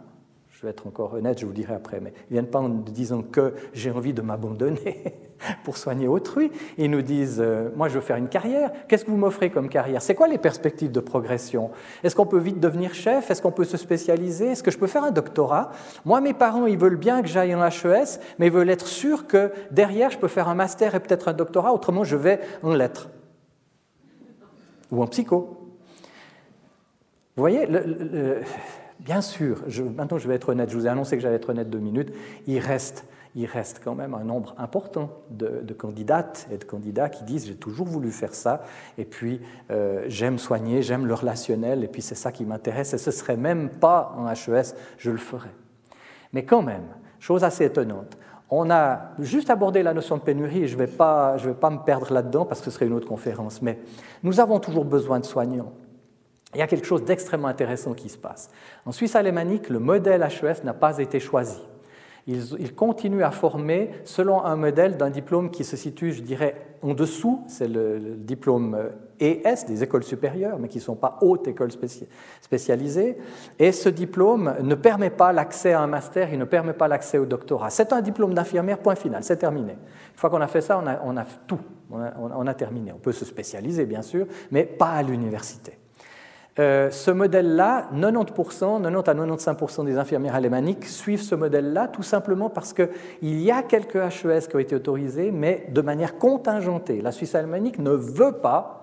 je 0.61 0.67
vais 0.67 0.73
être 0.73 0.87
encore 0.87 1.15
honnête, 1.15 1.41
je 1.41 1.47
vous 1.47 1.55
dirai 1.55 1.73
après, 1.73 2.01
mais 2.01 2.13
ils 2.29 2.35
ne 2.35 2.41
viennent 2.41 2.51
pas 2.51 2.59
en 2.59 2.69
disant 2.69 3.23
que 3.23 3.55
j'ai 3.73 3.91
envie 3.91 4.13
de 4.13 4.21
m'abandonner 4.21 5.15
pour 5.65 5.79
soigner 5.79 6.07
autrui. 6.07 6.53
Ils 6.77 6.91
nous 6.91 7.01
disent, 7.01 7.41
euh, 7.41 7.71
moi 7.77 7.89
je 7.89 7.95
veux 7.95 8.03
faire 8.03 8.17
une 8.17 8.29
carrière, 8.29 8.71
qu'est-ce 8.87 9.07
que 9.07 9.11
vous 9.11 9.17
m'offrez 9.17 9.49
comme 9.49 9.71
carrière? 9.71 10.03
C'est 10.03 10.15
quoi 10.15 10.29
les 10.29 10.37
perspectives 10.37 10.93
de 10.93 11.01
progression? 11.01 11.71
Est-ce 12.05 12.15
qu'on 12.15 12.27
peut 12.27 12.39
vite 12.39 12.61
devenir 12.61 12.93
chef? 12.93 13.31
Est-ce 13.31 13.41
qu'on 13.41 13.53
peut 13.53 13.65
se 13.65 13.79
spécialiser? 13.79 14.49
Est-ce 14.49 14.63
que 14.63 14.71
je 14.71 14.77
peux 14.77 14.87
faire 14.87 15.03
un 15.03 15.13
doctorat? 15.13 15.71
Moi, 16.05 16.21
mes 16.21 16.35
parents, 16.35 16.67
ils 16.67 16.77
veulent 16.77 16.99
bien 16.99 17.23
que 17.23 17.29
j'aille 17.29 17.55
en 17.55 17.67
HES, 17.67 18.21
mais 18.39 18.49
ils 18.49 18.53
veulent 18.53 18.69
être 18.69 18.87
sûrs 18.87 19.27
que 19.27 19.53
derrière, 19.71 20.11
je 20.11 20.19
peux 20.19 20.29
faire 20.29 20.51
un 20.51 20.55
master 20.55 20.95
et 20.95 21.01
peut-être 21.01 21.29
un 21.29 21.33
doctorat, 21.33 21.73
autrement 21.73 22.05
je 22.05 22.17
vais 22.17 22.39
en 22.63 22.75
lettres 22.75 23.09
ou 24.91 25.03
en 25.03 25.07
psycho. 25.07 25.57
Vous 27.37 27.43
voyez, 27.43 27.67
bien 29.05 29.21
sûr, 29.21 29.63
maintenant 29.97 30.19
je 30.19 30.29
vais 30.29 30.35
être 30.35 30.51
honnête, 30.51 30.71
je 30.71 30.77
vous 30.77 30.87
ai 30.87 30.91
annoncé 30.91 31.17
que 31.17 31.23
j'allais 31.23 31.37
être 31.37 31.51
honnête 31.51 31.71
deux 31.71 31.79
minutes, 31.79 32.13
il 32.47 32.59
reste, 32.59 33.07
il 33.35 33.47
reste 33.47 33.81
quand 33.83 33.95
même 33.95 34.15
un 34.15 34.25
nombre 34.25 34.55
important 34.59 35.11
de, 35.31 35.73
candidates 35.73 36.47
et 36.53 36.59
de 36.59 36.65
candidats 36.65 37.09
qui 37.09 37.25
disent 37.25 37.47
j'ai 37.47 37.57
toujours 37.57 37.87
voulu 37.87 38.11
faire 38.11 38.35
ça, 38.35 38.63
et 38.99 39.05
puis 39.05 39.41
euh, 39.71 40.05
j'aime 40.09 40.39
soigner, 40.39 40.83
j'aime 40.83 41.07
le 41.07 41.15
relationnel, 41.15 41.85
et 41.85 41.89
puis 41.89 42.03
c'est 42.03 42.15
ça 42.15 42.33
qui 42.33 42.45
m'intéresse, 42.45 42.93
et 42.93 42.99
ce 42.99 43.11
serait 43.11 43.37
même 43.37 43.71
pas 43.71 44.15
en 44.17 44.29
HES, 44.29 44.75
je 44.99 45.11
le 45.11 45.19
ferais. 45.19 45.55
Mais 46.33 46.45
quand 46.45 46.63
même, 46.63 46.85
chose 47.19 47.45
assez 47.45 47.65
étonnante, 47.65 48.17
on 48.53 48.69
a 48.71 49.13
juste 49.21 49.49
abordé 49.49 49.83
la 49.83 49.95
notion 49.95 50.17
de 50.17 50.23
pénurie, 50.23 50.65
et 50.65 50.69
je 50.69 50.75
ne 50.75 50.81
vais, 50.81 50.89
pas, 50.89 51.37
vais 51.37 51.55
pas 51.55 51.71
me 51.71 51.79
perdre 51.79 52.13
là-dedans 52.13 52.45
parce 52.45 52.61
que 52.61 52.67
ce 52.67 52.73
serait 52.73 52.87
une 52.87 52.95
autre 52.95 53.09
conférence, 53.09 53.63
mais 53.63 53.79
nous 54.23 54.41
avons 54.41 54.59
toujours 54.59 54.85
besoin 54.85 55.21
de 55.21 55.25
soignants 55.25 55.73
il 56.55 56.59
y 56.59 56.63
a 56.63 56.67
quelque 56.67 56.87
chose 56.87 57.05
d'extrêmement 57.05 57.49
intéressant 57.49 57.95
qui 57.95 58.09
se 58.09 58.19
passe. 58.19 58.51
En 58.85 58.93
Suisse 58.93 59.15
alémanique, 59.15 59.69
le 59.69 59.79
modèle 59.79 60.23
HES 60.23 60.65
n'a 60.65 60.75
pas 60.75 60.99
été 60.99 61.21
choisi. 61.21 61.61
Il, 62.27 62.75
continue 62.75 63.25
à 63.25 63.31
former 63.31 63.91
selon 64.05 64.45
un 64.45 64.55
modèle 64.55 64.97
d'un 64.97 65.11
diplôme 65.11 65.51
qui 65.51 65.65
se 65.65 65.77
situe, 65.77 66.13
je 66.13 66.23
dirais, 66.23 66.55
en 66.83 66.95
dessous, 66.95 67.43
c'est 67.49 67.67
le, 67.67 67.99
diplôme 67.99 68.77
ES 69.19 69.67
des 69.67 69.83
écoles 69.83 70.05
supérieures, 70.05 70.59
mais 70.59 70.69
qui 70.69 70.79
ne 70.79 70.83
sont 70.83 70.95
pas 70.95 71.19
hautes 71.23 71.49
écoles 71.49 71.73
spécialisées. 72.41 73.17
Et 73.59 73.73
ce 73.73 73.89
diplôme 73.89 74.55
ne 74.63 74.75
permet 74.75 75.11
pas 75.11 75.33
l'accès 75.33 75.73
à 75.73 75.81
un 75.81 75.87
master, 75.87 76.33
il 76.33 76.39
ne 76.39 76.45
permet 76.45 76.75
pas 76.75 76.89
l'accès 76.89 77.19
au 77.19 77.27
doctorat. 77.27 77.71
C'est 77.71 77.93
un 77.93 78.01
diplôme 78.01 78.35
d'infirmière, 78.35 78.79
point 78.79 78.95
final, 78.95 79.25
c'est 79.25 79.39
terminé. 79.39 79.73
Une 79.73 80.19
fois 80.19 80.31
qu'on 80.31 80.41
a 80.41 80.47
fait 80.47 80.61
ça, 80.61 80.81
on 81.05 81.17
a, 81.17 81.25
tout, 81.47 81.61
on 81.91 82.47
a 82.47 82.55
terminé. 82.55 82.93
On 82.93 82.99
peut 82.99 83.13
se 83.13 83.25
spécialiser, 83.25 83.87
bien 83.87 84.03
sûr, 84.03 84.27
mais 84.53 84.65
pas 84.65 84.91
à 84.91 85.03
l'université. 85.03 85.80
Euh, 86.61 86.91
ce 86.91 87.11
modèle-là, 87.11 87.89
90%, 87.95 88.83
90 88.83 89.09
à 89.09 89.55
95% 89.55 89.87
des 89.87 89.97
infirmières 89.97 90.35
alémaniques 90.35 90.85
suivent 90.85 91.23
ce 91.23 91.35
modèle-là, 91.35 91.89
tout 91.89 92.03
simplement 92.03 92.51
parce 92.51 92.75
qu'il 92.75 93.41
y 93.41 93.51
a 93.51 93.63
quelques 93.63 93.97
HES 93.97 94.47
qui 94.47 94.57
ont 94.57 94.59
été 94.59 94.77
autorisés, 94.77 95.31
mais 95.31 95.67
de 95.71 95.81
manière 95.81 96.19
contingentée. 96.19 97.01
La 97.01 97.13
Suisse 97.13 97.35
alémanique 97.35 97.79
ne 97.79 97.93
veut 97.93 98.33
pas 98.33 98.80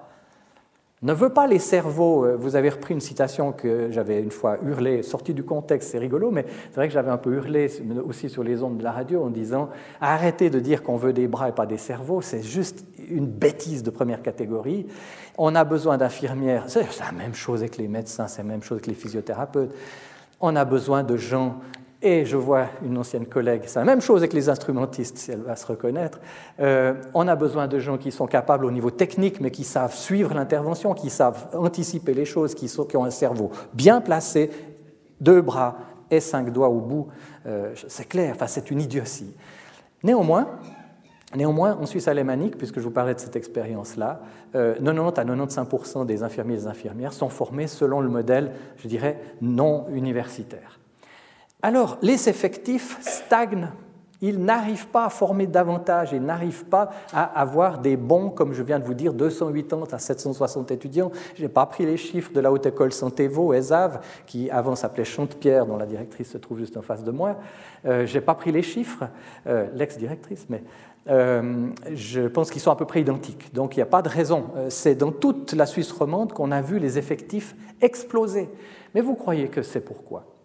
ne 1.04 1.14
veut 1.14 1.30
pas 1.30 1.46
les 1.46 1.60
cerveaux. 1.60 2.26
Euh, 2.26 2.36
vous 2.36 2.56
avez 2.56 2.70
repris 2.70 2.94
une 2.94 3.02
citation 3.02 3.52
que 3.52 3.92
j'avais 3.92 4.22
une 4.22 4.32
fois 4.32 4.58
hurlée, 4.64 5.04
sortie 5.04 5.34
du 5.34 5.44
contexte, 5.44 5.92
c'est 5.92 6.00
rigolo, 6.00 6.32
mais 6.32 6.46
c'est 6.48 6.76
vrai 6.76 6.88
que 6.88 6.94
j'avais 6.94 7.12
un 7.12 7.18
peu 7.18 7.34
hurlé 7.36 7.70
aussi 8.06 8.30
sur 8.30 8.44
les 8.44 8.64
ondes 8.64 8.78
de 8.78 8.84
la 8.84 8.92
radio 8.92 9.24
en 9.24 9.30
disant 9.30 9.70
arrêtez 10.02 10.50
de 10.50 10.60
dire 10.60 10.82
qu'on 10.82 10.98
veut 10.98 11.14
des 11.14 11.28
bras 11.28 11.50
et 11.50 11.52
pas 11.52 11.68
des 11.68 11.78
cerveaux, 11.78 12.22
c'est 12.22 12.42
juste 12.42 12.86
une 13.10 13.28
bêtise 13.28 13.84
de 13.84 13.92
première 13.92 14.22
catégorie. 14.22 14.88
On 15.38 15.54
a 15.54 15.64
besoin 15.64 15.98
d'infirmières, 15.98 16.64
c'est 16.68 16.82
la 17.00 17.12
même 17.12 17.36
chose 17.36 17.62
avec 17.62 17.78
les 17.78 17.88
médecins, 17.88 18.28
c'est 18.28 18.42
la 18.42 18.48
même 18.48 18.64
chose 18.64 18.78
avec 18.78 18.88
les 18.88 18.96
physiothérapeutes. 18.96 19.76
On 20.40 20.56
a 20.56 20.66
besoin 20.66 21.04
de 21.04 21.16
gens 21.16 21.60
et 22.02 22.26
je 22.26 22.38
vois 22.38 22.68
une 22.84 22.98
ancienne 22.98 23.26
collègue, 23.26 23.64
c'est 23.66 23.80
la 23.80 23.86
même 23.86 24.02
chose 24.02 24.22
avec 24.22 24.34
les 24.34 24.50
instrumentistes, 24.50 25.18
si 25.18 25.32
elle 25.32 25.42
va 25.42 25.56
se 25.56 25.66
reconnaître. 25.66 26.20
Euh, 26.60 26.94
on 27.14 27.28
a 27.28 27.36
besoin 27.36 27.68
de 27.68 27.80
gens 27.80 27.98
qui 27.98 28.12
sont 28.12 28.28
capables 28.28 28.66
au 28.66 28.72
niveau 28.72 28.92
technique, 28.92 29.42
mais 29.42 29.50
qui 29.50 29.64
savent 29.64 29.96
suivre 29.96 30.34
l'intervention, 30.34 30.94
qui 30.94 31.10
savent 31.10 31.48
anticiper 31.54 32.14
les 32.14 32.26
choses, 32.26 32.54
qui, 32.54 32.72
ont 32.96 33.04
un 33.04 33.10
cerveau 33.10 33.52
bien 33.74 34.00
placé, 34.00 34.52
deux 35.20 35.42
bras 35.42 35.78
et 36.12 36.20
cinq 36.20 36.52
doigts 36.52 36.70
au 36.70 36.80
bout. 36.80 37.08
Euh, 37.48 37.74
c'est 37.88 38.08
clair, 38.08 38.34
enfin, 38.36 38.48
c'est 38.48 38.70
une 38.70 38.82
idiotie. 38.82 39.34
Néanmoins, 40.04 40.48
Néanmoins, 41.36 41.76
en 41.76 41.86
Suisse 41.86 42.08
alémanique, 42.08 42.58
puisque 42.58 42.80
je 42.80 42.86
vous 42.86 42.92
parlais 42.92 43.14
de 43.14 43.20
cette 43.20 43.36
expérience-là, 43.36 44.22
90 44.54 44.56
euh, 44.56 45.10
à 45.10 45.26
95% 45.26 46.06
des 46.06 46.24
infirmiers 46.24 46.54
et 46.54 46.58
des 46.60 46.68
infirmières 46.68 47.12
sont 47.12 47.28
formés 47.28 47.68
selon 47.68 48.00
le 48.00 48.08
modèle, 48.08 48.54
je 48.78 48.88
dirais, 48.88 49.20
non 49.42 49.88
universitaire. 49.90 50.80
Alors, 51.64 51.98
les 52.04 52.30
effectifs 52.30 52.98
stagnent 53.02 53.70
Ils 54.22 54.40
n'arrivent 54.44 54.88
pas 54.90 55.06
à 55.06 55.10
former 55.10 55.48
davantage, 55.48 56.12
ils 56.14 56.22
n'arrivent 56.22 56.66
pas 56.66 56.92
à 57.12 57.24
avoir 57.24 57.80
des 57.80 57.98
bons, 57.98 58.30
comme 58.30 58.54
je 58.54 58.62
viens 58.62 58.78
de 58.78 58.86
vous 58.86 58.94
dire, 58.94 59.12
280 59.12 59.88
à 59.92 59.98
760 59.98 60.70
étudiants. 60.70 61.12
Je 61.36 61.42
n'ai 61.42 61.50
pas 61.50 61.66
pris 61.66 61.88
les 61.88 61.98
chiffres 61.98 62.32
de 62.32 62.40
la 62.40 62.52
Haute 62.52 62.68
École 62.68 62.94
Santévo, 62.94 63.54
ESAV, 63.54 64.00
qui 64.28 64.52
avant 64.52 64.76
s'appelait 64.76 65.04
Chantepierre, 65.04 65.66
dont 65.66 65.78
la 65.78 65.88
directrice 65.88 66.30
se 66.30 66.38
trouve 66.38 66.60
juste 66.60 66.78
en 66.78 66.84
face 66.84 67.04
de 67.04 67.12
moi. 67.12 67.38
Euh, 67.86 68.06
je 68.06 68.14
n'ai 68.14 68.22
pas 68.22 68.36
pris 68.36 68.52
les 68.52 68.64
chiffres, 68.64 69.06
euh, 69.48 69.68
l'ex-directrice, 69.74 70.46
mais 70.50 70.64
euh, 71.10 71.70
je 71.92 72.28
pense 72.28 72.52
qu'ils 72.52 72.62
sont 72.62 72.72
à 72.72 72.76
peu 72.76 72.86
près 72.86 73.02
identiques. 73.02 73.52
Donc 73.54 73.76
il 73.76 73.80
n'y 73.80 73.84
a 73.84 73.88
pas 73.88 74.04
de 74.04 74.10
raison. 74.10 74.46
C'est 74.70 74.94
dans 74.94 75.12
toute 75.12 75.54
la 75.54 75.66
Suisse 75.66 75.92
romande 75.92 76.34
qu'on 76.34 76.52
a 76.52 76.62
vu 76.62 76.78
les 76.78 77.00
effectifs 77.00 77.56
exploser. 77.82 78.48
Mais 78.94 79.02
vous 79.02 79.16
croyez 79.16 79.48
que 79.48 79.64
c'est 79.64 79.82
pourquoi? 79.82 80.37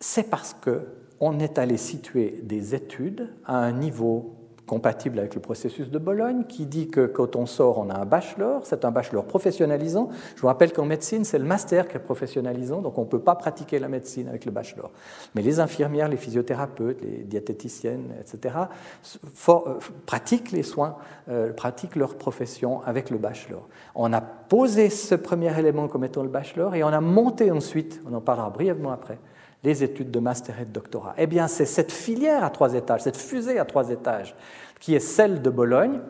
C'est 0.00 0.30
parce 0.30 0.54
que 0.54 0.82
on 1.20 1.38
est 1.38 1.58
allé 1.58 1.76
situer 1.76 2.40
des 2.42 2.74
études 2.74 3.28
à 3.44 3.58
un 3.58 3.72
niveau 3.72 4.40
compatible 4.70 5.18
avec 5.18 5.34
le 5.34 5.40
processus 5.40 5.90
de 5.90 5.98
Bologne, 5.98 6.44
qui 6.48 6.64
dit 6.64 6.90
que 6.90 7.04
quand 7.04 7.34
on 7.34 7.44
sort, 7.44 7.78
on 7.78 7.90
a 7.90 7.98
un 7.98 8.04
bachelor, 8.04 8.64
c'est 8.64 8.84
un 8.84 8.92
bachelor 8.92 9.24
professionnalisant. 9.24 10.10
Je 10.36 10.40
vous 10.40 10.46
rappelle 10.46 10.72
qu'en 10.72 10.84
médecine, 10.84 11.24
c'est 11.24 11.40
le 11.40 11.44
master 11.44 11.88
qui 11.88 11.96
est 11.96 12.00
professionnalisant, 12.00 12.80
donc 12.80 12.96
on 12.96 13.00
ne 13.00 13.08
peut 13.08 13.18
pas 13.18 13.34
pratiquer 13.34 13.80
la 13.80 13.88
médecine 13.88 14.28
avec 14.28 14.44
le 14.44 14.52
bachelor. 14.52 14.92
Mais 15.34 15.42
les 15.42 15.58
infirmières, 15.58 16.08
les 16.08 16.16
physiothérapeutes, 16.16 17.02
les 17.02 17.24
diététiciennes, 17.24 18.14
etc., 18.20 18.54
euh, 19.48 19.74
pratiquent 20.06 20.52
les 20.52 20.62
soins, 20.62 20.96
euh, 21.28 21.52
pratiquent 21.52 21.96
leur 21.96 22.14
profession 22.14 22.80
avec 22.82 23.10
le 23.10 23.18
bachelor. 23.18 23.66
On 23.96 24.12
a 24.12 24.20
posé 24.20 24.88
ce 24.88 25.16
premier 25.16 25.58
élément 25.58 25.88
comme 25.88 26.04
étant 26.04 26.22
le 26.22 26.28
bachelor 26.28 26.76
et 26.76 26.84
on 26.84 26.88
a 26.88 27.00
monté 27.00 27.50
ensuite, 27.50 28.00
on 28.08 28.14
en 28.14 28.20
parlera 28.20 28.50
brièvement 28.50 28.92
après, 28.92 29.18
les 29.62 29.84
études 29.84 30.10
de 30.10 30.18
master 30.18 30.60
et 30.60 30.64
de 30.64 30.72
doctorat. 30.72 31.14
Eh 31.18 31.26
bien, 31.26 31.48
c'est 31.48 31.66
cette 31.66 31.92
filière 31.92 32.44
à 32.44 32.50
trois 32.50 32.74
étages, 32.74 33.02
cette 33.02 33.16
fusée 33.16 33.58
à 33.58 33.64
trois 33.64 33.90
étages, 33.90 34.34
qui 34.78 34.94
est 34.94 35.00
celle 35.00 35.42
de 35.42 35.50
Bologne, 35.50 36.00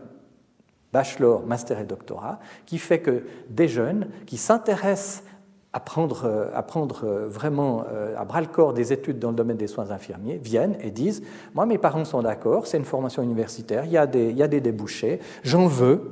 bachelor, 0.93 1.45
master 1.47 1.79
et 1.81 1.85
doctorat, 1.85 2.39
qui 2.67 2.79
fait 2.79 3.01
que 3.01 3.25
des 3.49 3.69
jeunes 3.69 4.09
qui 4.27 4.37
s'intéressent 4.37 5.25
à 5.73 5.79
prendre, 5.79 6.51
à 6.53 6.63
prendre 6.63 7.07
vraiment 7.29 7.85
euh, 7.93 8.17
à 8.17 8.25
bras 8.25 8.41
le 8.41 8.49
corps 8.49 8.73
des 8.73 8.93
études 8.93 9.21
dans 9.21 9.31
le 9.31 9.37
domaine 9.37 9.57
des 9.57 9.69
soins 9.69 9.93
infirmiers 9.93 10.37
viennent 10.37 10.77
et 10.81 10.91
disent 10.91 11.23
Moi, 11.55 11.65
mes 11.67 11.79
parents 11.79 12.05
sont 12.05 12.23
d'accord, 12.23 12.67
c'est 12.67 12.77
une 12.77 12.85
formation 12.85 13.23
universitaire, 13.23 13.85
il 13.85 13.93
y 13.93 13.99
a 13.99 14.09
il 14.13 14.37
y 14.37 14.43
a 14.43 14.49
des 14.49 14.61
débouchés, 14.61 15.21
j'en 15.45 15.67
veux, 15.67 16.11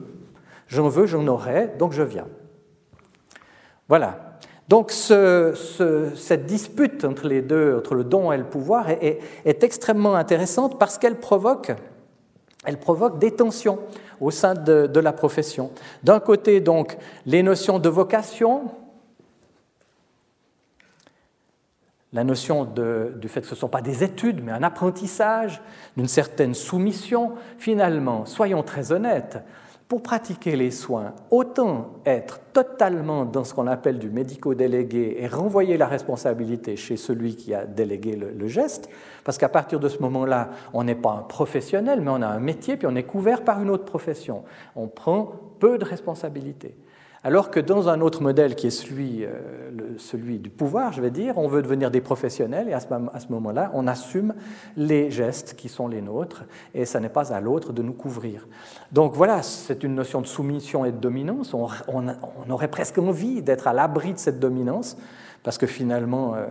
j'en 0.68 0.88
veux, 0.88 1.06
j'en 1.06 1.26
aurai, 1.26 1.74
donc 1.76 1.92
je 1.92 2.02
viens. 2.02 2.28
Voilà. 3.88 4.27
Donc 4.68 4.92
cette 4.92 6.46
dispute 6.46 7.04
entre 7.04 7.26
les 7.26 7.40
deux, 7.40 7.76
entre 7.78 7.94
le 7.94 8.04
don 8.04 8.32
et 8.32 8.36
le 8.36 8.44
pouvoir, 8.44 8.90
est, 8.90 9.20
extrêmement 9.44 10.14
intéressante 10.14 10.78
parce 10.78 10.98
qu'elle 10.98 11.16
provoque, 11.16 11.72
elle 12.64 12.78
provoque 12.78 13.18
des 13.18 13.30
tensions 13.30 13.78
au 14.20 14.30
sein 14.30 14.54
de, 14.54 15.00
la 15.00 15.12
profession. 15.12 15.70
D'un 16.02 16.20
côté, 16.20 16.60
donc, 16.60 16.98
les 17.24 17.42
notions 17.42 17.78
de 17.78 17.88
vocation, 17.88 18.70
la 22.12 22.24
notion 22.24 22.64
du 22.64 23.28
fait 23.28 23.40
que 23.40 23.46
ce 23.46 23.54
ne 23.54 23.58
sont 23.58 23.68
pas 23.68 23.82
des 23.82 24.04
études, 24.04 24.44
mais 24.44 24.52
un 24.52 24.62
apprentissage, 24.62 25.62
d'une 25.96 26.08
certaine 26.08 26.54
soumission. 26.54 27.32
Finalement, 27.58 28.26
soyons 28.26 28.62
très 28.62 28.92
honnêtes, 28.92 29.38
pour 29.88 30.02
pratiquer 30.02 30.54
les 30.54 30.70
soins, 30.70 31.14
autant 31.30 31.94
être 32.04 32.40
totalement 32.52 33.24
dans 33.24 33.42
ce 33.42 33.54
qu'on 33.54 33.66
appelle 33.66 33.98
du 33.98 34.10
médico-délégué 34.10 35.16
et 35.18 35.26
renvoyer 35.26 35.78
la 35.78 35.86
responsabilité 35.86 36.76
chez 36.76 36.98
celui 36.98 37.36
qui 37.36 37.54
a 37.54 37.64
délégué 37.64 38.14
le, 38.14 38.48
geste, 38.48 38.90
parce 39.24 39.38
qu'à 39.38 39.48
partir 39.48 39.80
de 39.80 39.88
ce 39.88 40.00
moment-là, 40.02 40.50
on 40.74 40.84
n'est 40.84 40.94
pas 40.94 41.12
un 41.12 41.22
professionnel, 41.22 42.02
mais 42.02 42.10
on 42.10 42.20
a 42.20 42.26
un 42.26 42.38
métier, 42.38 42.76
puis 42.76 42.86
on 42.86 42.96
est 42.96 43.04
couvert 43.04 43.44
par 43.44 43.62
une 43.62 43.70
autre 43.70 43.86
profession. 43.86 44.44
On 44.76 44.88
prend 44.88 45.32
peu 45.58 45.78
de 45.78 45.84
responsabilités. 45.86 46.76
Alors 47.24 47.50
que 47.50 47.58
dans 47.58 47.88
un 47.88 48.00
autre 48.00 48.22
modèle 48.22 48.54
qui 48.54 48.68
est 48.68 48.70
celui, 48.70 49.24
euh, 49.24 49.96
celui, 49.98 50.38
du 50.38 50.50
pouvoir, 50.50 50.92
je 50.92 51.02
vais 51.02 51.10
dire, 51.10 51.36
on 51.36 51.48
veut 51.48 51.62
devenir 51.62 51.90
des 51.90 52.00
professionnels 52.00 52.68
et 52.68 52.72
à 52.72 52.80
ce, 52.80 53.32
moment-là, 53.32 53.72
on 53.74 53.88
assume 53.88 54.34
les 54.76 55.10
gestes 55.10 55.56
qui 55.56 55.68
sont 55.68 55.88
les 55.88 56.00
nôtres 56.00 56.44
et 56.74 56.84
ça 56.84 57.00
n'est 57.00 57.08
pas 57.08 57.32
à 57.32 57.40
l'autre 57.40 57.72
de 57.72 57.82
nous 57.82 57.92
couvrir. 57.92 58.46
Donc 58.92 59.14
voilà, 59.14 59.42
c'est 59.42 59.82
une 59.82 59.96
notion 59.96 60.20
de 60.20 60.28
soumission 60.28 60.84
et 60.84 60.92
de 60.92 60.98
dominance. 60.98 61.54
On, 61.54 62.50
aurait 62.50 62.68
presque 62.68 62.98
envie 62.98 63.42
d'être 63.42 63.66
à 63.66 63.72
l'abri 63.72 64.12
de 64.12 64.18
cette 64.18 64.38
dominance 64.38 64.96
parce 65.42 65.58
que 65.58 65.66
finalement, 65.66 66.34
euh, 66.36 66.46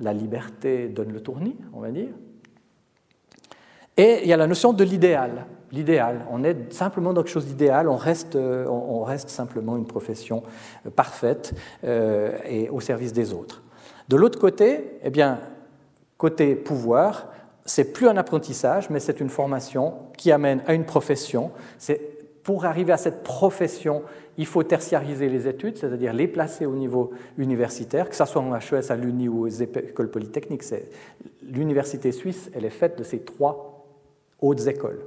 la 0.00 0.14
liberté 0.14 0.88
donne 0.88 1.12
le 1.12 1.20
tournis, 1.20 1.56
on 1.74 1.80
va 1.80 1.90
dire. 1.90 2.14
Et 3.98 4.20
il 4.22 4.28
y 4.28 4.32
a 4.32 4.36
la 4.38 4.46
notion 4.46 4.72
de 4.72 4.84
l'idéal 4.84 5.46
l'idéal. 5.72 6.26
On 6.30 6.44
est 6.44 6.72
simplement 6.72 7.12
dans 7.12 7.22
quelque 7.22 7.32
chose 7.32 7.46
d'idéal, 7.46 7.88
on 7.88 7.96
reste, 7.96 8.36
euh, 8.36 8.66
on 8.66 9.02
reste 9.02 9.28
simplement 9.28 9.76
une 9.76 9.86
profession 9.86 10.42
euh, 10.86 10.90
parfaite 10.90 11.54
euh, 11.84 12.36
et 12.48 12.68
au 12.68 12.80
service 12.80 13.12
des 13.12 13.32
autres. 13.32 13.62
De 14.08 14.16
l'autre 14.16 14.38
côté, 14.38 14.98
eh 15.02 15.10
bien, 15.10 15.40
côté 16.16 16.54
pouvoir, 16.54 17.28
c'est 17.64 17.92
plus 17.92 18.08
un 18.08 18.16
apprentissage, 18.16 18.90
mais 18.90 19.00
c'est 19.00 19.20
une 19.20 19.28
formation 19.28 19.94
qui 20.16 20.30
amène 20.30 20.62
à 20.66 20.74
une 20.74 20.84
profession. 20.84 21.50
C'est 21.78 22.00
pour 22.44 22.64
arriver 22.64 22.92
à 22.92 22.96
cette 22.96 23.24
profession, 23.24 24.02
il 24.38 24.46
faut 24.46 24.62
tertiariser 24.62 25.28
les 25.28 25.48
études, 25.48 25.76
c'est-à-dire 25.78 26.12
les 26.12 26.28
placer 26.28 26.64
au 26.64 26.76
niveau 26.76 27.10
universitaire, 27.38 28.08
que 28.08 28.14
ce 28.14 28.24
soit 28.24 28.40
en 28.40 28.54
HES, 28.54 28.90
à 28.92 28.94
l'Uni 28.94 29.28
ou 29.28 29.46
aux 29.46 29.48
écoles 29.48 30.10
polytechniques. 30.10 30.62
L'université 31.42 32.12
suisse, 32.12 32.48
elle 32.54 32.64
est 32.64 32.70
faite 32.70 32.96
de 32.96 33.02
ces 33.02 33.18
trois 33.18 33.84
hautes 34.40 34.68
écoles. 34.68 35.00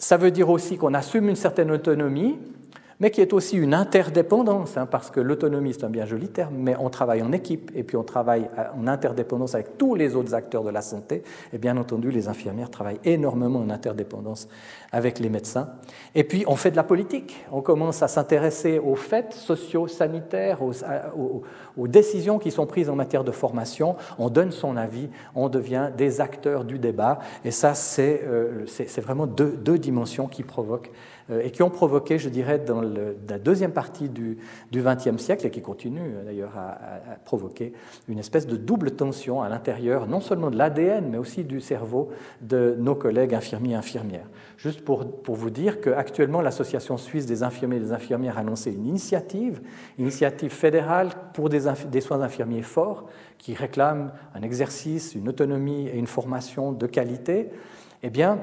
Ça 0.00 0.16
veut 0.16 0.30
dire 0.30 0.48
aussi 0.48 0.78
qu'on 0.78 0.94
assume 0.94 1.28
une 1.28 1.36
certaine 1.36 1.70
autonomie, 1.70 2.38
mais 3.00 3.10
qui 3.10 3.22
est 3.22 3.32
aussi 3.32 3.56
une 3.56 3.74
interdépendance, 3.74 4.76
hein, 4.76 4.86
parce 4.86 5.10
que 5.10 5.20
l'autonomie, 5.20 5.72
c'est 5.72 5.84
un 5.84 5.90
bien 5.90 6.04
joli 6.04 6.28
terme, 6.28 6.54
mais 6.56 6.76
on 6.78 6.90
travaille 6.90 7.22
en 7.22 7.32
équipe 7.32 7.70
et 7.74 7.82
puis 7.82 7.96
on 7.96 8.04
travaille 8.04 8.48
en 8.76 8.86
interdépendance 8.86 9.54
avec 9.54 9.78
tous 9.78 9.94
les 9.94 10.14
autres 10.14 10.34
acteurs 10.34 10.62
de 10.62 10.70
la 10.70 10.82
santé. 10.82 11.22
Et 11.52 11.58
bien 11.58 11.76
entendu, 11.78 12.10
les 12.10 12.28
infirmières 12.28 12.70
travaillent 12.70 13.00
énormément 13.04 13.60
en 13.60 13.70
interdépendance 13.70 14.48
avec 14.92 15.18
les 15.18 15.30
médecins. 15.30 15.70
Et 16.14 16.24
puis, 16.24 16.44
on 16.46 16.56
fait 16.56 16.70
de 16.70 16.76
la 16.76 16.82
politique. 16.82 17.44
On 17.50 17.62
commence 17.62 18.02
à 18.02 18.08
s'intéresser 18.08 18.78
aux 18.78 18.96
faits 18.96 19.32
socio-sanitaires, 19.32 20.62
aux, 20.62 20.72
aux, 21.76 21.88
décisions 21.88 22.38
qui 22.38 22.50
sont 22.50 22.66
prises 22.66 22.90
en 22.90 22.96
matière 22.96 23.24
de 23.24 23.30
formation. 23.30 23.96
On 24.18 24.28
donne 24.28 24.50
son 24.52 24.76
avis, 24.76 25.08
on 25.34 25.48
devient 25.48 25.90
des 25.96 26.20
acteurs 26.20 26.64
du 26.64 26.78
débat. 26.78 27.20
Et 27.44 27.50
ça, 27.50 27.74
c'est 27.74 28.22
euh, 28.24 28.66
vraiment 28.98 29.26
deux, 29.26 29.78
dimensions 29.78 30.26
qui 30.26 30.42
provoquent 30.42 30.90
et 31.42 31.50
qui 31.50 31.62
ont 31.62 31.70
provoqué, 31.70 32.18
je 32.18 32.28
dirais, 32.28 32.58
dans 32.58 32.80
la 32.82 33.38
deuxième 33.38 33.72
partie 33.72 34.08
du 34.08 34.38
XXe 34.72 35.16
siècle, 35.16 35.46
et 35.46 35.50
qui 35.50 35.62
continuent 35.62 36.14
euh, 36.16 36.24
d'ailleurs 36.24 36.56
à, 36.56 37.16
provoquer 37.24 37.72
une 38.08 38.18
espèce 38.18 38.46
de 38.46 38.56
double 38.56 38.92
tension 38.92 39.42
à 39.42 39.48
l'intérieur, 39.48 40.06
non 40.06 40.20
seulement 40.20 40.50
de 40.50 40.56
l'ADN, 40.56 41.08
mais 41.10 41.18
aussi 41.18 41.44
du 41.44 41.60
cerveau 41.60 42.10
de 42.40 42.76
nos 42.78 42.94
collègues 42.94 43.34
infirmiers 43.34 43.72
et 43.72 43.76
infirmières. 43.76 44.26
Juste 44.56 44.84
pour, 44.84 45.22
pour 45.22 45.36
vous 45.36 45.50
dire 45.50 45.80
qu'actuellement, 45.80 46.40
l'Association 46.40 46.96
suisse 46.96 47.26
des 47.26 47.42
infirmiers 47.42 47.76
et 47.76 47.80
des 47.80 47.92
infirmières 47.92 48.38
a 48.38 48.40
annoncé 48.40 48.72
une 48.72 48.86
initiative, 48.86 49.60
initiative 49.98 50.50
fédérale 50.50 51.10
pour 51.34 51.48
des, 51.48 51.62
des 51.90 52.00
soins 52.00 52.20
infirmiers 52.22 52.62
forts, 52.62 53.06
qui 53.38 53.54
réclame 53.54 54.12
un 54.34 54.42
exercice, 54.42 55.14
une 55.14 55.28
autonomie 55.28 55.88
et 55.88 55.96
une 55.96 56.06
formation 56.06 56.72
de 56.72 56.86
qualité. 56.86 57.50
Eh 58.02 58.10
bien, 58.10 58.38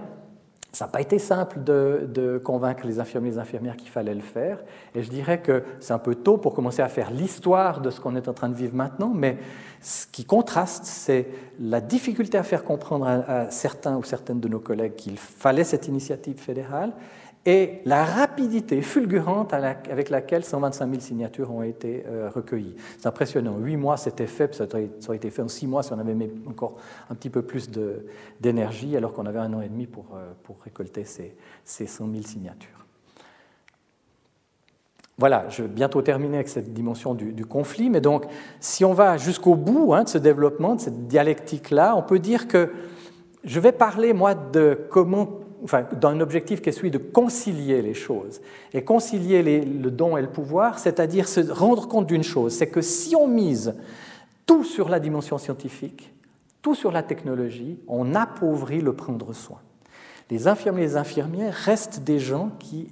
ça 0.77 0.85
n'a 0.85 0.91
pas 0.91 1.01
été 1.01 1.17
simple 1.17 1.63
de, 1.63 2.39
convaincre 2.43 2.85
les 2.85 2.99
infirmiers 2.99 3.29
et 3.29 3.31
les 3.31 3.37
infirmières 3.39 3.77
qu'il 3.77 3.89
fallait 3.89 4.13
le 4.13 4.21
faire. 4.21 4.59
Et 4.93 5.01
je 5.01 5.09
dirais 5.09 5.41
que 5.41 5.63
c'est 5.79 5.93
un 5.93 5.97
peu 5.97 6.13
tôt 6.13 6.37
pour 6.37 6.53
commencer 6.53 6.83
à 6.83 6.87
faire 6.87 7.09
l'histoire 7.09 7.81
de 7.81 7.89
ce 7.89 7.99
qu'on 7.99 8.15
est 8.15 8.27
en 8.27 8.33
train 8.33 8.47
de 8.47 8.53
vivre 8.53 8.75
maintenant, 8.75 9.11
mais 9.11 9.39
ce 9.81 10.05
qui 10.05 10.23
contraste, 10.23 10.85
c'est 10.85 11.29
la 11.59 11.81
difficulté 11.81 12.37
à 12.37 12.43
faire 12.43 12.63
comprendre 12.63 13.07
à 13.07 13.49
certains 13.49 13.97
ou 13.97 14.03
certaines 14.03 14.39
de 14.39 14.47
nos 14.47 14.59
collègues 14.59 14.93
qu'il 14.93 15.17
fallait 15.17 15.63
cette 15.63 15.87
initiative 15.87 16.37
fédérale 16.37 16.93
et 17.47 17.79
la 17.85 18.03
rapidité 18.03 18.81
fulgurante 18.81 19.53
avec 19.53 20.09
laquelle 20.09 20.43
125 20.43 20.89
000 20.89 20.99
signatures 20.99 21.49
ont 21.49 21.63
été 21.63 22.03
euh, 22.05 22.29
recueillies. 22.29 22.75
C'est 22.97 23.07
impressionnant. 23.07 23.57
Huit 23.57 23.77
mois, 23.77 23.95
c'était 23.95 24.27
fait, 24.27 24.53
ça 24.53 24.65
aurait 24.65 25.15
été 25.15 25.29
fait 25.29 25.41
en 25.41 25.47
six 25.47 25.65
mois 25.65 25.81
si 25.81 25.93
on 25.93 25.99
avait 25.99 26.13
mis 26.13 26.29
encore 26.45 26.75
un 27.09 27.15
petit 27.15 27.29
peu 27.29 27.41
plus 27.41 27.69
d'énergie, 28.41 28.97
alors 28.97 29.13
qu'on 29.13 29.25
avait 29.25 29.39
un 29.39 29.53
an 29.53 29.61
et 29.61 29.69
demi 29.69 29.87
pour, 29.87 30.07
euh, 30.13 30.33
récolter 30.61 31.05
ces, 31.05 31.37
ces 31.63 31.87
100 31.87 32.11
000 32.11 32.23
signatures. 32.23 32.85
Voilà, 35.17 35.45
je 35.49 35.63
vais 35.63 35.69
bientôt 35.69 36.01
terminer 36.01 36.35
avec 36.35 36.49
cette 36.49 36.73
dimension 36.73 37.15
du, 37.15 37.45
conflit, 37.45 37.89
mais 37.89 38.01
donc 38.01 38.25
si 38.59 38.83
on 38.83 38.93
va 38.93 39.15
jusqu'au 39.15 39.55
bout 39.55 39.93
hein, 39.93 40.03
de 40.03 40.09
ce 40.09 40.17
développement, 40.17 40.75
de 40.75 40.81
cette 40.81 41.07
dialectique-là, 41.07 41.95
on 41.95 42.03
peut 42.03 42.19
dire 42.19 42.49
que 42.49 42.73
je 43.45 43.61
vais 43.61 43.71
parler, 43.71 44.11
moi, 44.11 44.35
de 44.35 44.77
comment 44.91 45.46
enfin, 45.63 45.85
dans 45.99 46.09
un 46.09 46.19
objectif 46.19 46.61
qui 46.61 46.69
est 46.69 46.73
celui 46.73 46.91
de 46.91 46.97
concilier 46.97 47.81
les 47.81 47.93
choses. 47.93 48.41
Et 48.73 48.83
concilier 48.83 49.41
le 49.63 49.91
don 49.91 50.17
et 50.17 50.21
le 50.21 50.29
pouvoir, 50.29 50.79
c'est-à-dire 50.79 51.27
se 51.27 51.39
rendre 51.51 51.87
compte 51.87 52.07
d'une 52.07 52.23
chose, 52.23 52.53
c'est 52.53 52.67
que 52.67 52.81
si 52.81 53.15
on 53.15 53.27
mise 53.27 53.75
tout 54.45 54.63
sur 54.63 54.89
la 54.89 54.99
dimension 54.99 55.37
scientifique, 55.37 56.13
tout 56.61 56.75
sur 56.75 56.91
la 56.91 57.03
technologie, 57.03 57.79
on 57.87 58.15
appauvrit 58.15 58.81
le 58.81 58.93
prendre 58.93 59.33
soin. 59.33 59.59
Les 60.29 60.47
infirmiers 60.47 60.81
les 60.81 60.97
infirmières 60.97 61.53
restent 61.53 62.03
des 62.03 62.19
gens 62.19 62.51
qui 62.59 62.89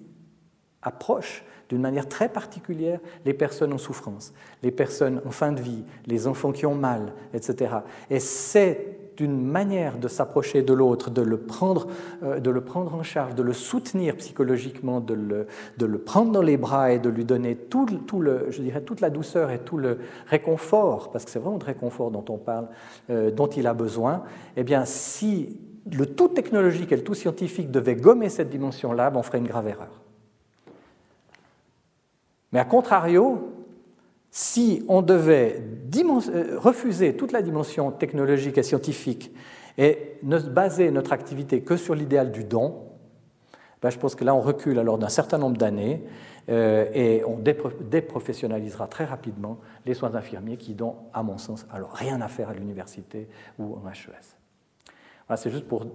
approchent 0.81 1.43
d'une 1.69 1.81
manière 1.81 2.07
très 2.07 2.29
particulière 2.29 2.99
les 3.25 3.33
personnes 3.33 3.73
en 3.73 3.77
souffrance, 3.77 4.33
les 4.61 4.71
personnes 4.71 5.21
en 5.25 5.31
fin 5.31 5.51
de 5.51 5.61
vie, 5.61 5.83
les 6.05 6.27
enfants 6.27 6.51
qui 6.51 6.65
ont 6.65 6.75
mal, 6.75 7.13
etc. 7.33 7.77
Et 8.09 8.19
c'est 8.19 9.04
une 9.19 9.45
manière 9.45 9.97
de 9.97 10.07
s'approcher 10.07 10.61
de 10.61 10.73
l'autre, 10.73 11.09
de, 11.09 11.21
le 11.21 11.37
prendre, 11.37 11.87
euh, 12.23 12.39
de 12.39 12.49
le 12.49 12.61
prendre 12.61 12.95
en 12.95 13.03
charge, 13.03 13.35
de 13.35 13.43
le 13.43 13.53
soutenir 13.53 14.15
psychologiquement, 14.17 14.99
de 14.99 15.13
le, 15.13 15.47
de 15.77 15.85
le 15.85 15.97
prendre 15.97 16.31
dans 16.31 16.41
les 16.41 16.57
bras 16.57 16.91
et 16.91 16.99
de 16.99 17.09
lui 17.09 17.25
donner 17.25 17.55
tout, 17.55 17.85
le, 18.19 18.47
je 18.49 18.61
dirais, 18.61 18.81
toute 18.81 19.01
la 19.01 19.09
douceur 19.09 19.51
et 19.51 19.59
tout 19.59 19.77
le 19.77 19.99
réconfort, 20.27 21.11
parce 21.11 21.25
que 21.25 21.31
c'est 21.31 21.39
vraiment 21.39 21.57
de 21.57 21.65
réconfort 21.65 22.11
dont 22.11 22.25
on 22.29 22.37
parle, 22.37 22.67
euh, 23.09 23.31
dont 23.31 23.47
il 23.47 23.67
a 23.67 23.73
besoin, 23.73 24.23
eh 24.57 24.63
bien, 24.63 24.85
si 24.85 25.59
le 25.91 26.05
tout 26.05 26.29
technologique 26.29 26.91
et 26.91 26.95
le 26.95 27.03
tout 27.03 27.13
scientifique 27.13 27.71
devait 27.71 27.95
gommer 27.95 28.29
cette 28.29 28.49
dimension-là, 28.49 29.09
ben, 29.11 29.19
on 29.19 29.23
ferait 29.23 29.37
une 29.37 29.47
grave 29.47 29.67
erreur. 29.67 30.01
Mais 32.51 32.59
à 32.59 32.65
contrario, 32.65 33.54
si 34.37 34.83
on 34.89 35.01
devait 35.01 35.63
euh, 35.95 36.59
refuser 36.59 37.15
toute 37.15 37.31
la 37.31 37.41
dimension 37.41 37.89
technologique 37.91 38.57
et 38.57 38.63
scientifique 38.63 39.33
et 39.77 40.17
ne 40.23 40.37
baser 40.39 40.91
notre 40.91 41.13
activité 41.13 41.61
que 41.61 41.77
sur 41.77 41.95
l'idéal 41.95 42.33
du 42.33 42.43
don, 42.43 42.83
ben 43.81 43.89
je 43.89 43.97
pense 43.97 44.13
que 44.13 44.25
là 44.25 44.35
on 44.35 44.41
recule 44.41 44.77
alors 44.77 44.97
d'un 44.97 45.07
certain 45.07 45.37
nombre 45.37 45.55
d'années 45.55 46.03
euh, 46.49 46.85
et 46.93 47.23
on 47.23 47.37
déprofessionnalisera 47.39 48.87
très 48.87 49.05
rapidement 49.05 49.59
les 49.85 49.93
soins 49.93 50.15
infirmiers 50.15 50.57
qui 50.57 50.75
n'ont, 50.75 50.97
à 51.13 51.23
mon 51.23 51.37
sens, 51.37 51.65
alors 51.71 51.93
rien 51.93 52.19
à 52.19 52.27
faire 52.27 52.49
à 52.49 52.53
l'université 52.53 53.29
ou 53.57 53.75
en 53.75 53.89
HES. 53.89 55.37
C'est 55.37 55.49
juste 55.49 55.65
pour, 55.65 55.85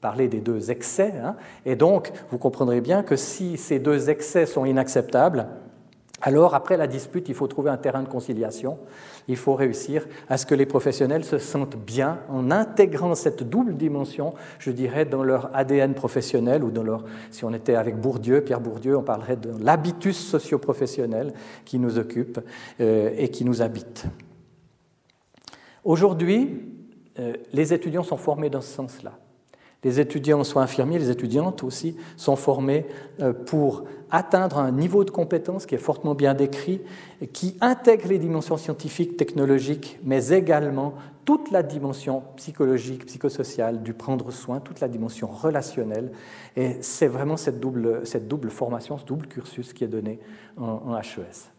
parler 0.00 0.26
des 0.26 0.40
deux 0.40 0.72
excès. 0.72 1.14
Hein. 1.22 1.36
Et 1.64 1.76
donc, 1.76 2.10
vous 2.30 2.38
comprendrez 2.38 2.80
bien 2.80 3.04
que 3.04 3.14
si 3.14 3.56
ces 3.56 3.78
deux 3.78 4.10
excès 4.10 4.44
sont 4.44 4.64
inacceptables, 4.64 5.46
alors 6.20 6.54
après 6.54 6.76
la 6.76 6.86
dispute, 6.86 7.28
il 7.28 7.34
faut 7.34 7.46
trouver 7.46 7.70
un 7.70 7.76
terrain 7.78 8.02
de 8.02 8.08
conciliation. 8.08 8.78
Il 9.28 9.36
faut 9.36 9.54
réussir 9.54 10.06
à 10.28 10.36
ce 10.36 10.44
que 10.44 10.54
les 10.54 10.66
professionnels 10.66 11.24
se 11.24 11.38
sentent 11.38 11.76
bien 11.76 12.18
en 12.28 12.50
intégrant 12.50 13.14
cette 13.14 13.42
double 13.42 13.76
dimension, 13.76 14.34
je 14.58 14.70
dirais, 14.70 15.06
dans 15.06 15.22
leur 15.22 15.50
ADN 15.54 15.94
professionnel 15.94 16.62
ou 16.62 16.70
dans 16.70 16.82
leur, 16.82 17.04
si 17.30 17.44
on 17.44 17.54
était 17.54 17.74
avec 17.74 17.96
Bourdieu, 17.96 18.42
Pierre 18.42 18.60
Bourdieu, 18.60 18.96
on 18.96 19.02
parlerait 19.02 19.36
de 19.36 19.50
l'habitus 19.62 20.18
socio-professionnel 20.18 21.32
qui 21.64 21.78
nous 21.78 21.98
occupe 21.98 22.40
euh, 22.80 23.10
et 23.16 23.28
qui 23.28 23.44
nous 23.44 23.62
habite. 23.62 24.04
Aujourd'hui, 25.84 26.60
euh, 27.18 27.32
les 27.52 27.72
étudiants 27.72 28.02
sont 28.02 28.18
formés 28.18 28.50
dans 28.50 28.60
ce 28.60 28.72
sens-là. 28.74 29.12
Les 29.82 29.98
étudiants, 29.98 30.44
soit 30.44 30.62
infirmiers, 30.62 30.98
les 30.98 31.10
étudiantes 31.10 31.64
aussi, 31.64 31.96
sont 32.16 32.36
formés 32.36 32.86
euh, 33.20 33.32
pour 33.32 33.84
atteindre 34.10 34.58
un 34.58 34.72
niveau 34.72 35.04
de 35.04 35.10
compétence 35.10 35.66
qui 35.66 35.74
est 35.74 35.78
fortement 35.78 36.14
bien 36.14 36.34
décrit, 36.34 36.80
qui 37.32 37.56
intègre 37.60 38.08
les 38.08 38.18
dimensions 38.18 38.56
scientifiques, 38.56 39.16
technologiques, 39.16 39.98
mais 40.04 40.28
également 40.28 40.94
toute 41.24 41.50
la 41.50 41.62
dimension 41.62 42.24
psychologique, 42.36 43.06
psychosociale 43.06 43.82
du 43.82 43.94
prendre 43.94 44.30
soin, 44.32 44.60
toute 44.60 44.80
la 44.80 44.88
dimension 44.88 45.28
relationnelle. 45.28 46.10
Et 46.56 46.78
c'est 46.80 47.06
vraiment 47.06 47.36
cette 47.36 47.60
double, 47.60 48.00
cette 48.04 48.26
double 48.26 48.50
formation, 48.50 48.98
ce 48.98 49.04
double 49.04 49.26
cursus 49.28 49.72
qui 49.72 49.84
est 49.84 49.88
donné 49.88 50.18
en 50.56 50.96
HES. 50.98 51.50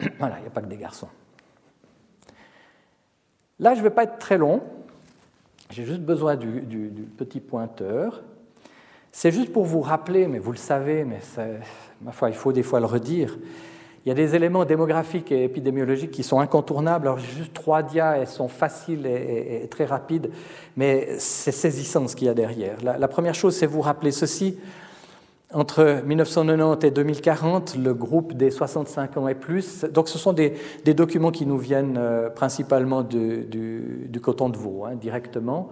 Voilà, 0.18 0.38
il 0.38 0.42
n'y 0.42 0.48
a 0.48 0.50
pas 0.50 0.60
que 0.60 0.66
des 0.66 0.76
garçons. 0.76 1.08
Là, 3.58 3.74
je 3.74 3.78
ne 3.78 3.84
vais 3.84 3.90
pas 3.90 4.04
être 4.04 4.18
très 4.18 4.38
long. 4.38 4.62
J'ai 5.70 5.84
juste 5.84 6.02
besoin 6.02 6.36
du, 6.36 6.62
petit 7.16 7.40
pointeur. 7.40 8.22
C'est 9.12 9.32
juste 9.32 9.52
pour 9.52 9.64
vous 9.64 9.80
rappeler, 9.80 10.28
mais 10.28 10.38
vous 10.38 10.52
le 10.52 10.58
savez, 10.58 11.04
mais 11.04 11.20
ma 12.02 12.12
foi, 12.12 12.28
il 12.28 12.36
faut 12.36 12.52
des 12.52 12.62
fois 12.62 12.80
le 12.80 12.86
redire. 12.86 13.38
Il 14.04 14.10
y 14.10 14.12
a 14.12 14.14
des 14.14 14.36
éléments 14.36 14.64
démographiques 14.64 15.32
et 15.32 15.42
épidémiologiques 15.42 16.12
qui 16.12 16.22
sont 16.22 16.38
incontournables. 16.38 17.08
Alors, 17.08 17.18
j'ai 17.18 17.32
juste 17.32 17.54
trois 17.54 17.82
dias, 17.82 18.18
elles 18.18 18.28
sont 18.28 18.46
faciles 18.46 19.06
et, 19.06 19.66
très 19.68 19.86
rapides, 19.86 20.30
mais 20.76 21.18
c'est 21.18 21.50
saisissant 21.50 22.06
ce 22.06 22.14
qu'il 22.14 22.28
y 22.28 22.30
a 22.30 22.34
derrière. 22.34 22.76
la 22.82 23.08
première 23.08 23.34
chose, 23.34 23.56
c'est 23.56 23.66
vous 23.66 23.80
rappeler 23.80 24.12
ceci. 24.12 24.58
Entre 25.52 26.02
1990 26.04 26.84
et 26.84 26.90
2040, 26.90 27.76
le 27.76 27.94
groupe 27.94 28.34
des 28.34 28.50
65 28.50 29.16
ans 29.16 29.28
et 29.28 29.36
plus, 29.36 29.84
donc 29.84 30.08
ce 30.08 30.18
sont 30.18 30.32
des, 30.32 30.54
documents 30.84 31.30
qui 31.30 31.46
nous 31.46 31.56
viennent 31.56 31.96
euh, 31.98 32.30
principalement 32.30 33.02
du, 33.02 33.44
du, 33.44 34.20
coton 34.20 34.48
de 34.48 34.56
veau, 34.56 34.86
hein, 34.86 34.96
directement, 34.96 35.68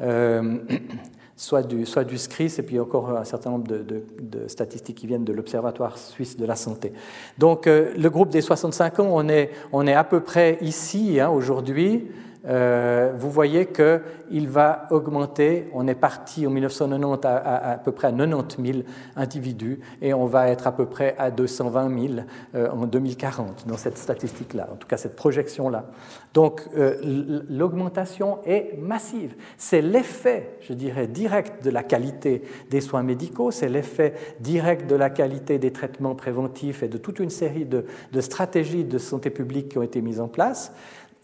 euh, 0.00 0.58
soit, 1.36 1.64
du, 1.64 1.86
soit 1.86 2.04
du 2.04 2.18
SCRIS 2.18 2.54
et 2.58 2.62
puis 2.62 2.78
encore 2.78 3.10
un 3.10 3.24
certain 3.24 3.50
nombre 3.50 3.66
de, 3.66 4.04
statistiques 4.46 4.98
qui 4.98 5.08
viennent 5.08 5.24
de 5.24 5.32
l'Observatoire 5.32 5.98
suisse 5.98 6.36
de 6.36 6.46
la 6.46 6.54
santé. 6.54 6.92
Donc 7.36 7.66
euh, 7.66 7.94
le 7.98 8.08
groupe 8.10 8.28
des 8.28 8.40
65 8.40 9.00
ans, 9.00 9.08
on 9.10 9.28
est, 9.28 9.50
on 9.72 9.88
est 9.88 9.94
à 9.94 10.04
peu 10.04 10.20
près 10.20 10.56
ici 10.60 11.18
hein, 11.18 11.30
aujourd'hui. 11.30 12.06
Euh, 12.48 13.12
vous 13.16 13.30
voyez 13.30 13.66
qu'il 13.66 14.48
va 14.48 14.86
augmenter. 14.90 15.68
On 15.72 15.86
est 15.88 15.94
parti 15.94 16.46
en 16.46 16.50
1990 16.50 17.26
à, 17.26 17.72
à, 17.72 17.78
peu 17.78 17.92
près 17.92 18.08
à 18.08 18.12
90 18.12 18.72
000 18.72 18.84
individus 19.16 19.80
et 20.00 20.14
on 20.14 20.26
va 20.26 20.48
être 20.48 20.66
à 20.66 20.72
peu 20.72 20.86
près 20.86 21.14
à 21.18 21.30
220 21.30 22.08
000 22.08 22.14
euh, 22.54 22.68
en 22.70 22.86
2040 22.86 23.66
dans 23.66 23.76
cette 23.76 23.98
statistique-là, 23.98 24.68
en 24.72 24.76
tout 24.76 24.86
cas 24.86 24.96
cette 24.96 25.16
projection-là. 25.16 25.86
Donc 26.34 26.62
euh, 26.76 27.44
l'augmentation 27.48 28.38
est 28.44 28.78
massive. 28.78 29.34
C'est 29.56 29.82
l'effet, 29.82 30.58
je 30.60 30.72
dirais, 30.72 31.06
direct 31.06 31.64
de 31.64 31.70
la 31.70 31.82
qualité 31.82 32.42
des 32.70 32.80
soins 32.80 33.02
médicaux, 33.02 33.50
c'est 33.50 33.68
l'effet 33.68 34.14
direct 34.40 34.88
de 34.88 34.96
la 34.96 35.10
qualité 35.10 35.58
des 35.58 35.72
traitements 35.72 36.14
préventifs 36.14 36.82
et 36.82 36.88
de 36.88 36.98
toute 36.98 37.18
une 37.18 37.30
série 37.30 37.64
de, 37.64 37.86
de 38.12 38.20
stratégies 38.20 38.84
de 38.84 38.98
santé 38.98 39.30
publique 39.30 39.70
qui 39.70 39.78
ont 39.78 39.82
été 39.82 40.00
mises 40.00 40.20
en 40.20 40.28
place. 40.28 40.72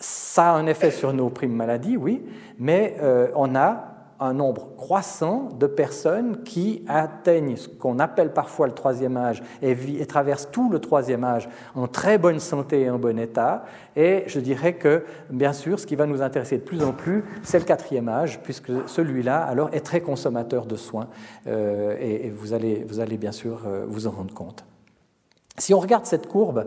Ça 0.03 0.51
a 0.51 0.57
un 0.57 0.67
effet 0.67 0.91
sur 0.91 1.13
nos 1.13 1.31
primes 1.31 1.55
maladies, 1.55 1.97
oui, 1.97 2.25
mais 2.59 2.97
euh, 3.01 3.29
on 3.37 3.55
a 3.55 3.93
un 4.19 4.33
nombre 4.33 4.75
croissant 4.77 5.49
de 5.61 5.67
personnes 5.69 6.43
qui 6.43 6.85
atteignent 6.89 7.57
ce 7.57 7.69
qu'on 7.69 8.01
appelle 8.01 8.33
parfois 8.33 8.67
le 8.67 8.73
troisième 8.73 9.17
âge 9.17 9.45
et, 9.63 9.71
et, 9.71 10.07
traversent 10.07 10.49
tout 10.51 10.71
le 10.71 10.81
troisième 10.81 11.23
âge 11.23 11.49
en 11.77 11.87
très 11.87 12.19
bonne 12.19 12.41
santé 12.41 12.81
et 12.83 12.91
en 12.91 12.99
bon 12.99 13.17
état. 13.17 13.65
Et 13.95 14.25
je 14.27 14.41
dirais 14.41 14.75
que, 14.75 15.05
bien 15.31 15.53
sûr, 15.53 15.79
ce 15.79 15.87
qui 15.87 15.95
va 15.95 16.07
nous 16.07 16.21
intéresser 16.21 16.59
de 16.59 16.63
plus 16.63 16.83
en 16.83 16.93
plus, 16.93 17.25
c'est 17.45 17.61
le 17.61 17.65
quatrième 17.65 18.09
âge, 18.09 18.41
puisque 18.43 18.73
celui-là, 18.87 19.41
alors, 19.45 19.71
est 19.73 19.87
très 19.87 20.01
consommateur 20.01 20.67
de 20.67 20.75
soins. 20.75 21.07
Euh, 21.47 21.97
et, 22.01 22.31
vous, 22.31 22.55
allez, 22.55 22.85
vous 22.89 22.99
allez 22.99 23.19
bien 23.19 23.33
sûr 23.33 23.63
euh, 23.67 23.85
vous 23.87 24.09
en 24.09 24.11
rendre 24.11 24.35
compte. 24.35 24.65
Si 25.59 25.75
on 25.75 25.81
regarde 25.81 26.07
cette 26.07 26.29
courbe, 26.29 26.65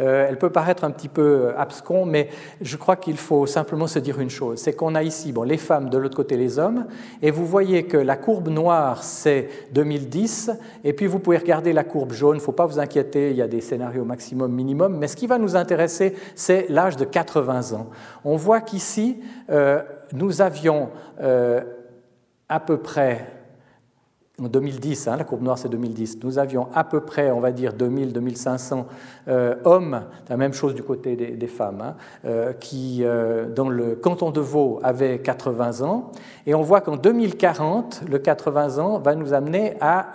euh, 0.00 0.26
elle 0.28 0.38
peut 0.38 0.50
paraître 0.50 0.82
un 0.82 0.90
petit 0.90 1.08
peu 1.08 1.52
abscon, 1.56 2.04
mais 2.04 2.30
je 2.60 2.76
crois 2.76 2.96
qu'il 2.96 3.16
faut 3.16 3.46
simplement 3.46 3.86
se 3.86 4.00
dire 4.00 4.18
une 4.18 4.30
chose, 4.30 4.58
c'est 4.58 4.72
qu'on 4.72 4.96
a 4.96 5.04
ici 5.04 5.30
bon, 5.30 5.44
les 5.44 5.56
femmes, 5.56 5.88
de 5.88 5.98
l'autre 5.98 6.16
côté 6.16 6.36
les 6.36 6.58
hommes, 6.58 6.86
et 7.22 7.30
vous 7.30 7.46
voyez 7.46 7.84
que 7.84 7.96
la 7.96 8.16
courbe 8.16 8.48
noire, 8.48 9.04
c'est 9.04 9.48
2010, 9.72 10.50
et 10.82 10.92
puis 10.92 11.06
vous 11.06 11.20
pouvez 11.20 11.36
regarder 11.36 11.72
la 11.72 11.84
courbe 11.84 12.12
jaune, 12.12 12.34
il 12.34 12.40
ne 12.40 12.44
faut 12.44 12.50
pas 12.50 12.66
vous 12.66 12.80
inquiéter, 12.80 13.30
il 13.30 13.36
y 13.36 13.42
a 13.42 13.46
des 13.46 13.60
scénarios 13.60 14.04
maximum, 14.04 14.52
minimum, 14.52 14.96
mais 14.96 15.06
ce 15.06 15.14
qui 15.14 15.28
va 15.28 15.38
nous 15.38 15.54
intéresser, 15.54 16.16
c'est 16.34 16.66
l'âge 16.68 16.96
de 16.96 17.04
80 17.04 17.74
ans. 17.74 17.88
On 18.24 18.34
voit 18.34 18.60
qu'ici, 18.62 19.20
euh, 19.50 19.80
nous 20.12 20.42
avions 20.42 20.90
euh, 21.20 21.60
à 22.48 22.58
peu 22.58 22.78
près 22.78 23.43
en 24.42 24.48
2010, 24.48 25.06
hein, 25.06 25.16
la 25.16 25.24
courbe 25.24 25.42
noire 25.42 25.58
c'est 25.58 25.68
2010, 25.68 26.18
nous 26.24 26.38
avions 26.38 26.66
à 26.74 26.82
peu 26.82 27.00
près, 27.00 27.30
on 27.30 27.38
va 27.38 27.52
dire, 27.52 27.72
2000-2500 27.72 28.84
euh, 29.28 29.54
hommes, 29.64 30.02
la 30.28 30.36
même 30.36 30.52
chose 30.52 30.74
du 30.74 30.82
côté 30.82 31.14
des, 31.14 31.46
femmes, 31.46 31.80
hein, 31.80 31.94
euh, 32.24 32.52
qui, 32.52 33.04
euh, 33.04 33.48
dans 33.48 33.68
le 33.68 33.94
canton 33.94 34.32
de 34.32 34.40
Vaud, 34.40 34.80
avaient 34.82 35.20
80 35.20 35.82
ans. 35.82 36.10
Et 36.46 36.54
on 36.54 36.62
voit 36.62 36.80
qu'en 36.80 36.96
2040, 36.96 38.02
le 38.08 38.18
80 38.18 38.78
ans 38.78 38.98
va 38.98 39.14
nous 39.14 39.32
amener 39.34 39.76
à 39.80 40.12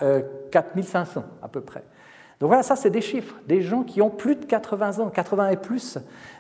4500 0.51 1.23
à 1.41 1.47
peu 1.47 1.61
près. 1.61 1.83
Donc 2.39 2.47
voilà, 2.47 2.63
ça 2.63 2.77
c'est 2.77 2.89
des 2.89 3.01
chiffres, 3.01 3.35
des 3.47 3.61
gens 3.61 3.83
qui 3.83 4.01
ont 4.01 4.09
plus 4.09 4.35
de 4.35 4.45
80 4.45 4.99
ans, 4.99 5.09
80 5.09 5.49
et 5.49 5.57
plus, 5.57 5.97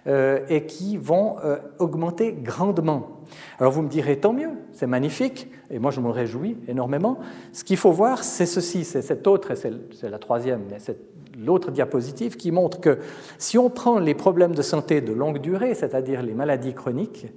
et 0.07 0.65
qui 0.65 0.95
vont 0.95 1.35
augmenter 1.77 2.31
grandement. 2.31 3.19
Alors 3.59 3.73
vous 3.73 3.81
me 3.81 3.89
direz, 3.89 4.17
tant 4.17 4.31
mieux, 4.31 4.51
c'est 4.71 4.87
magnifique, 4.87 5.49
et 5.69 5.77
moi 5.77 5.91
je 5.91 5.99
me 5.99 6.09
réjouis 6.09 6.57
énormément. 6.69 7.19
Ce 7.51 7.65
qu'il 7.65 7.75
faut 7.75 7.91
voir, 7.91 8.23
c'est 8.23 8.45
ceci, 8.45 8.85
c'est 8.85 9.01
cette 9.01 9.27
autre, 9.27 9.51
et 9.51 9.55
c'est 9.55 10.09
la 10.09 10.19
troisième, 10.19 10.61
c'est 10.77 10.97
l'autre 11.37 11.69
diapositive 11.69 12.37
qui 12.37 12.51
montre 12.51 12.79
que 12.79 12.99
si 13.37 13.57
on 13.57 13.69
prend 13.69 13.99
les 13.99 14.13
problèmes 14.13 14.55
de 14.55 14.61
santé 14.61 15.01
de 15.01 15.11
longue 15.11 15.39
durée, 15.39 15.73
c'est-à-dire 15.73 16.21
les 16.21 16.33
maladies 16.33 16.73
chroniques, 16.73 17.27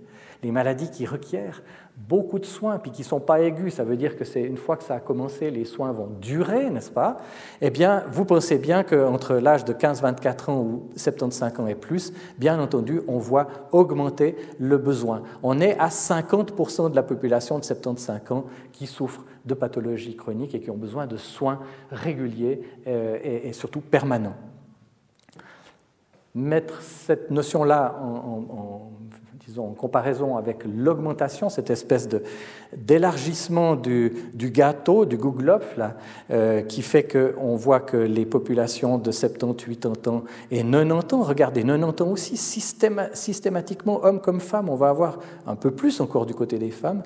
les 0.43 0.51
maladies 0.51 0.90
qui 0.90 1.07
requièrent 1.07 1.62
beaucoup 2.09 2.38
de 2.38 2.45
soins, 2.45 2.78
puis 2.78 2.90
qui 2.90 3.03
ne 3.03 3.07
sont 3.07 3.20
pas 3.20 3.40
aigus, 3.40 3.74
ça 3.74 3.84
veut 3.84 3.97
dire 3.97 4.16
que 4.16 4.24
c'est 4.24 4.43
une 4.43 4.57
fois 4.57 4.76
que 4.76 4.82
ça 4.82 4.95
a 4.95 5.01
commencé, 5.01 5.51
les 5.51 5.64
soins 5.64 5.93
vont 5.93 6.09
durer, 6.20 6.70
n'est-ce 6.70 6.90
pas? 6.90 7.18
Eh 7.61 7.70
bien, 7.70 8.03
vous 8.11 8.24
pensez 8.24 8.59
bien 8.59 8.82
qu'entre 8.82 9.34
l'âge 9.34 9.64
de 9.64 9.72
15-24 9.72 10.51
ans 10.51 10.61
ou 10.61 10.88
75 10.97 11.61
ans 11.61 11.66
et 11.66 11.74
plus, 11.74 12.12
bien 12.38 12.59
entendu, 12.59 13.03
on 13.07 13.18
voit 13.18 13.47
augmenter 13.70 14.36
le 14.59 14.78
besoin. 14.78 15.22
On 15.43 15.61
est 15.61 15.78
à 15.78 15.88
50% 15.88 16.90
de 16.90 16.97
la 16.97 17.03
population 17.03 17.59
de 17.59 17.64
75 17.64 18.20
ans 18.30 18.45
qui 18.72 18.86
souffre 18.86 19.24
de 19.45 19.55
pathologies 19.55 20.16
chroniques 20.16 20.55
et 20.55 20.61
qui 20.61 20.70
ont 20.70 20.76
besoin 20.76 21.07
de 21.07 21.16
soins 21.16 21.61
réguliers 21.90 22.62
euh, 22.86 23.18
et, 23.22 23.53
surtout 23.53 23.80
permanents. 23.80 24.36
Mettre 26.34 26.80
cette 26.80 27.30
notion-là 27.30 27.95
en 28.01 28.93
en 29.12 29.12
comparaison 29.76 30.36
avec 30.36 30.64
l'augmentation, 30.64 31.48
cette 31.48 31.70
espèce 31.70 32.09
d'élargissement 32.76 33.76
du, 33.76 34.12
gâteau, 34.34 35.05
du 35.05 35.16
gouglof, 35.16 35.76
là, 35.76 35.96
euh, 36.30 36.62
qui 36.62 36.82
fait 36.82 37.05
qu'on 37.05 37.57
voit 37.57 37.80
que 37.80 37.96
les 37.96 38.24
populations 38.24 38.98
de 38.98 39.11
70, 39.11 39.76
80 39.76 40.11
ans 40.11 40.24
et 40.50 40.62
90 40.62 41.14
ans, 41.14 41.22
regardez, 41.22 41.62
90 41.62 42.03
ans 42.03 42.09
aussi, 42.09 42.36
systématiquement, 42.36 44.05
hommes 44.05 44.20
comme 44.20 44.40
femmes, 44.40 44.68
on 44.68 44.76
va 44.76 44.88
avoir 44.88 45.18
un 45.46 45.57
peu 45.57 45.70
plus 45.70 46.00
encore 46.00 46.26
du 46.26 46.34
côté 46.34 46.59
des 46.59 46.70
femmes, 46.70 47.03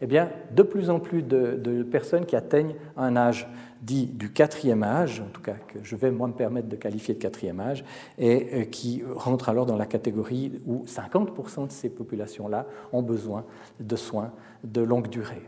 eh 0.00 0.06
de 0.06 0.62
plus 0.62 0.90
en 0.90 0.98
plus 0.98 1.22
de 1.22 1.82
personnes 1.82 2.26
qui 2.26 2.36
atteignent 2.36 2.74
un 2.96 3.16
âge 3.16 3.48
dit 3.82 4.06
du 4.06 4.30
quatrième 4.32 4.82
âge, 4.82 5.20
en 5.20 5.30
tout 5.32 5.40
cas 5.40 5.54
que 5.68 5.78
je 5.82 5.96
vais 5.96 6.10
moi 6.10 6.28
me 6.28 6.32
permettre 6.32 6.68
de 6.68 6.76
qualifier 6.76 7.14
de 7.14 7.18
quatrième 7.18 7.60
âge, 7.60 7.84
et 8.18 8.48
euh, 8.52 8.64
qui 8.64 9.02
rentre 9.14 9.48
alors 9.48 9.66
dans 9.66 9.76
la 9.76 9.86
catégorie 9.86 10.60
où 10.66 10.84
50% 10.84 11.68
de 11.68 11.72
ces 11.72 11.88
populations-là 11.88 12.66
ont 12.92 13.02
besoin 13.02 13.44
de 13.78 13.96
soins 13.96 14.32
de 14.64 14.82
longue 14.82 15.08
durée. 15.08 15.42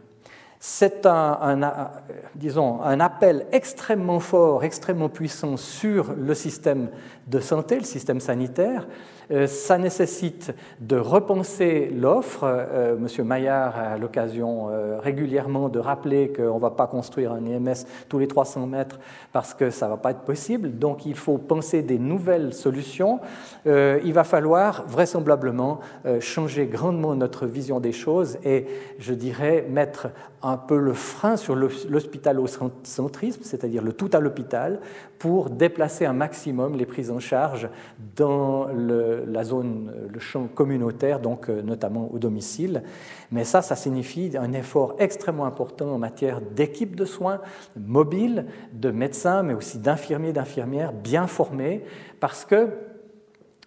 C'est 0.65 1.07
un, 1.07 1.63
un 1.63 3.01
appel 3.01 3.47
extrêmement 3.51 4.21
fort, 4.21 4.63
extrêmement 4.63 5.09
puissant 5.09 5.57
sur 5.57 6.15
le 6.15 6.35
système 6.35 6.91
de 7.27 7.41
santé, 7.41 7.77
le 7.77 7.85
système 7.85 8.21
sanitaire, 8.21 8.87
euh, 9.31 9.47
ça 9.47 9.79
nécessite 9.79 10.53
de 10.81 10.97
repenser 10.97 11.91
l'offre. 11.95 12.41
Euh, 12.45 12.97
Monsieur 12.99 13.25
Maillard 13.25 13.79
a 13.79 13.97
l'occasion 13.97 14.69
euh, 14.69 14.99
régulièrement 15.01 15.69
de 15.69 15.79
rappeler 15.79 16.33
qu'on 16.33 16.57
ne 16.57 16.61
va 16.61 16.71
pas 16.71 16.87
construire 16.87 17.33
un 17.33 17.45
IMS 17.45 17.87
tous 18.09 18.19
les 18.19 18.29
300 18.29 18.67
mètres 18.67 18.99
parce 19.33 19.55
que 19.55 19.71
ça 19.71 19.87
ne 19.87 19.93
va 19.93 19.97
pas 19.97 20.11
être 20.11 20.23
possible. 20.23 20.79
Donc 20.79 21.07
il 21.07 21.15
faut 21.15 21.39
penser 21.39 21.83
des 21.83 21.99
nouvelles 21.99 22.53
solutions. 22.53 23.21
Il 23.65 24.13
va 24.13 24.25
falloir 24.25 24.85
vraisemblablement 24.87 25.81
changer 26.21 26.67
grandement 26.67 27.15
notre 27.15 27.47
vision 27.47 27.81
des 27.81 27.93
choses 27.93 28.39
et, 28.45 28.67
je 28.99 29.15
dirais, 29.15 29.65
mettre 29.69 30.09
un 30.43 30.57
peu 30.57 30.79
le 30.79 30.93
frein 30.93 31.37
sur 31.37 31.55
l'hospitalo-centrisme, 31.55 33.43
c'est-à-dire 33.45 33.83
le 33.83 33.93
tout 33.93 34.11
à 34.13 34.19
l'hôpital, 34.19 34.81
pour 35.23 35.51
déplacer 35.51 36.05
un 36.05 36.13
maximum 36.13 36.75
les 36.75 36.85
prises 36.85 37.13
en 37.13 37.21
charge 37.21 37.69
dans 38.17 38.67
la 38.67 39.45
zone, 39.45 39.93
le 40.13 40.19
champ 40.19 40.49
communautaire, 40.49 41.21
donc 41.21 41.49
euh, 41.49 41.63
notamment 41.63 42.11
au 42.13 42.19
domicile. 42.19 42.83
Mais 43.31 43.45
ça, 43.45 43.63
ça 43.63 43.77
signifie 43.77 44.33
un 44.37 44.53
effort 44.53 44.97
extrêmement 44.99 45.45
important 45.45 45.91
en 45.91 45.99
matière 45.99 46.41
d'équipes 46.41 46.97
de 46.97 47.05
soins 47.05 47.41
mobiles, 47.77 48.47
de 48.73 48.91
médecins, 48.91 49.45
mais 49.45 49.55
aussi 49.55 49.79
d'infirmiers, 49.79 50.33
d'infirmières 50.33 50.93
bien 50.93 51.29
formés, 51.29 51.85
parce 52.19 52.45
que, 52.45 52.71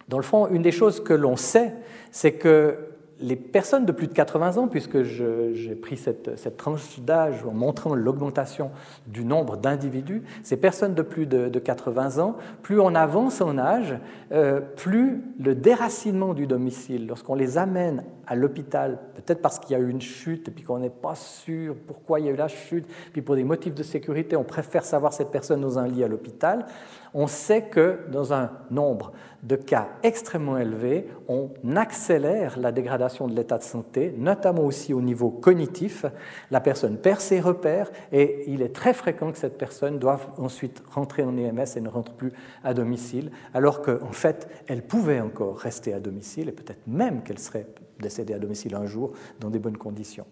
dans 0.08 0.18
le 0.18 0.24
fond, 0.24 0.48
une 0.48 0.60
des 0.60 0.72
choses 0.72 1.02
que 1.02 1.14
l'on 1.14 1.36
sait, 1.36 1.72
c'est 2.10 2.32
que 2.32 2.95
les 3.20 3.36
personnes 3.36 3.86
de 3.86 3.92
plus 3.92 4.08
de 4.08 4.12
80 4.12 4.58
ans, 4.58 4.68
puisque 4.68 5.02
j'ai 5.02 5.74
pris 5.74 5.96
cette, 5.96 6.56
tranche 6.56 7.00
d'âge 7.00 7.44
en 7.44 7.52
montrant 7.52 7.94
l'augmentation 7.94 8.70
du 9.06 9.24
nombre 9.24 9.56
d'individus, 9.56 10.22
ces 10.42 10.56
personnes 10.56 10.94
de 10.94 11.02
plus 11.02 11.26
de, 11.26 11.58
80 11.58 12.18
ans, 12.18 12.36
plus 12.62 12.78
on 12.80 12.94
avance 12.94 13.40
en 13.40 13.58
âge, 13.58 13.98
euh, 14.32 14.60
plus 14.60 15.22
le 15.38 15.54
déracinement 15.54 16.34
du 16.34 16.46
domicile, 16.46 17.06
lorsqu'on 17.06 17.34
les 17.34 17.58
amène 17.58 18.04
à 18.26 18.34
l'hôpital, 18.34 18.98
peut-être 19.14 19.40
parce 19.40 19.58
qu'il 19.58 19.72
y 19.72 19.80
a 19.80 19.82
eu 19.82 19.88
une 19.88 20.00
chute 20.00 20.48
et 20.48 20.50
puis 20.50 20.64
qu'on 20.64 20.78
n'est 20.78 20.90
pas 20.90 21.14
sûr 21.14 21.76
pourquoi 21.86 22.20
il 22.20 22.26
y 22.26 22.28
a 22.28 22.32
eu 22.32 22.36
la 22.36 22.48
chute, 22.48 22.86
puis 23.12 23.22
pour 23.22 23.36
des 23.36 23.44
motifs 23.44 23.74
de 23.74 23.82
sécurité, 23.82 24.36
on 24.36 24.44
préfère 24.44 24.84
savoir 24.84 25.12
cette 25.12 25.30
personne 25.30 25.60
dans 25.60 25.78
un 25.78 25.86
lit 25.86 26.04
à 26.04 26.08
l'hôpital, 26.08 26.66
on 27.14 27.26
sait 27.26 27.62
que 27.62 28.00
dans 28.10 28.34
un 28.34 28.50
nombre 28.70 29.12
de 29.42 29.56
cas 29.56 29.88
extrêmement 30.02 30.58
élevés, 30.58 31.08
on 31.28 31.50
accélère 31.76 32.58
la 32.58 32.72
dégradation 32.72 33.28
de 33.28 33.34
l'état 33.34 33.58
de 33.58 33.62
santé, 33.62 34.12
notamment 34.18 34.64
aussi 34.64 34.92
au 34.92 35.00
niveau 35.00 35.30
cognitif. 35.30 36.04
La 36.50 36.60
personne 36.60 36.98
perd 36.98 37.20
ses 37.20 37.40
repères 37.40 37.90
et 38.12 38.44
il 38.48 38.60
est 38.60 38.74
très 38.74 38.92
fréquent 38.92 39.32
que 39.32 39.38
cette 39.38 39.56
personne 39.56 39.98
doive 39.98 40.26
ensuite 40.36 40.82
rentrer 40.90 41.22
en 41.22 41.36
EMS 41.36 41.64
et 41.76 41.80
ne 41.80 41.88
rentre 41.88 42.12
plus 42.12 42.32
à 42.64 42.74
domicile, 42.74 43.30
alors 43.54 43.82
qu'en 43.82 44.12
fait, 44.12 44.48
elle 44.66 44.82
pouvait 44.82 45.20
encore 45.20 45.56
rester 45.56 45.94
à 45.94 46.00
domicile 46.00 46.48
et 46.48 46.52
peut-être 46.52 46.86
même 46.86 47.22
qu'elle 47.22 47.38
serait 47.38 47.66
décédée 48.00 48.34
à 48.34 48.38
domicile 48.38 48.74
un 48.74 48.86
jour 48.86 49.12
dans 49.40 49.50
des 49.50 49.58
bonnes 49.58 49.76
conditions. 49.76 50.26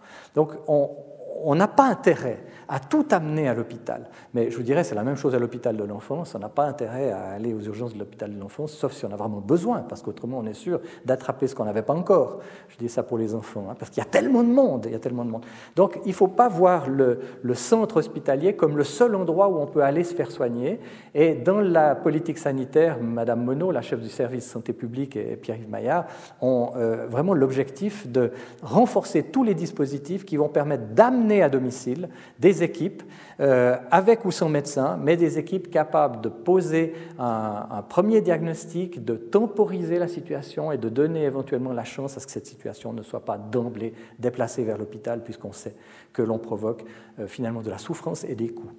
On 1.42 1.54
n'a 1.54 1.68
pas 1.68 1.84
intérêt 1.84 2.38
à 2.68 2.78
tout 2.78 3.06
amener 3.10 3.48
à 3.48 3.54
l'hôpital. 3.54 4.08
Mais 4.32 4.50
je 4.50 4.56
vous 4.56 4.62
dirais, 4.62 4.84
c'est 4.84 4.94
la 4.94 5.02
même 5.02 5.16
chose 5.16 5.34
à 5.34 5.38
l'hôpital 5.38 5.76
de 5.76 5.84
l'enfance. 5.84 6.34
On 6.34 6.38
n'a 6.38 6.48
pas 6.48 6.64
intérêt 6.64 7.10
à 7.10 7.30
aller 7.32 7.52
aux 7.52 7.60
urgences 7.60 7.94
de 7.94 7.98
l'hôpital 7.98 8.34
de 8.34 8.40
l'enfance, 8.40 8.72
sauf 8.72 8.92
si 8.92 9.04
on 9.04 9.12
a 9.12 9.16
vraiment 9.16 9.40
besoin, 9.40 9.80
parce 9.80 10.02
qu'autrement, 10.02 10.38
on 10.38 10.46
est 10.46 10.54
sûr 10.54 10.80
d'attraper 11.04 11.46
ce 11.46 11.54
qu'on 11.54 11.64
n'avait 11.64 11.82
pas 11.82 11.94
encore. 11.94 12.40
Je 12.68 12.76
dis 12.76 12.88
ça 12.88 13.02
pour 13.02 13.18
les 13.18 13.34
enfants, 13.34 13.66
hein, 13.70 13.76
parce 13.78 13.90
qu'il 13.90 14.02
y 14.02 14.06
a 14.06 14.08
tellement 14.08 14.42
de 14.42 14.48
monde. 14.48 14.84
Il 14.86 14.92
y 14.92 14.96
a 14.96 14.98
tellement 14.98 15.24
de 15.24 15.30
monde. 15.30 15.44
Donc, 15.76 16.00
il 16.04 16.10
ne 16.10 16.14
faut 16.14 16.28
pas 16.28 16.48
voir 16.48 16.88
le, 16.88 17.20
centre 17.54 17.98
hospitalier 17.98 18.56
comme 18.56 18.76
le 18.76 18.84
seul 18.84 19.14
endroit 19.14 19.48
où 19.48 19.56
on 19.58 19.66
peut 19.66 19.82
aller 19.82 20.04
se 20.04 20.14
faire 20.14 20.30
soigner. 20.30 20.80
Et 21.14 21.34
dans 21.34 21.60
la 21.60 21.94
politique 21.94 22.38
sanitaire, 22.38 22.98
Madame 23.00 23.44
Monod, 23.44 23.72
la 23.72 23.82
chef 23.82 24.00
du 24.00 24.08
service 24.08 24.48
santé 24.48 24.72
publique, 24.72 25.16
et 25.16 25.36
Pierre-Yves 25.36 25.70
Maillard 25.70 26.06
ont 26.40 26.72
euh, 26.76 27.06
vraiment 27.08 27.34
l'objectif 27.34 28.10
de 28.10 28.32
renforcer 28.62 29.22
tous 29.22 29.44
les 29.44 29.54
dispositifs 29.54 30.24
qui 30.24 30.36
vont 30.36 30.48
permettre 30.48 30.86
d'amener 30.94 31.23
à 31.32 31.48
domicile 31.48 32.08
des 32.38 32.62
équipes 32.62 33.02
euh, 33.40 33.76
avec 33.90 34.24
ou 34.24 34.30
sans 34.30 34.48
médecin, 34.48 34.98
mais 35.00 35.16
des 35.16 35.38
équipes 35.38 35.70
capables 35.70 36.20
de 36.20 36.28
poser 36.28 36.94
un, 37.18 37.82
premier 37.88 38.20
diagnostic, 38.20 39.04
de 39.04 39.16
temporiser 39.16 39.98
la 39.98 40.08
situation 40.08 40.72
et 40.72 40.78
de 40.78 40.88
donner 40.88 41.24
éventuellement 41.24 41.72
la 41.72 41.84
chance 41.84 42.16
à 42.16 42.20
ce 42.20 42.26
que 42.26 42.32
cette 42.32 42.46
situation 42.46 42.92
ne 42.92 43.02
soit 43.02 43.24
pas 43.24 43.38
d'emblée 43.38 43.94
déplacée 44.18 44.64
vers 44.64 44.78
l'hôpital, 44.78 45.22
puisqu'on 45.22 45.52
sait 45.52 45.74
que 46.12 46.22
l'on 46.22 46.38
provoque 46.38 46.84
euh, 47.18 47.26
finalement 47.26 47.62
de 47.62 47.70
la 47.70 47.78
souffrance 47.78 48.24
et 48.24 48.34
des 48.34 48.48
coûts. 48.48 48.70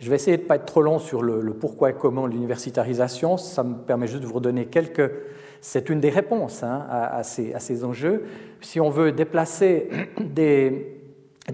Je 0.00 0.08
vais 0.08 0.16
essayer 0.16 0.38
de 0.38 0.42
ne 0.42 0.48
pas 0.48 0.56
être 0.56 0.66
trop 0.66 0.82
long 0.82 0.98
sur 0.98 1.22
le, 1.22 1.52
pourquoi 1.52 1.90
et 1.90 1.94
comment 1.94 2.26
l'universitarisation. 2.26 3.36
Ça 3.36 3.62
me 3.62 3.74
permet 3.74 4.06
juste 4.06 4.22
de 4.22 4.26
vous 4.26 4.34
redonner 4.34 4.66
quelques 4.66 5.10
c'est 5.60 5.90
une 5.90 6.00
des 6.00 6.10
réponses 6.10 6.62
hein, 6.62 6.86
à, 6.88 7.22
ces, 7.22 7.84
enjeux. 7.84 8.24
Si 8.60 8.80
on 8.80 8.88
veut 8.88 9.12
déplacer 9.12 9.88
des, 10.20 10.99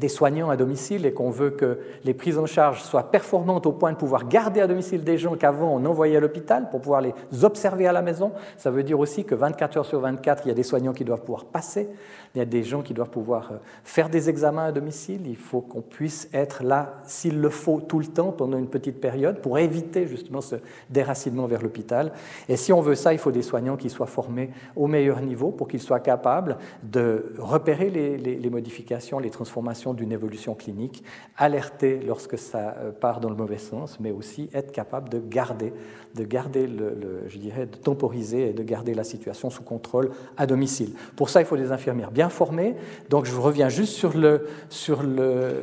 soignants 0.08 0.50
à 0.50 0.56
domicile 0.56 1.06
et 1.06 1.12
qu'on 1.12 1.30
veut 1.30 1.50
que 1.50 1.78
les 2.04 2.14
prises 2.14 2.38
en 2.38 2.46
charge 2.46 2.82
soient 2.82 3.10
performantes 3.10 3.66
au 3.66 3.72
point 3.72 3.92
de 3.92 3.96
pouvoir 3.96 4.28
garder 4.28 4.60
à 4.60 4.66
domicile 4.66 5.04
des 5.04 5.18
gens 5.18 5.36
qu'avant 5.36 5.74
on 5.74 5.84
envoyait 5.84 6.16
à 6.16 6.20
l'hôpital 6.20 6.68
pour 6.70 6.80
pouvoir 6.80 7.00
les 7.00 7.14
observer 7.42 7.86
à 7.86 7.92
la 7.92 8.02
maison, 8.02 8.32
ça 8.56 8.70
veut 8.70 8.82
dire 8.82 8.98
aussi 8.98 9.24
que 9.24 9.34
24 9.34 9.78
heures 9.78 9.86
sur 9.86 10.00
24, 10.00 10.42
il 10.44 10.48
y 10.48 10.52
a 10.52 10.54
des 10.54 10.62
soignants 10.62 10.92
qui 10.92 11.04
doivent 11.04 11.22
pouvoir 11.22 11.44
passer 11.44 11.88
il 12.36 12.40
y 12.40 12.42
a 12.42 12.44
des 12.44 12.62
gens 12.62 12.82
qui 12.82 12.92
doivent 12.92 13.10
pouvoir 13.10 13.50
euh, 13.50 13.56
faire 13.82 14.10
des 14.10 14.28
examens 14.28 14.66
à 14.66 14.72
domicile. 14.72 15.22
Il 15.26 15.38
faut 15.38 15.62
qu'on 15.62 15.80
puisse 15.80 16.28
être 16.34 16.62
là, 16.62 17.00
s'il 17.04 17.40
le 17.40 17.48
faut, 17.48 17.80
tout 17.80 17.98
le 17.98 18.04
temps 18.04 18.30
pendant 18.30 18.58
une 18.58 18.68
petite 18.68 19.00
période 19.00 19.40
pour 19.40 19.58
éviter 19.58 20.06
justement 20.06 20.42
ce 20.42 20.56
déracinement 20.90 21.46
vers 21.46 21.62
l'hôpital. 21.62 22.12
Et 22.50 22.56
si 22.56 22.74
on 22.74 22.82
veut 22.82 22.94
ça, 22.94 23.14
il 23.14 23.18
faut 23.18 23.32
des 23.32 23.40
soignants 23.40 23.78
qui 23.78 23.88
soient 23.88 24.06
formés 24.06 24.50
au 24.76 24.86
meilleur 24.86 25.22
niveau 25.22 25.50
pour 25.50 25.66
qu'ils 25.66 25.80
soient 25.80 26.00
capables 26.00 26.58
de 26.82 27.34
repérer 27.38 27.88
les, 27.88 28.50
modifications, 28.50 29.18
les 29.18 29.30
transformations 29.30 29.85
d'une 29.94 30.12
évolution 30.12 30.54
clinique, 30.54 31.02
alerter 31.36 32.00
lorsque 32.06 32.38
ça 32.38 32.76
euh, 32.78 32.92
part 32.92 33.20
dans 33.20 33.30
le 33.30 33.36
mauvais 33.36 33.58
sens, 33.58 33.98
mais 34.00 34.10
aussi 34.10 34.48
être 34.54 34.72
capable 34.72 35.08
de 35.08 35.18
garder, 35.18 35.72
de 36.14 36.24
garder 36.24 36.66
le, 36.66 37.24
je 37.28 37.38
dirais, 37.38 37.66
de 37.66 37.76
temporiser 37.76 38.50
et 38.50 38.52
de 38.52 38.62
garder 38.62 38.94
la 38.94 39.04
situation 39.04 39.50
sous 39.50 39.62
contrôle 39.62 40.10
à 40.36 40.46
domicile. 40.46 40.92
Pour 41.16 41.28
ça, 41.28 41.40
il 41.40 41.46
faut 41.46 41.56
des 41.56 41.72
infirmières 41.72 42.10
bien 42.10 42.28
formés. 42.28 42.74
Donc 43.10 43.26
je 43.26 43.34
reviens 43.34 43.68
juste 43.68 43.94
sur, 43.94 44.16
le, 44.16 44.46
sur 44.68 45.02
le, 45.02 45.62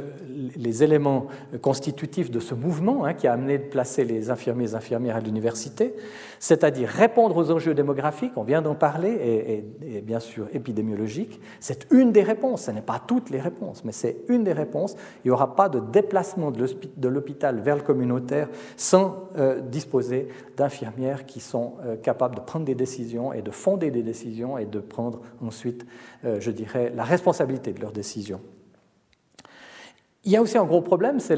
les 0.56 0.84
éléments 0.84 1.28
constitutifs 1.62 2.32
de 2.32 2.40
ce 2.40 2.54
mouvement 2.54 3.06
hein, 3.06 3.14
qui 3.14 3.28
a 3.28 3.34
amené 3.34 3.58
de 3.58 3.64
placer 3.64 4.06
les 4.06 4.30
infirmiers 4.30 4.72
et 4.72 4.76
infirmières 4.76 5.18
à 5.18 5.20
l'université, 5.20 5.94
c'est-à-dire 6.40 6.90
répondre 6.90 7.38
aux 7.38 7.52
enjeux 7.52 7.74
démographiques, 7.74 8.34
on 8.36 8.44
vient 8.44 8.62
d'en 8.62 8.76
parler, 8.76 9.64
et, 9.82 10.02
bien 10.02 10.20
sûr 10.20 10.48
épidémiologiques. 10.54 11.40
C'est 11.60 11.88
une 11.92 12.12
des 12.12 12.24
réponses, 12.24 12.64
ce 12.64 12.72
n'est 12.72 12.82
pas 12.82 13.02
toutes 13.06 13.30
les 13.30 13.40
réponses, 13.40 13.84
mais 13.84 13.92
c'est 13.92 14.13
c'est 14.14 14.34
une 14.34 14.44
des 14.44 14.54
réponses. 14.54 14.96
Il 15.24 15.28
n'y 15.28 15.32
aura 15.32 15.56
pas 15.56 15.70
de 15.70 15.80
déplacement 15.80 16.52
de 16.52 17.08
l'hôpital 17.08 17.60
vers 17.60 17.76
le 17.76 17.82
communautaire 17.82 18.50
sans 18.78 19.30
euh, 19.38 19.62
disposer 19.62 20.28
d'infirmières 20.58 21.26
qui 21.26 21.40
sont 21.40 21.74
euh, 21.86 21.96
capables 21.96 22.36
de 22.36 22.42
prendre 22.42 22.66
des 22.66 22.76
décisions 22.76 23.34
et 23.34 23.42
de 23.42 23.52
fonder 23.52 23.92
des 23.92 24.04
décisions 24.04 24.58
et 24.58 24.66
de 24.66 24.80
prendre 24.80 25.22
ensuite, 25.42 25.86
euh, 26.26 26.40
je 26.40 26.52
dirais, 26.52 26.92
la 26.96 27.04
responsabilité 27.04 27.74
de 27.74 27.82
leurs 27.82 27.92
décisions. 27.92 28.42
Il 30.26 30.32
y 30.32 30.38
a 30.38 30.42
aussi 30.42 30.58
un 30.58 30.64
gros 30.64 30.80
problème, 30.80 31.20
c'est 31.20 31.36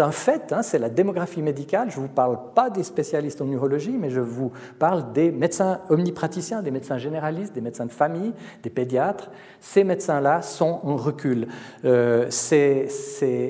un 0.00 0.10
fait, 0.12 0.50
hein, 0.50 0.62
c'est 0.62 0.78
la 0.78 0.88
démographie 0.88 1.42
médicale. 1.42 1.90
Je 1.90 1.98
ne 1.98 2.04
vous 2.04 2.08
parle 2.08 2.38
pas 2.54 2.70
des 2.70 2.84
spécialistes 2.84 3.42
en 3.42 3.44
neurologie, 3.44 3.98
mais 4.00 4.08
je 4.08 4.20
vous 4.20 4.50
parle 4.78 5.12
des 5.12 5.30
médecins 5.30 5.82
omnipraticiens, 5.90 6.62
des 6.62 6.70
médecins 6.70 6.96
généralistes, 6.96 7.52
des 7.52 7.60
médecins 7.60 7.84
de 7.84 7.92
famille, 7.92 8.32
des 8.62 8.70
pédiatres. 8.70 9.30
Ces 9.60 9.84
médecins-là 9.84 10.40
sont 10.40 10.80
en 10.84 10.96
recul. 10.96 11.48
Euh, 11.84 12.28
c'est 12.30 12.88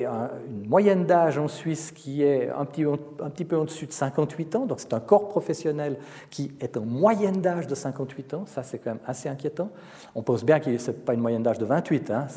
une 0.03 0.67
moyenne 0.67 1.05
d'âge 1.05 1.37
en 1.37 1.47
Suisse 1.47 1.93
qui 1.93 2.23
est 2.23 2.49
un 2.49 2.65
petit, 2.65 3.45
peu 3.45 3.55
au-dessus 3.55 3.87
de 3.87 3.93
58 3.93 4.57
ans, 4.57 4.65
donc 4.65 4.81
c'est 4.81 4.93
un 4.93 4.99
corps 4.99 5.29
professionnel 5.29 5.95
qui 6.29 6.51
est 6.59 6.75
en 6.75 6.83
moyenne 6.83 7.39
d'âge 7.39 7.65
de 7.65 7.75
58 7.75 8.33
ans. 8.33 8.43
Ça, 8.45 8.61
c'est 8.61 8.79
quand 8.79 8.91
même 8.91 8.99
assez 9.07 9.29
inquiétant. 9.29 9.69
On 10.15 10.21
pense 10.21 10.43
bien 10.43 10.59
que 10.59 10.77
ce 10.77 10.91
n'est 10.91 10.97
pas 10.97 11.13
une 11.13 11.21
moyenne 11.21 11.43
d'âge 11.43 11.59
de 11.59 11.65
28, 11.65 12.11
hein, 12.11 12.27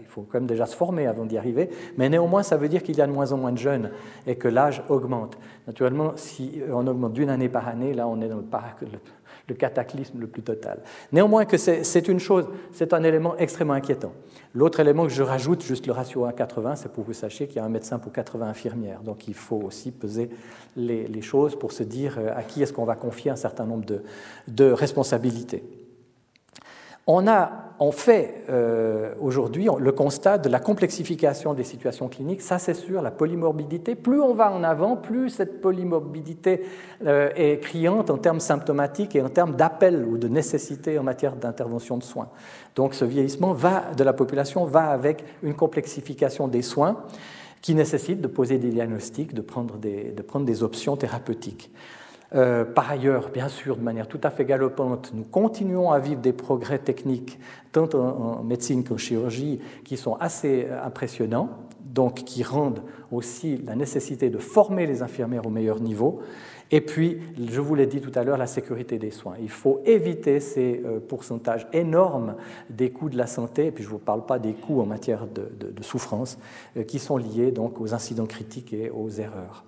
il 0.00 0.06
faut 0.06 0.22
quand 0.22 0.40
même 0.40 0.48
déjà 0.48 0.66
se 0.66 0.74
former 0.74 1.06
avant 1.06 1.24
d'y 1.24 1.38
arriver 1.38 1.51
mais 1.96 2.08
néanmoins, 2.08 2.42
ça 2.42 2.56
veut 2.56 2.68
dire 2.68 2.82
qu'il 2.82 2.96
y 2.96 3.00
a 3.00 3.06
de 3.06 3.12
moins 3.12 3.32
en 3.32 3.36
moins 3.36 3.52
de 3.52 3.58
jeunes 3.58 3.90
et 4.26 4.36
que 4.36 4.48
l'âge 4.48 4.82
augmente. 4.88 5.36
Naturellement, 5.66 6.12
si 6.16 6.60
on 6.72 6.86
augmente 6.86 7.12
d'une 7.12 7.30
année 7.30 7.48
par 7.48 7.68
année, 7.68 7.94
là, 7.94 8.06
on 8.06 8.20
est 8.20 8.28
dans 8.28 8.36
le, 8.36 9.54
cataclysme 9.54 10.18
le 10.18 10.26
plus 10.26 10.42
total. 10.42 10.80
Néanmoins, 11.12 11.44
que 11.44 11.56
c'est 11.56 12.08
une 12.08 12.18
chose, 12.18 12.48
c'est 12.72 12.94
un 12.94 13.02
élément 13.02 13.36
extrêmement 13.36 13.74
inquiétant. 13.74 14.12
L'autre 14.54 14.80
élément 14.80 15.04
que 15.04 15.12
je 15.12 15.22
rajoute, 15.22 15.62
juste 15.62 15.86
le 15.86 15.92
ratio 15.92 16.24
1 16.24 16.32
80, 16.32 16.76
c'est 16.76 16.92
pour 16.92 17.04
que 17.04 17.08
vous 17.08 17.14
sachiez 17.14 17.46
qu'il 17.46 17.56
y 17.56 17.60
a 17.60 17.64
un 17.64 17.70
médecin 17.70 17.98
pour 17.98 18.12
80 18.12 18.46
infirmières. 18.46 19.00
Donc 19.02 19.28
il 19.28 19.34
faut 19.34 19.60
aussi 19.64 19.90
peser 19.90 20.30
les, 20.76 21.22
choses 21.22 21.58
pour 21.58 21.72
se 21.72 21.82
dire 21.82 22.16
euh, 22.18 22.36
à 22.36 22.42
qui 22.42 22.62
est-ce 22.62 22.72
qu'on 22.72 22.84
va 22.84 22.96
confier 22.96 23.30
un 23.30 23.36
certain 23.36 23.64
nombre 23.64 23.84
de 24.48 24.72
responsabilités. 24.72 25.62
On, 27.06 27.26
a, 27.26 27.74
en 27.80 27.90
fait 27.90 28.44
euh, 28.48 29.12
aujourd'hui 29.20 29.66
le 29.76 29.92
constat 29.92 30.38
de 30.38 30.48
la 30.48 30.60
complexification 30.60 31.52
des 31.52 31.64
situations 31.64 32.08
cliniques. 32.08 32.42
Ça, 32.42 32.58
c'est 32.58 32.74
sûr, 32.74 33.02
la 33.02 33.10
polymorbidité. 33.10 33.96
Plus 33.96 34.20
on 34.20 34.34
va 34.34 34.52
en 34.52 34.62
avant, 34.62 34.96
plus 34.96 35.30
cette 35.30 35.60
polymorbidité 35.60 36.62
euh, 37.04 37.30
est 37.34 37.58
criante 37.58 38.08
en 38.10 38.18
termes 38.18 38.38
symptomatiques 38.38 39.16
et 39.16 39.22
en 39.22 39.28
termes 39.28 39.56
d'appel 39.56 40.04
ou 40.04 40.16
de 40.16 40.28
nécessité 40.28 40.96
en 40.98 41.02
matière 41.02 41.34
d'intervention 41.34 41.98
de 41.98 42.04
soins. 42.04 42.28
Donc, 42.76 42.94
ce 42.94 43.04
vieillissement 43.04 43.52
va, 43.52 43.92
de 43.96 44.04
la 44.04 44.12
population 44.12 44.64
va 44.64 44.90
avec 44.90 45.24
une 45.42 45.54
complexification 45.54 46.46
des 46.46 46.62
soins 46.62 47.02
qui 47.62 47.74
nécessite 47.74 48.20
de 48.20 48.28
poser 48.28 48.58
des 48.58 48.70
diagnostics, 48.70 49.34
de 49.34 49.40
prendre 49.40 49.76
des 49.78 50.62
options 50.62 50.96
thérapeutiques. 50.96 51.70
Euh, 52.34 52.64
par 52.64 52.90
ailleurs, 52.90 53.28
bien 53.28 53.48
sûr, 53.48 53.76
de 53.76 53.82
manière 53.82 54.08
tout 54.08 54.20
à 54.22 54.30
fait 54.30 54.44
galopante, 54.44 55.12
nous 55.14 55.24
continuons 55.24 55.90
à 55.90 55.98
vivre 55.98 56.20
des 56.20 56.32
progrès 56.32 56.78
techniques, 56.78 57.38
tant 57.72 57.88
en, 57.94 58.42
médecine 58.42 58.84
qu'en 58.84 58.96
chirurgie, 58.96 59.60
qui 59.84 59.96
sont 59.96 60.14
assez 60.14 60.66
euh, 60.68 60.82
impressionnants, 60.82 61.50
donc 61.84 62.24
qui 62.24 62.42
rendent 62.42 62.82
aussi 63.10 63.58
la 63.58 63.74
nécessité 63.74 64.30
de 64.30 64.38
former 64.38 64.86
les 64.86 65.02
infirmières 65.02 65.46
au 65.46 65.50
meilleur 65.50 65.80
niveau. 65.80 66.20
Et 66.70 66.80
puis, 66.80 67.18
je 67.50 67.60
vous 67.60 67.74
l'ai 67.74 67.84
dit 67.86 68.00
tout 68.00 68.12
à 68.14 68.24
l'heure, 68.24 68.38
la 68.38 68.46
sécurité 68.46 68.98
des 68.98 69.10
soins. 69.10 69.34
Il 69.38 69.50
faut 69.50 69.82
éviter 69.84 70.40
ces 70.40 70.80
euh, 70.86 71.00
pourcentages 71.00 71.66
énormes 71.74 72.36
des 72.70 72.90
coûts 72.90 73.10
de 73.10 73.18
la 73.18 73.26
santé, 73.26 73.66
et 73.66 73.70
puis 73.72 73.84
je 73.84 73.90
ne 73.90 73.92
vous 73.92 73.98
parle 73.98 74.24
pas 74.24 74.38
des 74.38 74.54
coûts 74.54 74.80
en 74.80 74.86
matière 74.86 75.26
de, 75.26 75.50
de 75.70 75.82
souffrance, 75.82 76.38
qui 76.86 76.98
sont 76.98 77.18
liés 77.18 77.50
donc 77.50 77.78
aux 77.78 77.92
incidents 77.92 78.24
critiques 78.24 78.72
et 78.72 78.88
aux 78.88 79.10
erreurs. 79.10 79.64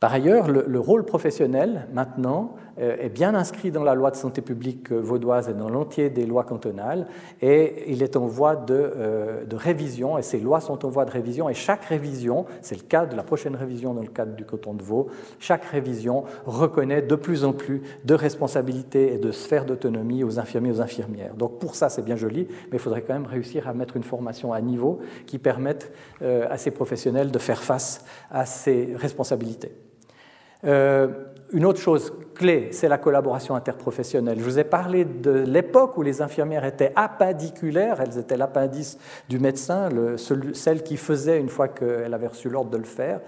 Par 0.00 0.14
ailleurs, 0.14 0.48
le, 0.48 0.80
rôle 0.80 1.04
professionnel, 1.04 1.86
maintenant, 1.92 2.54
euh, 2.80 2.96
est 2.98 3.10
bien 3.10 3.34
inscrit 3.34 3.70
dans 3.70 3.84
la 3.84 3.94
loi 3.94 4.10
de 4.10 4.16
santé 4.16 4.40
publique 4.40 4.90
vaudoise 4.90 5.50
et 5.50 5.52
dans 5.52 5.68
l'entier 5.68 6.08
des 6.08 6.24
lois 6.24 6.44
cantonales, 6.44 7.06
et 7.42 7.84
il 7.92 8.02
est 8.02 8.16
en 8.16 8.24
voie 8.24 8.56
de, 8.56 8.72
euh, 8.72 9.44
de, 9.44 9.56
révision, 9.56 10.16
et 10.16 10.22
ces 10.22 10.40
lois 10.40 10.60
sont 10.62 10.86
en 10.86 10.88
voie 10.88 11.04
de 11.04 11.10
révision, 11.10 11.50
et 11.50 11.54
chaque 11.54 11.84
révision, 11.84 12.46
c'est 12.62 12.76
le 12.76 12.84
cas 12.84 13.04
de 13.04 13.14
la 13.14 13.22
prochaine 13.22 13.54
révision 13.54 13.92
dans 13.92 14.00
le 14.00 14.08
cadre 14.08 14.34
du 14.34 14.46
canton 14.46 14.72
de 14.72 14.82
Vaud, 14.82 15.08
chaque 15.38 15.66
révision 15.66 16.24
reconnaît 16.46 17.02
de 17.02 17.14
plus 17.14 17.44
en 17.44 17.52
plus 17.52 17.82
de 18.06 18.14
responsabilités 18.14 19.12
et 19.12 19.18
de 19.18 19.32
sphères 19.32 19.66
d'autonomie 19.66 20.24
aux 20.24 20.38
infirmiers 20.38 20.70
et 20.70 20.72
aux 20.72 20.80
infirmières. 20.80 21.34
Donc 21.34 21.58
pour 21.58 21.74
ça, 21.74 21.90
c'est 21.90 22.00
bien 22.00 22.16
joli, 22.16 22.48
mais 22.70 22.78
il 22.78 22.80
faudrait 22.80 23.02
quand 23.02 23.12
même 23.12 23.26
réussir 23.26 23.68
à 23.68 23.74
mettre 23.74 23.98
une 23.98 24.04
formation 24.04 24.54
à 24.54 24.62
niveau 24.62 25.00
qui 25.26 25.38
permette 25.38 25.92
euh, 26.22 26.46
à 26.48 26.56
ces 26.56 26.70
professionnels 26.70 27.30
de 27.30 27.38
faire 27.38 27.62
face 27.62 28.02
à 28.30 28.46
ces 28.46 28.94
responsabilités. 28.96 29.72
Euh, 30.64 31.08
une 31.52 31.64
autre 31.64 31.80
chose 31.80 32.12
clé, 32.34 32.68
c'est 32.70 32.88
la 32.88 32.98
collaboration 32.98 33.54
interprofessionnelle. 33.54 34.38
Je 34.38 34.44
vous 34.44 34.58
ai 34.58 34.64
parlé 34.64 35.04
de 35.04 35.30
l'époque 35.30 35.96
où 35.98 36.02
les 36.02 36.22
infirmières 36.22 36.64
étaient 36.64 36.92
appendiculaires, 36.94 38.00
elles 38.00 38.18
étaient 38.18 38.36
l'appendice 38.36 38.98
du 39.28 39.38
médecin, 39.38 39.88
le, 39.88 40.16
celle 40.16 40.82
qui 40.82 40.96
faisait 40.96 41.40
une 41.40 41.48
fois 41.48 41.68
qu'elle 41.68 42.14
avait 42.14 42.28
reçu 42.28 42.48
l'ordre 42.48 42.70
de 42.70 42.76
le 42.76 42.84
faire. 42.84 43.20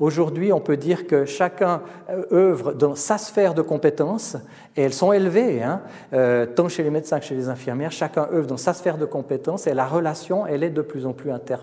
Aujourd'hui, 0.00 0.50
on 0.50 0.60
peut 0.60 0.78
dire 0.78 1.06
que 1.06 1.26
chacun 1.26 1.82
euh, 2.08 2.24
œuvre 2.32 2.72
dans 2.72 2.94
sa 2.94 3.18
sphère 3.18 3.54
de 3.54 3.62
compétences, 3.62 4.36
et 4.74 4.82
elles 4.82 4.94
sont 4.94 5.12
élevées, 5.12 5.62
hein, 5.62 5.82
euh, 6.14 6.46
tant 6.46 6.68
chez 6.68 6.82
les 6.82 6.90
médecins 6.90 7.20
que 7.20 7.26
chez 7.26 7.34
les 7.34 7.50
infirmières, 7.50 7.92
chacun 7.92 8.26
œuvre 8.32 8.46
dans 8.46 8.56
sa 8.56 8.72
sphère 8.72 8.96
de 8.96 9.04
compétences, 9.04 9.66
et 9.66 9.74
la 9.74 9.86
relation, 9.86 10.46
elle 10.46 10.64
est 10.64 10.70
de 10.70 10.82
plus 10.82 11.06
en 11.06 11.12
plus 11.12 11.30
inter 11.30 11.56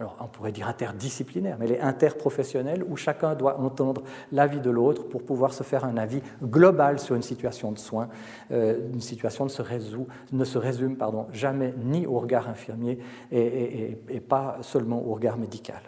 alors 0.00 0.16
on 0.18 0.26
pourrait 0.26 0.52
dire 0.52 0.66
interdisciplinaire, 0.66 1.56
mais 1.58 1.66
elle 1.66 1.72
est 1.72 1.80
interprofessionnelle 1.80 2.82
où 2.88 2.96
chacun 2.96 3.34
doit 3.34 3.60
entendre 3.60 4.02
l'avis 4.32 4.60
de 4.60 4.70
l'autre 4.70 5.06
pour 5.06 5.22
pouvoir 5.22 5.52
se 5.52 5.62
faire 5.62 5.84
un 5.84 5.98
avis 5.98 6.22
global 6.42 6.98
sur 6.98 7.14
une 7.14 7.22
situation 7.22 7.70
de 7.70 7.78
soins. 7.78 8.08
Euh, 8.50 8.88
une 8.92 9.02
situation 9.02 9.44
ne 9.44 9.50
se, 9.50 10.58
résume 10.58 10.96
jamais 11.32 11.74
ni 11.84 12.06
au 12.06 12.18
regard 12.18 12.48
infirmier 12.48 12.98
et 13.30 14.20
pas 14.26 14.58
seulement 14.62 15.06
au 15.06 15.14
regard 15.14 15.36
médical. 15.36 15.82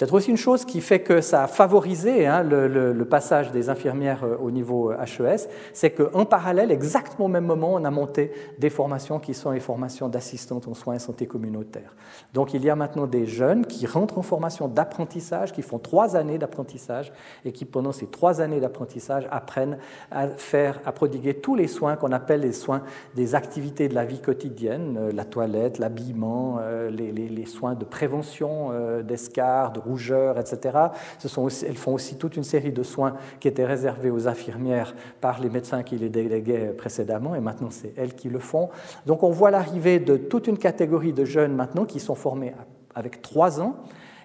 Peut-être 0.00 0.14
aussi 0.14 0.30
une 0.30 0.38
chose 0.38 0.64
qui 0.64 0.80
fait 0.80 1.00
que 1.00 1.20
ça 1.20 1.42
a 1.42 1.46
favorisé 1.46 2.26
hein, 2.26 2.42
le, 2.42 3.04
passage 3.04 3.50
des 3.50 3.68
infirmières 3.68 4.24
euh, 4.24 4.34
au 4.40 4.50
niveau 4.50 4.92
HES, 4.92 5.20
euh, 5.20 5.36
c'est 5.74 5.90
qu'en 5.90 6.24
parallèle, 6.24 6.70
exactement 6.70 7.26
au 7.26 7.28
même 7.28 7.44
moment, 7.44 7.74
on 7.74 7.84
a 7.84 7.90
monté 7.90 8.32
des 8.58 8.70
formations 8.70 9.18
qui 9.18 9.34
sont 9.34 9.50
les 9.50 9.60
formations 9.60 10.08
d'assistantes 10.08 10.68
en 10.68 10.72
soins 10.72 10.94
et 10.94 10.98
santé 10.98 11.26
communautaire. 11.26 11.94
Donc 12.32 12.54
il 12.54 12.64
y 12.64 12.70
a 12.70 12.76
maintenant 12.76 13.06
des 13.06 13.26
jeunes 13.26 13.66
qui 13.66 13.86
rentrent 13.86 14.16
en 14.16 14.22
formation 14.22 14.68
d'apprentissage, 14.68 15.52
qui 15.52 15.60
font 15.60 15.78
trois 15.78 16.16
années 16.16 16.38
d'apprentissage 16.38 17.12
et 17.44 17.52
qui, 17.52 17.66
pendant 17.66 17.92
ces 17.92 18.06
trois 18.06 18.40
années 18.40 18.60
d'apprentissage, 18.60 19.28
apprennent 19.30 19.76
à 20.10 20.28
faire, 20.28 20.80
à 20.86 20.92
prodiguer 20.92 21.34
tous 21.34 21.56
les 21.56 21.68
soins 21.68 21.96
qu'on 21.96 22.12
appelle 22.12 22.40
les 22.40 22.54
soins 22.54 22.84
des 23.16 23.34
activités 23.34 23.90
de 23.90 23.94
la 23.94 24.06
vie 24.06 24.22
quotidienne, 24.22 24.96
euh, 24.98 25.12
la 25.12 25.26
toilette, 25.26 25.78
l'habillement, 25.78 26.58
les, 26.90 27.12
les, 27.12 27.44
soins 27.44 27.74
de 27.74 27.84
prévention 27.84 28.70
d'escarres, 29.02 29.72
de 29.72 29.80
rougeur, 29.90 30.38
etc. 30.38 30.78
Elles 31.22 31.76
font 31.76 31.94
aussi 31.94 32.16
toute 32.16 32.36
une 32.36 32.44
série 32.44 32.72
de 32.72 32.82
soins 32.82 33.14
qui 33.40 33.48
étaient 33.48 33.66
réservés 33.66 34.10
aux 34.10 34.28
infirmières 34.28 34.94
par 35.20 35.40
les 35.40 35.50
médecins 35.50 35.82
qui 35.82 35.96
les 35.96 36.08
déléguaient 36.08 36.72
précédemment, 36.76 37.34
et 37.34 37.40
maintenant 37.40 37.70
c'est 37.70 37.92
elles 37.96 38.14
qui 38.14 38.28
le 38.28 38.38
font. 38.38 38.68
Donc 39.06 39.22
on 39.22 39.30
voit 39.30 39.50
l'arrivée 39.50 39.98
de 39.98 40.16
toute 40.16 40.46
une 40.46 40.58
catégorie 40.58 41.12
de 41.12 41.24
jeunes 41.24 41.54
maintenant 41.54 41.84
qui 41.84 42.00
sont 42.00 42.14
formés 42.14 42.54
avec 42.94 43.22
trois 43.22 43.60
ans. 43.60 43.76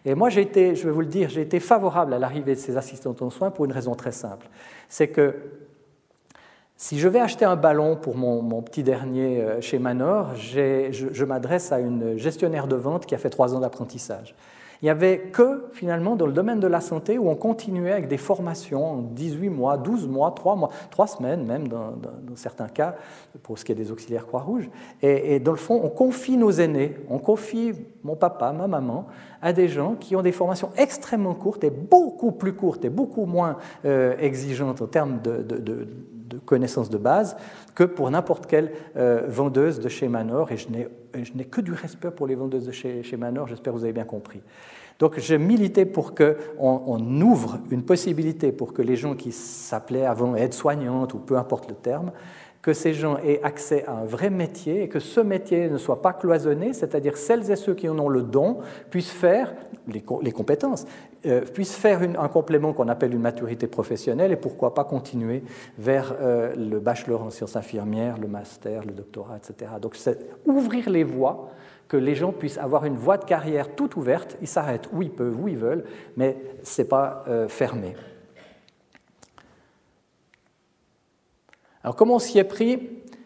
Et 0.05 0.13
moi, 0.13 0.29
j'ai 0.29 0.41
été, 0.41 0.75
je 0.75 0.85
vais 0.85 0.91
vous 0.91 1.01
le 1.01 1.07
dire, 1.07 1.29
j'ai 1.29 1.41
été 1.41 1.59
favorable 1.59 2.13
à 2.13 2.19
l'arrivée 2.19 2.53
de 2.53 2.59
ces 2.59 2.77
assistants 2.77 3.15
en 3.19 3.29
soins 3.31 3.49
pour 3.49 3.65
une 3.65 3.71
raison 3.71 3.95
très 3.95 4.11
simple. 4.11 4.47
C'est 4.87 5.07
que 5.07 5.35
si 6.77 6.99
je 6.99 7.07
vais 7.07 7.19
acheter 7.19 7.45
un 7.45 7.55
ballon 7.55 7.95
pour 7.95 8.17
mon, 8.17 8.61
petit 8.61 8.83
dernier 8.83 9.41
euh, 9.41 9.61
chez 9.61 9.79
Manor, 9.79 10.35
je 10.35 11.23
m'adresse 11.23 11.71
à 11.71 11.79
une 11.79 12.17
gestionnaire 12.17 12.67
de 12.67 12.75
vente 12.75 13.05
qui 13.05 13.15
a 13.15 13.17
fait 13.17 13.29
trois 13.29 13.55
ans 13.55 13.61
d'apprentissage. 13.61 14.35
Il 14.85 14.89
n'y 14.89 14.91
avait 14.91 15.17
que 15.17 15.65
finalement 15.71 16.15
dans 16.15 16.27
le 16.27 16.31
domaine 16.31 16.59
de 16.59 16.67
la 16.67 16.79
santé 16.79 17.17
où 17.17 17.27
on 17.27 17.33
continuait 17.33 17.93
avec 17.93 18.07
des 18.07 18.17
formations 18.17 18.85
en 18.85 19.01
18 19.01 19.49
mois, 19.49 19.77
12 19.79 20.07
mois, 20.07 20.29
3 20.29 20.55
mois, 20.55 20.69
3 20.91 21.07
semaines 21.07 21.43
même 21.43 21.67
dans, 21.67 21.95
certains 22.35 22.67
cas, 22.67 22.93
pour 23.41 23.57
ce 23.57 23.65
qui 23.65 23.71
est 23.71 23.75
des 23.75 23.91
auxiliaires 23.91 24.27
Croix-Rouge. 24.27 24.69
Et, 25.01 25.39
dans 25.39 25.53
le 25.53 25.57
fond, 25.57 25.81
on 25.83 25.89
confie 25.89 26.37
nos 26.37 26.51
aînés, 26.51 26.97
on 27.09 27.17
confie 27.17 27.73
mon 28.03 28.15
papa, 28.15 28.51
ma 28.51 28.67
maman, 28.67 29.07
à 29.41 29.53
des 29.53 29.69
gens 29.69 29.95
qui 29.95 30.15
ont 30.15 30.21
des 30.21 30.31
formations 30.31 30.69
extrêmement 30.77 31.33
courtes 31.33 31.63
et 31.63 31.71
beaucoup 31.71 32.31
plus 32.31 32.53
courtes 32.53 32.85
et 32.85 32.89
beaucoup 32.89 33.25
moins 33.25 33.57
euh, 33.85 34.15
exigeantes 34.19 34.83
en 34.83 34.87
termes 34.87 35.19
de, 35.23 35.87
connaissances 36.45 36.89
de 36.89 36.97
base 36.97 37.35
que 37.73 37.83
pour 37.83 38.09
n'importe 38.09 38.45
quelle 38.45 38.71
euh, 38.95 39.23
vendeuse 39.27 39.79
de 39.79 39.89
chez 39.89 40.07
Manor. 40.07 40.51
Et 40.51 40.57
je 40.57 40.67
n'ai 40.69 41.45
que 41.45 41.61
du 41.61 41.73
respect 41.73 42.11
pour 42.11 42.27
les 42.27 42.35
vendeuses 42.35 42.65
de 42.65 42.71
chez, 42.71 43.17
Manor, 43.17 43.47
j'espère 43.47 43.73
que 43.73 43.77
vous 43.77 43.83
avez 43.83 43.93
bien 43.93 44.05
compris. 44.05 44.41
Donc 44.97 45.19
j'ai 45.19 45.37
milité 45.37 45.85
pour 45.85 46.15
qu'on 46.15 46.35
on 46.61 47.21
ouvre 47.21 47.59
une 47.69 47.83
possibilité 47.83 48.53
pour 48.53 48.71
que 48.71 48.81
les 48.81 48.95
gens 48.95 49.13
qui 49.13 49.33
s'appelaient 49.33 50.05
avant 50.05 50.35
aides-soignantes 50.35 51.13
ou 51.13 51.19
peu 51.19 51.37
importe 51.37 51.67
le 51.67 51.75
terme, 51.75 52.11
que 52.65 52.73
ces 52.73 52.95
gens 52.95 53.17
aient 53.19 53.43
accès 53.43 53.85
à 53.85 53.91
un 53.91 54.05
vrai 54.05 54.31
métier 54.31 54.81
et 54.81 54.89
que 54.89 54.99
ce 54.99 55.19
métier 55.19 55.69
ne 55.69 55.77
soit 55.77 56.01
pas 56.01 56.13
cloisonné, 56.13 56.73
c'est-à-dire 56.73 57.15
celles 57.15 57.51
et 57.51 57.55
ceux 57.55 57.75
qui 57.75 57.87
en 57.87 57.99
ont 57.99 58.09
le 58.09 58.23
don 58.23 58.57
puissent 58.89 59.11
faire 59.11 59.53
les, 59.87 60.01
compétences, 60.31 60.87
euh, 61.27 61.41
puissent 61.41 61.75
faire 61.75 62.01
un 62.01 62.27
complément 62.27 62.73
qu'on 62.73 62.87
appelle 62.87 63.13
une 63.13 63.21
maturité 63.21 63.67
professionnelle 63.67 64.31
et 64.31 64.35
pourquoi 64.35 64.73
pas 64.73 64.83
continuer 64.83 65.43
vers 65.77 66.15
euh, 66.19 66.55
le 66.55 66.79
bachelor 66.79 67.21
en 67.21 67.29
sciences 67.29 67.55
infirmières, 67.55 68.17
le 68.17 68.27
master, 68.27 68.83
le 68.83 68.93
doctorat, 68.93 69.37
etc. 69.37 69.73
Donc 69.79 69.95
c'est 69.95 70.17
ouvrir 70.47 70.89
les 70.89 71.03
voies 71.03 71.51
que 71.87 71.97
les 71.97 72.15
gens 72.15 72.31
puissent 72.31 72.57
avoir 72.57 72.85
une 72.85 72.97
voie 72.97 73.17
de 73.17 73.25
carrière 73.25 73.75
toute 73.75 73.95
ouverte, 73.95 74.37
ils 74.41 74.47
s'arrêtent 74.47 74.89
où 74.91 75.03
ils 75.03 75.11
peuvent, 75.11 75.39
où 75.39 75.47
ils 75.47 75.57
veulent, 75.57 75.83
mais 76.17 76.35
ce 76.63 76.81
n'est 76.81 76.87
pas 76.87 77.25
euh, 77.27 77.47
fermé. 77.47 77.93
Alors 81.85 81.95
comment 81.95 82.15
on 82.15 82.19
s'y 82.19 82.39
est 82.39 82.43
pris? 82.43 82.79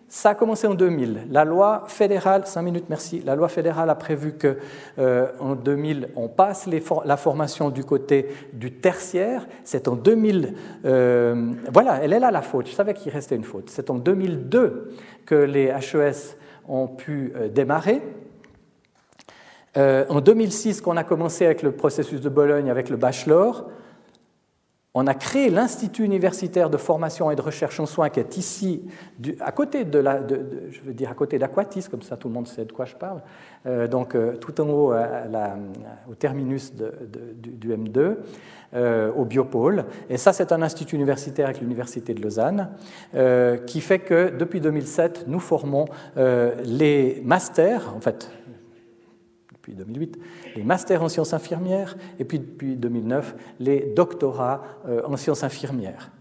Ça 0.09 0.31
a 0.31 0.35
commencé 0.35 0.67
en 0.67 0.73
2000. 0.73 1.27
La 1.29 1.45
loi 1.45 1.85
fédérale, 1.87 2.45
5 2.45 2.61
minutes, 2.61 2.85
merci. 2.89 3.21
La 3.21 3.37
loi 3.37 3.47
fédérale 3.47 3.89
a 3.89 3.95
prévu 3.95 4.33
que 4.33 4.57
euh, 4.97 5.27
en 5.39 5.55
2000, 5.55 6.09
on 6.17 6.27
passe 6.27 6.67
la 6.67 7.15
formation 7.15 7.69
du 7.69 7.85
côté 7.85 8.27
du 8.51 8.73
tertiaire. 8.73 9.47
C'est 9.63 9.87
en 9.87 9.95
2000. 9.95 10.55
Euh, 10.83 11.53
voilà, 11.71 12.03
elle 12.03 12.11
est 12.11 12.19
là 12.19 12.31
la 12.31 12.41
faute. 12.41 12.67
Je 12.67 12.73
savais 12.73 12.93
qu'il 12.93 13.13
restait 13.13 13.37
une 13.37 13.45
faute. 13.45 13.69
C'est 13.69 13.89
en 13.89 13.95
2002 13.95 14.91
que 15.25 15.35
les 15.35 15.67
HES 15.67 16.35
ont 16.67 16.87
pu 16.87 17.31
euh, 17.37 17.47
démarrer. 17.47 18.01
en 19.77 20.19
2006, 20.19 20.81
qu'on 20.81 20.97
a 20.97 21.05
commencé 21.05 21.45
avec 21.45 21.63
le 21.63 21.71
processus 21.71 22.19
de 22.19 22.27
Bologne, 22.27 22.69
avec 22.69 22.89
le 22.89 22.97
bachelor, 22.97 23.69
on 24.95 25.05
a 25.05 25.13
créé 25.13 25.49
l'Institut 25.49 26.03
universitaire 26.03 26.69
de 26.69 26.77
formation 26.77 27.29
et 27.29 27.35
de 27.35 27.41
recherche 27.41 27.79
en 27.79 27.85
soins 27.85 28.09
qui 28.09 28.19
est 28.19 28.37
ici, 28.37 28.81
à 29.39 29.51
côté 29.51 29.85
de 29.85 29.99
la, 29.99 30.19
je 30.27 30.81
veux 30.81 30.93
dire 30.93 31.11
à 31.11 31.13
côté 31.13 31.37
d'Aquatis, 31.37 31.85
comme 31.91 32.01
ça 32.01 32.17
tout 32.17 32.27
le 32.27 32.33
monde 32.33 32.47
sait 32.47 32.65
de 32.65 32.71
quoi 32.71 32.85
je 32.85 32.95
parle, 32.95 33.21
euh, 33.67 33.87
donc 33.87 34.15
euh, 34.15 34.35
tout 34.37 34.59
en 34.59 34.67
haut 34.67 34.93
au 36.09 36.15
terminus 36.15 36.73
du, 36.73 37.69
M2, 37.69 38.15
euh, 38.73 39.11
au 39.13 39.25
Biopôle. 39.25 39.85
Et 40.09 40.17
ça, 40.17 40.33
c'est 40.33 40.51
un 40.51 40.61
institut 40.63 40.95
universitaire 40.95 41.45
avec 41.45 41.61
l'Université 41.61 42.15
de 42.15 42.21
Lausanne, 42.21 42.69
qui 43.67 43.81
fait 43.81 43.99
que 43.99 44.35
depuis 44.35 44.59
2007, 44.59 45.25
nous 45.27 45.39
formons 45.39 45.85
les 46.15 47.21
masters, 47.23 47.93
en 47.95 48.01
fait, 48.01 48.31
depuis 49.53 49.75
2008, 49.75 50.17
les 50.55 50.63
masters 50.63 51.01
en 51.01 51.09
sciences 51.09 51.33
infirmières 51.33 51.97
et 52.19 52.25
puis 52.25 52.39
depuis 52.39 52.75
2009 52.75 53.35
les 53.59 53.93
doctorats 53.95 54.63
euh, 54.87 55.01
en 55.05 55.17
sciences 55.17 55.43
infirmières. 55.43 56.11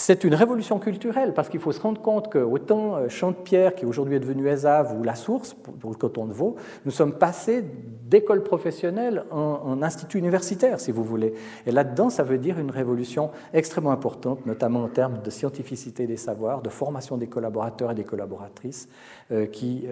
C'est 0.00 0.22
une 0.22 0.36
révolution 0.36 0.78
culturelle 0.78 1.34
parce 1.34 1.48
qu'il 1.48 1.58
faut 1.58 1.72
se 1.72 1.80
rendre 1.80 2.00
compte 2.00 2.30
que 2.30 2.38
autant 2.38 2.94
euh, 2.94 3.08
Chante-Pierre, 3.08 3.74
qui 3.74 3.84
aujourd'hui 3.84 4.14
est 4.14 4.20
devenu 4.20 4.46
ESAV, 4.46 4.96
ou 4.96 5.02
La 5.02 5.16
Source, 5.16 5.54
pour 5.54 5.90
le 5.90 5.96
canton 5.96 6.26
de 6.26 6.32
Vaud, 6.32 6.54
nous 6.84 6.92
sommes 6.92 7.14
passés 7.14 7.64
d'école 8.04 8.44
professionnelle 8.44 9.24
en, 9.32 9.82
institut 9.82 10.18
universitaire, 10.18 10.78
si 10.78 10.92
vous 10.92 11.02
voulez. 11.02 11.34
Et 11.66 11.72
là-dedans, 11.72 12.10
ça 12.10 12.22
veut 12.22 12.38
dire 12.38 12.60
une 12.60 12.70
révolution 12.70 13.32
extrêmement 13.52 13.90
importante, 13.90 14.46
notamment 14.46 14.84
en 14.84 14.88
termes 14.88 15.20
de 15.20 15.30
scientificité 15.30 16.06
des 16.06 16.16
savoirs, 16.16 16.62
de 16.62 16.68
formation 16.68 17.16
des 17.16 17.26
collaborateurs 17.26 17.90
et 17.90 17.96
des 17.96 18.04
collaboratrices 18.04 18.88
euh, 19.32 19.46
qui 19.46 19.88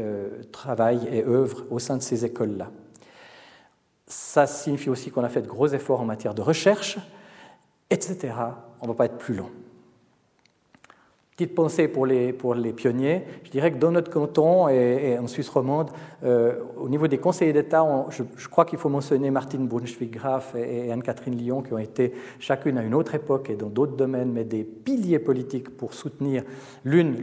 travaillent 0.53 1.09
et 1.11 1.25
œuvrent 1.25 1.65
au 1.69 1.81
sein 1.81 1.97
de 1.97 2.03
ces 2.03 2.25
écoles-là. 2.25 2.71
Ça 4.07 4.47
signifie 4.47 4.89
aussi 4.89 5.11
qu'on 5.11 5.24
a 5.24 5.28
fait 5.28 5.43
de 5.43 5.49
gros 5.49 5.66
efforts 5.69 6.01
en 6.01 6.05
matière 6.05 6.35
de 6.35 6.43
recherche, 6.43 6.99
etc. 7.91 8.35
On 8.81 8.87
ne 8.87 8.93
va 8.93 8.95
pas 8.95 9.07
être 9.07 9.19
plus 9.19 9.35
long. 9.35 9.51
Petite 11.37 11.55
pensée 11.55 11.87
pour 11.87 12.07
les, 12.07 12.33
pour 12.33 12.55
les 12.55 12.73
pionniers. 12.73 13.24
Je 13.45 13.51
dirais 13.51 13.70
que 13.70 13.77
dans 13.77 13.91
notre 13.91 14.11
canton 14.11 14.69
et, 14.69 15.19
en 15.19 15.27
Suisse 15.27 15.51
romande, 15.51 15.91
euh, 16.24 16.61
au 16.78 16.89
niveau 16.89 17.09
des 17.09 17.19
conseillers 17.19 17.53
d'État, 17.53 17.85
je, 18.09 18.49
crois 18.49 18.65
qu'il 18.65 18.78
faut 18.78 18.89
mentionner 18.89 19.31
Martine 19.31 19.66
Brunswick-Graf 19.66 20.55
et, 20.55 20.91
Anne-Catherine 20.91 21.37
Lyon, 21.37 21.61
qui 21.61 21.74
ont 21.74 21.78
été 21.78 22.15
chacune 22.39 22.78
à 22.78 22.83
une 22.83 22.95
autre 22.95 23.15
époque 23.15 23.51
et 23.51 23.55
dans 23.55 23.69
d'autres 23.69 23.97
domaines, 23.97 24.33
mais 24.33 24.45
des 24.45 24.65
piliers 24.65 25.19
politiques 25.19 25.77
pour 25.77 25.93
soutenir 25.93 26.43
l'une, 26.85 27.16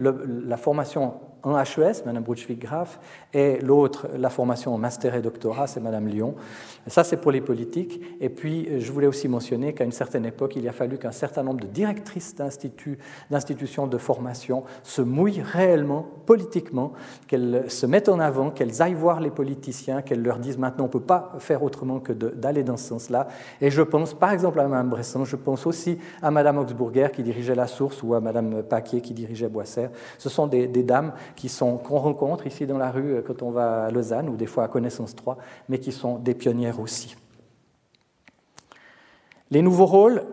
la 0.46 0.58
formation 0.58 1.14
en 1.44 1.58
HES, 1.58 2.04
Mme 2.06 2.24
Brunswick-Graf, 2.24 3.00
et 3.34 3.60
l'autre, 3.60 4.08
la 4.18 4.30
formation 4.30 4.74
en 4.74 4.78
master 4.78 5.16
et 5.16 5.22
doctorat, 5.22 5.68
c'est 5.68 5.82
Mme 5.82 6.08
Lyon. 6.08 6.36
Ça, 6.88 7.04
c'est 7.04 7.18
pour 7.18 7.32
les 7.32 7.42
politiques. 7.42 8.02
Et 8.22 8.30
puis, 8.30 8.80
je 8.80 8.92
voulais 8.92 9.08
aussi 9.08 9.28
mentionner 9.28 9.74
qu'à 9.74 9.84
une 9.84 9.92
certaine 9.92 10.26
époque, 10.26 10.56
il 10.56 10.68
a 10.68 10.72
fallu 10.72 10.98
qu'un 10.98 11.12
certain 11.12 11.44
nombre 11.44 11.62
de 11.62 11.68
directrices 11.68 12.36
d'institutions 12.36 13.88
de 13.88 13.98
formation 13.98 14.64
se 14.84 15.02
mouillent 15.02 15.42
réellement 15.42 16.06
politiquement, 16.26 16.94
qu'elles 17.28 17.70
se 17.70 17.86
mettent 17.86 18.10
en 18.10 18.20
avant, 18.20 18.50
qu'elles 18.50 18.82
aillent 18.82 18.94
voir 18.94 19.20
les 19.20 19.32
politiciens, 19.32 20.02
qu'elles 20.02 20.24
leur 20.24 20.40
disent 20.40 20.58
maintenant, 20.58 20.86
on 20.86 20.88
ne 20.88 20.92
peut 20.94 21.00
pas 21.00 21.34
faire 21.40 21.64
autrement 21.64 22.00
que 22.00 22.14
d'aller 22.14 22.64
dans 22.64 22.78
ce 22.78 22.88
sens-là. 22.88 23.28
Et 23.60 23.70
je 23.70 23.82
pense, 23.82 24.14
par 24.14 24.32
exemple, 24.32 24.60
à 24.60 24.68
Mme 24.68 24.90
Bresson, 24.90 25.26
je 25.26 25.36
pense 25.36 25.66
aussi 25.68 25.98
à 26.22 26.32
Mme 26.32 26.60
Augsburger 26.60 27.10
qui 27.12 27.24
dirigeait 27.24 27.56
La 27.56 27.68
Source 27.68 28.02
ou 28.04 28.14
à 28.14 28.22
Mme 28.22 28.64
Paquier 28.64 29.02
qui 29.02 29.14
dirigeait 29.14 29.50
Boisser. 29.50 29.88
Ce 30.18 30.30
sont 30.30 30.48
des 30.48 30.68
dames 30.68 31.12
qu'on 31.60 31.98
rencontre 32.00 32.48
ici 32.48 32.66
dans 32.66 32.78
la 32.78 32.92
rue 32.92 33.16
euh, 33.16 33.22
quand 33.22 33.42
on 33.42 33.52
va 33.52 33.86
à 33.86 33.92
Lausanne 33.92 34.30
ou 34.30 34.36
des 34.36 34.46
fois 34.46 34.64
à 34.64 34.68
Connaissance 34.68 35.16
3, 35.16 35.38
mais 35.70 35.80
qui 35.80 35.92
sont 35.92 36.18
des 36.18 36.34
pionnières 36.34 36.80
aussi. 36.80 37.16
Les 39.52 39.62
nouveaux 39.62 39.86
rôles, 39.86 40.24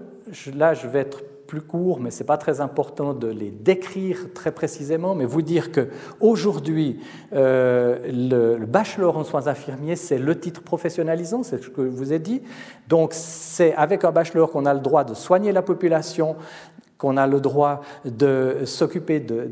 là 0.54 0.74
je 0.74 0.86
vais 0.86 1.00
être 1.00 1.22
plus 1.50 1.60
court, 1.60 1.98
mais 1.98 2.12
ce 2.12 2.22
n'est 2.22 2.26
pas 2.26 2.38
très 2.38 2.60
important 2.60 3.12
de 3.12 3.26
les 3.26 3.50
décrire 3.50 4.32
très 4.32 4.52
précisément, 4.52 5.16
mais 5.16 5.24
vous 5.24 5.42
dire 5.42 5.72
qu'aujourd'hui, 5.72 7.00
euh, 7.32 7.98
le, 8.56 8.64
bachelor 8.66 9.16
en 9.16 9.24
soins 9.24 9.48
infirmiers, 9.48 9.96
c'est 9.96 10.16
le 10.16 10.38
titre 10.38 10.62
professionnalisant, 10.62 11.42
c'est 11.42 11.60
ce 11.60 11.68
que 11.68 11.84
je 11.84 11.90
vous 11.90 12.12
ai 12.12 12.20
dit. 12.20 12.40
Donc 12.86 13.10
c'est 13.14 13.74
avec 13.74 14.04
un 14.04 14.12
bachelor 14.12 14.52
qu'on 14.52 14.64
a 14.64 14.72
le 14.72 14.78
droit 14.78 15.02
de 15.02 15.12
soigner 15.14 15.50
la 15.50 15.62
population, 15.62 16.36
qu'on 17.00 17.16
a 17.16 17.26
le 17.26 17.40
droit 17.40 17.80
de 18.04 18.58
s'occuper 18.66 19.20
de, 19.20 19.50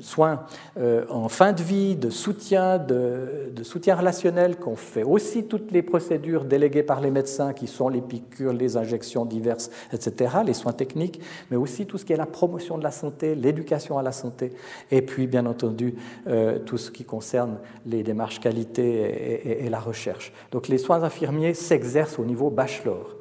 soins 0.00 0.44
euh, 0.78 1.04
en 1.10 1.28
fin 1.28 1.52
de 1.52 1.62
vie, 1.62 1.94
de 1.94 2.08
soutien, 2.08 2.78
de, 2.78 3.52
soutien 3.62 3.94
relationnel, 3.94 4.56
qu'on 4.56 4.74
fait 4.74 5.02
aussi 5.02 5.44
toutes 5.44 5.70
les 5.72 5.82
procédures 5.82 6.46
déléguées 6.46 6.82
par 6.82 7.02
les 7.02 7.10
médecins, 7.10 7.52
qui 7.52 7.66
sont 7.66 7.90
les 7.90 8.00
piqûres, 8.00 8.54
les 8.54 8.78
injections 8.78 9.26
diverses, 9.26 9.70
etc., 9.92 10.38
les 10.46 10.54
soins 10.54 10.72
techniques, 10.72 11.20
mais 11.50 11.58
aussi 11.58 11.84
tout 11.84 11.98
ce 11.98 12.06
qui 12.06 12.14
est 12.14 12.16
la 12.16 12.24
promotion 12.24 12.78
de 12.78 12.82
la 12.82 12.92
santé, 12.92 13.34
l'éducation 13.34 13.98
à 13.98 14.02
la 14.02 14.12
santé, 14.12 14.52
et 14.90 15.02
puis 15.02 15.26
bien 15.26 15.44
entendu 15.44 15.96
euh, 16.28 16.58
tout 16.58 16.78
ce 16.78 16.90
qui 16.90 17.04
concerne 17.04 17.58
les 17.84 18.02
démarches 18.02 18.40
qualité 18.40 19.64
et 19.64 19.68
la 19.68 19.80
recherche. 19.80 20.32
Donc 20.50 20.68
les 20.68 20.78
soins 20.78 21.02
infirmiers 21.02 21.52
s'exercent 21.52 22.18
au 22.18 22.24
niveau 22.24 22.48
bachelor. 22.48 23.16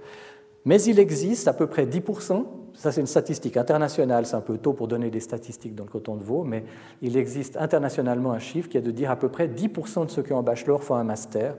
Mais 0.64 0.82
il 0.84 0.99
existe 0.99 1.48
à 1.48 1.54
peu 1.54 1.68
près 1.68 1.86
10% 1.86 2.45
ça 2.78 2.91
c'est 2.91 3.02
une 3.02 3.08
statistique 3.08 3.58
internationale, 3.58 4.28
c'est 4.28 4.36
un 4.36 4.41
peu 4.41 4.60
tôt 4.60 4.72
pour 4.72 4.88
donner 4.88 5.10
des 5.10 5.20
statistiques 5.20 5.74
dans 5.74 5.84
le 5.84 5.90
canton 5.90 6.16
de 6.16 6.24
Vaud, 6.24 6.44
mais 6.44 6.64
il 7.02 7.18
existe 7.18 7.58
internationalement 7.58 8.32
un 8.32 8.40
chiffre 8.40 8.70
qui 8.70 8.78
est 8.78 8.82
de 8.82 8.91
dire 8.91 9.10
à 9.10 9.16
peu 9.16 9.30
près 9.30 9.48
10% 9.48 10.06
de 10.06 10.12
ceux 10.12 10.22
qui 10.22 10.32
ont 10.32 10.40
un 10.40 10.44
bachelor 10.44 10.84
font 10.84 10.94
un 10.94 11.04
master. 11.04 11.56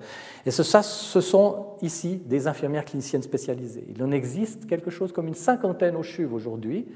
Et 0.46 0.52
ce, 0.52 0.62
ça, 0.62 0.82
ce 0.82 1.20
sont 1.20 1.66
ici 1.82 2.22
des 2.24 2.46
infirmières 2.46 2.84
cliniciennes 2.84 3.22
spécialisées. 3.22 3.84
Il 3.94 4.02
en 4.04 4.12
existe 4.12 4.66
quelque 4.66 4.90
chose 4.90 5.10
comme 5.10 5.26
une 5.26 5.34
cinquantaine 5.34 5.96
au 5.96 6.04
CHUV 6.04 6.32
aujourd'hui, 6.32 6.86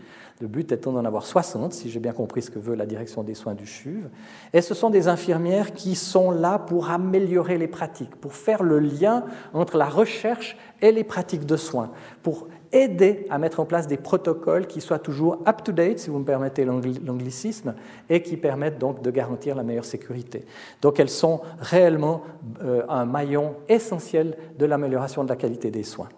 le 0.41 0.47
but 0.47 0.71
étant 0.71 0.93
d'en 0.93 1.05
avoir 1.05 1.27
60, 1.27 1.73
si 1.73 1.91
j'ai 1.91 2.01
bien 2.01 2.13
compris 2.13 2.43
ce 2.43 2.51
que 2.51 2.61
veut 2.61 2.77
la 2.77 2.87
direction 2.87 3.25
des 3.25 3.35
soins 3.35 3.55
du 3.55 3.67
CHUV. 3.67 4.05
Et 4.53 4.61
ce 4.61 4.75
sont 4.75 4.91
des 4.91 5.09
infirmières 5.09 5.73
qui 5.73 5.97
sont 5.97 6.31
là 6.31 6.61
pour 6.61 6.91
améliorer 6.91 7.59
les 7.59 7.69
pratiques, 7.69 8.15
pour 8.17 8.35
faire 8.35 8.63
le 8.63 8.79
lien 8.79 9.25
entre 9.53 9.77
la 9.77 9.89
recherche 9.89 10.57
et 10.81 10.93
les 10.93 11.05
pratiques 11.05 11.45
de 11.45 11.57
soins, 11.57 11.91
pour 12.23 12.47
aider 12.73 13.27
à 13.31 13.39
mettre 13.39 13.61
en 13.61 13.65
place 13.65 13.87
des 13.87 13.97
protocoles 13.97 14.67
qui 14.67 14.81
soient 14.81 14.99
toujours 14.99 15.39
up-to-date, 15.47 15.99
si 15.99 16.11
vous 16.11 16.19
me 16.19 16.25
permettez 16.25 16.65
l'anglicisme, 16.65 17.75
et 18.09 18.23
qui 18.23 18.37
permettent 18.37 18.79
donc 18.79 19.03
de 19.03 19.11
garantir 19.11 19.55
la 19.55 19.63
meilleure 19.63 19.85
sécurité. 19.85 20.45
Donc 20.81 20.99
elles 20.99 21.11
sont 21.11 21.41
réellement 21.61 22.23
euh, 22.63 22.83
un 22.89 23.05
maillon 23.05 23.55
essentiel 23.69 24.37
de 24.59 24.67
l'amélioration 24.67 25.25
de 25.25 25.29
la 25.29 25.37
qualité 25.37 25.71
des 25.71 25.83
soins. 25.83 26.09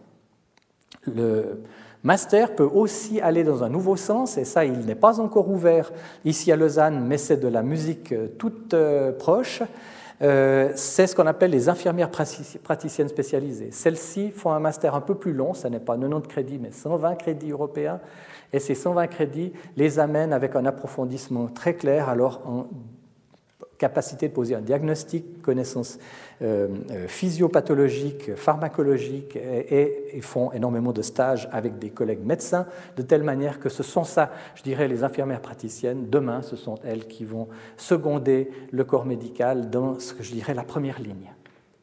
Le 1.07 1.63
master 2.03 2.55
peut 2.55 2.69
aussi 2.73 3.21
aller 3.21 3.45
dans 3.45 3.65
un 3.65 3.69
nouveau 3.69 3.97
sens, 3.97 4.39
et 4.39 4.45
ça, 4.45 4.65
il 4.65 4.87
n'est 4.87 4.95
pas 4.95 5.21
encore 5.21 5.51
ouvert 5.51 5.93
ici 6.25 6.53
à 6.53 6.57
Lausanne, 6.57 7.05
mais 7.07 7.19
c'est 7.19 7.39
de 7.39 7.49
la 7.49 7.63
musique 7.63 8.13
euh, 8.13 8.29
toute 8.39 8.75
euh, 8.75 9.13
proche. 9.13 9.63
Euh, 10.23 10.71
c'est 10.77 11.07
ce 11.07 11.17
qu'on 11.17 11.27
appelle 11.27 11.51
les 11.51 11.69
infirmières 11.69 12.11
praticiennes 12.11 13.09
spécialisées. 13.09 13.71
Celles-ci 13.73 14.31
font 14.31 14.53
un 14.53 14.61
master 14.61 14.95
un 14.95 15.01
peu 15.01 15.17
plus 15.17 15.33
long, 15.33 15.55
ce 15.55 15.67
n'est 15.69 15.81
pas 15.81 15.97
90 15.97 16.29
crédits, 16.29 16.59
mais 16.59 16.71
120 16.71 17.17
crédits 17.17 17.51
européens, 17.51 18.01
et 18.53 18.61
ces 18.61 18.75
120 18.75 19.09
crédits 19.09 19.53
les 19.77 19.99
amènent 19.99 20.33
avec 20.33 20.55
un 20.55 20.65
approfondissement 20.67 21.49
très 21.49 21.75
clair 21.75 22.09
alors 22.09 22.41
en 22.47 22.67
capacité 23.79 24.29
de 24.29 24.33
poser 24.33 24.55
un 24.55 24.61
diagnostic, 24.61 25.43
connaissances 25.43 25.99
euh, 25.99 26.01
physiopathologiques, 27.07 28.35
pharmacologiques, 28.35 29.37
et, 29.37 30.21
font 30.21 30.53
énormément 30.53 30.93
de 30.93 31.03
stages 31.03 31.49
avec 31.53 31.79
des 31.79 31.91
collègues 31.91 32.25
médecins, 32.25 32.67
de 32.97 33.03
telle 33.03 33.23
manière 33.23 33.61
que 33.61 33.69
ce 33.69 33.83
sont 33.83 34.05
ça, 34.05 34.33
je 34.55 34.63
dirais, 34.63 34.89
les 34.89 35.05
infirmières 35.05 35.41
praticiennes, 35.41 36.09
demain, 36.09 36.43
ce 36.43 36.57
sont 36.57 36.77
elles 36.85 37.07
qui 37.07 37.25
vont 37.25 37.49
seconder 37.77 38.51
le 38.73 38.85
corps 38.85 39.07
médical 39.07 39.71
dans 39.71 39.99
ce 39.99 40.15
que 40.15 40.23
je 40.23 40.33
dirais 40.33 40.55
la 40.55 40.65
première 40.65 41.01
ligne 41.01 41.33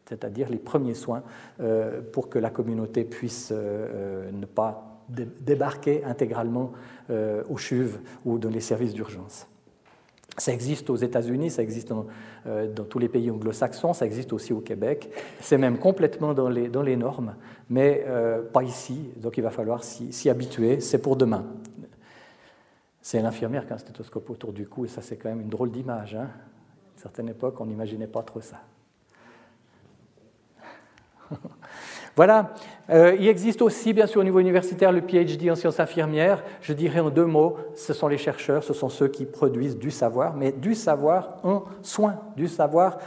c'est-à-dire 0.09 0.49
les 0.49 0.57
premiers 0.57 0.93
soins 0.93 1.23
euh, 1.61 2.01
pour 2.01 2.27
que 2.27 2.37
la 2.37 2.49
communauté 2.49 3.05
puisse 3.05 3.51
ne 3.51 4.45
pas 4.45 5.01
débarquer 5.07 6.03
intégralement 6.03 6.73
au 7.09 7.57
CHUV 7.57 7.99
ou 8.25 8.37
dans 8.37 8.49
les 8.49 8.59
services 8.59 8.93
d'urgence. 8.93 9.47
Ça 10.41 10.51
existe 10.51 10.89
aux 10.89 10.95
États-Unis, 10.95 11.51
ça 11.51 11.61
existe 11.61 11.93
euh, 12.47 12.67
dans, 12.73 12.83
tous 12.83 12.97
les 12.97 13.09
pays 13.09 13.29
anglo-saxons, 13.29 13.93
ça 13.93 14.07
existe 14.07 14.33
aussi 14.33 14.53
au 14.53 14.59
Québec. 14.59 15.07
C'est 15.39 15.59
même 15.59 15.77
complètement 15.77 16.33
dans 16.33 16.49
les, 16.49 16.67
dans 16.67 16.81
les 16.81 16.95
normes, 16.95 17.35
mais 17.69 18.03
euh, 18.07 18.41
pas 18.41 18.63
ici. 18.63 19.11
Donc 19.17 19.37
il 19.37 19.43
va 19.43 19.51
falloir 19.51 19.83
s'y 19.83 20.29
habituer. 20.31 20.79
C'est 20.79 20.97
pour 20.97 21.15
demain. 21.15 21.45
C'est 23.03 23.21
l'infirmière 23.21 23.67
qui 23.67 23.73
a 23.73 23.75
un 23.75 23.77
stéthoscope 23.77 24.27
autour 24.31 24.51
du 24.51 24.67
cou, 24.67 24.85
et 24.85 24.87
ça, 24.87 25.03
c'est 25.03 25.15
quand 25.15 25.29
même 25.29 25.41
une 25.41 25.49
drôle 25.49 25.69
d'image. 25.69 26.15
Hein. 26.15 26.21
à 26.21 26.93
une 26.95 26.99
certaine 26.99 27.29
époque, 27.29 27.61
on 27.61 27.67
n'imaginait 27.67 28.07
pas 28.07 28.23
trop 28.23 28.41
ça. 28.41 28.61
Voilà. 32.15 32.53
Euh, 32.89 33.15
il 33.19 33.27
existe 33.27 33.61
aussi, 33.61 33.93
bien 33.93 34.05
sûr, 34.05 34.21
au 34.21 34.23
niveau 34.23 34.39
universitaire, 34.39 34.91
le 34.91 35.01
PhD 35.01 35.49
en 35.49 35.55
sciences 35.55 35.79
infirmières. 35.79 36.43
Je 36.61 36.73
dirais 36.73 36.99
en 36.99 37.09
deux 37.09 37.25
mots, 37.25 37.57
ce 37.75 37.93
sont 37.93 38.07
les 38.07 38.17
chercheurs, 38.17 38.63
ce 38.63 38.73
sont 38.73 38.89
ceux 38.89 39.07
qui 39.07 39.25
produisent 39.25 39.77
du 39.77 39.91
savoir, 39.91 40.35
mais 40.35 40.51
du 40.51 40.75
savoir 40.75 41.37
en 41.43 41.63
soins, 41.81 42.15
du 42.35 42.47
savoir 42.47 42.97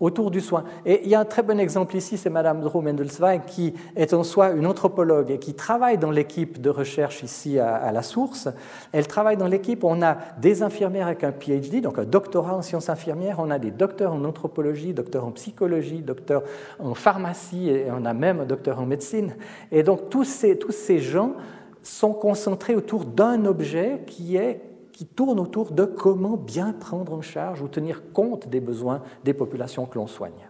autour 0.00 0.30
du 0.30 0.40
soin. 0.40 0.64
Et 0.84 1.02
il 1.04 1.08
y 1.08 1.14
a 1.14 1.20
un 1.20 1.24
très 1.24 1.42
bon 1.42 1.58
exemple 1.58 1.96
ici, 1.96 2.16
c'est 2.16 2.30
Madame 2.30 2.60
Drew 2.60 2.82
Mendelsweig, 2.82 3.42
qui 3.46 3.74
est 3.96 4.12
en 4.12 4.24
soi 4.24 4.50
une 4.50 4.66
anthropologue 4.66 5.30
et 5.30 5.38
qui 5.38 5.54
travaille 5.54 5.98
dans 5.98 6.10
l'équipe 6.10 6.60
de 6.60 6.70
recherche 6.70 7.22
ici 7.22 7.58
à, 7.58 7.92
la 7.92 8.02
source. 8.02 8.48
Elle 8.92 9.06
travaille 9.06 9.36
dans 9.36 9.46
l'équipe, 9.46 9.84
on 9.84 10.02
a 10.02 10.18
des 10.40 10.62
infirmières 10.62 11.06
avec 11.06 11.24
un 11.24 11.32
PhD, 11.32 11.80
donc 11.80 11.98
un 11.98 12.04
doctorat 12.04 12.56
en 12.56 12.62
sciences 12.62 12.88
infirmières, 12.88 13.36
on 13.38 13.50
a 13.50 13.58
des 13.58 13.70
docteurs 13.70 14.12
en 14.12 14.24
anthropologie, 14.24 14.92
docteurs 14.92 15.24
en 15.24 15.30
psychologie, 15.30 16.02
docteurs 16.02 16.42
en 16.78 16.94
pharmacie, 16.94 17.70
et 17.70 17.86
on 17.90 18.04
a 18.04 18.14
même 18.14 18.40
un 18.40 18.46
docteur 18.46 18.80
en 18.80 18.86
médecine. 18.86 19.34
Et 19.70 19.82
donc 19.82 20.10
tous 20.10 20.24
ces, 20.24 20.58
tous 20.58 20.72
ces 20.72 20.98
gens 20.98 21.34
sont 21.82 22.12
concentrés 22.14 22.74
autour 22.74 23.04
d'un 23.04 23.44
objet 23.44 24.02
qui 24.06 24.36
est 24.36 24.60
qui 24.94 25.06
tourne 25.06 25.40
autour 25.40 25.72
de 25.72 25.84
comment 25.84 26.36
bien 26.36 26.72
prendre 26.72 27.12
en 27.12 27.20
charge 27.20 27.60
ou 27.60 27.66
tenir 27.66 28.12
compte 28.12 28.48
des 28.48 28.60
besoins 28.60 29.02
des 29.24 29.34
populations 29.34 29.86
que 29.86 29.98
l'on 29.98 30.06
soigne. 30.06 30.48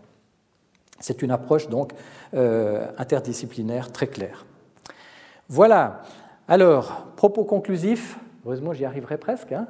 C'est 1.01 1.23
une 1.23 1.31
approche 1.31 1.69
donc 1.69 1.93
euh, 2.35 2.87
interdisciplinaire 2.99 3.91
très 3.91 4.07
claire. 4.07 4.45
Voilà. 5.49 6.03
Alors, 6.47 7.07
propos 7.17 7.45
conclusif, 7.45 8.19
heureusement 8.45 8.75
j'y 8.75 8.85
arriverai 8.85 9.17
presque. 9.17 9.53
Hein. 9.53 9.67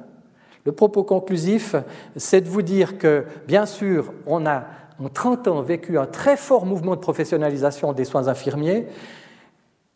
Le 0.65 0.73
propos 0.73 1.03
conclusif, 1.03 1.77
c'est 2.17 2.41
de 2.41 2.49
vous 2.49 2.61
dire 2.61 2.97
que, 2.97 3.25
bien 3.47 3.65
sûr, 3.65 4.11
on 4.27 4.45
a 4.45 4.65
en 4.99 5.07
30 5.07 5.47
ans 5.47 5.61
vécu 5.61 5.97
un 5.97 6.05
très 6.05 6.35
fort 6.35 6.65
mouvement 6.65 6.95
de 6.95 7.01
professionnalisation 7.01 7.93
des 7.93 8.03
soins 8.03 8.27
infirmiers, 8.27 8.87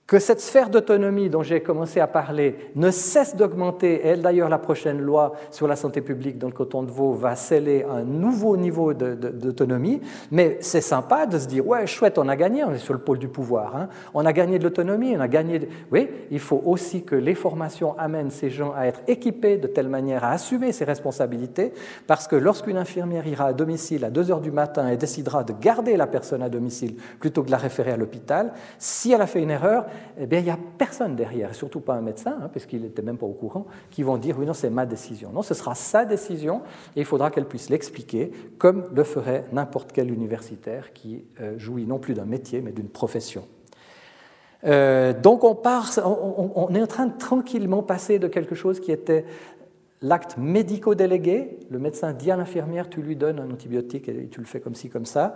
que 0.09 0.17
cette 0.17 0.41
sphère 0.41 0.71
d'autonomie 0.71 1.29
dont 1.29 1.43
j'ai 1.43 1.61
commencé 1.61 1.99
à 1.99 2.07
parler 2.07 2.71
ne 2.75 2.89
cesse 2.89 3.35
d'augmenter. 3.35 4.01
Elle, 4.03 4.23
d'ailleurs, 4.23 4.49
la 4.49 4.57
prochaine 4.57 4.99
loi 4.99 5.33
sur 5.51 5.67
la 5.67 5.75
santé 5.75 6.01
publique 6.01 6.39
dans 6.39 6.47
le 6.47 6.53
canton 6.53 6.81
de 6.81 6.89
Vaud 6.89 7.13
va 7.13 7.35
sceller 7.35 7.85
un 7.87 8.01
nouveau 8.01 8.57
niveau 8.57 8.95
d'autonomie. 8.95 10.01
Mais 10.31 10.57
c'est 10.61 10.81
sympa 10.81 11.27
de 11.27 11.37
se 11.37 11.45
dire, 11.45 11.67
ouais, 11.67 11.85
chouette, 11.85 12.17
on 12.17 12.27
a 12.27 12.35
gagné, 12.35 12.63
on 12.63 12.71
est 12.71 12.79
sur 12.79 12.95
le 12.95 12.99
pôle 12.99 13.19
du 13.19 13.27
pouvoir. 13.27 13.75
Hein. 13.75 13.87
On 14.15 14.25
a 14.25 14.33
gagné 14.33 14.57
de 14.57 14.63
l'autonomie, 14.63 15.15
on 15.15 15.21
a 15.21 15.27
gagné... 15.27 15.69
Oui, 15.91 16.09
il 16.31 16.39
faut 16.39 16.63
aussi 16.65 17.03
que 17.03 17.15
les 17.15 17.35
formations 17.35 17.95
amènent 17.99 18.31
ces 18.31 18.49
gens 18.49 18.73
à 18.75 18.87
être 18.87 19.01
équipés 19.07 19.57
de 19.57 19.67
telle 19.67 19.89
manière 19.89 20.23
à 20.23 20.31
assumer 20.31 20.71
ces 20.71 20.85
responsabilités, 20.85 21.71
parce 22.07 22.27
que 22.27 22.35
lorsqu'une 22.35 22.77
infirmière 22.77 23.27
ira 23.27 23.45
à 23.45 23.53
domicile 23.53 24.03
à 24.05 24.09
2 24.09 24.31
heures 24.31 24.41
du 24.41 24.51
matin 24.51 24.87
et 24.87 24.97
décidera 24.97 25.43
de 25.43 25.53
garder 25.61 25.97
la 25.97 26.07
personne 26.07 26.41
à 26.41 26.49
domicile 26.49 26.95
plutôt 27.19 27.41
que 27.41 27.47
de 27.47 27.51
la 27.51 27.57
référer 27.57 27.91
à 27.91 27.97
l'hôpital, 27.97 28.53
si 28.79 29.11
elle 29.11 29.21
a 29.21 29.27
fait 29.27 29.43
une 29.43 29.51
erreur, 29.51 29.85
eh 30.19 30.25
bien, 30.25 30.39
il 30.39 30.45
n'y 30.45 30.51
a 30.51 30.59
personne 30.77 31.15
derrière, 31.15 31.55
surtout 31.55 31.79
pas 31.79 31.93
un 31.93 32.01
médecin, 32.01 32.37
hein, 32.41 32.49
puisqu'il 32.49 32.81
n'était 32.81 33.01
même 33.01 33.17
pas 33.17 33.25
au 33.25 33.33
courant, 33.33 33.65
qui 33.89 34.03
vont 34.03 34.17
dire 34.17 34.37
oui, 34.37 34.45
non, 34.45 34.53
c'est 34.53 34.69
ma 34.69 34.85
décision. 34.85 35.31
Non, 35.31 35.41
ce 35.41 35.53
sera 35.53 35.75
sa 35.75 36.05
décision 36.05 36.61
et 36.95 37.01
il 37.01 37.05
faudra 37.05 37.31
qu'elle 37.31 37.45
puisse 37.45 37.69
l'expliquer 37.69 38.31
comme 38.57 38.85
le 38.93 39.03
ferait 39.03 39.45
n'importe 39.51 39.91
quel 39.91 40.11
universitaire 40.11 40.93
qui 40.93 41.25
euh, 41.41 41.57
jouit 41.57 41.85
non 41.85 41.99
plus 41.99 42.13
d'un 42.13 42.25
métier, 42.25 42.61
mais 42.61 42.71
d'une 42.71 42.89
profession. 42.89 43.45
Euh, 44.65 45.13
donc 45.13 45.43
on, 45.43 45.55
part, 45.55 45.89
on, 46.03 46.73
est 46.75 46.81
en 46.81 46.87
train 46.87 47.05
de 47.05 47.17
tranquillement 47.17 47.81
passer 47.81 48.19
de 48.19 48.27
quelque 48.27 48.55
chose 48.55 48.79
qui 48.79 48.91
était 48.91 49.25
l'acte 50.01 50.37
médico-délégué, 50.37 51.59
le 51.69 51.79
médecin 51.79 52.13
dit 52.13 52.31
à 52.31 52.37
l'infirmière, 52.37 52.89
tu 52.89 53.01
lui 53.01 53.15
donnes 53.15 53.39
un 53.39 53.51
antibiotique 53.51 54.07
et 54.07 54.27
tu 54.27 54.39
le 54.39 54.45
fais 54.45 54.61
comme 54.61 54.75
ci, 54.75 54.89
comme 54.89 55.05
ça, 55.05 55.35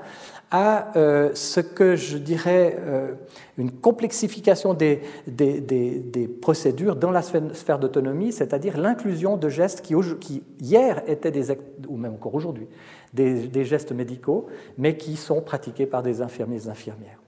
à 0.52 0.98
euh, 0.98 1.31
ce 1.34 1.60
que 1.60 1.95
je 1.95 2.18
dirais 2.18 2.77
euh, 2.80 3.14
une 3.57 3.72
complexification 3.72 4.73
des, 4.73 5.02
des, 5.27 6.27
procédures 6.41 6.95
dans 6.95 7.11
la 7.11 7.22
sphère, 7.22 7.80
d'autonomie, 7.80 8.31
c'est-à-dire 8.31 8.77
l'inclusion 8.77 9.35
de 9.35 9.49
gestes 9.49 9.81
qui, 9.81 10.44
hier 10.61 11.03
étaient 11.07 11.31
des, 11.31 11.52
ou 11.88 11.98
même 11.98 12.14
encore 12.14 12.35
aujourd'hui, 12.35 12.68
des, 13.14 13.65
gestes 13.65 13.91
médicaux, 13.91 14.48
mais 14.77 14.95
qui 14.95 15.18
sont 15.18 15.41
pratiqués 15.41 15.85
par 15.85 16.03
des 16.03 16.22
infirmiers 16.22 16.65
et 16.65 16.69
infirmières. 16.69 17.23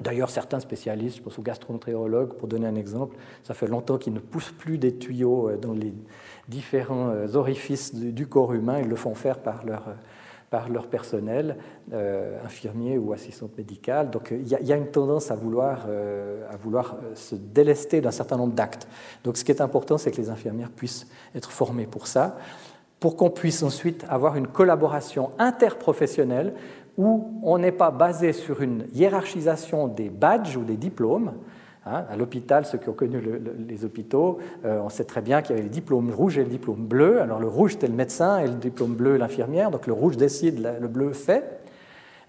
D'ailleurs, 0.00 0.30
certains 0.30 0.60
spécialistes, 0.60 1.16
je 1.16 1.22
pense 1.22 1.38
aux 1.38 1.42
gastroentérologues, 1.42 2.34
pour 2.34 2.46
donner 2.46 2.66
un 2.66 2.76
exemple, 2.76 3.16
ça 3.42 3.54
fait 3.54 3.66
longtemps 3.66 3.98
qu'ils 3.98 4.12
ne 4.12 4.20
poussent 4.20 4.52
plus 4.52 4.78
des 4.78 4.96
tuyaux 4.96 5.48
euh, 5.48 5.56
dans 5.56 5.72
les 5.72 5.92
différents 6.48 7.10
euh, 7.10 7.34
orifices 7.34 7.94
du 7.94 8.26
corps 8.26 8.54
humain, 8.54 8.80
ils 8.80 8.88
le 8.88 8.96
font 8.96 9.14
faire 9.14 9.38
par 9.38 9.64
leur, 9.64 9.88
euh, 9.88 9.92
par 10.50 10.68
leur 10.70 10.86
personnel, 10.86 11.56
euh, 11.92 12.42
infirmier 12.44 12.96
ou 12.96 13.12
assistante 13.12 13.56
médicale. 13.56 14.10
Donc 14.10 14.30
il 14.30 14.48
y, 14.48 14.72
a 14.72 14.76
une 14.76 14.90
tendance 14.90 15.30
à 15.30 15.36
vouloir, 15.36 15.86
à 16.50 16.56
vouloir 16.56 16.96
se 17.14 17.34
délester 17.34 18.00
d'un 18.00 18.10
certain 18.10 18.38
nombre 18.38 18.54
d'actes. 18.54 18.88
Donc 19.24 19.36
ce 19.36 19.44
qui 19.44 19.52
est 19.52 19.60
important, 19.60 19.98
c'est 19.98 20.10
que 20.10 20.16
les 20.16 20.30
infirmières 20.30 20.70
puissent 20.70 21.06
être 21.34 21.50
formées 21.50 21.86
pour 21.86 22.06
ça, 22.06 22.38
pour 22.98 23.16
qu'on 23.16 23.28
puisse 23.28 23.62
ensuite 23.62 24.06
avoir 24.08 24.36
une 24.36 24.46
collaboration 24.46 25.30
interprofessionnelle 25.38 26.54
où 26.98 27.40
on 27.42 27.56
n'est 27.56 27.72
pas 27.72 27.90
basé 27.90 28.34
sur 28.34 28.60
une 28.60 28.84
hiérarchisation 28.92 29.88
des 29.88 30.10
badges 30.10 30.56
ou 30.58 30.64
des 30.64 30.76
diplômes, 30.76 31.32
Hein, 31.90 32.04
à 32.10 32.16
l'hôpital, 32.16 32.66
ceux 32.66 32.76
qui 32.76 32.88
ont 32.90 32.94
connu 32.94 33.22
les 33.66 33.84
hôpitaux, 33.84 34.38
euh, 34.64 34.80
on 34.82 34.90
sait 34.90 35.04
très 35.04 35.22
bien 35.22 35.40
qu'il 35.40 35.56
y 35.56 35.58
avait 35.58 35.62
le 35.62 35.72
diplôme 35.72 36.10
rouge 36.10 36.36
et 36.36 36.44
le 36.44 36.50
diplôme 36.50 36.84
bleu. 36.86 37.22
Alors 37.22 37.38
le 37.38 37.48
rouge, 37.48 37.72
c'était 37.72 37.86
le 37.86 37.94
médecin 37.94 38.40
et 38.40 38.46
le 38.46 38.54
diplôme 38.54 38.94
bleu, 38.94 39.16
l'infirmière. 39.16 39.70
Donc 39.70 39.86
le 39.86 39.94
rouge 39.94 40.18
décide, 40.18 40.68
le 40.80 40.88
bleu 40.88 41.12
fait. 41.12 41.60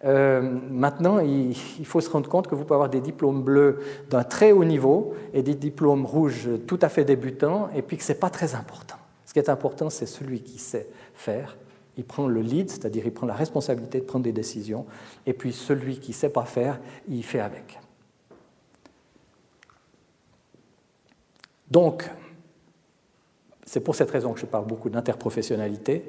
Euh, 0.05 0.57
maintenant, 0.69 1.19
il, 1.19 1.53
faut 1.83 1.99
se 1.99 2.09
rendre 2.09 2.29
compte 2.29 2.47
que 2.47 2.55
vous 2.55 2.63
pouvez 2.63 2.75
avoir 2.75 2.89
des 2.89 3.01
diplômes 3.01 3.43
bleus 3.43 3.79
d'un 4.09 4.23
très 4.23 4.53
haut 4.53 4.63
niveau 4.63 5.13
et 5.33 5.43
des 5.43 5.55
diplômes 5.55 6.05
rouges 6.05 6.47
tout 6.65 6.79
à 6.81 6.87
fait 6.87 7.03
débutants, 7.03 7.67
et 7.75 7.81
puis 7.81 7.97
que 7.97 8.03
ce 8.03 8.13
n'est 8.13 8.19
pas 8.19 8.29
très 8.29 8.55
important. 8.55 8.95
Ce 9.25 9.33
qui 9.33 9.39
est 9.39 9.49
important, 9.49 9.89
c'est 9.89 10.05
celui 10.05 10.41
qui 10.41 10.57
sait 10.57 10.87
faire. 11.13 11.57
Il 11.99 12.05
prend 12.05 12.27
le 12.27 12.39
lead, 12.39 12.69
c'est-à-dire 12.69 13.05
il 13.05 13.11
prend 13.11 13.27
la 13.27 13.34
responsabilité 13.34 13.99
de 13.99 14.05
prendre 14.05 14.23
des 14.23 14.31
décisions, 14.31 14.85
et 15.26 15.34
puis 15.34 15.51
celui 15.51 15.99
qui 15.99 16.11
ne 16.11 16.15
sait 16.15 16.30
pas 16.30 16.45
faire, 16.45 16.80
il 17.09 17.26
fait 17.26 17.41
avec. 17.41 17.77
Donc, 21.69 22.09
c'est 23.65 23.81
pour 23.81 23.95
cette 23.95 24.09
raison 24.11 24.31
que 24.31 24.39
je 24.39 24.45
parle 24.45 24.65
beaucoup 24.65 24.89
d'interprofessionnalité. 24.89 26.05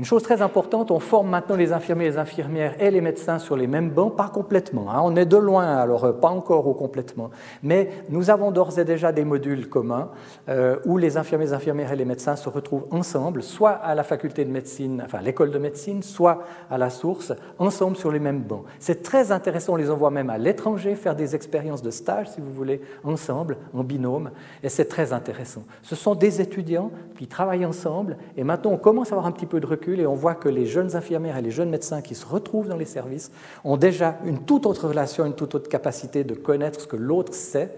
Une 0.00 0.06
chose 0.06 0.22
très 0.22 0.40
importante, 0.40 0.90
on 0.90 0.98
forme 0.98 1.28
maintenant 1.28 1.56
les 1.56 1.74
infirmiers, 1.74 2.06
les 2.06 2.16
infirmières 2.16 2.74
et 2.80 2.90
les 2.90 3.02
médecins 3.02 3.38
sur 3.38 3.54
les 3.54 3.66
mêmes 3.66 3.90
bancs, 3.90 4.16
pas 4.16 4.30
complètement. 4.30 4.90
Hein. 4.90 5.02
on 5.04 5.14
est 5.14 5.26
de 5.26 5.36
loin, 5.36 5.76
alors 5.76 6.04
euh, 6.04 6.12
pas 6.12 6.30
encore 6.30 6.66
au 6.66 6.72
complètement. 6.72 7.28
Mais 7.62 7.90
nous 8.08 8.30
avons 8.30 8.50
d'ores 8.50 8.78
et 8.78 8.86
déjà 8.86 9.12
des 9.12 9.26
modules 9.26 9.68
communs 9.68 10.08
euh, 10.48 10.78
où 10.86 10.96
les 10.96 11.18
infirmiers, 11.18 11.44
les 11.44 11.52
infirmières 11.52 11.92
et 11.92 11.96
les 11.96 12.06
médecins 12.06 12.36
se 12.36 12.48
retrouvent 12.48 12.86
ensemble, 12.90 13.42
soit 13.42 13.72
à 13.72 13.94
la 13.94 14.02
faculté 14.02 14.46
de 14.46 14.50
médecine, 14.50 15.02
enfin 15.04 15.20
l'école 15.20 15.50
de 15.50 15.58
médecine, 15.58 16.02
soit 16.02 16.44
à 16.70 16.78
la 16.78 16.88
source, 16.88 17.34
ensemble 17.58 17.98
sur 17.98 18.10
les 18.10 18.20
mêmes 18.20 18.40
bancs. 18.40 18.64
C'est 18.78 19.02
très 19.02 19.32
intéressant, 19.32 19.74
on 19.74 19.76
les 19.76 19.90
envoie 19.90 20.10
même 20.10 20.30
à 20.30 20.38
l'étranger 20.38 20.94
faire 20.94 21.14
des 21.14 21.34
expériences 21.34 21.82
de 21.82 21.90
stage, 21.90 22.30
si 22.30 22.40
vous 22.40 22.54
voulez, 22.54 22.80
ensemble, 23.04 23.58
en 23.74 23.84
binôme, 23.84 24.30
et 24.62 24.70
c'est 24.70 24.86
très 24.86 25.12
intéressant. 25.12 25.64
Ce 25.82 25.94
sont 25.94 26.14
des 26.14 26.40
étudiants 26.40 26.90
qui 27.18 27.26
travaillent 27.26 27.66
ensemble, 27.66 28.16
et 28.38 28.44
maintenant 28.44 28.70
on 28.70 28.78
commence 28.78 29.12
à 29.12 29.16
avoir 29.16 29.26
un 29.26 29.32
petit 29.32 29.44
peu 29.44 29.60
de 29.60 29.66
recul 29.66 29.89
et 29.98 30.06
on 30.06 30.14
voit 30.14 30.34
que 30.34 30.48
les 30.48 30.66
jeunes 30.66 30.94
infirmières 30.94 31.36
et 31.36 31.42
les 31.42 31.50
jeunes 31.50 31.70
médecins 31.70 32.02
qui 32.02 32.14
se 32.14 32.24
retrouvent 32.24 32.68
dans 32.68 32.76
les 32.76 32.84
services 32.84 33.32
ont 33.64 33.76
déjà 33.76 34.18
une 34.24 34.44
toute 34.44 34.66
autre 34.66 34.86
relation, 34.88 35.26
une 35.26 35.34
toute 35.34 35.54
autre 35.54 35.68
capacité 35.68 36.22
de 36.22 36.34
connaître 36.34 36.82
ce 36.82 36.86
que 36.86 36.96
l'autre 36.96 37.34
sait 37.34 37.74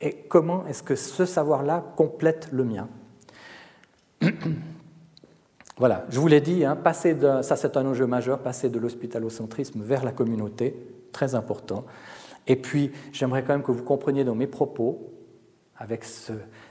et 0.00 0.14
comment 0.28 0.66
est-ce 0.66 0.82
que 0.82 0.94
ce 0.94 1.24
savoir-là 1.24 1.84
complète 1.96 2.48
le 2.52 2.64
mien. 2.64 2.88
Voilà, 5.78 6.06
je 6.10 6.18
vous 6.18 6.26
l'ai 6.26 6.40
dit, 6.40 6.64
hein, 6.64 6.74
passer 6.74 7.16
ça 7.42 7.54
c'est 7.54 7.76
un 7.76 7.86
enjeu 7.86 8.04
majeur, 8.04 8.40
passer 8.40 8.68
de 8.68 8.80
l'hospitalocentrisme 8.80 9.80
vers 9.80 10.04
la 10.04 10.10
communauté, 10.10 10.74
très 11.12 11.36
important. 11.36 11.84
Et 12.48 12.56
puis, 12.56 12.90
j'aimerais 13.12 13.44
quand 13.44 13.52
même 13.52 13.62
que 13.62 13.70
vous 13.70 13.84
compreniez 13.84 14.24
dans 14.24 14.34
mes 14.34 14.48
propos, 14.48 15.12
avec 15.76 16.04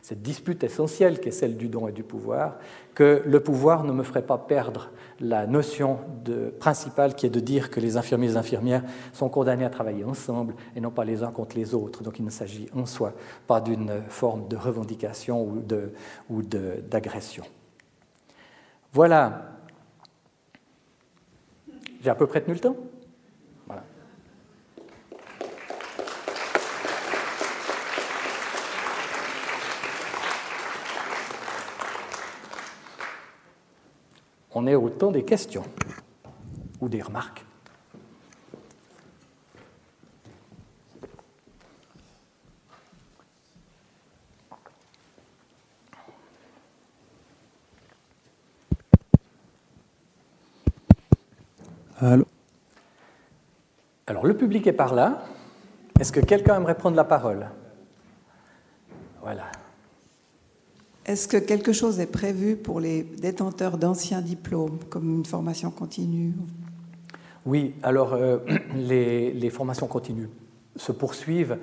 cette 0.01 0.21
dispute 0.21 0.63
essentielle 0.63 1.19
qui 1.19 1.29
est 1.29 1.31
celle 1.31 1.57
du 1.57 1.67
don 1.67 1.87
et 1.87 1.91
du 1.91 2.03
pouvoir, 2.03 2.57
que 2.93 3.21
le 3.25 3.39
pouvoir 3.39 3.83
ne 3.83 3.91
me 3.91 4.03
ferait 4.03 4.25
pas 4.25 4.37
perdre 4.37 4.91
la 5.19 5.47
notion 5.47 5.99
principale 6.59 7.15
qui 7.15 7.25
est 7.25 7.29
de 7.29 7.39
dire 7.39 7.69
que 7.69 7.79
les 7.79 7.97
infirmiers 7.97 8.27
et 8.27 8.29
les 8.29 8.37
infirmières 8.37 8.83
sont 9.13 9.29
condamnés 9.29 9.65
à 9.65 9.69
travailler 9.69 10.03
ensemble 10.03 10.55
et 10.75 10.81
non 10.81 10.91
pas 10.91 11.05
les 11.05 11.23
uns 11.23 11.31
contre 11.31 11.57
les 11.57 11.73
autres. 11.73 12.03
Donc 12.03 12.19
il 12.19 12.25
ne 12.25 12.29
s'agit 12.29 12.69
en 12.75 12.85
soi 12.85 13.13
pas 13.45 13.61
d'une 13.61 14.01
forme 14.07 14.47
de 14.47 14.55
revendication 14.55 15.47
ou 16.29 16.41
d'agression. 16.41 17.43
Voilà. 18.93 19.51
J'ai 22.01 22.09
à 22.09 22.15
peu 22.15 22.27
près 22.27 22.41
tenu 22.41 22.53
le 22.53 22.59
temps? 22.59 22.75
On 34.53 34.65
est 34.67 34.75
au 34.75 34.89
temps 34.89 35.11
des 35.11 35.23
questions 35.23 35.63
ou 36.81 36.89
des 36.89 37.01
remarques. 37.01 37.45
Alors, 54.07 54.25
le 54.25 54.37
public 54.37 54.67
est 54.67 54.73
par 54.73 54.93
là. 54.93 55.23
Est-ce 55.99 56.11
que 56.11 56.19
quelqu'un 56.19 56.55
aimerait 56.55 56.77
prendre 56.77 56.95
la 56.95 57.03
parole 57.03 57.49
Voilà. 59.21 59.43
Est-ce 61.07 61.29
que 61.29 61.37
quelque 61.37 61.71
chose 61.71 62.01
est 62.01 62.11
prévu 62.11 62.57
pour 62.57 62.81
les 62.81 63.03
détenteurs 63.03 63.77
d'anciens 63.77 64.21
diplômes, 64.21 64.79
comme 64.89 65.09
une 65.09 65.25
formation 65.25 65.71
continue 65.71 66.33
Oui, 67.45 67.75
alors 67.81 68.13
euh, 68.13 68.39
les, 68.75 69.49
formations 69.49 69.87
continues 69.87 70.27
se 70.75 70.91
poursuivent 70.91 71.57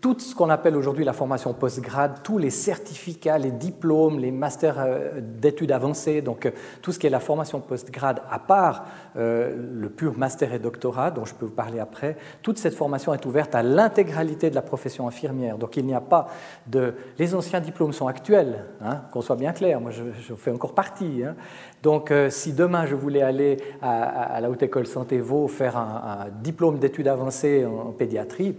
tout 0.00 0.16
ce 0.18 0.34
qu'on 0.34 0.48
appelle 0.48 0.76
aujourd'hui 0.76 1.04
la 1.04 1.12
formation 1.12 1.52
post-grade, 1.52 2.22
tous 2.22 2.38
les 2.38 2.50
certificats, 2.50 3.36
les 3.36 3.50
diplômes, 3.50 4.20
les 4.20 4.30
masters 4.30 4.76
euh, 4.78 5.20
d'études 5.20 5.72
avancées, 5.72 6.22
donc 6.22 6.46
euh, 6.46 6.50
tout 6.82 6.92
ce 6.92 7.00
qui 7.00 7.08
est 7.08 7.10
la 7.10 7.18
formation 7.18 7.60
post-grade, 7.60 8.22
à 8.30 8.38
part 8.38 8.86
euh, 9.16 9.56
le 9.56 9.88
pur 9.88 10.16
master 10.16 10.52
et 10.54 10.60
doctorat, 10.60 11.10
dont 11.10 11.24
je 11.24 11.34
peux 11.34 11.46
vous 11.46 11.52
parler 11.52 11.80
après, 11.80 12.16
toute 12.42 12.58
cette 12.58 12.74
formation 12.74 13.12
est 13.12 13.26
ouverte 13.26 13.56
à 13.56 13.64
l'intégralité 13.64 14.50
de 14.50 14.54
la 14.54 14.62
profession 14.62 15.08
infirmière. 15.08 15.58
Donc 15.58 15.76
il 15.76 15.84
n'y 15.84 15.94
a 15.94 16.00
pas 16.00 16.28
de... 16.68 16.94
Les 17.18 17.34
anciens 17.34 17.60
diplômes 17.60 17.92
sont 17.92 18.06
actuels, 18.06 18.66
hein, 18.80 19.02
qu'on 19.12 19.20
soit 19.20 19.36
bien 19.36 19.52
clair, 19.52 19.80
moi 19.80 19.90
je, 19.90 20.34
fais 20.34 20.52
encore 20.52 20.74
partie. 20.74 21.24
Hein. 21.24 21.34
Donc 21.82 22.12
si 22.28 22.52
demain 22.52 22.86
je 22.86 22.94
voulais 22.94 23.22
aller 23.22 23.56
à, 23.82 24.40
la 24.40 24.50
Haute 24.50 24.62
École 24.62 24.86
Santé 24.86 25.18
Vaud 25.18 25.48
faire 25.48 25.76
un, 25.76 26.26
un 26.26 26.28
diplôme 26.42 26.78
d'études 26.78 27.08
avancées 27.08 27.66
en 27.66 27.90
pédiatrie, 27.92 28.54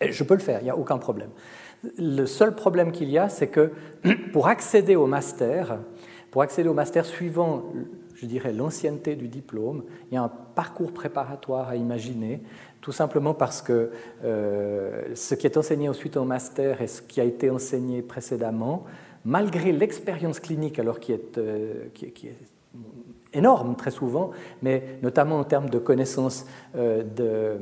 je 0.00 0.24
peux 0.24 0.34
le 0.34 0.40
faire, 0.40 0.60
il 0.60 0.64
n'y 0.64 0.70
a 0.70 0.76
aucun 0.76 0.98
problème. 0.98 1.30
Le 1.98 2.26
seul 2.26 2.54
problème 2.54 2.92
qu'il 2.92 3.10
y 3.10 3.18
a, 3.18 3.28
c'est 3.28 3.48
que 3.48 3.72
pour 4.32 4.48
accéder 4.48 4.96
au 4.96 5.06
master, 5.06 5.78
pour 6.30 6.42
accéder 6.42 6.68
au 6.68 6.74
master 6.74 7.04
suivant, 7.04 7.64
je 8.14 8.26
dirais, 8.26 8.52
l'ancienneté 8.52 9.14
du 9.14 9.28
diplôme, 9.28 9.84
il 10.10 10.14
y 10.14 10.16
a 10.16 10.22
un 10.22 10.28
parcours 10.54 10.92
préparatoire 10.92 11.68
à 11.68 11.76
imaginer, 11.76 12.42
tout 12.80 12.92
simplement 12.92 13.34
parce 13.34 13.62
que 13.62 13.90
euh, 14.24 15.14
ce 15.14 15.34
qui 15.34 15.46
est 15.46 15.56
enseigné 15.56 15.88
ensuite 15.88 16.16
au 16.16 16.24
master 16.24 16.82
et 16.82 16.86
ce 16.86 17.02
qui 17.02 17.20
a 17.20 17.24
été 17.24 17.50
enseigné 17.50 18.02
précédemment, 18.02 18.84
malgré 19.24 19.72
l'expérience 19.72 20.40
clinique, 20.40 20.78
alors 20.78 21.00
qui 21.00 21.12
est, 21.12 21.38
euh, 21.38 21.86
qui 21.94 22.06
est 22.06 22.36
énorme 23.32 23.76
très 23.76 23.90
souvent, 23.90 24.30
mais 24.62 24.98
notamment 25.02 25.38
en 25.38 25.44
termes 25.44 25.68
de 25.68 25.78
connaissances 25.78 26.46
euh, 26.76 27.02
de, 27.02 27.58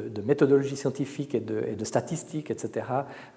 de, 0.00 0.22
méthodologie 0.22 0.76
scientifique 0.76 1.34
et 1.34 1.40
de, 1.40 1.62
et 1.68 1.76
de 1.76 1.84
statistiques, 1.84 2.50
etc. 2.50 2.86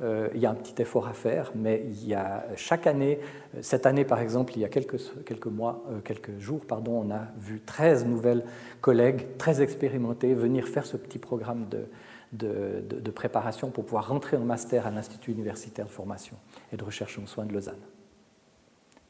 Euh, 0.01 0.29
il 0.33 0.41
y 0.41 0.45
a 0.45 0.49
un 0.49 0.55
petit 0.55 0.81
effort 0.81 1.07
à 1.07 1.13
faire, 1.13 1.51
mais 1.55 1.83
il 1.85 2.07
y 2.07 2.13
a 2.13 2.45
chaque 2.55 2.87
année, 2.87 3.19
cette 3.61 3.85
année 3.85 4.05
par 4.05 4.19
exemple, 4.19 4.53
il 4.55 4.61
y 4.61 4.65
a 4.65 4.69
quelques, 4.69 4.97
quelques 5.25 5.47
mois, 5.47 5.83
euh, 5.89 5.99
quelques 5.99 6.37
jours, 6.39 6.61
pardon, 6.65 7.03
on 7.05 7.11
a 7.11 7.27
vu 7.37 7.61
13 7.65 8.05
nouvelles 8.05 8.45
collègues 8.81 9.37
très 9.37 9.61
expérimentées 9.61 10.33
venir 10.33 10.67
faire 10.67 10.85
ce 10.85 10.97
petit 10.97 11.19
programme 11.19 11.67
de, 11.69 11.87
de, 12.31 13.11
préparation 13.11 13.71
pour 13.71 13.85
pouvoir 13.85 14.07
rentrer 14.09 14.37
en 14.37 14.41
master 14.41 14.85
à 14.85 14.91
l'Institut 14.91 15.31
universitaire 15.31 15.85
de 15.85 15.91
formation 15.91 16.37
et 16.71 16.77
de 16.77 16.83
recherche 16.83 17.17
en 17.19 17.25
soins 17.25 17.45
de 17.45 17.53
Lausanne. 17.53 17.75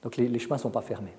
Donc 0.01 0.15
les, 0.17 0.27
les 0.27 0.39
chemins 0.39 0.55
ne 0.55 0.61
sont 0.61 0.69
pas 0.69 0.81
fermés. 0.81 1.13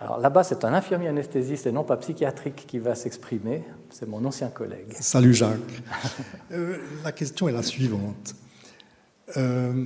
Alors 0.00 0.18
là-bas, 0.18 0.44
c'est 0.44 0.64
un 0.64 0.74
infirmier 0.74 1.08
anesthésiste 1.08 1.66
et 1.66 1.72
non 1.72 1.82
pas 1.82 1.96
psychiatrique 1.96 2.66
qui 2.66 2.78
va 2.78 2.94
s'exprimer. 2.94 3.64
C'est 3.90 4.08
mon 4.08 4.24
ancien 4.24 4.48
collègue. 4.48 4.92
Salut 4.92 5.34
Jacques. 5.34 5.58
Euh, 6.52 6.78
la 7.04 7.12
question 7.12 7.46
est 7.48 7.52
la 7.52 7.62
suivante. 7.62 8.34
Euh, 9.36 9.84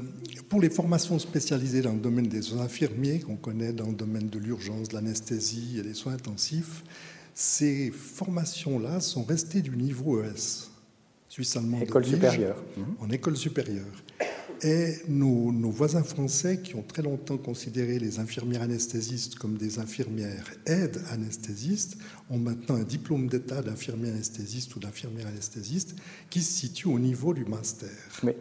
pour 0.48 0.60
les 0.60 0.70
formations 0.70 1.18
spécialisées 1.18 1.82
dans 1.82 1.92
le 1.92 1.98
domaine 1.98 2.28
des 2.28 2.52
infirmiers, 2.52 3.18
qu'on 3.18 3.34
connaît 3.34 3.72
dans 3.72 3.88
le 3.88 3.94
domaine 3.94 4.28
de 4.28 4.38
l'urgence, 4.38 4.90
de 4.90 4.94
l'anesthésie 4.94 5.80
et 5.80 5.82
des 5.82 5.94
soins 5.94 6.12
intensifs, 6.12 6.84
ces 7.34 7.90
formations-là 7.90 9.00
sont 9.00 9.24
restées 9.24 9.62
du 9.62 9.76
niveau 9.76 10.22
ES. 10.22 10.70
École 11.80 12.04
supérieure. 12.04 12.62
En 13.00 13.10
école 13.10 13.36
supérieure. 13.36 13.86
Et 14.64 14.98
nos, 15.08 15.50
voisins 15.70 16.04
français, 16.04 16.60
qui 16.60 16.76
ont 16.76 16.82
très 16.82 17.02
longtemps 17.02 17.36
considéré 17.36 17.98
les 17.98 18.20
infirmières 18.20 18.62
anesthésistes 18.62 19.34
comme 19.34 19.56
des 19.56 19.80
infirmières 19.80 20.52
aides 20.66 21.02
anesthésistes, 21.10 21.96
ont 22.30 22.38
maintenant 22.38 22.76
un 22.76 22.84
diplôme 22.84 23.26
d'état 23.26 23.60
d'infirmier 23.60 24.10
anesthésiste 24.10 24.76
ou 24.76 24.78
d'infirmière 24.78 25.26
anesthésiste 25.26 25.96
qui 26.30 26.42
se 26.42 26.52
situe 26.52 26.88
au 26.88 26.98
niveau 26.98 27.34
du 27.34 27.44
master. 27.44 27.90
Mais... 28.22 28.36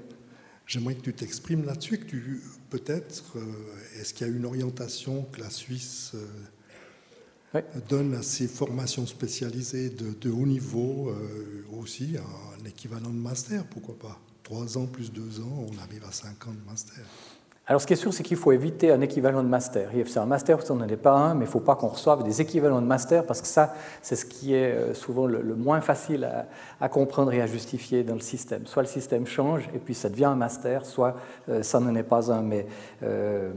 J'aimerais 0.71 0.95
que 0.95 1.01
tu 1.01 1.13
t'exprimes 1.13 1.65
là-dessus, 1.65 1.97
que 1.97 2.05
tu 2.05 2.41
peut-être, 2.69 3.37
euh, 3.37 3.99
est-ce 3.99 4.13
qu'il 4.13 4.25
y 4.25 4.29
a 4.29 4.33
une 4.33 4.45
orientation 4.45 5.23
que 5.23 5.41
la 5.41 5.49
Suisse 5.49 6.13
euh, 7.53 7.61
donne 7.89 8.15
à 8.15 8.23
ces 8.23 8.47
formations 8.47 9.05
spécialisées 9.05 9.89
de, 9.89 10.29
haut 10.29 10.45
niveau 10.45 11.09
euh, 11.09 11.65
aussi 11.77 12.15
un 12.15 12.65
équivalent 12.65 13.09
de 13.09 13.17
master, 13.17 13.65
pourquoi 13.65 13.99
pas? 13.99 14.21
Trois 14.51 14.77
ans 14.77 14.85
plus 14.85 15.13
deux 15.13 15.39
ans, 15.39 15.65
on 15.71 15.77
arrive 15.77 16.03
à 16.03 16.11
cinq 16.11 16.45
ans 16.45 16.51
de 16.51 16.69
master. 16.69 17.05
Alors, 17.71 17.79
ce 17.79 17.87
qui 17.87 17.93
est 17.93 17.95
sûr, 17.95 18.13
c'est 18.13 18.23
qu'il 18.23 18.35
faut 18.35 18.51
éviter 18.51 18.91
un 18.91 18.99
équivalent 18.99 19.41
de 19.41 19.47
master. 19.47 19.91
C'est 20.05 20.19
un 20.19 20.25
master, 20.25 20.59
on 20.71 20.75
n'en 20.75 20.89
est 20.89 20.97
pas 20.97 21.13
un, 21.13 21.35
mais 21.35 21.45
il 21.45 21.47
ne 21.47 21.51
faut 21.51 21.61
pas 21.61 21.75
qu'on 21.75 21.87
reçoive 21.87 22.21
des 22.21 22.41
équivalents 22.41 22.81
de 22.81 22.85
master, 22.85 23.25
parce 23.25 23.39
que 23.39 23.47
ça, 23.47 23.73
c'est 24.01 24.17
ce 24.17 24.25
qui 24.25 24.53
est 24.53 24.73
euh, 24.73 24.93
souvent 24.93 25.25
le, 25.25 25.55
moins 25.55 25.79
facile 25.79 26.29
à, 26.81 26.89
comprendre 26.89 27.31
et 27.31 27.41
à 27.41 27.47
justifier 27.47 28.03
dans 28.03 28.15
le 28.15 28.19
système. 28.19 28.67
Soit 28.67 28.81
le 28.81 28.89
système 28.89 29.25
change, 29.25 29.69
et 29.73 29.79
puis 29.79 29.93
ça 29.93 30.09
devient 30.09 30.25
un 30.25 30.35
master, 30.35 30.85
soit 30.85 31.15
euh, 31.47 31.63
ça 31.63 31.79
n'en 31.79 31.95
est 31.95 32.03
pas 32.03 32.29
un, 32.29 32.41
mais 32.41 32.67
euh, 33.03 33.53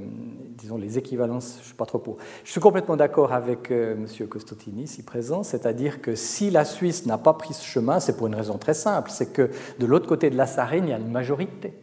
disons, 0.58 0.76
les 0.76 0.96
équivalences, 0.96 1.54
je 1.56 1.62
ne 1.62 1.64
suis 1.64 1.74
pas 1.74 1.86
trop 1.86 1.98
pour. 1.98 2.18
Je 2.44 2.52
suis 2.52 2.60
complètement 2.60 2.96
d'accord 2.96 3.32
avec 3.32 3.72
M. 3.72 4.06
Costantini, 4.30 4.84
ici 4.84 5.02
présent, 5.02 5.42
c'est-à-dire 5.42 6.00
que 6.00 6.14
si 6.14 6.52
la 6.52 6.64
Suisse 6.64 7.04
n'a 7.04 7.18
pas 7.18 7.32
pris 7.32 7.52
ce 7.52 7.64
chemin, 7.64 7.98
c'est 7.98 8.16
pour 8.16 8.28
une 8.28 8.36
raison 8.36 8.58
très 8.58 8.74
simple, 8.74 9.10
c'est 9.10 9.32
que 9.32 9.50
de 9.80 9.86
l'autre 9.86 10.06
côté 10.06 10.30
de 10.30 10.36
la 10.36 10.46
Sarine, 10.46 10.84
il 10.84 10.90
y 10.90 10.94
a 10.94 10.98
une 10.98 11.10
majorité 11.10 11.74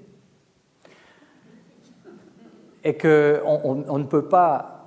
et 2.84 2.98
qu'on 2.98 3.84
on 3.88 3.98
ne 3.98 4.04
peut 4.04 4.28
pas, 4.28 4.82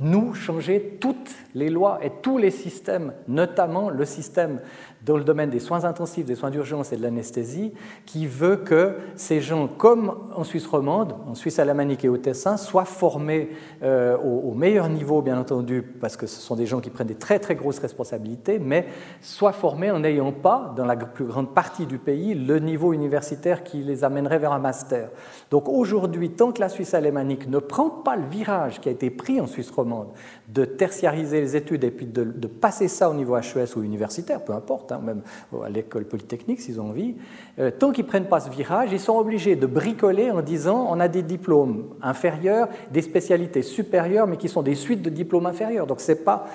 nous, 0.00 0.32
changer 0.34 0.98
toutes 1.00 1.34
les 1.54 1.70
lois 1.70 1.98
et 2.02 2.12
tous 2.22 2.38
les 2.38 2.52
systèmes, 2.52 3.12
notamment 3.26 3.90
le 3.90 4.04
système 4.04 4.60
dans 5.04 5.16
le 5.16 5.24
domaine 5.24 5.50
des 5.50 5.60
soins 5.60 5.84
intensifs, 5.84 6.24
des 6.24 6.34
soins 6.34 6.50
d'urgence 6.50 6.92
et 6.92 6.96
de 6.96 7.02
l'anesthésie, 7.02 7.72
qui 8.06 8.26
veut 8.26 8.56
que 8.56 8.96
ces 9.16 9.40
gens, 9.40 9.68
comme 9.68 10.14
en 10.34 10.44
Suisse 10.44 10.66
romande, 10.66 11.14
en 11.26 11.34
Suisse 11.34 11.58
alamanique 11.58 12.04
et 12.04 12.08
au 12.08 12.16
Tessin, 12.16 12.56
soient 12.56 12.84
formés 12.84 13.50
euh, 13.82 14.16
au, 14.18 14.54
meilleur 14.54 14.88
niveau, 14.88 15.22
bien 15.22 15.38
entendu, 15.38 15.82
parce 15.82 16.16
que 16.16 16.26
ce 16.26 16.40
sont 16.40 16.56
des 16.56 16.66
gens 16.66 16.80
qui 16.80 16.90
prennent 16.90 17.06
des 17.06 17.14
très 17.14 17.38
très 17.38 17.54
grosses 17.54 17.78
responsabilités, 17.78 18.58
mais 18.58 18.86
soient 19.20 19.52
formés 19.52 19.90
en 19.90 20.00
n'ayant 20.00 20.32
pas, 20.32 20.72
dans 20.76 20.84
la 20.84 20.96
plus 20.96 21.24
grande 21.24 21.54
partie 21.54 21.86
du 21.86 21.98
pays, 21.98 22.34
le 22.34 22.58
niveau 22.58 22.92
universitaire 22.92 23.62
qui 23.62 23.78
les 23.78 24.04
amènerait 24.04 24.38
vers 24.38 24.52
un 24.52 24.58
master. 24.58 25.10
Donc 25.50 25.68
aujourd'hui, 25.68 26.30
tant 26.30 26.52
que 26.52 26.60
la 26.60 26.68
Suisse 26.68 26.94
alémanique 26.94 27.48
ne 27.48 27.58
prend 27.58 27.88
pas 27.88 28.16
le 28.16 28.26
virage 28.26 28.80
qui 28.80 28.88
a 28.88 28.92
été 28.92 29.10
pris 29.10 29.40
en 29.40 29.46
Suisse 29.46 29.70
romande, 29.70 30.08
de 30.48 30.64
tertiariser 30.64 31.40
les 31.40 31.56
études 31.56 31.84
et 31.84 31.90
puis 31.90 32.06
de, 32.06 32.46
passer 32.46 32.88
ça 32.88 33.10
au 33.10 33.14
niveau 33.14 33.36
HES 33.36 33.76
ou 33.76 33.82
universitaire, 33.82 34.42
peu 34.42 34.54
importe, 34.54 34.90
hein, 34.92 35.00
même 35.04 35.20
à 35.62 35.68
l'école 35.68 36.06
polytechnique 36.06 36.60
s'ils 36.60 36.80
ont 36.80 36.88
envie, 36.88 37.16
euh, 37.58 37.70
tant 37.70 37.92
qu'ils 37.92 38.04
ne 38.04 38.08
prennent 38.08 38.28
pas 38.28 38.40
ce 38.40 38.48
virage, 38.48 38.90
ils 38.90 39.00
sont 39.00 39.16
obligés 39.16 39.56
de 39.56 39.66
bricoler 39.66 40.30
en 40.30 40.40
disant 40.40 40.86
on 40.90 41.00
a 41.00 41.08
des 41.08 41.22
diplômes 41.22 41.90
inférieurs, 42.00 42.68
des 42.90 43.02
spécialités 43.02 43.62
supérieures, 43.62 44.26
mais 44.26 44.38
qui 44.38 44.48
sont 44.48 44.62
des 44.62 44.74
suites 44.74 45.02
de 45.02 45.10
diplômes 45.10 45.46
inférieurs. 45.46 45.86
Donc 45.86 46.00
ce 46.00 46.12
n'est 46.12 46.18
pas, 46.18 46.46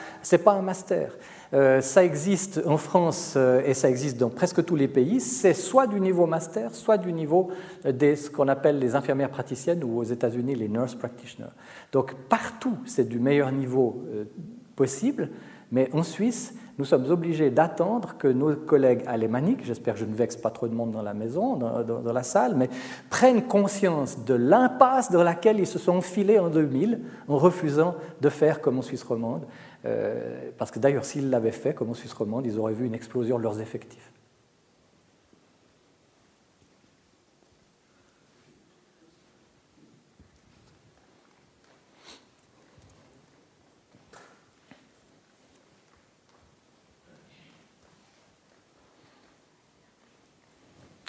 pas 0.43 0.51
un 0.53 0.63
master. 0.63 1.15
Euh, 1.53 1.81
ça 1.81 2.03
existe 2.03 2.61
en 2.65 2.77
France 2.77 3.35
euh, 3.37 3.61
et 3.63 3.75
ça 3.75 3.87
existe 3.87 4.17
dans 4.17 4.29
presque 4.29 4.65
tous 4.65 4.75
les 4.75 4.87
pays. 4.87 5.21
C'est 5.21 5.53
soit 5.53 5.85
du 5.85 6.01
niveau 6.01 6.25
master, 6.25 6.73
soit 6.73 6.97
du 6.97 7.13
niveau 7.13 7.51
de 7.85 8.15
ce 8.15 8.31
qu'on 8.31 8.47
appelle 8.47 8.79
les 8.79 8.95
infirmières 8.95 9.29
praticiennes 9.29 9.83
ou 9.83 9.99
aux 9.99 10.03
États-Unis 10.03 10.55
les 10.55 10.67
nurse 10.67 10.95
practitioners. 10.95 11.51
Donc 11.93 12.13
partout, 12.27 12.75
c'est 12.85 13.07
du 13.07 13.19
meilleur 13.19 13.51
niveau 13.51 14.03
possible, 14.75 15.29
mais 15.71 15.89
en 15.93 16.03
Suisse, 16.03 16.53
nous 16.79 16.85
sommes 16.85 17.09
obligés 17.11 17.51
d'attendre 17.51 18.15
que 18.17 18.27
nos 18.27 18.55
collègues 18.55 19.03
alémaniques, 19.05 19.63
j'espère 19.63 19.93
que 19.93 19.99
je 19.99 20.05
ne 20.05 20.15
vexe 20.15 20.35
pas 20.35 20.49
trop 20.49 20.67
de 20.67 20.73
monde 20.73 20.91
dans 20.91 21.03
la 21.03 21.13
maison, 21.13 21.55
dans, 21.55 22.13
la 22.13 22.23
salle, 22.23 22.55
mais 22.55 22.69
prennent 23.09 23.43
conscience 23.43 24.25
de 24.25 24.33
l'impasse 24.33 25.11
dans 25.11 25.23
laquelle 25.23 25.59
ils 25.59 25.67
se 25.67 25.77
sont 25.77 25.97
enfilés 25.97 26.39
en 26.39 26.49
2000 26.49 26.99
en 27.27 27.37
refusant 27.37 27.95
de 28.21 28.29
faire 28.29 28.59
comme 28.59 28.79
en 28.79 28.81
Suisse 28.81 29.03
romande. 29.03 29.45
Euh, 29.85 30.49
parce 30.57 30.71
que 30.71 30.79
d'ailleurs, 30.79 31.05
s'ils 31.05 31.29
l'avaient 31.29 31.51
fait 31.51 31.73
comme 31.73 31.89
en 31.89 31.93
Suisse 31.93 32.13
romande, 32.13 32.45
ils 32.45 32.57
auraient 32.57 32.73
vu 32.73 32.85
une 32.85 32.95
explosion 32.95 33.37
de 33.37 33.43
leurs 33.43 33.59
effectifs. 33.59 34.12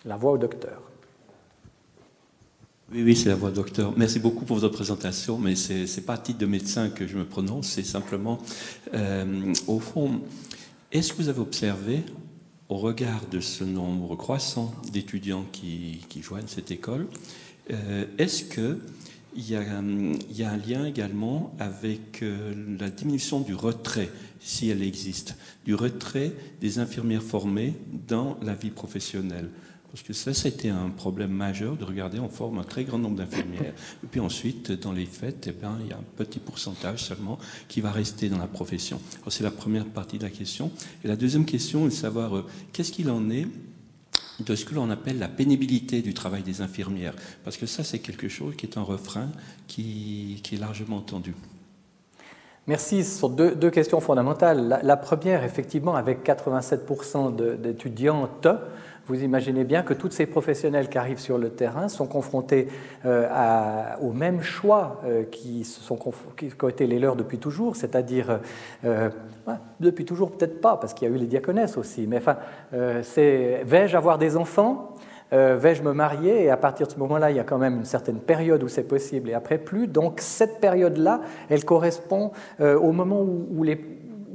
La 0.04 0.16
voix 0.16 0.32
au 0.32 0.38
docteur. 0.38 0.82
Oui, 2.92 3.02
oui, 3.02 3.16
c'est 3.16 3.30
la 3.30 3.34
voix 3.34 3.50
docteur. 3.50 3.94
Merci 3.96 4.18
beaucoup 4.18 4.44
pour 4.44 4.58
votre 4.58 4.74
présentation, 4.74 5.38
mais 5.38 5.56
ce 5.56 5.72
n'est 5.72 6.06
pas 6.06 6.14
à 6.14 6.18
titre 6.18 6.38
de 6.38 6.46
médecin 6.46 6.90
que 6.90 7.06
je 7.06 7.16
me 7.16 7.24
prononce, 7.24 7.68
c'est 7.68 7.82
simplement, 7.82 8.38
euh, 8.92 9.54
au 9.66 9.80
fond, 9.80 10.20
est-ce 10.92 11.12
que 11.12 11.22
vous 11.22 11.28
avez 11.30 11.40
observé, 11.40 12.02
au 12.68 12.76
regard 12.76 13.26
de 13.30 13.40
ce 13.40 13.64
nombre 13.64 14.14
croissant 14.16 14.74
d'étudiants 14.92 15.46
qui, 15.52 16.02
joignent 16.22 16.46
cette 16.46 16.70
école, 16.70 17.06
euh, 17.70 18.04
est-ce 18.18 18.44
qu'il 18.44 19.48
y, 19.48 19.56
a, 19.56 19.62
il 19.80 20.36
y 20.36 20.44
a 20.44 20.50
un 20.50 20.56
lien 20.58 20.84
également 20.84 21.54
avec 21.58 22.22
euh, 22.22 22.52
la 22.78 22.90
diminution 22.90 23.40
du 23.40 23.54
retrait, 23.54 24.10
si 24.40 24.68
elle 24.68 24.82
existe, 24.82 25.36
du 25.64 25.74
retrait 25.74 26.32
des 26.60 26.78
infirmières 26.78 27.22
formées 27.22 27.74
dans 28.06 28.36
la 28.42 28.54
vie 28.54 28.70
professionnelle? 28.70 29.48
Parce 29.94 30.02
que 30.02 30.12
ça, 30.12 30.34
c'était 30.34 30.70
un 30.70 30.90
problème 30.90 31.30
majeur 31.30 31.76
de 31.76 31.84
regarder, 31.84 32.18
on 32.18 32.28
forme 32.28 32.58
un 32.58 32.64
très 32.64 32.82
grand 32.82 32.98
nombre 32.98 33.14
d'infirmières. 33.14 33.74
Et 34.02 34.08
puis 34.10 34.18
ensuite, 34.18 34.72
dans 34.72 34.90
les 34.90 35.06
fêtes, 35.06 35.46
eh 35.48 35.52
bien, 35.52 35.78
il 35.82 35.86
y 35.86 35.92
a 35.92 35.96
un 35.96 36.04
petit 36.16 36.40
pourcentage 36.40 37.04
seulement 37.04 37.38
qui 37.68 37.80
va 37.80 37.92
rester 37.92 38.28
dans 38.28 38.38
la 38.38 38.48
profession. 38.48 39.00
c'est 39.28 39.44
la 39.44 39.52
première 39.52 39.84
partie 39.84 40.18
de 40.18 40.24
la 40.24 40.30
question. 40.30 40.72
Et 41.04 41.06
la 41.06 41.14
deuxième 41.14 41.44
question 41.44 41.84
est 41.86 41.90
de 41.90 41.94
savoir 41.94 42.36
euh, 42.36 42.44
qu'est-ce 42.72 42.90
qu'il 42.90 43.08
en 43.08 43.30
est 43.30 43.46
de 44.40 44.56
ce 44.56 44.64
que 44.64 44.74
l'on 44.74 44.90
appelle 44.90 45.20
la 45.20 45.28
pénibilité 45.28 46.02
du 46.02 46.12
travail 46.12 46.42
des 46.42 46.60
infirmières? 46.60 47.14
Parce 47.44 47.56
que 47.56 47.66
ça, 47.66 47.84
c'est 47.84 48.00
quelque 48.00 48.28
chose 48.28 48.56
qui 48.56 48.66
est 48.66 48.76
un 48.76 48.82
refrain 48.82 49.28
qui, 49.68 50.42
est 50.52 50.56
largement 50.56 50.96
entendu. 50.96 51.36
Merci. 52.66 53.04
Ce 53.04 53.20
sont 53.20 53.28
deux, 53.28 53.70
questions 53.70 54.00
fondamentales. 54.00 54.80
La, 54.82 54.96
première, 54.96 55.44
effectivement, 55.44 55.94
avec 55.94 56.26
87% 56.26 57.60
d'étudiantes, 57.60 58.48
vous 59.06 59.22
imaginez 59.22 59.64
bien 59.64 59.82
que 59.82 59.92
tous 59.92 60.10
ces 60.10 60.26
professionnels 60.26 60.88
qui 60.88 60.98
arrivent 60.98 61.18
sur 61.18 61.36
le 61.38 61.50
terrain 61.50 61.88
sont 61.88 62.06
confrontés 62.06 62.68
euh, 63.04 63.28
au 64.00 64.12
même 64.12 64.42
choix 64.42 65.00
euh, 65.04 65.24
qui, 65.24 65.64
sont, 65.64 65.98
qui, 66.36 66.50
ont 66.62 66.68
été 66.68 66.86
les 66.86 66.98
leurs 66.98 67.16
depuis 67.16 67.38
toujours, 67.38 67.76
c'est-à-dire, 67.76 68.40
euh, 68.84 69.10
depuis 69.80 70.04
toujours 70.04 70.32
peut-être 70.32 70.60
pas, 70.60 70.76
parce 70.76 70.94
qu'il 70.94 71.08
y 71.08 71.12
a 71.12 71.14
eu 71.14 71.18
les 71.18 71.26
diaconesses 71.26 71.76
aussi, 71.76 72.06
mais 72.06 72.18
enfin, 72.18 72.36
c'est 73.02 73.62
vais-je 73.64 73.96
avoir 73.96 74.18
des 74.18 74.36
enfants 74.36 74.94
vais-je 75.32 75.82
me 75.82 75.92
marier 75.92 76.44
Et 76.44 76.50
à 76.50 76.56
partir 76.56 76.86
de 76.86 76.92
ce 76.92 76.98
moment-là, 77.00 77.32
il 77.32 77.36
y 77.36 77.40
a 77.40 77.44
quand 77.44 77.58
même 77.58 77.78
une 77.78 77.84
certaine 77.84 78.20
période 78.20 78.62
où 78.62 78.68
c'est 78.68 78.86
possible 78.86 79.30
et 79.30 79.34
après 79.34 79.58
plus. 79.58 79.88
Donc 79.88 80.20
cette 80.20 80.60
période-là, 80.60 81.22
elle 81.50 81.64
correspond 81.64 82.30
au 82.60 82.92
moment 82.92 83.20
où 83.20 83.64
les, 83.64 83.80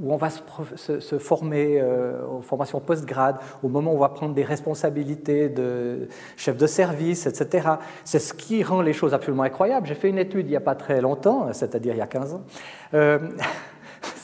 où 0.02 0.14
on 0.14 0.18
va 0.18 0.30
se, 0.30 1.18
former 1.20 1.80
euh, 1.80 2.26
en 2.28 2.42
formation 2.42 2.80
post-grade, 2.80 3.38
au 3.64 3.68
moment 3.68 3.92
où 3.92 3.96
on 3.96 4.00
va 4.00 4.10
prendre 4.10 4.34
des 4.34 4.44
responsabilités 4.44 5.50
de 5.50 6.08
chef 6.38 6.58
de 6.58 6.68
service, 6.68 7.26
etc. 7.26 7.70
C'est 8.04 8.20
ce 8.20 8.34
qui 8.34 8.64
rend 8.64 8.82
les 8.82 8.94
choses 8.94 9.14
absolument 9.14 9.44
incroyables. 9.44 9.88
J'ai 9.88 9.96
fait 9.96 10.10
une 10.10 10.18
étude 10.18 10.48
il 10.48 10.52
n'y 10.52 10.56
a 10.56 10.62
pas 10.62 10.76
très 10.76 11.02
longtemps, 11.02 11.52
c'est-à-dire 11.54 11.94
il 11.94 12.00
y 12.00 12.02
a 12.02 12.08
15 12.08 12.34
ans. 12.34 12.42
Euh, 12.94 13.20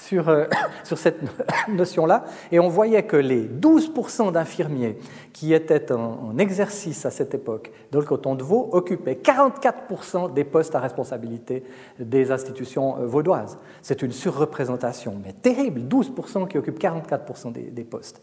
sur, 0.06 0.30
euh, 0.30 0.46
sur 0.84 0.98
cette 0.98 1.20
notion-là, 1.68 2.26
et 2.52 2.60
on 2.60 2.70
voyait 2.70 3.04
que 3.04 3.18
les 3.18 3.44
12% 3.48 4.32
d'infirmiers 4.32 4.98
qui 5.34 5.54
étaient 5.54 5.92
en, 5.92 6.38
exercice 6.38 7.06
à 7.06 7.12
cette 7.12 7.34
époque 7.34 7.72
dans 7.92 8.00
le 8.00 8.06
canton 8.06 8.36
de 8.36 8.44
Vaud 8.44 8.70
occupaient 8.72 9.20
44% 9.22 10.34
des 10.34 10.44
postes 10.44 10.76
à 10.76 10.80
responsabilité 10.80 11.64
des 12.00 12.32
institutions 12.32 13.00
euh, 13.00 13.06
vaudoises. 13.06 13.58
C'est 13.82 14.02
une 14.02 14.12
surreprésentation, 14.12 15.20
mais 15.24 15.34
terrible, 15.34 15.82
12% 15.82 16.48
qui 16.48 16.58
occupent 16.58 16.80
44% 16.80 17.52
des, 17.52 17.64
des, 17.64 17.84
postes. 17.84 18.22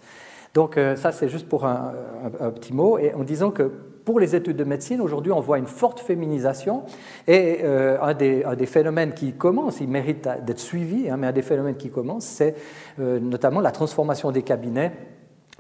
Donc 0.55 0.77
euh, 0.77 0.97
ça, 0.97 1.12
c'est 1.12 1.29
juste 1.29 1.49
pour 1.49 1.65
un, 1.65 1.93
un, 2.41 2.51
petit 2.51 2.74
mot, 2.74 2.99
et 2.99 3.15
en 3.15 3.24
disant 3.24 3.51
que 3.51 3.70
pour 4.05 4.20
les 4.20 4.35
études 4.35 4.57
de 4.57 4.65
médecine, 4.65 5.01
aujourd'hui, 5.01 5.33
on 5.33 5.41
voit 5.41 5.59
une 5.59 5.66
forte 5.66 6.01
féminisation. 6.01 6.83
Et 7.29 7.61
euh, 7.62 7.99
un, 8.03 8.15
des, 8.15 8.45
des, 8.59 8.66
phénomènes 8.66 9.15
qui 9.15 9.33
commence, 9.33 9.81
il 9.81 9.89
mérite 9.89 10.29
d'être 10.45 10.59
suivi, 10.59 11.09
hein, 11.09 11.16
mais 11.16 11.29
un 11.29 11.33
des 11.33 11.43
phénomènes 11.43 11.77
qui 11.77 11.91
commence, 11.91 12.24
c'est 12.24 12.57
euh, 12.99 13.20
notamment 13.20 13.61
la 13.61 13.70
transformation 13.70 14.33
des 14.33 14.43
cabinets 14.43 14.93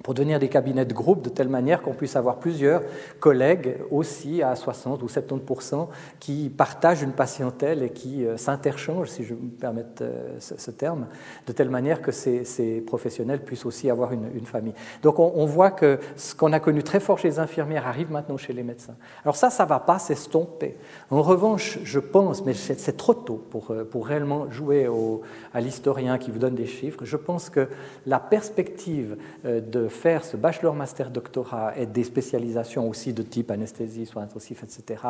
pour 0.02 0.14
devenir 0.14 0.38
des 0.38 0.48
cabinets 0.48 0.84
de 0.84 0.94
groupe 0.94 1.22
de 1.22 1.28
telle 1.28 1.48
manière 1.48 1.82
qu'on 1.82 1.92
puisse 1.92 2.16
avoir 2.16 2.36
plusieurs 2.36 2.82
collègues 3.20 3.76
aussi 3.90 4.42
à 4.42 4.56
60 4.56 5.02
ou 5.02 5.06
70% 5.06 5.88
qui 6.20 6.50
partagent 6.50 7.02
une 7.02 7.12
patientèle 7.12 7.82
et 7.82 7.90
qui 7.90 8.26
euh, 8.26 8.36
s'interchangent, 8.36 9.08
si 9.08 9.24
je 9.24 9.34
me 9.34 9.48
permets 9.48 9.84
euh, 10.00 10.36
ce, 10.38 10.70
terme, 10.70 11.06
de 11.46 11.52
telle 11.52 11.70
manière 11.70 12.02
que 12.02 12.12
ces, 12.12 12.82
professionnels 12.86 13.40
puissent 13.40 13.66
aussi 13.66 13.90
avoir 13.90 14.12
une, 14.12 14.46
famille. 14.46 14.74
Donc 15.02 15.18
on, 15.18 15.46
voit 15.46 15.70
que 15.70 15.98
ce 16.16 16.34
qu'on 16.34 16.52
a 16.52 16.60
connu 16.60 16.82
très 16.82 17.00
fort 17.00 17.18
chez 17.18 17.28
les 17.28 17.38
infirmières 17.38 17.86
arrive 17.86 18.10
maintenant 18.10 18.36
chez 18.36 18.52
les 18.52 18.62
médecins. 18.62 18.96
Alors 19.24 19.36
ça, 19.36 19.50
ça 19.50 19.64
ne 19.64 19.68
va 19.68 19.78
pas 19.78 19.98
s'estomper. 19.98 20.76
En 21.10 21.22
revanche, 21.22 21.78
je 21.84 22.00
pense, 22.00 22.44
mais 22.44 22.54
c'est 22.54 22.96
trop 22.96 23.14
tôt 23.14 23.42
pour, 23.50 23.70
euh, 23.70 23.84
pour 23.84 24.06
réellement 24.06 24.50
jouer 24.50 24.88
au, 24.88 25.22
à 25.54 25.60
l'historien 25.60 26.18
qui 26.18 26.30
vous 26.30 26.38
donne 26.38 26.54
des 26.54 26.66
chiffres, 26.66 27.04
je 27.04 27.16
pense 27.16 27.50
que 27.50 27.68
la 28.06 28.18
perspective 28.18 29.16
de 29.44 29.88
faire 29.92 30.24
ce 30.24 30.36
bachelor, 30.36 30.74
master, 30.74 31.10
doctorat 31.10 31.76
et 31.76 31.86
des 31.86 32.04
spécialisations 32.04 32.88
aussi 32.88 33.12
de 33.12 33.22
type 33.22 33.50
anesthésie, 33.50 34.06
soins 34.06 34.22
intensifs, 34.22 34.62
etc., 34.62 35.02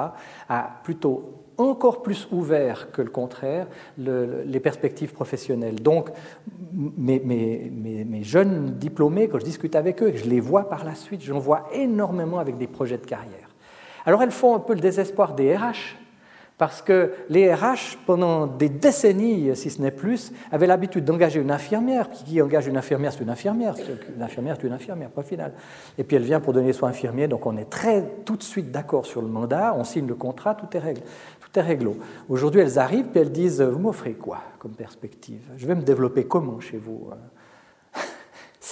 a 0.49 0.81
plutôt 0.85 1.43
encore 1.59 2.03
plus 2.03 2.29
ouvert 2.31 2.91
que 2.91 3.03
le 3.03 3.11
contraire 3.11 3.67
les 3.99 4.61
perspectives 4.61 5.13
professionnelles. 5.13 5.83
Donc, 5.83 6.11
mes, 6.73 7.21
mes, 7.21 7.71
mes, 8.05 8.23
jeunes 8.23 8.75
diplômés, 8.79 9.29
quand 9.29 9.39
je 9.39 9.45
discute 9.45 9.77
avec 9.77 10.03
eux, 10.03 10.13
je 10.15 10.25
les 10.25 10.41
vois 10.41 10.69
par 10.69 10.85
la 10.85 10.95
suite, 10.95 11.23
j'en 11.23 11.39
vois 11.39 11.65
énormément 11.73 12.39
avec 12.39 12.59
des 12.59 12.67
projets 12.67 12.99
de 12.99 13.07
carrière. 13.07 13.49
Alors, 14.05 14.23
elles 14.23 14.33
font 14.33 14.55
un 14.55 14.61
peu 14.61 14.75
le 14.75 14.81
désespoir 14.81 15.35
des 15.35 15.57
RH, 15.57 15.97
parce 16.59 16.83
que 16.83 17.13
les 17.29 17.53
RH, 17.53 17.99
pendant 18.07 18.47
des 18.47 18.69
décennies, 18.69 19.57
si 19.57 19.71
ce 19.71 19.83
n'est 19.83 19.91
plus, 19.91 20.33
avaient 20.51 20.67
l'habitude 20.67 21.05
d'engager 21.05 21.41
une 21.41 21.51
infirmière. 21.51 22.11
Qui 22.11 22.41
engage 22.41 22.67
une 22.67 22.77
infirmière, 22.77 23.13
c'est 23.13 23.23
une 23.23 23.31
infirmière. 23.31 23.75
Une 24.15 24.23
infirmière, 24.23 24.57
c'est 24.61 24.67
une 24.67 24.73
infirmière, 24.73 25.11
pas 25.11 25.23
final. 25.23 25.53
Et 25.99 26.05
puis 26.05 26.17
elle 26.17 26.23
vient 26.23 26.41
pour 26.41 26.53
donner 26.53 26.73
soin 26.73 26.91
infirmier, 26.91 27.27
donc 27.27 27.47
on 27.47 27.57
est 27.57 27.69
très 27.69 28.05
tout 28.25 28.37
de 28.37 28.43
suite 28.43 28.71
d'accord 28.71 29.07
sur 29.07 29.23
le 29.23 29.29
mandat, 29.29 29.75
on 29.77 29.85
signe 29.85 30.07
le 30.07 30.15
contrat, 30.15 30.55
tout 30.55 30.77
est 30.77 30.81
réglé. 30.81 31.03
Tout 31.41 31.59
est 31.59 31.63
réglo. 31.63 31.97
Aujourd'hui, 32.29 32.61
elles 32.61 32.79
arrivent 32.79 33.09
et 33.15 33.21
elles 33.21 33.33
disent 33.33 33.61
Vous 33.61 33.79
m'offrez 33.81 34.13
quoi 34.13 34.39
comme 34.59 34.73
perspective? 34.73 35.43
Je 35.57 35.67
vais 35.67 35.75
me 35.75 35.83
développer 35.83 36.25
comment 36.25 36.61
chez 36.61 36.77
vous 36.77 37.09
hein 37.13 37.17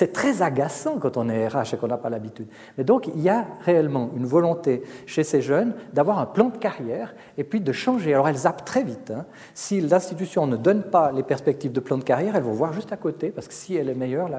c'est 0.00 0.14
très 0.14 0.40
agaçant 0.40 0.98
quand 0.98 1.18
on 1.18 1.28
est 1.28 1.46
RH 1.46 1.74
et 1.74 1.76
qu'on 1.76 1.88
n'a 1.88 1.98
pas 1.98 2.08
l'habitude. 2.08 2.48
Mais 2.78 2.84
donc, 2.84 3.06
il 3.14 3.20
y 3.20 3.28
a 3.28 3.46
réellement 3.66 4.10
une 4.16 4.24
volonté 4.24 4.82
chez 5.04 5.24
ces 5.24 5.42
jeunes 5.42 5.74
d'avoir 5.92 6.20
un 6.20 6.24
plan 6.24 6.48
de 6.48 6.56
carrière 6.56 7.14
et 7.36 7.44
puis 7.44 7.60
de 7.60 7.70
changer. 7.70 8.14
Alors, 8.14 8.26
elles 8.26 8.38
zappent 8.38 8.64
très 8.64 8.82
vite. 8.82 9.10
Hein. 9.10 9.26
Si 9.52 9.78
l'institution 9.82 10.46
ne 10.46 10.56
donne 10.56 10.84
pas 10.84 11.12
les 11.12 11.22
perspectives 11.22 11.72
de 11.72 11.80
plan 11.80 11.98
de 11.98 12.02
carrière, 12.02 12.34
elles 12.34 12.42
vont 12.42 12.54
voir 12.54 12.72
juste 12.72 12.94
à 12.94 12.96
côté, 12.96 13.28
parce 13.28 13.46
que 13.46 13.52
si 13.52 13.76
elle 13.76 13.90
est 13.90 13.94
meilleure, 13.94 14.30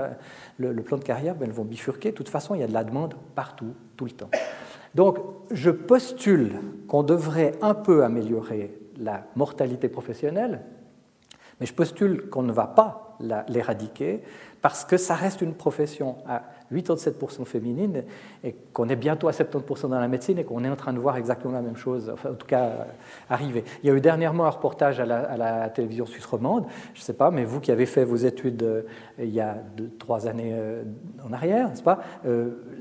le, 0.58 0.82
plan 0.82 0.98
de 0.98 1.04
carrière, 1.04 1.36
ben, 1.36 1.46
elles 1.46 1.54
vont 1.54 1.64
bifurquer. 1.64 2.10
De 2.10 2.16
toute 2.16 2.30
façon, 2.30 2.56
il 2.56 2.62
y 2.62 2.64
a 2.64 2.68
de 2.68 2.74
la 2.74 2.84
demande 2.84 3.14
partout, 3.36 3.76
tout 3.98 4.06
le 4.06 4.12
temps. 4.12 4.32
Donc, 4.96 5.20
je 5.52 5.70
postule 5.70 6.60
qu'on 6.88 7.04
devrait 7.04 7.52
un 7.62 7.76
peu 7.76 8.04
améliorer 8.04 8.80
la 8.98 9.28
mortalité 9.36 9.90
professionnelle, 9.90 10.62
Mais 11.60 11.68
je 11.68 11.74
postule 11.76 12.30
qu'on 12.32 12.42
ne 12.42 12.52
va 12.52 12.66
pas 12.66 13.12
l'éradiquer 13.48 14.24
parce 14.62 14.86
que 14.86 14.98
ça 14.98 15.16
reste 15.16 15.42
une 15.42 15.56
profession. 15.56 16.18
À 16.28 16.44
87% 16.72 17.46
féminine 17.46 18.04
et 18.44 18.56
qu'on 18.74 18.90
est 18.90 18.96
bientôt 18.96 19.28
à 19.28 19.32
70% 19.32 19.90
dans 19.90 20.00
la 20.00 20.08
médecine 20.08 20.38
et 20.40 20.44
qu'on 20.44 20.64
est 20.64 20.70
en 20.70 20.76
train 20.76 20.94
de 20.94 21.00
voir 21.00 21.18
exactement 21.18 21.54
la 21.54 21.62
même 21.62 21.76
chose, 21.76 22.10
enfin 22.14 22.32
en 22.32 22.36
tout 22.36 22.48
cas 22.48 22.64
euh, 22.64 22.84
arriver. 23.30 23.64
Il 23.84 23.88
y 23.88 23.92
a 23.92 23.96
eu 23.96 24.02
dernièrement 24.02 24.46
un 24.46 24.50
reportage 24.50 25.00
à 25.00 25.06
la, 25.06 25.70
télévision 25.70 26.06
suisse 26.06 26.26
romande, 26.26 26.66
je 26.94 27.00
ne 27.00 27.04
sais 27.04 27.14
pas, 27.14 27.32
mais 27.32 27.44
vous 27.44 27.60
qui 27.60 27.72
avez 27.72 27.86
fait 27.86 28.04
vos 28.04 28.16
études 28.16 28.64
euh, 28.64 28.82
il 29.20 29.30
y 29.30 29.40
a 29.40 29.58
trois 30.00 30.28
années 30.28 30.52
euh, 30.54 30.84
en 31.28 31.34
arrière, 31.34 31.70
n'est-ce 31.70 31.84
pas 31.84 32.00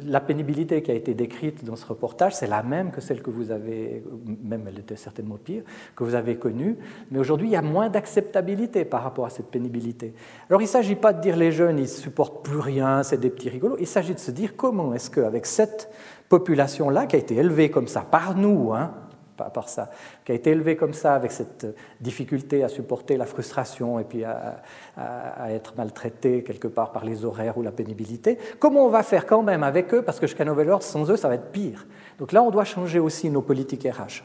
La 0.04 0.20
pénibilité 0.20 0.82
qui 0.82 0.90
a 0.90 0.94
été 0.94 1.14
décrite 1.14 1.64
dans 1.64 1.76
ce 1.76 1.86
reportage, 1.86 2.34
c'est 2.34 2.46
la 2.46 2.62
même 2.62 2.90
que 2.90 3.00
celle 3.00 3.22
que 3.22 3.30
vous 3.30 3.50
avez, 3.50 4.04
même 4.42 4.64
elle 4.68 4.78
était 4.78 4.96
certainement 4.96 5.36
pire, 5.36 5.62
que 5.96 6.04
vous 6.04 6.14
avez 6.14 6.36
connue, 6.36 6.76
mais 7.10 7.18
aujourd'hui 7.18 7.48
il 7.48 7.52
y 7.52 7.56
a 7.56 7.62
moins 7.62 7.88
d'acceptabilité 7.88 8.84
par 8.84 9.02
rapport 9.02 9.26
à 9.26 9.30
cette 9.30 9.46
pénibilité. 9.46 10.14
Alors 10.48 10.60
il 10.60 10.64
ne 10.64 10.70
s'agit 10.70 10.96
pas 10.96 11.12
de 11.12 11.20
dire 11.20 11.36
les 11.36 11.52
jeunes, 11.52 11.78
ils 11.78 11.82
ne 11.82 11.86
supportent 11.86 12.44
plus 12.44 12.58
rien, 12.58 13.02
c'est 13.02 13.18
des 13.18 13.30
petits 13.30 13.48
rigolos, 13.48 13.76
il 13.80 13.86
s'agit 13.86 14.14
de 14.14 14.20
se 14.20 14.30
dire 14.30 14.56
comment 14.56 14.94
est-ce 14.94 15.10
qu'avec 15.10 15.46
cette 15.46 15.90
population-là, 16.28 17.06
qui 17.06 17.16
a 17.16 17.18
été 17.18 17.34
élevée 17.36 17.70
comme 17.70 17.88
ça 17.88 18.02
par 18.02 18.36
nous, 18.36 18.72
hein, 18.72 18.92
pas 19.36 19.50
par 19.50 19.68
ça, 19.68 19.90
qui 20.24 20.32
a 20.32 20.34
été 20.34 20.50
élevée 20.50 20.76
comme 20.76 20.92
ça 20.92 21.14
avec 21.14 21.32
cette 21.32 21.66
difficulté 22.00 22.62
à 22.62 22.68
supporter 22.68 23.16
la 23.16 23.26
frustration 23.26 23.98
et 23.98 24.04
puis 24.04 24.24
à, 24.24 24.62
être 25.48 25.74
maltraité 25.76 26.44
quelque 26.44 26.68
part 26.68 26.92
par 26.92 27.04
les 27.04 27.24
horaires 27.24 27.56
ou 27.56 27.62
la 27.62 27.72
pénibilité, 27.72 28.38
comment 28.58 28.84
on 28.86 28.90
va 28.90 29.02
faire 29.02 29.26
quand 29.26 29.42
même 29.42 29.62
avec 29.62 29.92
eux? 29.94 30.02
Parce 30.02 30.20
que 30.20 30.26
jusqu'à 30.26 30.44
Nouvel 30.44 30.68
Ordre, 30.68 30.84
sans 30.84 31.10
eux, 31.10 31.16
ça 31.16 31.28
va 31.28 31.34
être 31.34 31.50
pire. 31.50 31.86
Donc 32.18 32.32
là, 32.32 32.42
on 32.42 32.50
doit 32.50 32.64
changer 32.64 32.98
aussi 32.98 33.30
nos 33.30 33.42
politiques 33.42 33.84
RH. 33.84 34.22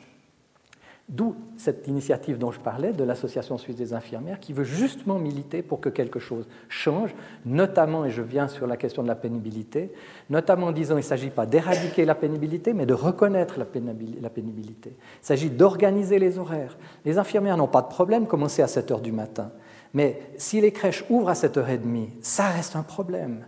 D'où 1.07 1.35
cette 1.55 1.87
initiative 1.87 2.39
dont 2.39 2.51
je 2.51 2.59
parlais 2.59 2.91
de 2.91 3.03
l'Association 3.03 3.59
suisse 3.59 3.75
des 3.75 3.93
infirmières 3.93 4.39
qui 4.39 4.53
veut 4.53 4.63
justement 4.63 5.19
militer 5.19 5.61
pour 5.61 5.79
que 5.79 5.89
quelque 5.89 6.19
chose 6.19 6.47
change, 6.67 7.13
notamment, 7.45 8.05
et 8.05 8.09
je 8.09 8.23
viens 8.23 8.47
sur 8.47 8.65
la 8.65 8.75
question 8.75 9.03
de 9.03 9.07
la 9.07 9.13
pénibilité, 9.13 9.91
notamment 10.31 10.67
en 10.67 10.71
disant 10.71 10.95
qu'il 10.95 11.03
ne 11.03 11.09
s'agit 11.09 11.29
pas 11.29 11.45
d'éradiquer 11.45 12.05
la 12.05 12.15
pénibilité, 12.15 12.73
mais 12.73 12.87
de 12.87 12.95
reconnaître 12.95 13.59
la 13.59 14.29
pénibilité. 14.29 14.93
Il 15.21 15.25
s'agit 15.25 15.51
d'organiser 15.51 16.17
les 16.17 16.39
horaires. 16.39 16.75
Les 17.05 17.19
infirmières 17.19 17.57
n'ont 17.57 17.67
pas 17.67 17.83
de 17.83 17.87
problème 17.87 18.25
commencer 18.25 18.63
à 18.63 18.67
7 18.67 18.89
heures 18.89 19.01
du 19.01 19.11
matin, 19.11 19.51
mais 19.93 20.19
si 20.37 20.59
les 20.59 20.71
crèches 20.71 21.05
ouvrent 21.11 21.29
à 21.29 21.33
7h30, 21.33 22.07
ça 22.23 22.47
reste 22.47 22.75
un 22.75 22.83
problème. 22.83 23.45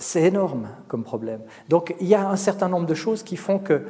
C'est 0.00 0.22
énorme 0.22 0.68
comme 0.88 1.04
problème. 1.04 1.42
Donc 1.68 1.94
il 2.00 2.08
y 2.08 2.14
a 2.16 2.28
un 2.28 2.36
certain 2.36 2.68
nombre 2.68 2.86
de 2.86 2.94
choses 2.94 3.22
qui 3.22 3.36
font 3.36 3.60
que 3.60 3.82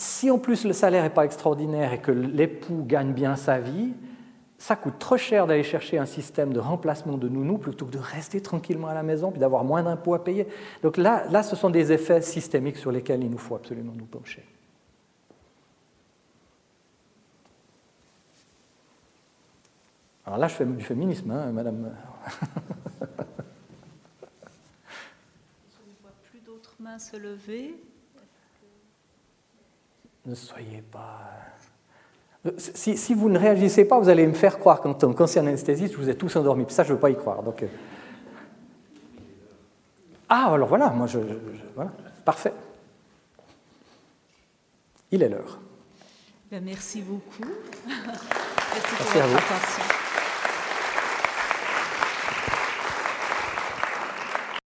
si 0.00 0.30
en 0.30 0.38
plus 0.38 0.64
le 0.64 0.72
salaire 0.72 1.02
n'est 1.02 1.10
pas 1.10 1.26
extraordinaire 1.26 1.92
et 1.92 2.00
que 2.00 2.10
l'époux 2.10 2.84
gagne 2.86 3.12
bien 3.12 3.36
sa 3.36 3.58
vie, 3.58 3.92
ça 4.56 4.74
coûte 4.74 4.98
trop 4.98 5.18
cher 5.18 5.46
d'aller 5.46 5.62
chercher 5.62 5.98
un 5.98 6.06
système 6.06 6.54
de 6.54 6.58
remplacement 6.58 7.18
de 7.18 7.28
nounou 7.28 7.58
plutôt 7.58 7.84
que 7.84 7.92
de 7.92 7.98
rester 7.98 8.40
tranquillement 8.40 8.88
à 8.88 8.94
la 8.94 9.02
maison 9.02 9.30
puis 9.30 9.40
d'avoir 9.40 9.62
moins 9.62 9.82
d'impôts 9.82 10.14
à 10.14 10.24
payer. 10.24 10.46
Donc 10.82 10.96
là, 10.96 11.24
là, 11.30 11.42
ce 11.42 11.54
sont 11.54 11.68
des 11.68 11.92
effets 11.92 12.22
systémiques 12.22 12.78
sur 12.78 12.90
lesquels 12.90 13.22
il 13.22 13.30
nous 13.30 13.38
faut 13.38 13.54
absolument 13.54 13.92
nous 13.94 14.06
pencher. 14.06 14.44
Alors 20.24 20.38
là, 20.38 20.48
je 20.48 20.54
fais 20.54 20.64
du 20.64 20.84
féminisme, 20.84 21.30
hein, 21.30 21.52
madame. 21.52 21.94
je 22.30 22.36
ne 25.86 25.94
vois 26.00 26.12
plus 26.30 26.40
d'autres 26.40 26.76
mains 26.78 26.98
se 26.98 27.18
lever 27.18 27.74
ne 30.30 30.34
soyez 30.34 30.82
pas... 30.90 31.30
Si, 32.56 33.12
vous 33.12 33.28
ne 33.28 33.38
réagissez 33.38 33.84
pas, 33.84 33.98
vous 33.98 34.08
allez 34.08 34.26
me 34.26 34.32
faire 34.32 34.58
croire 34.58 34.80
qu'en 34.80 34.94
tant 34.94 35.12
qu'ancien 35.12 35.46
anesthésiste, 35.46 35.96
vous 35.96 36.08
êtes 36.08 36.16
tous 36.16 36.34
endormis. 36.36 36.64
ça, 36.70 36.84
je 36.84 36.88
ne 36.88 36.94
veux 36.94 37.00
pas 37.00 37.10
y 37.10 37.16
croire. 37.16 37.42
Donc, 37.42 37.62
euh. 37.62 37.66
Ah, 40.26 40.54
alors 40.54 40.68
voilà, 40.68 40.88
moi, 40.88 41.06
je, 41.06 41.18
voilà. 41.74 41.90
parfait. 42.24 42.54
Il 45.10 45.22
est 45.22 45.28
l'heure. 45.28 45.58
Ben, 46.50 46.64
merci 46.64 47.02
beaucoup. 47.02 47.42
merci, 47.86 48.94
merci 48.98 49.18
à 49.18 49.26
vous. 49.26 50.09